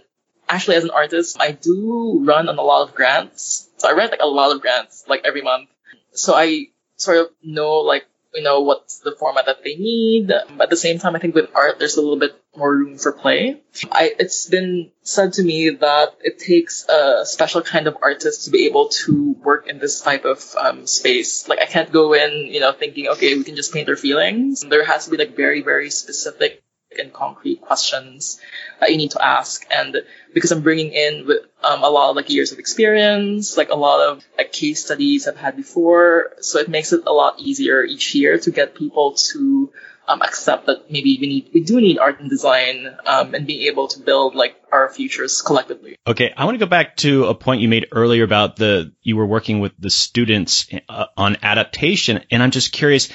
actually 0.50 0.78
as 0.78 0.84
an 0.84 0.89
artist, 0.89 1.38
I 1.39 1.52
do 1.52 2.22
run 2.24 2.50
on 2.50 2.58
a 2.58 2.62
lot 2.62 2.88
of 2.88 2.95
grants. 2.95 3.70
So 3.78 3.89
I 3.89 3.93
write 3.93 4.12
like 4.12 4.22
a 4.22 4.28
lot 4.28 4.54
of 4.54 4.62
grants, 4.62 5.06
like 5.08 5.22
every 5.24 5.41
month. 5.41 5.70
So 6.14 6.34
I 6.34 6.68
sort 6.97 7.18
of 7.18 7.28
know 7.43 7.78
like, 7.78 8.06
you 8.34 8.43
know, 8.43 8.62
what's 8.62 9.00
the 9.00 9.16
format 9.18 9.45
that 9.45 9.64
they 9.64 9.76
need. 9.76 10.28
But 10.28 10.62
at 10.62 10.70
the 10.70 10.78
same 10.78 11.00
time, 11.00 11.16
I 11.16 11.20
think 11.20 11.34
with 11.34 11.50
art, 11.56 11.80
there's 11.80 11.97
a 11.97 12.02
little 12.02 12.20
bit 12.20 12.39
more 12.56 12.76
room 12.76 12.97
for 12.97 13.12
play. 13.12 13.62
I, 13.91 14.14
it's 14.20 14.47
been 14.47 14.91
said 15.02 15.34
to 15.34 15.43
me 15.43 15.70
that 15.70 16.16
it 16.22 16.39
takes 16.39 16.88
a 16.89 17.26
special 17.26 17.62
kind 17.62 17.88
of 17.88 17.97
artist 18.01 18.46
to 18.46 18.51
be 18.51 18.66
able 18.66 18.89
to 18.89 19.34
work 19.43 19.67
in 19.67 19.80
this 19.80 20.01
type 20.01 20.26
of 20.26 20.43
um, 20.59 20.86
space. 20.86 21.47
Like 21.47 21.59
I 21.59 21.66
can't 21.66 21.92
go 21.92 22.13
in, 22.13 22.47
you 22.51 22.59
know, 22.59 22.71
thinking, 22.71 23.08
okay, 23.08 23.36
we 23.36 23.43
can 23.43 23.55
just 23.55 23.74
paint 23.74 23.89
our 23.89 23.96
feelings. 23.96 24.62
There 24.62 24.86
has 24.86 25.05
to 25.05 25.12
be 25.12 25.17
like 25.17 25.36
very, 25.36 25.62
very 25.62 25.89
specific 25.89 26.62
and 26.97 27.13
concrete 27.13 27.61
questions 27.61 28.39
that 28.79 28.91
you 28.91 28.97
need 28.97 29.11
to 29.11 29.24
ask. 29.24 29.66
And 29.71 29.97
because 30.33 30.51
I'm 30.51 30.61
bringing 30.61 30.91
in 30.91 31.28
with 31.28 31.43
um, 31.63 31.83
a 31.83 31.89
lot 31.89 32.09
of 32.09 32.16
like 32.16 32.29
years 32.29 32.51
of 32.51 32.59
experience, 32.59 33.57
like 33.57 33.70
a 33.70 33.75
lot 33.75 34.09
of 34.09 34.25
like 34.37 34.51
case 34.51 34.86
studies 34.86 35.28
I've 35.28 35.37
had 35.37 35.55
before, 35.55 36.33
so 36.41 36.59
it 36.59 36.70
makes 36.70 36.93
it 36.93 37.03
a 37.05 37.11
lot 37.11 37.39
easier 37.39 37.83
each 37.83 38.16
year 38.16 38.39
to 38.39 38.51
get 38.51 38.75
people 38.75 39.13
to 39.32 39.71
um, 40.07 40.24
accept 40.24 40.66
that 40.66 40.89
maybe 40.89 41.17
we 41.21 41.28
need 41.28 41.51
we 41.53 41.61
do 41.61 41.79
need 41.79 41.99
art 41.99 42.20
and 42.20 42.29
design 42.29 42.87
um, 43.05 43.36
and 43.36 43.45
being 43.45 43.67
able 43.67 43.87
to 43.89 43.99
build 43.99 44.33
like 44.33 44.55
our 44.71 44.89
futures 44.89 45.41
collectively. 45.41 45.97
Okay, 46.07 46.33
I 46.36 46.45
want 46.45 46.55
to 46.55 46.66
go 46.66 46.70
back 46.70 46.97
to 46.97 47.25
a 47.25 47.36
point 47.36 47.61
you 47.61 47.70
made 47.70 47.87
earlier 47.91 48.24
about 48.24 48.55
the 48.55 48.91
you 49.03 49.16
were 49.16 49.28
working 49.28 49.59
with 49.59 49.74
the 49.78 49.91
students 49.91 50.67
uh, 50.89 51.05
on 51.16 51.37
adaptation, 51.43 52.24
and 52.32 52.41
I'm 52.41 52.51
just 52.51 52.71
curious 52.71 53.09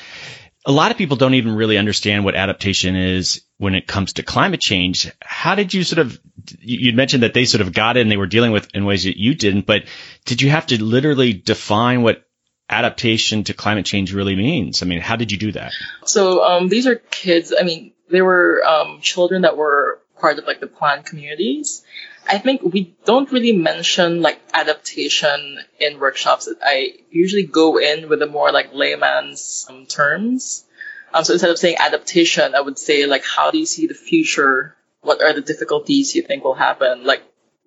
a 0.66 0.72
lot 0.72 0.90
of 0.90 0.96
people 0.96 1.16
don't 1.16 1.34
even 1.34 1.54
really 1.54 1.76
understand 1.76 2.24
what 2.24 2.34
adaptation 2.34 2.96
is 2.96 3.42
when 3.58 3.74
it 3.74 3.86
comes 3.86 4.14
to 4.14 4.22
climate 4.22 4.60
change. 4.60 5.10
How 5.20 5.54
did 5.54 5.74
you 5.74 5.84
sort 5.84 5.98
of, 5.98 6.18
you 6.58 6.92
mentioned 6.94 7.22
that 7.22 7.34
they 7.34 7.44
sort 7.44 7.60
of 7.60 7.72
got 7.72 7.96
it 7.96 8.00
and 8.00 8.10
they 8.10 8.16
were 8.16 8.26
dealing 8.26 8.52
with 8.52 8.68
in 8.74 8.84
ways 8.84 9.04
that 9.04 9.18
you 9.18 9.34
didn't, 9.34 9.66
but 9.66 9.84
did 10.24 10.40
you 10.40 10.50
have 10.50 10.66
to 10.68 10.82
literally 10.82 11.32
define 11.32 12.02
what 12.02 12.24
adaptation 12.68 13.44
to 13.44 13.54
climate 13.54 13.84
change 13.84 14.14
really 14.14 14.34
means? 14.34 14.82
I 14.82 14.86
mean, 14.86 15.00
how 15.00 15.16
did 15.16 15.30
you 15.30 15.38
do 15.38 15.52
that? 15.52 15.72
So, 16.06 16.42
um, 16.42 16.68
these 16.68 16.86
are 16.86 16.96
kids, 16.96 17.52
I 17.58 17.62
mean, 17.62 17.92
they 18.08 18.22
were, 18.22 18.64
um, 18.64 19.00
children 19.02 19.42
that 19.42 19.56
were 19.56 20.00
part 20.18 20.38
of 20.38 20.46
like 20.46 20.60
the 20.60 20.66
planned 20.66 21.04
communities. 21.04 21.84
I 22.26 22.38
think 22.38 22.62
we 22.62 22.94
don't 23.04 23.30
really 23.30 23.52
mention 23.52 24.22
like 24.22 24.40
adaptation 24.52 25.58
in 25.78 26.00
workshops. 26.00 26.48
I 26.62 26.94
usually 27.10 27.44
go 27.44 27.78
in 27.78 28.08
with 28.08 28.22
a 28.22 28.26
more 28.26 28.50
like 28.50 28.72
layman's 28.72 29.66
um, 29.68 29.86
terms. 29.86 30.64
Um, 31.12 31.24
so 31.24 31.34
instead 31.34 31.50
of 31.50 31.58
saying 31.58 31.76
adaptation, 31.78 32.54
I 32.54 32.60
would 32.60 32.78
say 32.78 33.06
like, 33.06 33.24
how 33.24 33.50
do 33.50 33.58
you 33.58 33.66
see 33.66 33.86
the 33.86 33.94
future? 33.94 34.76
What 35.00 35.22
are 35.22 35.32
the 35.32 35.42
difficulties 35.42 36.14
you 36.14 36.22
think 36.22 36.44
will 36.44 36.54
happen? 36.54 37.04
Like 37.04 37.22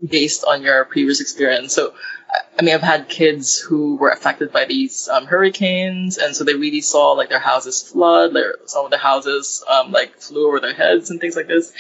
based 0.05 0.43
on 0.45 0.61
your 0.61 0.85
previous 0.85 1.21
experience. 1.21 1.73
So, 1.73 1.93
I 2.59 2.63
mean, 2.63 2.75
I've 2.75 2.81
had 2.81 3.09
kids 3.09 3.57
who 3.57 3.95
were 3.95 4.09
affected 4.09 4.51
by 4.51 4.65
these 4.65 5.07
um, 5.07 5.25
hurricanes, 5.25 6.17
and 6.17 6.35
so 6.35 6.43
they 6.43 6.53
really 6.53 6.81
saw 6.81 7.13
like 7.13 7.29
their 7.29 7.39
houses 7.39 7.81
flood, 7.81 8.35
some 8.65 8.85
of 8.85 8.91
the 8.91 8.97
houses 8.97 9.63
um, 9.67 9.91
like 9.91 10.17
flew 10.17 10.47
over 10.47 10.59
their 10.59 10.73
heads 10.73 11.09
and 11.09 11.21
things 11.21 11.35
like 11.35 11.47
this. 11.47 11.71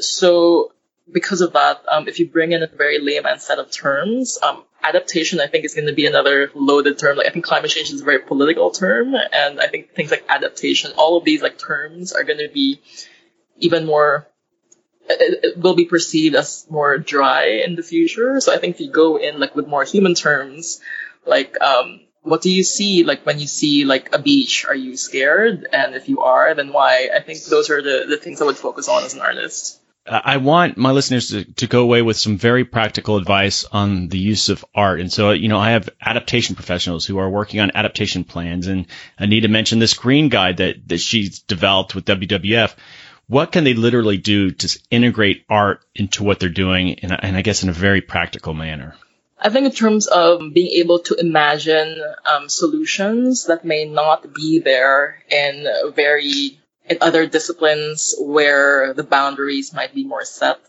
So, 0.00 0.72
because 1.10 1.40
of 1.40 1.52
that, 1.52 1.82
um, 1.88 2.08
if 2.08 2.18
you 2.18 2.28
bring 2.28 2.52
in 2.52 2.62
a 2.62 2.66
very 2.66 2.98
layman 2.98 3.38
set 3.38 3.58
of 3.58 3.70
terms, 3.70 4.38
um, 4.42 4.64
adaptation 4.82 5.40
I 5.40 5.46
think 5.46 5.64
is 5.64 5.74
going 5.74 5.86
to 5.86 5.92
be 5.92 6.06
another 6.06 6.50
loaded 6.54 6.98
term. 6.98 7.16
Like 7.16 7.26
I 7.26 7.30
think 7.30 7.44
climate 7.44 7.70
change 7.70 7.90
is 7.90 8.00
a 8.00 8.04
very 8.04 8.20
political 8.20 8.70
term, 8.70 9.14
and 9.14 9.60
I 9.60 9.68
think 9.68 9.94
things 9.94 10.10
like 10.10 10.24
adaptation, 10.28 10.92
all 10.96 11.16
of 11.16 11.24
these 11.24 11.42
like 11.42 11.58
terms 11.58 12.12
are 12.12 12.24
going 12.24 12.38
to 12.38 12.48
be 12.52 12.80
even 13.58 13.86
more 13.86 14.26
it, 15.08 15.44
it, 15.44 15.58
will 15.58 15.76
be 15.76 15.84
perceived 15.84 16.34
as 16.34 16.66
more 16.68 16.98
dry 16.98 17.62
in 17.64 17.76
the 17.76 17.82
future. 17.82 18.40
So 18.40 18.52
I 18.52 18.58
think 18.58 18.74
if 18.74 18.80
you 18.80 18.90
go 18.90 19.16
in 19.16 19.38
like 19.38 19.54
with 19.54 19.68
more 19.68 19.84
human 19.84 20.14
terms, 20.14 20.80
like 21.24 21.60
um, 21.60 22.00
what 22.22 22.42
do 22.42 22.50
you 22.50 22.64
see 22.64 23.04
like 23.04 23.24
when 23.24 23.38
you 23.38 23.46
see 23.46 23.84
like 23.84 24.14
a 24.14 24.18
beach? 24.18 24.64
Are 24.66 24.74
you 24.74 24.96
scared? 24.96 25.66
And 25.72 25.94
if 25.94 26.08
you 26.08 26.22
are, 26.22 26.54
then 26.54 26.72
why? 26.72 27.08
I 27.14 27.20
think 27.20 27.44
those 27.44 27.70
are 27.70 27.82
the, 27.82 28.06
the 28.08 28.16
things 28.16 28.42
I 28.42 28.46
would 28.46 28.56
focus 28.56 28.88
on 28.88 29.04
as 29.04 29.14
an 29.14 29.20
artist. 29.20 29.80
I 30.08 30.36
want 30.36 30.76
my 30.76 30.92
listeners 30.92 31.28
to, 31.30 31.44
to 31.54 31.66
go 31.66 31.82
away 31.82 32.02
with 32.02 32.16
some 32.16 32.38
very 32.38 32.64
practical 32.64 33.16
advice 33.16 33.64
on 33.64 34.08
the 34.08 34.18
use 34.18 34.48
of 34.48 34.64
art. 34.74 35.00
And 35.00 35.12
so, 35.12 35.32
you 35.32 35.48
know, 35.48 35.58
I 35.58 35.70
have 35.70 35.90
adaptation 36.00 36.54
professionals 36.54 37.04
who 37.04 37.18
are 37.18 37.28
working 37.28 37.60
on 37.60 37.72
adaptation 37.74 38.24
plans 38.24 38.66
and 38.66 38.86
Anita 39.18 39.48
mentioned 39.48 39.82
this 39.82 39.94
green 39.94 40.28
guide 40.28 40.58
that, 40.58 40.88
that 40.88 40.98
she's 40.98 41.40
developed 41.40 41.94
with 41.94 42.04
WWF 42.04 42.74
what 43.28 43.52
can 43.52 43.64
they 43.64 43.74
literally 43.74 44.18
do 44.18 44.52
to 44.52 44.78
integrate 44.90 45.44
art 45.48 45.84
into 45.94 46.22
what 46.22 46.38
they're 46.38 46.48
doing, 46.48 46.90
in 46.90 47.10
a, 47.10 47.18
and 47.20 47.36
I 47.36 47.42
guess 47.42 47.62
in 47.62 47.68
a 47.68 47.72
very 47.72 48.00
practical 48.00 48.54
manner? 48.54 48.94
I 49.38 49.50
think 49.50 49.66
in 49.66 49.72
terms 49.72 50.06
of 50.06 50.40
being 50.54 50.80
able 50.80 51.00
to 51.00 51.14
imagine 51.14 52.00
um, 52.24 52.48
solutions 52.48 53.46
that 53.46 53.64
may 53.64 53.84
not 53.84 54.32
be 54.32 54.60
there 54.60 55.22
in 55.28 55.66
very 55.94 56.58
in 56.88 56.98
other 57.00 57.26
disciplines 57.26 58.14
where 58.18 58.94
the 58.94 59.02
boundaries 59.02 59.72
might 59.72 59.94
be 59.94 60.04
more 60.04 60.24
set. 60.24 60.60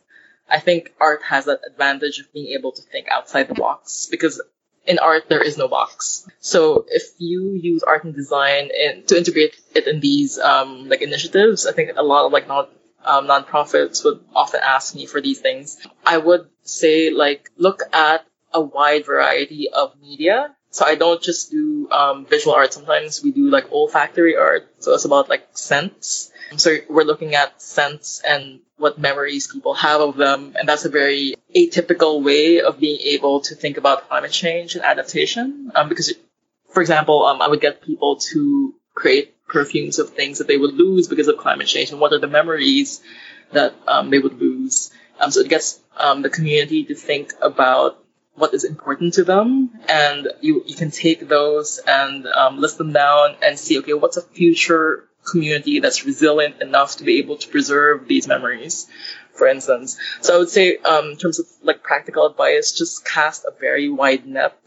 I 0.50 0.60
think 0.60 0.94
art 1.00 1.22
has 1.24 1.46
that 1.46 1.62
advantage 1.68 2.20
of 2.20 2.32
being 2.34 2.58
able 2.58 2.72
to 2.72 2.82
think 2.82 3.08
outside 3.10 3.50
the 3.50 3.54
box 3.54 4.08
because 4.10 4.42
in 4.86 5.00
art 5.00 5.28
there 5.28 5.42
is 5.42 5.58
no 5.58 5.68
box. 5.68 6.28
So 6.40 6.86
if 6.88 7.04
you 7.18 7.54
use 7.54 7.84
art 7.84 8.06
and 8.06 8.16
design 8.16 8.70
in, 8.74 9.04
to 9.08 9.18
integrate 9.18 9.60
it 9.76 9.88
in 9.88 10.00
these 10.00 10.40
um, 10.40 10.88
like 10.90 11.02
initiatives, 11.02 11.68
I 11.68 11.74
think 11.74 11.92
a 11.96 12.04
lot 12.04 12.26
of 12.26 12.32
like 12.32 12.48
non 12.48 12.68
um, 13.04 13.28
nonprofits 13.28 14.04
would 14.04 14.22
often 14.36 14.62
ask 14.64 14.96
me 14.96 15.06
for 15.06 15.22
these 15.22 15.40
things. 15.40 15.78
I 16.06 16.18
would 16.18 16.48
say 16.64 17.12
like 17.12 17.52
look 17.58 17.82
at 17.94 18.26
a 18.54 18.62
wide 18.62 19.06
variety 19.06 19.70
of 19.70 20.00
media. 20.02 20.56
So 20.78 20.86
I 20.86 20.94
don't 20.94 21.20
just 21.20 21.50
do 21.50 21.90
um, 21.90 22.28
visual 22.28 22.56
art. 22.56 22.72
Sometimes 22.72 23.24
we 23.24 23.32
do 23.32 23.50
like 23.50 23.72
olfactory 23.72 24.38
art. 24.38 24.72
So 24.78 24.94
it's 24.94 25.06
about 25.06 25.28
like 25.28 25.48
scents. 25.54 26.32
So 26.58 26.76
we're 26.88 27.04
looking 27.04 27.34
at 27.34 27.60
scents 27.60 28.22
and 28.22 28.60
what 28.78 29.00
memories 29.00 29.48
people 29.48 29.74
have 29.74 30.02
of 30.02 30.18
them. 30.18 30.54
And 30.56 30.70
that's 30.70 30.86
a 30.86 30.90
very 30.90 31.34
atypical 31.56 32.22
way 32.24 32.62
of 32.62 32.80
being 32.80 33.00
able 33.16 33.40
to 33.50 33.56
think 33.56 33.78
about 33.78 34.08
climate 34.08 34.32
change 34.32 34.76
and 34.76 34.84
adaptation. 34.84 35.72
Um, 35.74 35.90
because, 35.90 36.14
for 36.70 36.82
example, 36.82 37.26
um, 37.26 37.42
I 37.42 37.48
would 37.48 37.60
get 37.60 37.82
people 37.82 38.18
to 38.34 38.76
create 38.94 39.34
perfumes 39.48 39.98
of 39.98 40.12
things 40.12 40.38
that 40.38 40.48
they 40.48 40.58
would 40.58 40.76
lose 40.76 41.08
because 41.08 41.28
of 41.28 41.38
climate 41.38 41.66
change 41.66 41.90
and 41.90 42.00
what 42.00 42.14
are 42.14 42.20
the 42.20 42.28
memories 42.28 43.02
that 43.52 43.74
um, 43.88 44.12
they 44.12 44.20
would 44.20 44.40
lose. 44.40 44.92
Um, 45.20 45.32
so 45.32 45.40
it 45.40 45.50
gets 45.50 45.80
um, 45.98 46.22
the 46.22 46.30
community 46.30 46.84
to 46.84 46.94
think 46.94 47.34
about 47.42 47.98
what 48.38 48.54
is 48.54 48.64
important 48.64 49.16
to 49.16 49.24
them 49.24 49.72
and 49.90 50.30
you, 50.42 50.64
you 50.66 50.76
can 50.76 50.92
take 50.92 51.28
those 51.28 51.80
and 51.86 52.26
um, 52.28 52.60
list 52.60 52.78
them 52.78 52.94
down 52.94 53.36
and 53.44 53.60
see 53.60 53.80
okay 53.80 53.94
what's 53.94 54.18
a 54.18 54.22
future 54.22 55.08
community 55.28 55.80
that's 55.80 56.06
resilient 56.06 56.62
enough 56.62 56.98
to 56.98 57.04
be 57.04 57.20
able 57.20 57.38
to 57.38 57.48
preserve 57.50 58.08
these 58.08 58.28
memories, 58.28 58.88
for 59.34 59.48
instance. 59.48 59.98
So 60.22 60.36
I 60.36 60.38
would 60.40 60.50
say, 60.50 60.78
um, 60.78 61.12
in 61.12 61.18
terms 61.18 61.40
of 61.40 61.46
like 61.62 61.84
practical 61.84 62.26
advice, 62.26 62.72
just 62.72 63.06
cast 63.06 63.46
a 63.46 63.52
very 63.60 63.90
wide 63.90 64.26
net. 64.26 64.58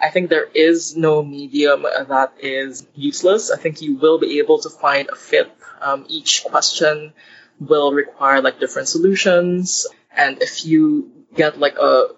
I 0.00 0.10
think 0.10 0.28
there 0.28 0.48
is 0.54 0.96
no 0.96 1.22
medium 1.22 1.82
that 1.82 2.32
is 2.40 2.86
useless. 2.94 3.50
I 3.50 3.56
think 3.56 3.80
you 3.82 3.96
will 3.96 4.18
be 4.18 4.38
able 4.38 4.60
to 4.60 4.70
find 4.70 5.08
a 5.08 5.16
fit. 5.16 5.50
Um, 5.80 6.04
each 6.08 6.44
question 6.44 7.12
will 7.58 7.92
require 7.92 8.42
like 8.42 8.60
different 8.60 8.88
solutions. 8.88 9.86
And 10.14 10.42
if 10.42 10.66
you 10.66 11.10
get 11.34 11.58
like 11.58 11.76
a 11.78 12.08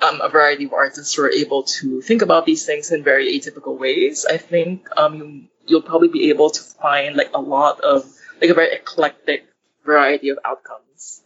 um, 0.00 0.20
a 0.20 0.28
variety 0.28 0.64
of 0.64 0.72
artists 0.72 1.14
who 1.14 1.22
are 1.22 1.30
able 1.30 1.62
to 1.62 2.00
think 2.00 2.22
about 2.22 2.46
these 2.46 2.66
things 2.66 2.90
in 2.90 3.02
very 3.02 3.38
atypical 3.38 3.78
ways, 3.78 4.26
I 4.28 4.36
think 4.36 4.88
um, 4.96 5.48
you'll 5.66 5.82
probably 5.82 6.08
be 6.08 6.30
able 6.30 6.50
to 6.50 6.60
find 6.62 7.16
like 7.16 7.30
a 7.34 7.40
lot 7.40 7.80
of 7.80 8.04
like 8.40 8.50
a 8.50 8.54
very 8.54 8.74
eclectic 8.74 9.46
variety 9.84 10.30
of 10.30 10.38
outcomes. 10.44 11.22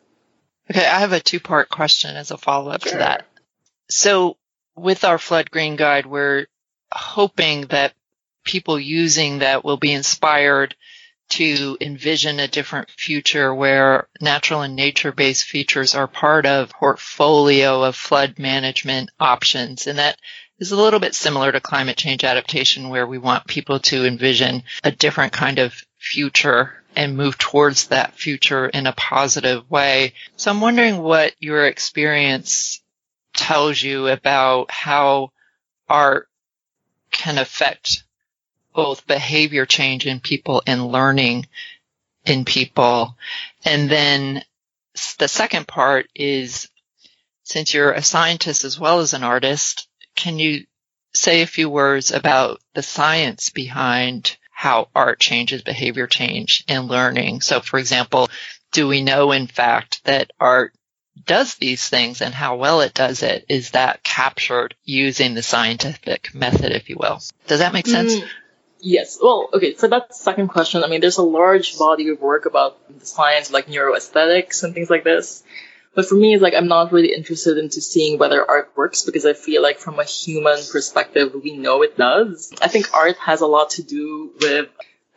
Okay, 0.71 0.85
I 0.85 1.01
have 1.01 1.13
a 1.13 1.21
two 1.21 1.41
part 1.41 1.69
question 1.69 2.17
as 2.17 2.31
a 2.31 2.37
follow 2.37 2.71
up 2.71 2.83
sure. 2.83 2.93
to 2.93 2.99
that. 2.99 3.27
So 3.89 4.37
with 4.77 5.05
our 5.05 5.19
flood 5.19 5.51
green 5.51 5.77
guide, 5.77 6.07
we're 6.07 6.47
hoping 6.93 7.63
that 7.67 7.95
people 8.45 8.79
using 8.79 9.41
that 9.41 9.65
will 9.65 9.77
be 9.77 9.93
inspired 9.93 10.75
to 11.29 11.77
envision 11.81 12.41
a 12.41 12.49
different 12.49 12.91
future 12.91 13.55
where 13.55 14.09
natural 14.21 14.63
and 14.63 14.77
nature 14.77 15.13
based 15.13 15.45
features 15.45 15.95
are 15.95 16.07
part 16.07 16.47
of 16.47 16.71
portfolio 16.71 17.83
of 17.83 17.97
flood 17.97 18.39
management 18.39 19.11
options 19.21 19.87
and 19.87 19.99
that 19.99 20.19
is 20.59 20.73
a 20.73 20.77
little 20.77 21.01
bit 21.01 21.15
similar 21.15 21.53
to 21.53 21.61
climate 21.61 21.97
change 21.97 22.25
adaptation 22.25 22.89
where 22.89 23.07
we 23.07 23.19
want 23.19 23.47
people 23.47 23.79
to 23.79 24.05
envision 24.05 24.63
a 24.83 24.91
different 24.91 25.33
kind 25.33 25.59
of 25.59 25.85
future 25.99 26.73
and 26.97 27.17
move 27.17 27.39
towards 27.39 27.89
that 27.89 28.15
future 28.15 28.67
in 28.67 28.87
a 28.87 28.93
positive 28.93 29.71
way. 29.71 30.15
So 30.37 30.51
I'm 30.51 30.61
wondering 30.61 30.99
what 30.99 31.33
your 31.39 31.67
experience 31.67 32.83
tells 33.35 33.81
you 33.81 34.09
about 34.09 34.71
how 34.71 35.31
art 35.89 36.29
can 37.13 37.39
affect 37.39 38.03
both 38.79 39.09
behavior 39.09 39.67
change 39.67 40.07
in 40.07 40.21
people 40.21 40.63
and 40.65 40.87
learning 40.87 41.45
in 42.25 42.45
people. 42.45 43.17
And 43.65 43.91
then 43.91 44.45
the 45.19 45.27
second 45.27 45.67
part 45.67 46.07
is 46.15 46.69
since 47.43 47.75
you're 47.75 47.91
a 47.91 48.05
scientist 48.05 48.63
as 48.63 48.79
well 48.79 49.01
as 49.01 49.15
an 49.15 49.25
artist, 49.25 49.89
can 50.15 50.39
you 50.39 50.65
say 51.13 51.43
a 51.43 51.47
few 51.49 51.69
words 51.69 52.13
about 52.13 52.61
the 52.75 52.85
science 52.85 53.51
behind 53.51 54.37
how 54.53 54.91
art 54.95 55.19
changes 55.19 55.63
behavior 55.63 56.07
change 56.07 56.63
and 56.69 56.87
learning? 56.87 57.41
So, 57.41 57.59
for 57.59 57.81
example, 57.81 58.29
do 58.71 58.87
we 58.87 59.03
know 59.03 59.33
in 59.33 59.49
fact 59.49 60.05
that 60.05 60.31
art 60.39 60.73
does 61.27 61.57
these 61.57 61.89
things 61.89 62.23
and 62.23 62.33
how 62.33 62.55
well 62.55 62.81
it 62.81 62.95
does 62.95 63.25
it? 63.25 63.45
Is 63.49 63.73
that 63.73 64.05
captured 64.05 64.77
using 64.85 65.35
the 65.35 65.43
scientific 65.43 66.33
method, 66.33 66.71
if 66.71 66.89
you 66.89 66.97
will? 66.97 67.21
Does 67.49 67.59
that 67.59 67.73
make 67.73 67.89
sense? 67.89 68.15
Mm, 68.15 68.29
yes. 68.81 69.19
Well, 69.21 69.49
okay. 69.53 69.75
For 69.75 69.89
that 69.89 70.15
second 70.15 70.49
question, 70.49 70.85
I 70.85 70.89
mean, 70.89 71.01
there's 71.01 71.19
a 71.19 71.23
large 71.23 71.79
body 71.79 72.09
of 72.09 72.21
work 72.21 72.47
about 72.47 72.77
the 72.99 73.07
science 73.07 73.51
like 73.51 73.67
neuroaesthetics 73.67 74.63
and 74.63 74.75
things 74.75 74.91
like 74.91 75.05
this. 75.05 75.43
But 75.95 76.07
for 76.07 76.15
me, 76.15 76.35
it's 76.35 76.43
like 76.43 76.55
I'm 76.55 76.69
not 76.69 76.93
really 76.93 77.13
interested 77.13 77.59
into 77.59 77.81
seeing 77.81 78.19
whether 78.19 78.49
art 78.49 78.71
works 78.77 79.03
because 79.03 79.27
I 79.27 79.33
feel 79.33 79.63
like 79.63 79.79
from 79.79 79.99
a 79.99 80.05
human 80.05 80.59
perspective, 80.71 81.33
we 81.35 81.57
know 81.57 81.83
it 81.83 81.97
does. 81.97 82.53
I 82.63 82.69
think 82.69 82.95
art 82.95 83.17
has 83.17 83.41
a 83.41 83.47
lot 83.47 83.71
to 83.71 83.83
do 83.83 84.33
with. 84.41 84.69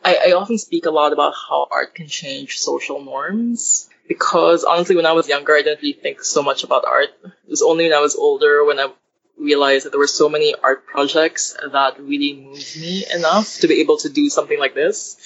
I, 0.04 0.18
I 0.26 0.32
often 0.32 0.58
speak 0.58 0.86
a 0.86 0.90
lot 0.90 1.12
about 1.12 1.34
how 1.48 1.68
art 1.70 1.94
can 1.94 2.08
change 2.08 2.58
social 2.58 3.00
norms 3.00 3.88
because 4.08 4.64
honestly, 4.64 4.96
when 4.96 5.06
I 5.06 5.12
was 5.12 5.28
younger, 5.28 5.54
I 5.54 5.62
didn't 5.62 5.82
really 5.82 5.92
think 5.92 6.24
so 6.24 6.42
much 6.42 6.64
about 6.64 6.84
art. 6.84 7.10
It 7.22 7.50
was 7.50 7.62
only 7.62 7.84
when 7.84 7.92
I 7.92 8.00
was 8.00 8.16
older 8.16 8.64
when 8.64 8.80
I 8.80 8.88
realized 9.38 9.84
that 9.84 9.90
there 9.90 9.98
were 9.98 10.06
so 10.06 10.28
many 10.28 10.54
art 10.62 10.86
projects 10.86 11.56
that 11.72 12.00
really 12.00 12.34
moved 12.34 12.76
me 12.80 13.04
enough 13.14 13.58
to 13.60 13.68
be 13.68 13.80
able 13.80 13.96
to 13.98 14.08
do 14.08 14.28
something 14.28 14.58
like 14.58 14.74
this. 14.74 15.16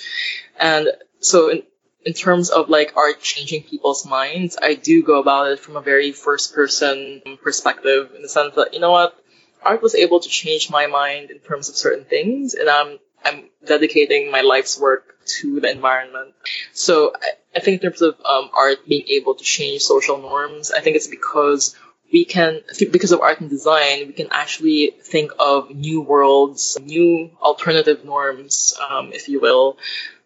And 0.59 0.89
so 1.21 1.51
in, 1.51 1.63
in 2.05 2.13
terms 2.13 2.51
of 2.51 2.69
like 2.69 2.97
art 2.97 3.21
changing 3.21 3.65
people's 3.65 4.07
minds, 4.07 4.57
I 4.61 4.75
do 4.75 5.03
go 5.03 5.21
about 5.21 5.51
it 5.51 5.61
from 5.61 5.77
a 5.77 5.81
very 5.81 6.13
first 6.13 6.55
person 6.55 7.23
perspective 7.43 8.13
in 8.15 8.23
the 8.23 8.29
sense 8.29 8.55
that, 8.55 8.73
you 8.75 8.81
know 8.81 8.93
what, 8.93 9.17
art 9.63 9.83
was 9.83 9.95
able 9.95 10.21
to 10.21 10.29
change 10.29 10.71
my 10.71 10.87
mind 10.87 11.31
in 11.31 11.39
terms 11.41 11.69
of 11.69 11.77
certain 11.77 12.05
things 12.05 12.55
and 12.55 12.71
I'm, 12.71 12.99
I'm 13.25 13.51
dedicating 13.65 14.31
my 14.31 14.43
life's 14.43 14.79
work 14.79 15.17
to 15.27 15.61
the 15.61 15.71
environment. 15.71 16.35
So 16.73 17.13
I, 17.21 17.31
I 17.57 17.61
think 17.61 17.83
in 17.83 17.91
terms 17.91 18.03
of 18.03 18.15
um, 18.25 18.51
art 18.57 18.87
being 18.87 19.07
able 19.09 19.35
to 19.35 19.43
change 19.45 19.83
social 19.83 20.19
norms, 20.19 20.71
I 20.71 20.81
think 20.81 20.97
it's 20.97 21.09
because 21.09 21.75
we 22.13 22.25
can, 22.25 22.61
because 22.93 23.13
of 23.13 23.21
art 23.21 23.41
and 23.41 23.51
design, 23.51 24.07
we 24.07 24.13
can 24.13 24.29
actually 24.31 24.95
think 25.03 25.33
of 25.39 25.71
new 25.71 26.01
worlds, 26.01 26.79
new 26.81 27.31
alternative 27.43 28.05
norms, 28.05 28.75
um, 28.89 29.13
if 29.13 29.29
you 29.29 29.41
will, 29.41 29.77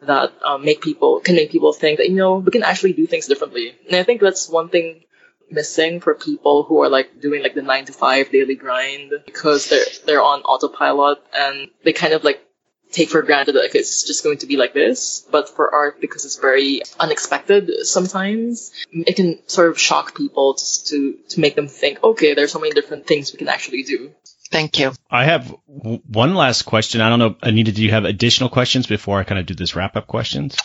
that 0.02 0.32
um, 0.44 0.64
make 0.64 0.82
people, 0.82 1.20
can 1.20 1.34
make 1.34 1.50
people 1.50 1.72
think 1.72 1.98
that, 1.98 2.08
you 2.08 2.16
know, 2.16 2.36
we 2.36 2.50
can 2.50 2.62
actually 2.62 2.92
do 2.92 3.06
things 3.06 3.26
differently. 3.26 3.74
And 3.86 3.96
I 3.96 4.02
think 4.02 4.20
that's 4.20 4.48
one 4.48 4.68
thing 4.68 5.04
missing 5.50 6.00
for 6.00 6.14
people 6.14 6.62
who 6.62 6.82
are 6.82 6.88
like 6.88 7.20
doing 7.20 7.42
like 7.42 7.54
the 7.54 7.62
nine 7.62 7.84
to 7.86 7.92
five 7.92 8.30
daily 8.30 8.54
grind 8.54 9.12
because 9.26 9.68
they're, 9.68 9.84
they're 10.06 10.22
on 10.22 10.42
autopilot 10.42 11.18
and 11.36 11.68
they 11.82 11.92
kind 11.92 12.12
of 12.12 12.24
like 12.24 12.40
take 12.90 13.08
for 13.08 13.22
granted 13.22 13.54
that 13.54 13.62
like, 13.62 13.74
it's 13.74 14.04
just 14.04 14.24
going 14.24 14.38
to 14.38 14.46
be 14.46 14.56
like 14.56 14.74
this. 14.74 15.26
But 15.30 15.48
for 15.48 15.72
art, 15.72 16.00
because 16.00 16.24
it's 16.24 16.36
very 16.36 16.82
unexpected 16.98 17.86
sometimes, 17.86 18.72
it 18.92 19.16
can 19.16 19.38
sort 19.46 19.68
of 19.68 19.78
shock 19.78 20.16
people 20.16 20.54
to, 20.54 20.84
to, 20.86 21.18
to 21.30 21.40
make 21.40 21.56
them 21.56 21.68
think, 21.68 22.02
okay, 22.02 22.34
there's 22.34 22.52
so 22.52 22.58
many 22.58 22.72
different 22.72 23.06
things 23.06 23.32
we 23.32 23.38
can 23.38 23.48
actually 23.48 23.82
do. 23.82 24.12
Thank 24.50 24.80
you. 24.80 24.92
I 25.08 25.24
have 25.24 25.54
w- 25.68 26.00
one 26.08 26.34
last 26.34 26.62
question. 26.62 27.00
I 27.00 27.08
don't 27.08 27.20
know, 27.20 27.36
Anita, 27.42 27.72
do 27.72 27.82
you 27.82 27.90
have 27.90 28.04
additional 28.04 28.48
questions 28.48 28.86
before 28.86 29.20
I 29.20 29.24
kind 29.24 29.38
of 29.38 29.46
do 29.46 29.54
this 29.54 29.76
wrap 29.76 29.96
up 29.96 30.08
questions? 30.08 30.56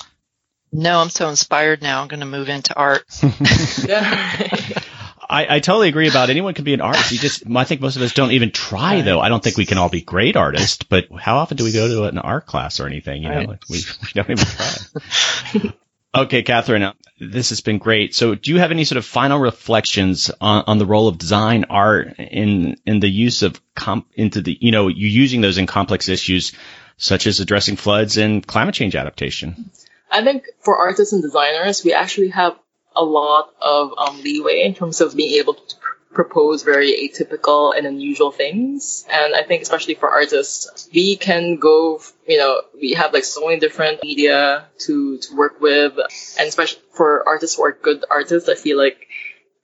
No, 0.72 1.00
I'm 1.00 1.10
so 1.10 1.30
inspired 1.30 1.82
now. 1.82 2.02
I'm 2.02 2.08
going 2.08 2.22
to 2.22 2.26
move 2.26 2.50
into 2.50 2.76
art. 2.76 3.06
I, 5.28 5.56
I 5.56 5.60
totally 5.60 5.90
agree 5.90 6.08
about 6.08 6.30
anyone 6.30 6.54
can 6.54 6.66
be 6.66 6.74
an 6.74 6.82
artist. 6.82 7.12
You 7.12 7.18
just, 7.18 7.44
I 7.50 7.64
think 7.64 7.82
most 7.82 7.96
of 7.96 8.02
us 8.02 8.14
don't 8.14 8.32
even 8.32 8.52
try 8.52 9.02
though. 9.02 9.20
I 9.20 9.30
don't 9.30 9.44
think 9.44 9.58
we 9.58 9.66
can 9.66 9.78
all 9.78 9.90
be 9.90 10.02
great 10.02 10.36
artists, 10.36 10.84
but 10.84 11.08
how 11.18 11.38
often 11.38 11.58
do 11.58 11.64
we 11.64 11.72
go 11.72 11.88
to 11.88 12.04
an 12.06 12.18
art 12.18 12.46
class 12.46 12.80
or 12.80 12.88
anything? 12.88 13.24
You 13.24 13.30
know, 13.30 13.46
right. 13.46 13.64
we, 13.70 13.78
we 14.02 14.08
don't 14.14 14.30
even 14.30 14.46
try. 14.46 15.74
okay, 16.24 16.44
Catherine, 16.44 16.84
uh, 16.84 16.94
this 17.20 17.50
has 17.50 17.62
been 17.62 17.78
great. 17.78 18.14
So 18.14 18.36
do 18.36 18.52
you 18.52 18.60
have 18.60 18.72
any 18.72 18.84
sort 18.84 18.98
of 18.98 19.06
final 19.06 19.40
reflections 19.40 20.32
on, 20.42 20.64
on 20.68 20.78
the 20.78 20.86
role 20.86 21.08
of 21.08 21.18
design 21.18 21.66
art 21.70 22.20
in, 22.20 22.78
in 22.86 23.00
the 23.00 23.10
use 23.10 23.42
of 23.42 23.60
comp, 23.74 24.08
into 24.14 24.42
the, 24.42 24.58
you 24.60 24.72
know, 24.72 24.88
you 24.88 25.08
using 25.08 25.42
those 25.42 25.58
in 25.58 25.66
complex 25.66 26.10
issues 26.10 26.54
such 26.98 27.28
as 27.28 27.40
addressing 27.40 27.76
floods 27.76 28.18
and 28.18 28.46
climate 28.46 28.76
change 28.76 28.96
adaptation? 28.96 29.72
I 30.12 30.24
think 30.24 30.46
for 30.60 30.78
artists 30.78 31.14
and 31.14 31.22
designers, 31.22 31.84
we 31.84 31.94
actually 31.94 32.30
have 32.30 32.56
a 32.96 33.04
lot 33.04 33.54
of 33.62 33.94
um, 33.98 34.22
leeway 34.22 34.62
in 34.62 34.74
terms 34.74 35.02
of 35.02 35.16
being 35.16 35.40
able 35.40 35.56
to 35.56 35.76
propose 36.16 36.64
very 36.64 36.92
atypical 36.92 37.78
and 37.78 37.86
unusual 37.86 38.32
things. 38.32 39.06
And 39.12 39.36
I 39.36 39.44
think 39.44 39.62
especially 39.62 39.96
for 39.96 40.10
artists, 40.10 40.90
we 40.94 41.18
can 41.18 41.58
go, 41.58 42.02
you 42.26 42.38
know, 42.38 42.62
we 42.74 42.94
have 42.94 43.14
like 43.14 43.26
so 43.26 43.46
many 43.46 43.60
different 43.60 44.02
media 44.02 44.66
to, 44.80 45.18
to 45.20 45.36
work 45.36 45.62
with. 45.62 45.94
And 46.40 46.48
especially 46.48 46.82
for 46.94 47.28
artists 47.28 47.58
who 47.58 47.66
are 47.66 47.74
good 47.74 48.06
artists, 48.10 48.50
I 48.50 48.56
feel 48.56 48.78
like 48.78 49.08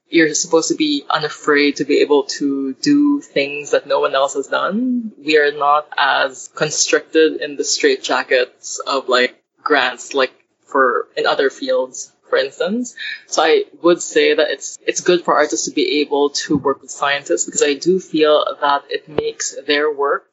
you're 0.08 0.34
supposed 0.34 0.68
to 0.68 0.74
be 0.74 1.04
unafraid 1.08 1.76
to 1.76 1.86
be 1.86 2.00
able 2.02 2.24
to 2.24 2.74
do 2.74 3.22
things 3.22 3.70
that 3.70 3.86
no 3.86 4.00
one 4.00 4.14
else 4.14 4.34
has 4.34 4.46
done. 4.46 5.12
We 5.18 5.38
are 5.38 5.52
not 5.52 5.88
as 5.96 6.50
constricted 6.54 7.40
in 7.40 7.56
the 7.56 7.62
straitjackets 7.62 8.78
of 8.86 9.08
like 9.08 9.42
grants 9.62 10.12
like 10.12 10.32
for 10.66 11.08
in 11.16 11.26
other 11.26 11.48
fields 11.48 12.11
for 12.32 12.38
instance. 12.38 12.94
So 13.26 13.42
I 13.42 13.64
would 13.82 14.00
say 14.00 14.32
that 14.32 14.50
it's 14.50 14.78
it's 14.86 15.02
good 15.02 15.22
for 15.22 15.34
artists 15.34 15.66
to 15.66 15.74
be 15.74 16.00
able 16.00 16.30
to 16.44 16.56
work 16.56 16.80
with 16.80 16.90
scientists 16.90 17.44
because 17.44 17.62
I 17.62 17.74
do 17.74 18.00
feel 18.00 18.34
that 18.58 18.84
it 18.88 19.06
makes 19.06 19.54
their 19.66 19.92
work 19.92 20.24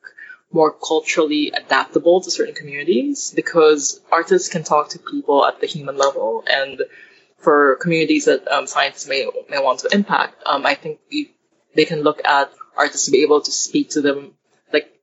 more 0.50 0.72
culturally 0.72 1.52
adaptable 1.54 2.22
to 2.22 2.32
certain 2.32 2.56
communities 2.56 3.34
because 3.36 4.00
artists 4.10 4.48
can 4.48 4.64
talk 4.64 4.92
to 4.92 5.00
people 5.00 5.46
at 5.46 5.60
the 5.60 5.68
human 5.68 5.98
level 5.98 6.46
and 6.48 6.84
for 7.38 7.76
communities 7.76 8.26
that 8.26 8.48
um, 8.48 8.66
scientists 8.66 9.10
may 9.10 9.30
may 9.50 9.60
want 9.60 9.80
to 9.82 9.90
impact, 9.92 10.42
um, 10.46 10.66
I 10.66 10.76
think 10.76 11.00
they 11.76 11.84
can 11.84 12.02
look 12.02 12.22
at 12.24 12.50
artists 12.78 13.08
to 13.08 13.12
be 13.12 13.24
able 13.24 13.42
to 13.42 13.52
speak 13.52 13.90
to 13.96 14.02
them 14.02 14.36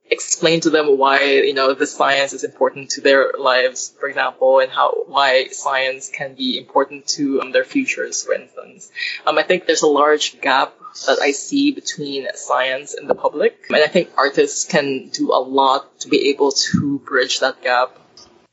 explain 0.09 0.61
to 0.61 0.69
them 0.69 0.97
why 0.97 1.23
you 1.23 1.53
know 1.53 1.73
the 1.73 1.87
science 1.87 2.33
is 2.33 2.43
important 2.43 2.91
to 2.91 3.01
their 3.01 3.33
lives, 3.37 3.93
for 3.99 4.07
example, 4.07 4.59
and 4.59 4.71
how 4.71 5.03
why 5.07 5.47
science 5.47 6.09
can 6.09 6.35
be 6.35 6.57
important 6.57 7.07
to 7.07 7.41
um, 7.41 7.51
their 7.51 7.63
futures, 7.63 8.23
for 8.23 8.33
instance. 8.33 8.91
Um, 9.25 9.37
I 9.37 9.43
think 9.43 9.65
there's 9.65 9.83
a 9.83 9.87
large 9.87 10.41
gap 10.41 10.73
that 11.05 11.19
I 11.21 11.31
see 11.31 11.71
between 11.71 12.27
science 12.33 12.93
and 12.93 13.09
the 13.09 13.15
public, 13.15 13.65
and 13.69 13.77
I 13.77 13.87
think 13.87 14.09
artists 14.17 14.65
can 14.65 15.09
do 15.09 15.31
a 15.33 15.41
lot 15.41 15.99
to 16.01 16.09
be 16.09 16.29
able 16.29 16.51
to 16.51 16.99
bridge 16.99 17.39
that 17.41 17.61
gap. 17.61 17.99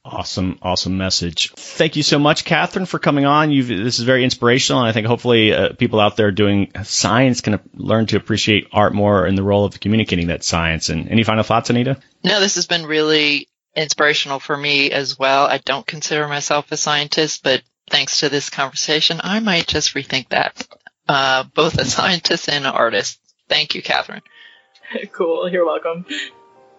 Awesome, 0.07 0.59
awesome 0.61 0.99
message. 0.99 1.51
Thank 1.53 1.97
you 1.97 2.03
so 2.03 2.19
much, 2.19 2.45
Catherine, 2.45 2.85
for 2.85 2.99
coming 2.99 3.25
on. 3.25 3.51
You've, 3.51 3.69
this 3.69 3.99
is 3.99 4.05
very 4.05 4.23
inspirational, 4.23 4.81
and 4.81 4.89
I 4.89 4.93
think 4.93 5.07
hopefully 5.07 5.55
uh, 5.55 5.73
people 5.73 5.99
out 5.99 6.19
there 6.19 6.31
doing 6.31 6.73
science 6.83 7.41
can 7.41 7.59
learn 7.73 8.05
to 8.07 8.19
appreciate 8.19 8.69
art 8.71 8.93
more 8.93 9.27
in 9.27 9.35
the 9.35 9.43
role 9.43 9.65
of 9.65 9.81
communicating 9.81 10.27
that 10.27 10.45
science. 10.45 10.91
And 10.91 11.09
any 11.09 11.25
final 11.25 11.43
thoughts, 11.43 11.71
Anita? 11.71 11.97
No, 12.23 12.39
this 12.39 12.57
has 12.57 12.67
been 12.67 12.85
really 12.85 13.49
inspirational 13.75 14.41
for 14.41 14.55
me 14.55 14.91
as 14.91 15.19
well. 15.19 15.47
I 15.47 15.57
don't 15.57 15.87
consider 15.87 16.29
myself 16.29 16.71
a 16.71 16.77
scientist, 16.77 17.43
but 17.43 17.63
thanks 17.89 18.21
to 18.21 18.29
this 18.29 18.51
conversation, 18.51 19.23
I 19.25 19.41
might 19.41 19.67
just 19.67 19.95
rethink 19.95 20.29
that. 20.29 20.69
Uh, 21.09 21.45
both 21.55 21.79
a 21.79 21.85
scientist 21.87 22.51
and 22.51 22.67
an 22.67 22.73
artist. 22.73 23.19
Thank 23.49 23.75
you, 23.75 23.81
Catherine. 23.81 24.23
cool. 25.13 25.49
You're 25.49 25.65
welcome. 25.65 26.05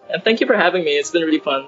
And 0.08 0.22
thank 0.22 0.40
you 0.40 0.46
for 0.46 0.56
having 0.56 0.84
me. 0.84 0.92
It's 0.92 1.10
been 1.10 1.22
really 1.22 1.40
fun. 1.40 1.66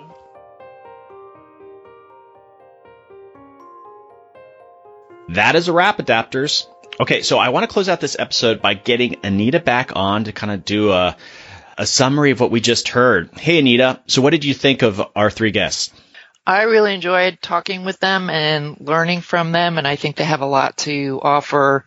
That 5.30 5.56
is 5.56 5.68
a 5.68 5.72
wrap, 5.72 5.98
adapters. 5.98 6.66
Okay, 7.00 7.22
so 7.22 7.38
I 7.38 7.50
want 7.50 7.64
to 7.64 7.72
close 7.72 7.88
out 7.88 8.00
this 8.00 8.16
episode 8.18 8.60
by 8.60 8.74
getting 8.74 9.16
Anita 9.22 9.60
back 9.60 9.92
on 9.94 10.24
to 10.24 10.32
kind 10.32 10.52
of 10.52 10.64
do 10.64 10.90
a, 10.90 11.16
a 11.76 11.86
summary 11.86 12.30
of 12.30 12.40
what 12.40 12.50
we 12.50 12.60
just 12.60 12.88
heard. 12.88 13.30
Hey, 13.38 13.58
Anita, 13.58 14.00
so 14.06 14.22
what 14.22 14.30
did 14.30 14.44
you 14.44 14.54
think 14.54 14.82
of 14.82 15.00
our 15.14 15.30
three 15.30 15.50
guests? 15.50 15.92
I 16.46 16.62
really 16.62 16.94
enjoyed 16.94 17.40
talking 17.42 17.84
with 17.84 18.00
them 18.00 18.30
and 18.30 18.78
learning 18.80 19.20
from 19.20 19.52
them, 19.52 19.76
and 19.76 19.86
I 19.86 19.96
think 19.96 20.16
they 20.16 20.24
have 20.24 20.40
a 20.40 20.46
lot 20.46 20.78
to 20.78 21.20
offer 21.22 21.84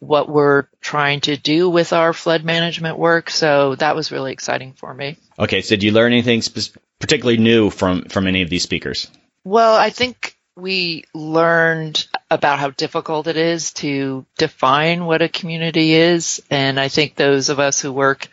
what 0.00 0.28
we're 0.28 0.64
trying 0.80 1.20
to 1.20 1.36
do 1.36 1.70
with 1.70 1.92
our 1.92 2.12
flood 2.12 2.44
management 2.44 2.98
work. 2.98 3.30
So 3.30 3.76
that 3.76 3.94
was 3.94 4.10
really 4.10 4.32
exciting 4.32 4.72
for 4.72 4.92
me. 4.92 5.16
Okay, 5.38 5.60
so 5.60 5.76
did 5.76 5.84
you 5.84 5.92
learn 5.92 6.12
anything 6.12 6.42
spe- 6.42 6.76
particularly 6.98 7.38
new 7.38 7.70
from 7.70 8.06
from 8.06 8.26
any 8.26 8.42
of 8.42 8.50
these 8.50 8.64
speakers? 8.64 9.08
Well, 9.44 9.76
I 9.76 9.90
think 9.90 10.36
we 10.60 11.04
learned 11.14 12.06
about 12.30 12.58
how 12.58 12.70
difficult 12.70 13.26
it 13.26 13.36
is 13.36 13.72
to 13.74 14.24
define 14.38 15.04
what 15.04 15.22
a 15.22 15.28
community 15.28 15.94
is. 15.94 16.42
And 16.50 16.78
I 16.78 16.88
think 16.88 17.14
those 17.14 17.48
of 17.48 17.58
us 17.58 17.80
who 17.80 17.92
work 17.92 18.28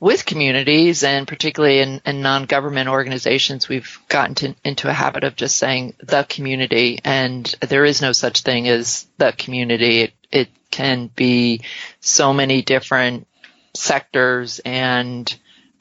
with 0.00 0.26
communities 0.26 1.02
and 1.02 1.26
particularly 1.26 1.78
in, 1.78 2.00
in 2.04 2.20
non-government 2.20 2.88
organizations, 2.88 3.68
we've 3.68 3.98
gotten 4.08 4.34
to, 4.34 4.54
into 4.64 4.88
a 4.88 4.92
habit 4.92 5.24
of 5.24 5.36
just 5.36 5.56
saying 5.56 5.94
the 5.98 6.24
community 6.28 6.98
and 7.04 7.54
there 7.60 7.84
is 7.84 8.02
no 8.02 8.12
such 8.12 8.42
thing 8.42 8.68
as 8.68 9.06
the 9.18 9.32
community. 9.32 10.00
It, 10.00 10.12
it 10.30 10.48
can 10.70 11.06
be 11.06 11.62
so 12.00 12.34
many 12.34 12.62
different 12.62 13.26
sectors 13.74 14.60
and 14.64 15.34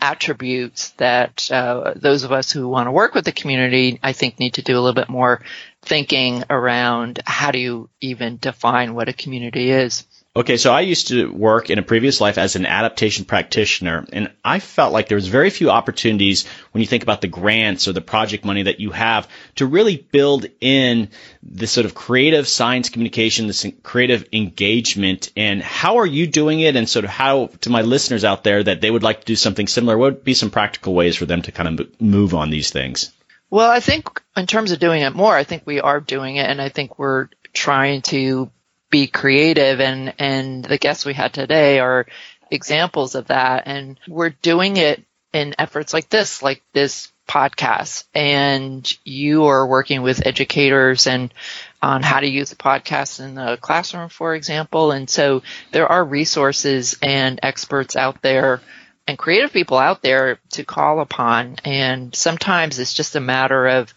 attributes 0.04 0.90
that 0.98 1.50
uh, 1.50 1.94
those 1.96 2.26
of 2.26 2.34
us 2.34 2.52
who 2.52 2.68
want 2.68 2.88
to 2.88 2.92
work 2.92 3.16
with 3.16 3.24
the 3.24 3.32
community, 3.32 4.00
I 4.04 4.12
think, 4.12 4.38
need 4.38 4.56
to 4.56 4.62
do 4.62 4.74
a 4.74 4.82
little 4.82 4.94
bit 4.94 5.08
more 5.08 5.42
thinking 5.82 6.44
around 6.50 7.22
how 7.26 7.52
do 7.52 7.60
you 7.60 7.90
even 8.02 8.38
define 8.38 8.96
what 8.96 9.08
a 9.08 9.14
community 9.14 9.72
is. 9.72 10.06
Okay, 10.36 10.58
so 10.58 10.74
I 10.74 10.82
used 10.82 11.10
to 11.10 11.32
work 11.32 11.70
in 11.70 11.78
a 11.78 11.84
previous 11.84 12.20
life 12.20 12.40
as 12.40 12.56
an 12.56 12.66
adaptation 12.66 13.24
practitioner, 13.24 14.04
and 14.12 14.32
I 14.44 14.58
felt 14.58 14.92
like 14.92 15.08
there 15.08 15.16
was 15.16 15.28
very 15.28 15.52
few 15.52 15.70
opportunities 15.70 16.48
when 16.72 16.82
you 16.82 16.88
think 16.88 17.04
about 17.04 17.22
the 17.22 17.28
grants 17.28 17.88
or 17.88 17.94
the 17.94 18.02
project 18.02 18.44
money 18.44 18.64
that 18.64 18.80
you 18.80 18.90
have 18.90 19.28
to 19.58 19.68
really 19.68 19.96
build 19.96 20.48
in 20.60 21.10
this 21.44 21.70
sort 21.70 21.86
of 21.86 21.94
creative 21.94 22.48
science 22.48 22.90
communication, 22.90 23.46
this 23.46 23.64
creative 23.84 24.28
engagement. 24.34 25.32
And 25.38 25.62
how 25.62 25.98
are 25.98 26.06
you 26.06 26.26
doing 26.26 26.62
it? 26.62 26.76
And 26.76 26.90
sort 26.90 27.06
of 27.06 27.12
how, 27.12 27.52
to 27.62 27.70
my 27.70 27.84
listeners 27.84 28.26
out 28.26 28.44
there 28.44 28.64
that 28.64 28.82
they 28.82 28.90
would 28.90 29.04
like 29.04 29.20
to 29.20 29.26
do 29.28 29.36
something 29.36 29.68
similar, 29.68 30.00
what 30.00 30.14
would 30.14 30.24
be 30.24 30.34
some 30.34 30.50
practical 30.50 30.96
ways 30.96 31.16
for 31.16 31.28
them 31.28 31.44
to 31.44 31.52
kind 31.52 31.80
of 31.80 32.02
move 32.02 32.34
on 32.34 32.50
these 32.50 32.72
things? 32.72 33.12
Well, 33.52 33.70
I 33.70 33.82
think 33.82 34.20
in 34.36 34.48
terms 34.48 34.72
of 34.72 34.80
doing 34.80 35.04
it 35.04 35.14
more, 35.14 35.38
I 35.38 35.44
think 35.44 35.62
we 35.68 35.80
are 35.80 36.00
doing 36.00 36.38
it, 36.38 36.50
and 36.50 36.60
I 36.60 36.70
think 36.70 36.98
we're 36.98 37.30
trying 37.54 38.02
to 38.02 38.50
be 38.94 39.08
creative 39.08 39.82
and 39.82 40.14
and 40.20 40.64
the 40.64 40.78
guests 40.78 41.04
we 41.04 41.16
had 41.16 41.34
today 41.34 41.80
are 41.80 42.06
examples 42.52 43.16
of 43.16 43.28
that. 43.28 43.64
And 43.66 44.00
we're 44.08 44.30
doing 44.30 44.78
it 44.78 45.04
in 45.34 45.56
efforts 45.58 45.96
like 45.96 46.10
this 46.10 46.44
like 46.44 46.62
this 46.74 47.12
podcast. 47.28 48.04
And 48.14 48.88
you 49.04 49.46
are 49.46 49.66
working 49.66 50.04
with 50.04 50.28
educators 50.28 51.08
and 51.08 51.34
on 51.82 52.04
how 52.04 52.20
to 52.20 52.30
use 52.30 52.52
the 52.52 52.56
podcast 52.56 53.20
in 53.20 53.34
the 53.34 53.58
classroom 53.60 54.10
for 54.10 54.36
example. 54.36 54.92
And 54.92 55.10
so 55.10 55.42
there 55.72 55.88
are 55.88 56.06
resources 56.06 56.96
and 57.02 57.40
experts 57.42 57.96
out 57.96 58.22
there 58.22 58.62
and 59.08 59.18
creative 59.18 59.52
people 59.52 59.80
out 59.80 60.04
there 60.04 60.38
to 60.52 60.64
call 60.64 61.00
upon. 61.00 61.56
And 61.66 62.14
sometimes 62.14 62.78
it's 62.78 62.94
just 62.94 63.16
a 63.16 63.20
matter 63.20 63.66
of 63.66 63.92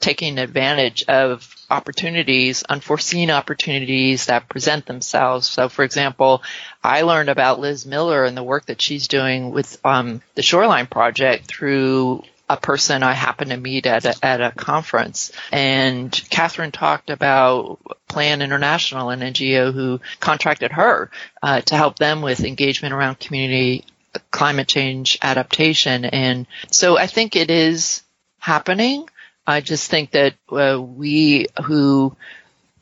taking 0.00 0.38
advantage 0.38 1.04
of 1.04 1.48
opportunities, 1.72 2.62
unforeseen 2.62 3.30
opportunities 3.30 4.26
that 4.26 4.48
present 4.48 4.86
themselves. 4.86 5.48
So, 5.48 5.68
for 5.68 5.84
example, 5.84 6.42
I 6.84 7.02
learned 7.02 7.30
about 7.30 7.60
Liz 7.60 7.86
Miller 7.86 8.24
and 8.24 8.36
the 8.36 8.42
work 8.42 8.66
that 8.66 8.82
she's 8.82 9.08
doing 9.08 9.50
with 9.52 9.78
um, 9.84 10.22
the 10.34 10.42
Shoreline 10.42 10.86
Project 10.86 11.46
through 11.46 12.22
a 12.48 12.56
person 12.58 13.02
I 13.02 13.14
happened 13.14 13.50
to 13.50 13.56
meet 13.56 13.86
at 13.86 14.04
a, 14.04 14.14
at 14.22 14.42
a 14.42 14.52
conference. 14.52 15.32
And 15.50 16.12
Catherine 16.28 16.72
talked 16.72 17.08
about 17.08 17.78
Plan 18.08 18.42
International, 18.42 19.08
an 19.08 19.20
NGO 19.20 19.72
who 19.72 20.00
contracted 20.20 20.72
her 20.72 21.10
uh, 21.42 21.62
to 21.62 21.74
help 21.74 21.98
them 21.98 22.20
with 22.20 22.44
engagement 22.44 22.92
around 22.92 23.20
community 23.20 23.86
climate 24.30 24.68
change 24.68 25.18
adaptation. 25.22 26.04
And 26.04 26.46
so 26.70 26.98
I 26.98 27.06
think 27.06 27.36
it 27.36 27.50
is 27.50 28.02
happening. 28.38 29.08
I 29.46 29.60
just 29.60 29.90
think 29.90 30.12
that 30.12 30.34
uh, 30.50 30.80
we 30.80 31.46
who 31.64 32.16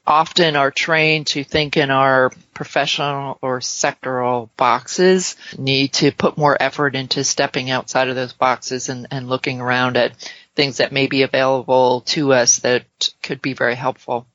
often 0.06 0.56
are 0.56 0.70
trained 0.70 1.28
to 1.28 1.44
think 1.44 1.76
in 1.76 1.90
our 1.90 2.30
professional 2.52 3.38
or 3.40 3.60
sectoral 3.60 4.48
boxes 4.56 5.36
need 5.56 5.92
to 5.92 6.10
put 6.10 6.36
more 6.36 6.56
effort 6.60 6.96
into 6.96 7.22
stepping 7.22 7.70
outside 7.70 8.08
of 8.08 8.16
those 8.16 8.32
boxes 8.32 8.88
and, 8.88 9.06
and 9.10 9.28
looking 9.28 9.60
around 9.60 9.96
at 9.96 10.12
things 10.56 10.78
that 10.78 10.92
may 10.92 11.06
be 11.06 11.22
available 11.22 12.00
to 12.02 12.32
us 12.32 12.58
that 12.58 12.84
could 13.22 13.40
be 13.40 13.54
very 13.54 13.74
helpful. 13.74 14.26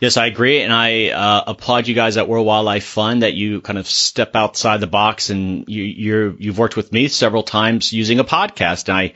Yes, 0.00 0.16
I 0.16 0.26
agree, 0.26 0.60
and 0.60 0.72
I 0.72 1.08
uh, 1.08 1.44
applaud 1.46 1.88
you 1.88 1.94
guys 1.94 2.16
at 2.16 2.28
World 2.28 2.46
Wildlife 2.46 2.84
Fund 2.84 3.22
that 3.22 3.32
you 3.32 3.62
kind 3.62 3.78
of 3.78 3.86
step 3.86 4.36
outside 4.36 4.80
the 4.80 4.86
box, 4.86 5.30
and 5.30 5.64
you, 5.66 5.82
you're 5.82 6.34
you've 6.36 6.58
worked 6.58 6.76
with 6.76 6.92
me 6.92 7.08
several 7.08 7.42
times 7.42 7.92
using 7.92 8.18
a 8.18 8.24
podcast, 8.24 8.88
and 8.88 8.98
I 8.98 9.12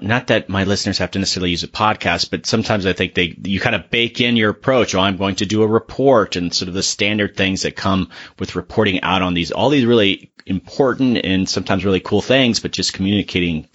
not 0.00 0.28
that 0.28 0.48
my 0.48 0.64
listeners 0.64 0.98
have 0.98 1.10
to 1.12 1.18
necessarily 1.18 1.50
use 1.50 1.64
a 1.64 1.68
podcast, 1.68 2.30
but 2.30 2.46
sometimes 2.46 2.86
I 2.86 2.92
think 2.92 3.14
they, 3.14 3.36
you 3.42 3.60
kind 3.60 3.76
of 3.76 3.90
bake 3.90 4.20
in 4.20 4.36
your 4.36 4.50
approach. 4.50 4.94
Oh, 4.94 5.00
I'm 5.00 5.16
going 5.16 5.36
to 5.36 5.46
do 5.46 5.62
a 5.62 5.66
report 5.66 6.36
and 6.36 6.54
sort 6.54 6.68
of 6.68 6.74
the 6.74 6.82
standard 6.82 7.36
things 7.36 7.62
that 7.62 7.76
come 7.76 8.10
with 8.38 8.56
reporting 8.56 9.00
out 9.02 9.22
on 9.22 9.34
these, 9.34 9.50
all 9.50 9.70
these 9.70 9.86
really 9.86 10.30
important 10.46 11.18
and 11.24 11.48
sometimes 11.48 11.84
really 11.84 12.00
cool 12.00 12.22
things, 12.22 12.60
but 12.60 12.72
just 12.72 12.92
communicating 12.92 13.68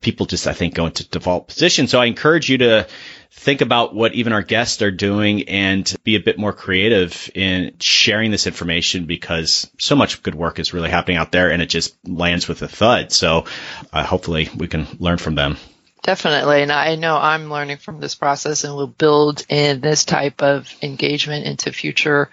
people 0.00 0.26
just, 0.26 0.46
I 0.46 0.52
think, 0.52 0.74
go 0.74 0.86
into 0.86 1.08
default 1.08 1.48
position. 1.48 1.86
So 1.86 2.00
I 2.00 2.06
encourage 2.06 2.48
you 2.48 2.58
to 2.58 2.88
think 3.32 3.60
about 3.60 3.94
what 3.94 4.14
even 4.14 4.32
our 4.32 4.42
guests 4.42 4.82
are 4.82 4.90
doing 4.90 5.48
and 5.48 5.94
be 6.04 6.16
a 6.16 6.20
bit 6.20 6.38
more 6.38 6.52
creative 6.52 7.30
in 7.34 7.76
sharing 7.78 8.30
this 8.30 8.46
information 8.46 9.06
because 9.06 9.70
so 9.78 9.94
much 9.94 10.22
good 10.22 10.34
work 10.34 10.58
is 10.58 10.74
really 10.74 10.90
happening 10.90 11.16
out 11.16 11.32
there 11.32 11.50
and 11.50 11.62
it 11.62 11.66
just 11.66 11.96
lands 12.06 12.48
with 12.48 12.60
a 12.62 12.68
thud. 12.68 13.12
So 13.12 13.44
uh, 13.92 14.04
hopefully 14.04 14.48
we 14.56 14.68
can 14.68 14.86
learn 14.98 15.18
from 15.18 15.36
them. 15.36 15.56
Definitely. 16.02 16.62
And 16.62 16.72
I 16.72 16.96
know 16.96 17.16
I'm 17.16 17.50
learning 17.50 17.76
from 17.76 18.00
this 18.00 18.14
process 18.14 18.64
and 18.64 18.74
will 18.74 18.86
build 18.86 19.44
in 19.48 19.80
this 19.80 20.04
type 20.04 20.42
of 20.42 20.72
engagement 20.82 21.46
into 21.46 21.72
future 21.72 22.30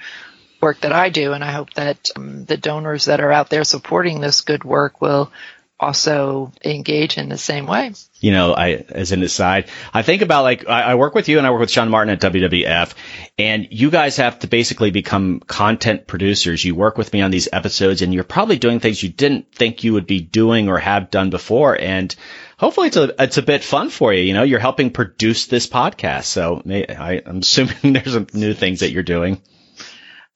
work 0.62 0.82
that 0.82 0.94
I 0.94 1.10
do. 1.10 1.34
And 1.34 1.44
I 1.44 1.52
hope 1.52 1.74
that 1.74 2.10
um, 2.16 2.46
the 2.46 2.58
donors 2.58 3.06
that 3.06 3.20
are 3.20 3.32
out 3.32 3.50
there 3.50 3.64
supporting 3.64 4.22
this 4.22 4.42
good 4.42 4.64
work 4.64 5.02
will 5.02 5.32
also 5.80 6.52
engage 6.66 7.18
in 7.18 7.30
the 7.30 7.38
same 7.38 7.68
way. 7.68 7.94
You 8.20 8.32
know, 8.32 8.54
I, 8.54 8.84
as 8.90 9.12
an 9.12 9.22
aside, 9.22 9.70
I 9.94 10.02
think 10.02 10.24
about 10.24 10.44
like, 10.44 10.68
I, 10.68 10.82
I, 10.82 10.96
work 10.96 11.14
with 11.14 11.30
you 11.30 11.38
and 11.38 11.46
I 11.46 11.52
work 11.52 11.60
with 11.60 11.70
Sean 11.70 11.90
Martin 11.90 12.12
at 12.12 12.22
WWF 12.22 12.94
and 13.38 13.68
you 13.70 13.92
guys 13.92 14.18
have 14.18 14.40
to 14.40 14.48
basically 14.48 14.90
become 14.90 15.40
content 15.40 16.08
producers. 16.08 16.66
You 16.66 16.74
work 16.74 16.98
with 16.98 17.14
me 17.14 17.22
on 17.22 17.30
these 17.30 17.48
episodes 17.54 18.02
and 18.02 18.12
you're 18.12 18.24
probably 18.24 18.58
doing 18.58 18.80
things 18.80 19.04
you 19.04 19.10
didn't 19.10 19.52
think 19.54 19.84
you 19.84 19.94
would 19.94 20.08
be 20.08 20.20
doing 20.20 20.68
or 20.68 20.80
have 20.80 21.12
done 21.12 21.30
before. 21.30 21.80
And 21.80 22.14
hopefully 22.58 22.88
it's 22.88 22.98
a, 22.98 23.24
it's 23.24 23.38
a 23.38 23.44
bit 23.44 23.64
fun 23.64 23.92
for 23.92 24.12
you. 24.12 24.24
You 24.24 24.34
know, 24.34 24.44
you're 24.44 24.60
helping 24.60 24.90
produce 24.90 25.46
this 25.46 25.68
podcast. 25.68 26.26
So 26.26 26.64
I, 26.66 27.22
I'm 27.24 27.40
assuming 27.40 27.76
there's 27.94 28.14
some 28.14 28.28
new 28.34 28.56
things 28.56 28.80
that 28.80 28.92
you're 28.92 29.04
doing. 29.04 29.42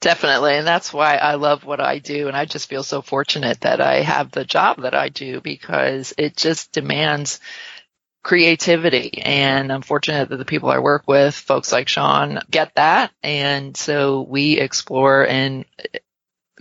Definitely. 0.02 0.56
And 0.56 0.66
that's 0.66 0.92
why 0.92 1.16
I 1.16 1.36
love 1.36 1.64
what 1.64 1.80
I 1.80 2.00
do. 2.00 2.28
And 2.28 2.36
I 2.36 2.46
just 2.46 2.68
feel 2.68 2.82
so 2.84 3.04
fortunate 3.04 3.62
that 3.62 3.80
I 3.82 4.02
have 4.02 4.32
the 4.32 4.44
job 4.44 4.82
that 4.82 4.96
I 4.96 5.10
do 5.10 5.42
because 5.42 6.14
it 6.18 6.36
just 6.36 6.72
demands 6.72 7.40
creativity. 8.24 9.22
And 9.24 9.72
I'm 9.72 9.84
fortunate 9.84 10.30
that 10.30 10.38
the 10.38 10.46
people 10.46 10.72
I 10.72 10.80
work 10.80 11.04
with, 11.08 11.36
folks 11.36 11.72
like 11.72 11.88
Sean, 11.88 12.40
get 12.50 12.76
that. 12.76 13.12
And 13.24 13.78
so 13.78 14.22
we 14.24 14.60
explore 14.60 15.28
and 15.28 15.66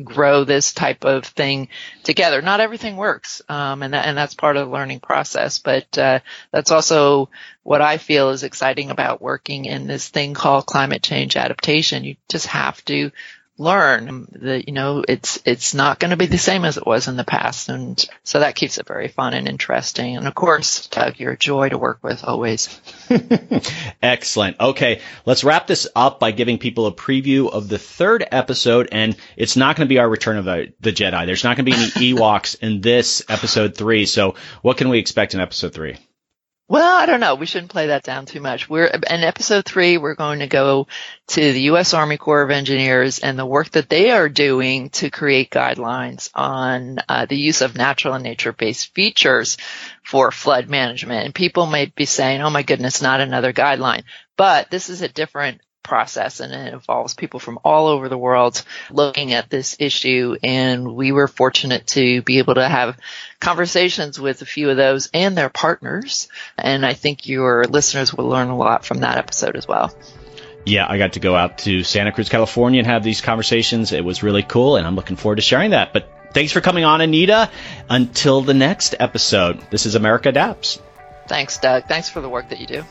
grow 0.05 0.45
this 0.45 0.73
type 0.73 1.05
of 1.05 1.25
thing 1.25 1.69
together. 2.03 2.43
Not 2.43 2.61
everything 2.61 2.97
works, 2.97 3.43
um, 3.49 3.83
and 3.83 3.95
that, 3.95 4.07
and 4.07 4.17
that's 4.17 4.35
part 4.35 4.57
of 4.57 4.67
the 4.67 4.73
learning 4.73 5.01
process. 5.01 5.59
But 5.59 5.97
uh, 5.99 6.21
that's 6.53 6.71
also 6.71 7.31
what 7.63 7.83
I 7.83 7.99
feel 7.99 8.31
is 8.31 8.43
exciting 8.43 8.91
about 8.91 9.23
working 9.23 9.65
in 9.65 9.87
this 9.87 10.09
thing 10.09 10.35
called 10.35 10.67
climate 10.67 11.03
change 11.03 11.37
adaptation. 11.37 12.05
You 12.05 12.17
just 12.29 12.47
have 12.49 12.85
to 12.87 13.11
learn 13.61 14.27
that 14.33 14.67
you 14.67 14.73
know 14.73 15.05
it's 15.07 15.39
it's 15.45 15.75
not 15.75 15.99
going 15.99 16.11
to 16.11 16.17
be 16.17 16.27
the 16.27 16.39
same 16.39 16.65
as 16.65 16.79
it 16.79 16.87
was 16.87 17.09
in 17.09 17.17
the 17.17 17.25
past. 17.25 17.69
And 17.69 18.03
so 18.25 18.41
that 18.41 18.55
keeps 18.55 18.79
it 18.79 18.87
very 18.87 19.09
fun 19.09 19.35
and 19.35 19.47
interesting. 19.47 20.17
And 20.17 20.27
of 20.27 20.35
course 20.35 20.87
doug 20.89 21.19
you're 21.19 21.33
a 21.33 21.39
joy 21.39 21.69
to 21.69 21.79
work 21.79 21.99
with 22.03 22.25
always. 22.25 22.81
Excellent. 24.03 24.59
Okay 24.59 25.01
let's 25.27 25.45
wrap 25.45 25.67
this 25.67 25.87
up 25.95 26.21
by 26.21 26.31
giving 26.31 26.59
people 26.59 26.87
a 26.87 26.93
preview 26.93 27.51
of 27.51 27.69
the 27.69 27.79
third 27.79 28.27
episode. 28.33 28.89
And 28.91 29.17
it's 29.37 29.57
not 29.57 29.77
going 29.77 29.87
to 29.87 29.93
be 29.93 29.99
our 29.99 30.09
return 30.09 30.39
of 30.39 30.47
the, 30.47 30.73
the 30.81 30.93
jedi. 30.93 31.27
There's 31.27 31.45
not 31.45 31.57
going 31.57 31.67
to 31.67 31.71
be 31.71 31.77
any 31.77 32.15
ewoks 32.15 32.59
in 32.61 32.81
this 32.81 33.23
episode 33.29 33.77
three. 33.77 34.07
So 34.07 34.37
what 34.63 34.79
can 34.79 34.89
we 34.89 34.99
expect 34.99 35.35
in 35.35 35.41
episode 35.41 35.75
three 35.75 35.99
well, 36.71 36.97
I 36.97 37.07
don't 37.07 37.19
know. 37.19 37.35
We 37.35 37.47
shouldn't 37.47 37.73
play 37.73 37.89
that 37.89 38.05
down 38.05 38.27
too 38.27 38.41
much. 38.41 38.71
We're 38.71 38.85
in 38.85 39.25
episode 39.25 39.65
three. 39.65 39.99
We're 39.99 40.15
going 40.15 40.39
to 40.39 40.47
go 40.47 40.87
to 41.27 41.53
the 41.53 41.63
U.S. 41.63 41.95
Army 41.95 42.17
Corps 42.17 42.43
of 42.43 42.53
Engineers 42.53 43.19
and 43.19 43.37
the 43.37 43.45
work 43.45 43.71
that 43.71 43.89
they 43.89 44.13
are 44.13 44.29
doing 44.29 44.91
to 44.91 45.11
create 45.11 45.51
guidelines 45.51 46.31
on 46.33 47.01
uh, 47.09 47.27
the 47.27 47.37
use 47.37 47.61
of 47.61 47.75
natural 47.75 48.15
and 48.15 48.23
nature-based 48.23 48.95
features 48.95 49.57
for 50.05 50.31
flood 50.31 50.71
management. 50.71 51.25
And 51.25 51.35
people 51.35 51.67
may 51.67 51.87
be 51.87 52.05
saying, 52.05 52.41
"Oh 52.41 52.51
my 52.51 52.63
goodness, 52.63 53.03
not 53.03 53.21
another 53.21 53.53
guideline." 53.53 54.05
But 54.37 54.71
this 54.71 54.91
is 54.91 55.03
a 55.03 55.09
different 55.09 55.63
process 55.91 56.39
and 56.39 56.53
it 56.53 56.73
involves 56.73 57.15
people 57.15 57.41
from 57.41 57.59
all 57.65 57.89
over 57.89 58.09
the 58.09 58.17
world 58.17 58.63
looking 58.93 59.33
at 59.33 59.51
this 59.51 59.75
issue 59.81 60.37
and 60.45 60.95
we 60.95 61.11
were 61.11 61.27
fortunate 61.27 61.85
to 61.85 62.23
be 62.23 62.39
able 62.39 62.55
to 62.55 62.67
have 62.67 62.97
conversations 63.41 64.19
with 64.19 64.41
a 64.41 64.47
few 64.47 64.71
of 64.71 64.77
those 64.77 65.11
and 65.13 65.37
their 65.37 65.49
partners 65.49 66.29
and 66.57 66.87
I 66.87 66.95
think 66.95 67.27
your 67.27 67.65
listeners 67.65 68.15
will 68.15 68.29
learn 68.29 68.51
a 68.51 68.57
lot 68.57 68.85
from 68.85 69.01
that 69.01 69.19
episode 69.19 69.57
as 69.57 69.67
well. 69.67 69.93
Yeah, 70.65 70.87
I 70.89 70.97
got 70.97 71.15
to 71.15 71.21
go 71.21 71.35
out 71.35 71.59
to 71.59 71.83
Santa 71.83 72.13
Cruz, 72.13 72.29
California 72.29 72.79
and 72.79 72.87
have 72.87 73.03
these 73.03 73.21
conversations. 73.21 73.91
It 73.91 74.05
was 74.05 74.23
really 74.23 74.45
cool 74.45 74.77
and 74.77 74.87
I'm 74.87 74.95
looking 74.95 75.17
forward 75.17 75.37
to 75.37 75.43
sharing 75.43 75.73
that. 75.73 75.93
But 75.93 76.09
thanks 76.33 76.53
for 76.53 76.61
coming 76.61 76.85
on, 76.85 77.01
Anita. 77.01 77.51
Until 77.89 78.43
the 78.43 78.55
next 78.55 78.95
episode, 79.01 79.61
this 79.73 79.87
is 79.87 79.97
America 79.97 80.29
Adapts. 80.29 80.81
Thanks, 81.27 81.59
Doug. 81.59 81.89
Thanks 81.89 82.09
for 82.09 82.21
the 82.21 82.29
work 82.29 82.51
that 82.51 82.61
you 82.61 82.69
do. 82.69 82.85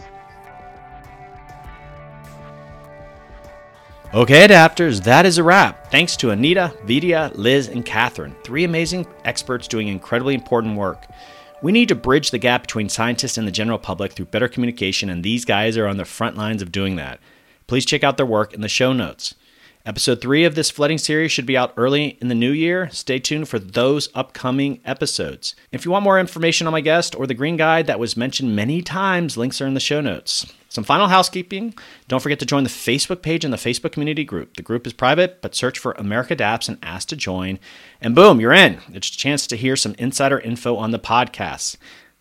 Okay, 4.12 4.48
adapters, 4.48 5.04
that 5.04 5.28
is 5.28 5.38
a 5.38 5.44
wrap. 5.44 5.92
Thanks 5.92 6.18
to 6.18 6.32
Anita, 6.32 6.74
Vidya, 6.86 7.32
Liz, 7.36 7.68
and 7.68 7.86
Catherine, 7.86 8.36
three 8.44 8.64
amazing 8.64 9.06
experts 9.24 9.68
doing 9.68 9.88
incredibly 9.88 10.34
important 10.34 10.78
work. 10.78 11.06
We 11.62 11.72
need 11.72 11.90
to 11.90 11.96
bridge 11.96 12.32
the 12.32 12.40
gap 12.40 12.64
between 12.64 12.90
scientists 12.90 13.38
and 13.38 13.48
the 13.48 13.52
general 13.52 13.78
public 13.78 14.14
through 14.14 14.26
better 14.26 14.48
communication, 14.48 15.12
and 15.12 15.24
these 15.24 15.46
guys 15.46 15.78
are 15.78 15.86
on 15.86 15.98
the 15.98 16.06
front 16.06 16.36
lines 16.36 16.64
of 16.64 16.72
doing 16.72 16.96
that. 16.96 17.20
Please 17.68 17.86
check 17.86 18.04
out 18.04 18.18
their 18.18 18.26
work 18.26 18.52
in 18.52 18.62
the 18.62 18.68
show 18.68 18.94
notes. 18.94 19.36
Episode 19.86 20.20
3 20.20 20.44
of 20.44 20.56
this 20.56 20.70
flooding 20.70 20.98
series 20.98 21.32
should 21.32 21.46
be 21.46 21.56
out 21.56 21.74
early 21.78 22.18
in 22.20 22.28
the 22.28 22.36
new 22.36 22.52
year. 22.52 22.90
Stay 22.90 23.18
tuned 23.18 23.48
for 23.48 23.60
those 23.60 24.10
upcoming 24.14 24.82
episodes. 24.84 25.56
If 25.72 25.86
you 25.86 25.92
want 25.92 26.04
more 26.04 26.20
information 26.20 26.68
on 26.68 26.74
my 26.74 26.82
guest 26.82 27.16
or 27.16 27.26
the 27.26 27.34
Green 27.34 27.56
Guide 27.56 27.88
that 27.88 28.00
was 28.00 28.18
mentioned 28.18 28.56
many 28.58 28.82
times, 28.82 29.38
links 29.38 29.62
are 29.62 29.68
in 29.68 29.76
the 29.76 29.80
show 29.80 30.02
notes. 30.02 30.54
Some 30.68 30.84
final 30.84 31.08
housekeeping. 31.08 31.74
Don't 32.10 32.20
forget 32.20 32.40
to 32.40 32.46
join 32.46 32.66
the 32.66 32.70
Facebook 32.70 33.22
page 33.22 33.46
and 33.46 33.54
the 33.54 33.58
Facebook 33.58 33.94
community 33.94 34.26
group. 34.26 34.58
The 34.58 34.64
group 34.64 34.86
is 34.86 34.92
private, 34.92 35.42
but 35.42 35.56
search 35.56 35.80
for 35.80 35.94
America 35.94 36.34
Adapts 36.34 36.68
and 36.68 36.78
ask 36.84 37.08
to 37.08 37.16
join. 37.16 37.58
And 38.02 38.14
boom, 38.14 38.42
you're 38.42 38.54
in. 38.54 38.82
It's 38.94 39.10
a 39.10 39.18
chance 39.18 39.48
to 39.48 39.56
hear 39.56 39.78
some 39.78 39.96
insider 39.98 40.40
info 40.40 40.76
on 40.76 40.92
the 40.92 41.00
podcast. 41.00 41.78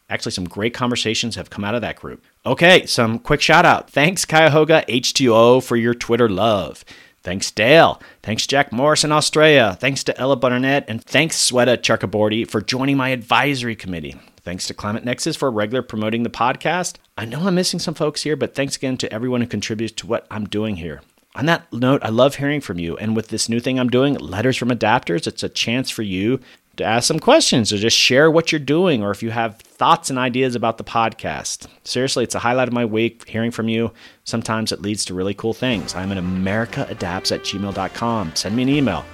Actually, 0.08 0.32
some 0.32 0.48
great 0.48 0.72
conversations 0.72 1.34
have 1.34 1.50
come 1.50 1.64
out 1.64 1.74
of 1.74 1.82
that 1.82 1.96
group. 1.96 2.24
Okay, 2.46 2.86
some 2.86 3.18
quick 3.18 3.42
shout 3.42 3.66
out. 3.66 3.90
Thanks, 3.90 4.24
Cuyahoga 4.24 4.84
H2O, 4.88 5.62
for 5.62 5.76
your 5.76 5.92
Twitter 5.92 6.30
love. 6.30 6.84
Thanks, 7.22 7.50
Dale. 7.50 8.00
Thanks, 8.22 8.46
Jack 8.46 8.72
Morris 8.72 9.04
in 9.04 9.12
Australia. 9.12 9.76
Thanks 9.78 10.04
to 10.04 10.18
Ella 10.18 10.36
Barnett. 10.36 10.84
And 10.88 11.02
thanks, 11.02 11.36
Sweta 11.36 11.76
Chakraborty, 11.76 12.48
for 12.48 12.60
joining 12.60 12.96
my 12.96 13.10
advisory 13.10 13.76
committee. 13.76 14.16
Thanks 14.42 14.66
to 14.68 14.74
Climate 14.74 15.04
Nexus 15.04 15.36
for 15.36 15.50
regular 15.50 15.82
promoting 15.82 16.22
the 16.22 16.30
podcast. 16.30 16.96
I 17.18 17.24
know 17.24 17.40
I'm 17.40 17.56
missing 17.56 17.80
some 17.80 17.94
folks 17.94 18.22
here, 18.22 18.36
but 18.36 18.54
thanks 18.54 18.76
again 18.76 18.96
to 18.98 19.12
everyone 19.12 19.40
who 19.40 19.46
contributes 19.46 19.92
to 19.94 20.06
what 20.06 20.26
I'm 20.30 20.46
doing 20.46 20.76
here. 20.76 21.02
On 21.34 21.46
that 21.46 21.70
note, 21.72 22.02
I 22.02 22.08
love 22.08 22.36
hearing 22.36 22.60
from 22.60 22.78
you. 22.78 22.96
And 22.96 23.14
with 23.14 23.28
this 23.28 23.48
new 23.48 23.60
thing 23.60 23.78
I'm 23.78 23.90
doing, 23.90 24.14
Letters 24.14 24.56
from 24.56 24.70
Adapters, 24.70 25.26
it's 25.26 25.42
a 25.42 25.48
chance 25.48 25.90
for 25.90 26.02
you 26.02 26.40
to 26.78 26.84
ask 26.84 27.06
some 27.06 27.18
questions 27.18 27.72
or 27.72 27.76
just 27.76 27.96
share 27.96 28.30
what 28.30 28.50
you're 28.50 28.58
doing 28.58 29.02
or 29.02 29.10
if 29.10 29.22
you 29.22 29.30
have 29.30 29.58
thoughts 29.58 30.10
and 30.10 30.18
ideas 30.18 30.54
about 30.54 30.78
the 30.78 30.84
podcast. 30.84 31.66
Seriously, 31.84 32.24
it's 32.24 32.34
a 32.34 32.40
highlight 32.40 32.68
of 32.68 32.74
my 32.74 32.84
week 32.84 33.28
hearing 33.28 33.50
from 33.50 33.68
you. 33.68 33.92
Sometimes 34.24 34.72
it 34.72 34.82
leads 34.82 35.04
to 35.06 35.14
really 35.14 35.34
cool 35.34 35.54
things. 35.54 35.94
I'm 35.94 36.10
at 36.10 36.18
americaadapts 36.18 37.32
at 37.32 37.42
gmail.com. 37.42 38.34
Send 38.34 38.56
me 38.56 38.62
an 38.62 38.68
email. 38.68 39.04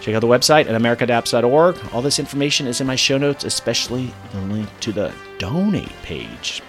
Check 0.00 0.14
out 0.14 0.20
the 0.20 0.26
website 0.26 0.68
at 0.68 0.80
americaadapts.org. 0.80 1.78
All 1.92 2.02
this 2.02 2.18
information 2.18 2.66
is 2.66 2.80
in 2.80 2.86
my 2.86 2.96
show 2.96 3.18
notes, 3.18 3.44
especially 3.44 4.12
the 4.32 4.40
link 4.42 4.68
to 4.80 4.92
the 4.92 5.12
donate 5.38 5.92
page. 6.02 6.62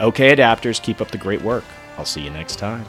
Okay, 0.00 0.34
adapters, 0.34 0.82
keep 0.82 1.00
up 1.00 1.10
the 1.10 1.18
great 1.18 1.42
work. 1.42 1.64
I'll 1.96 2.04
see 2.04 2.22
you 2.22 2.30
next 2.30 2.56
time. 2.56 2.84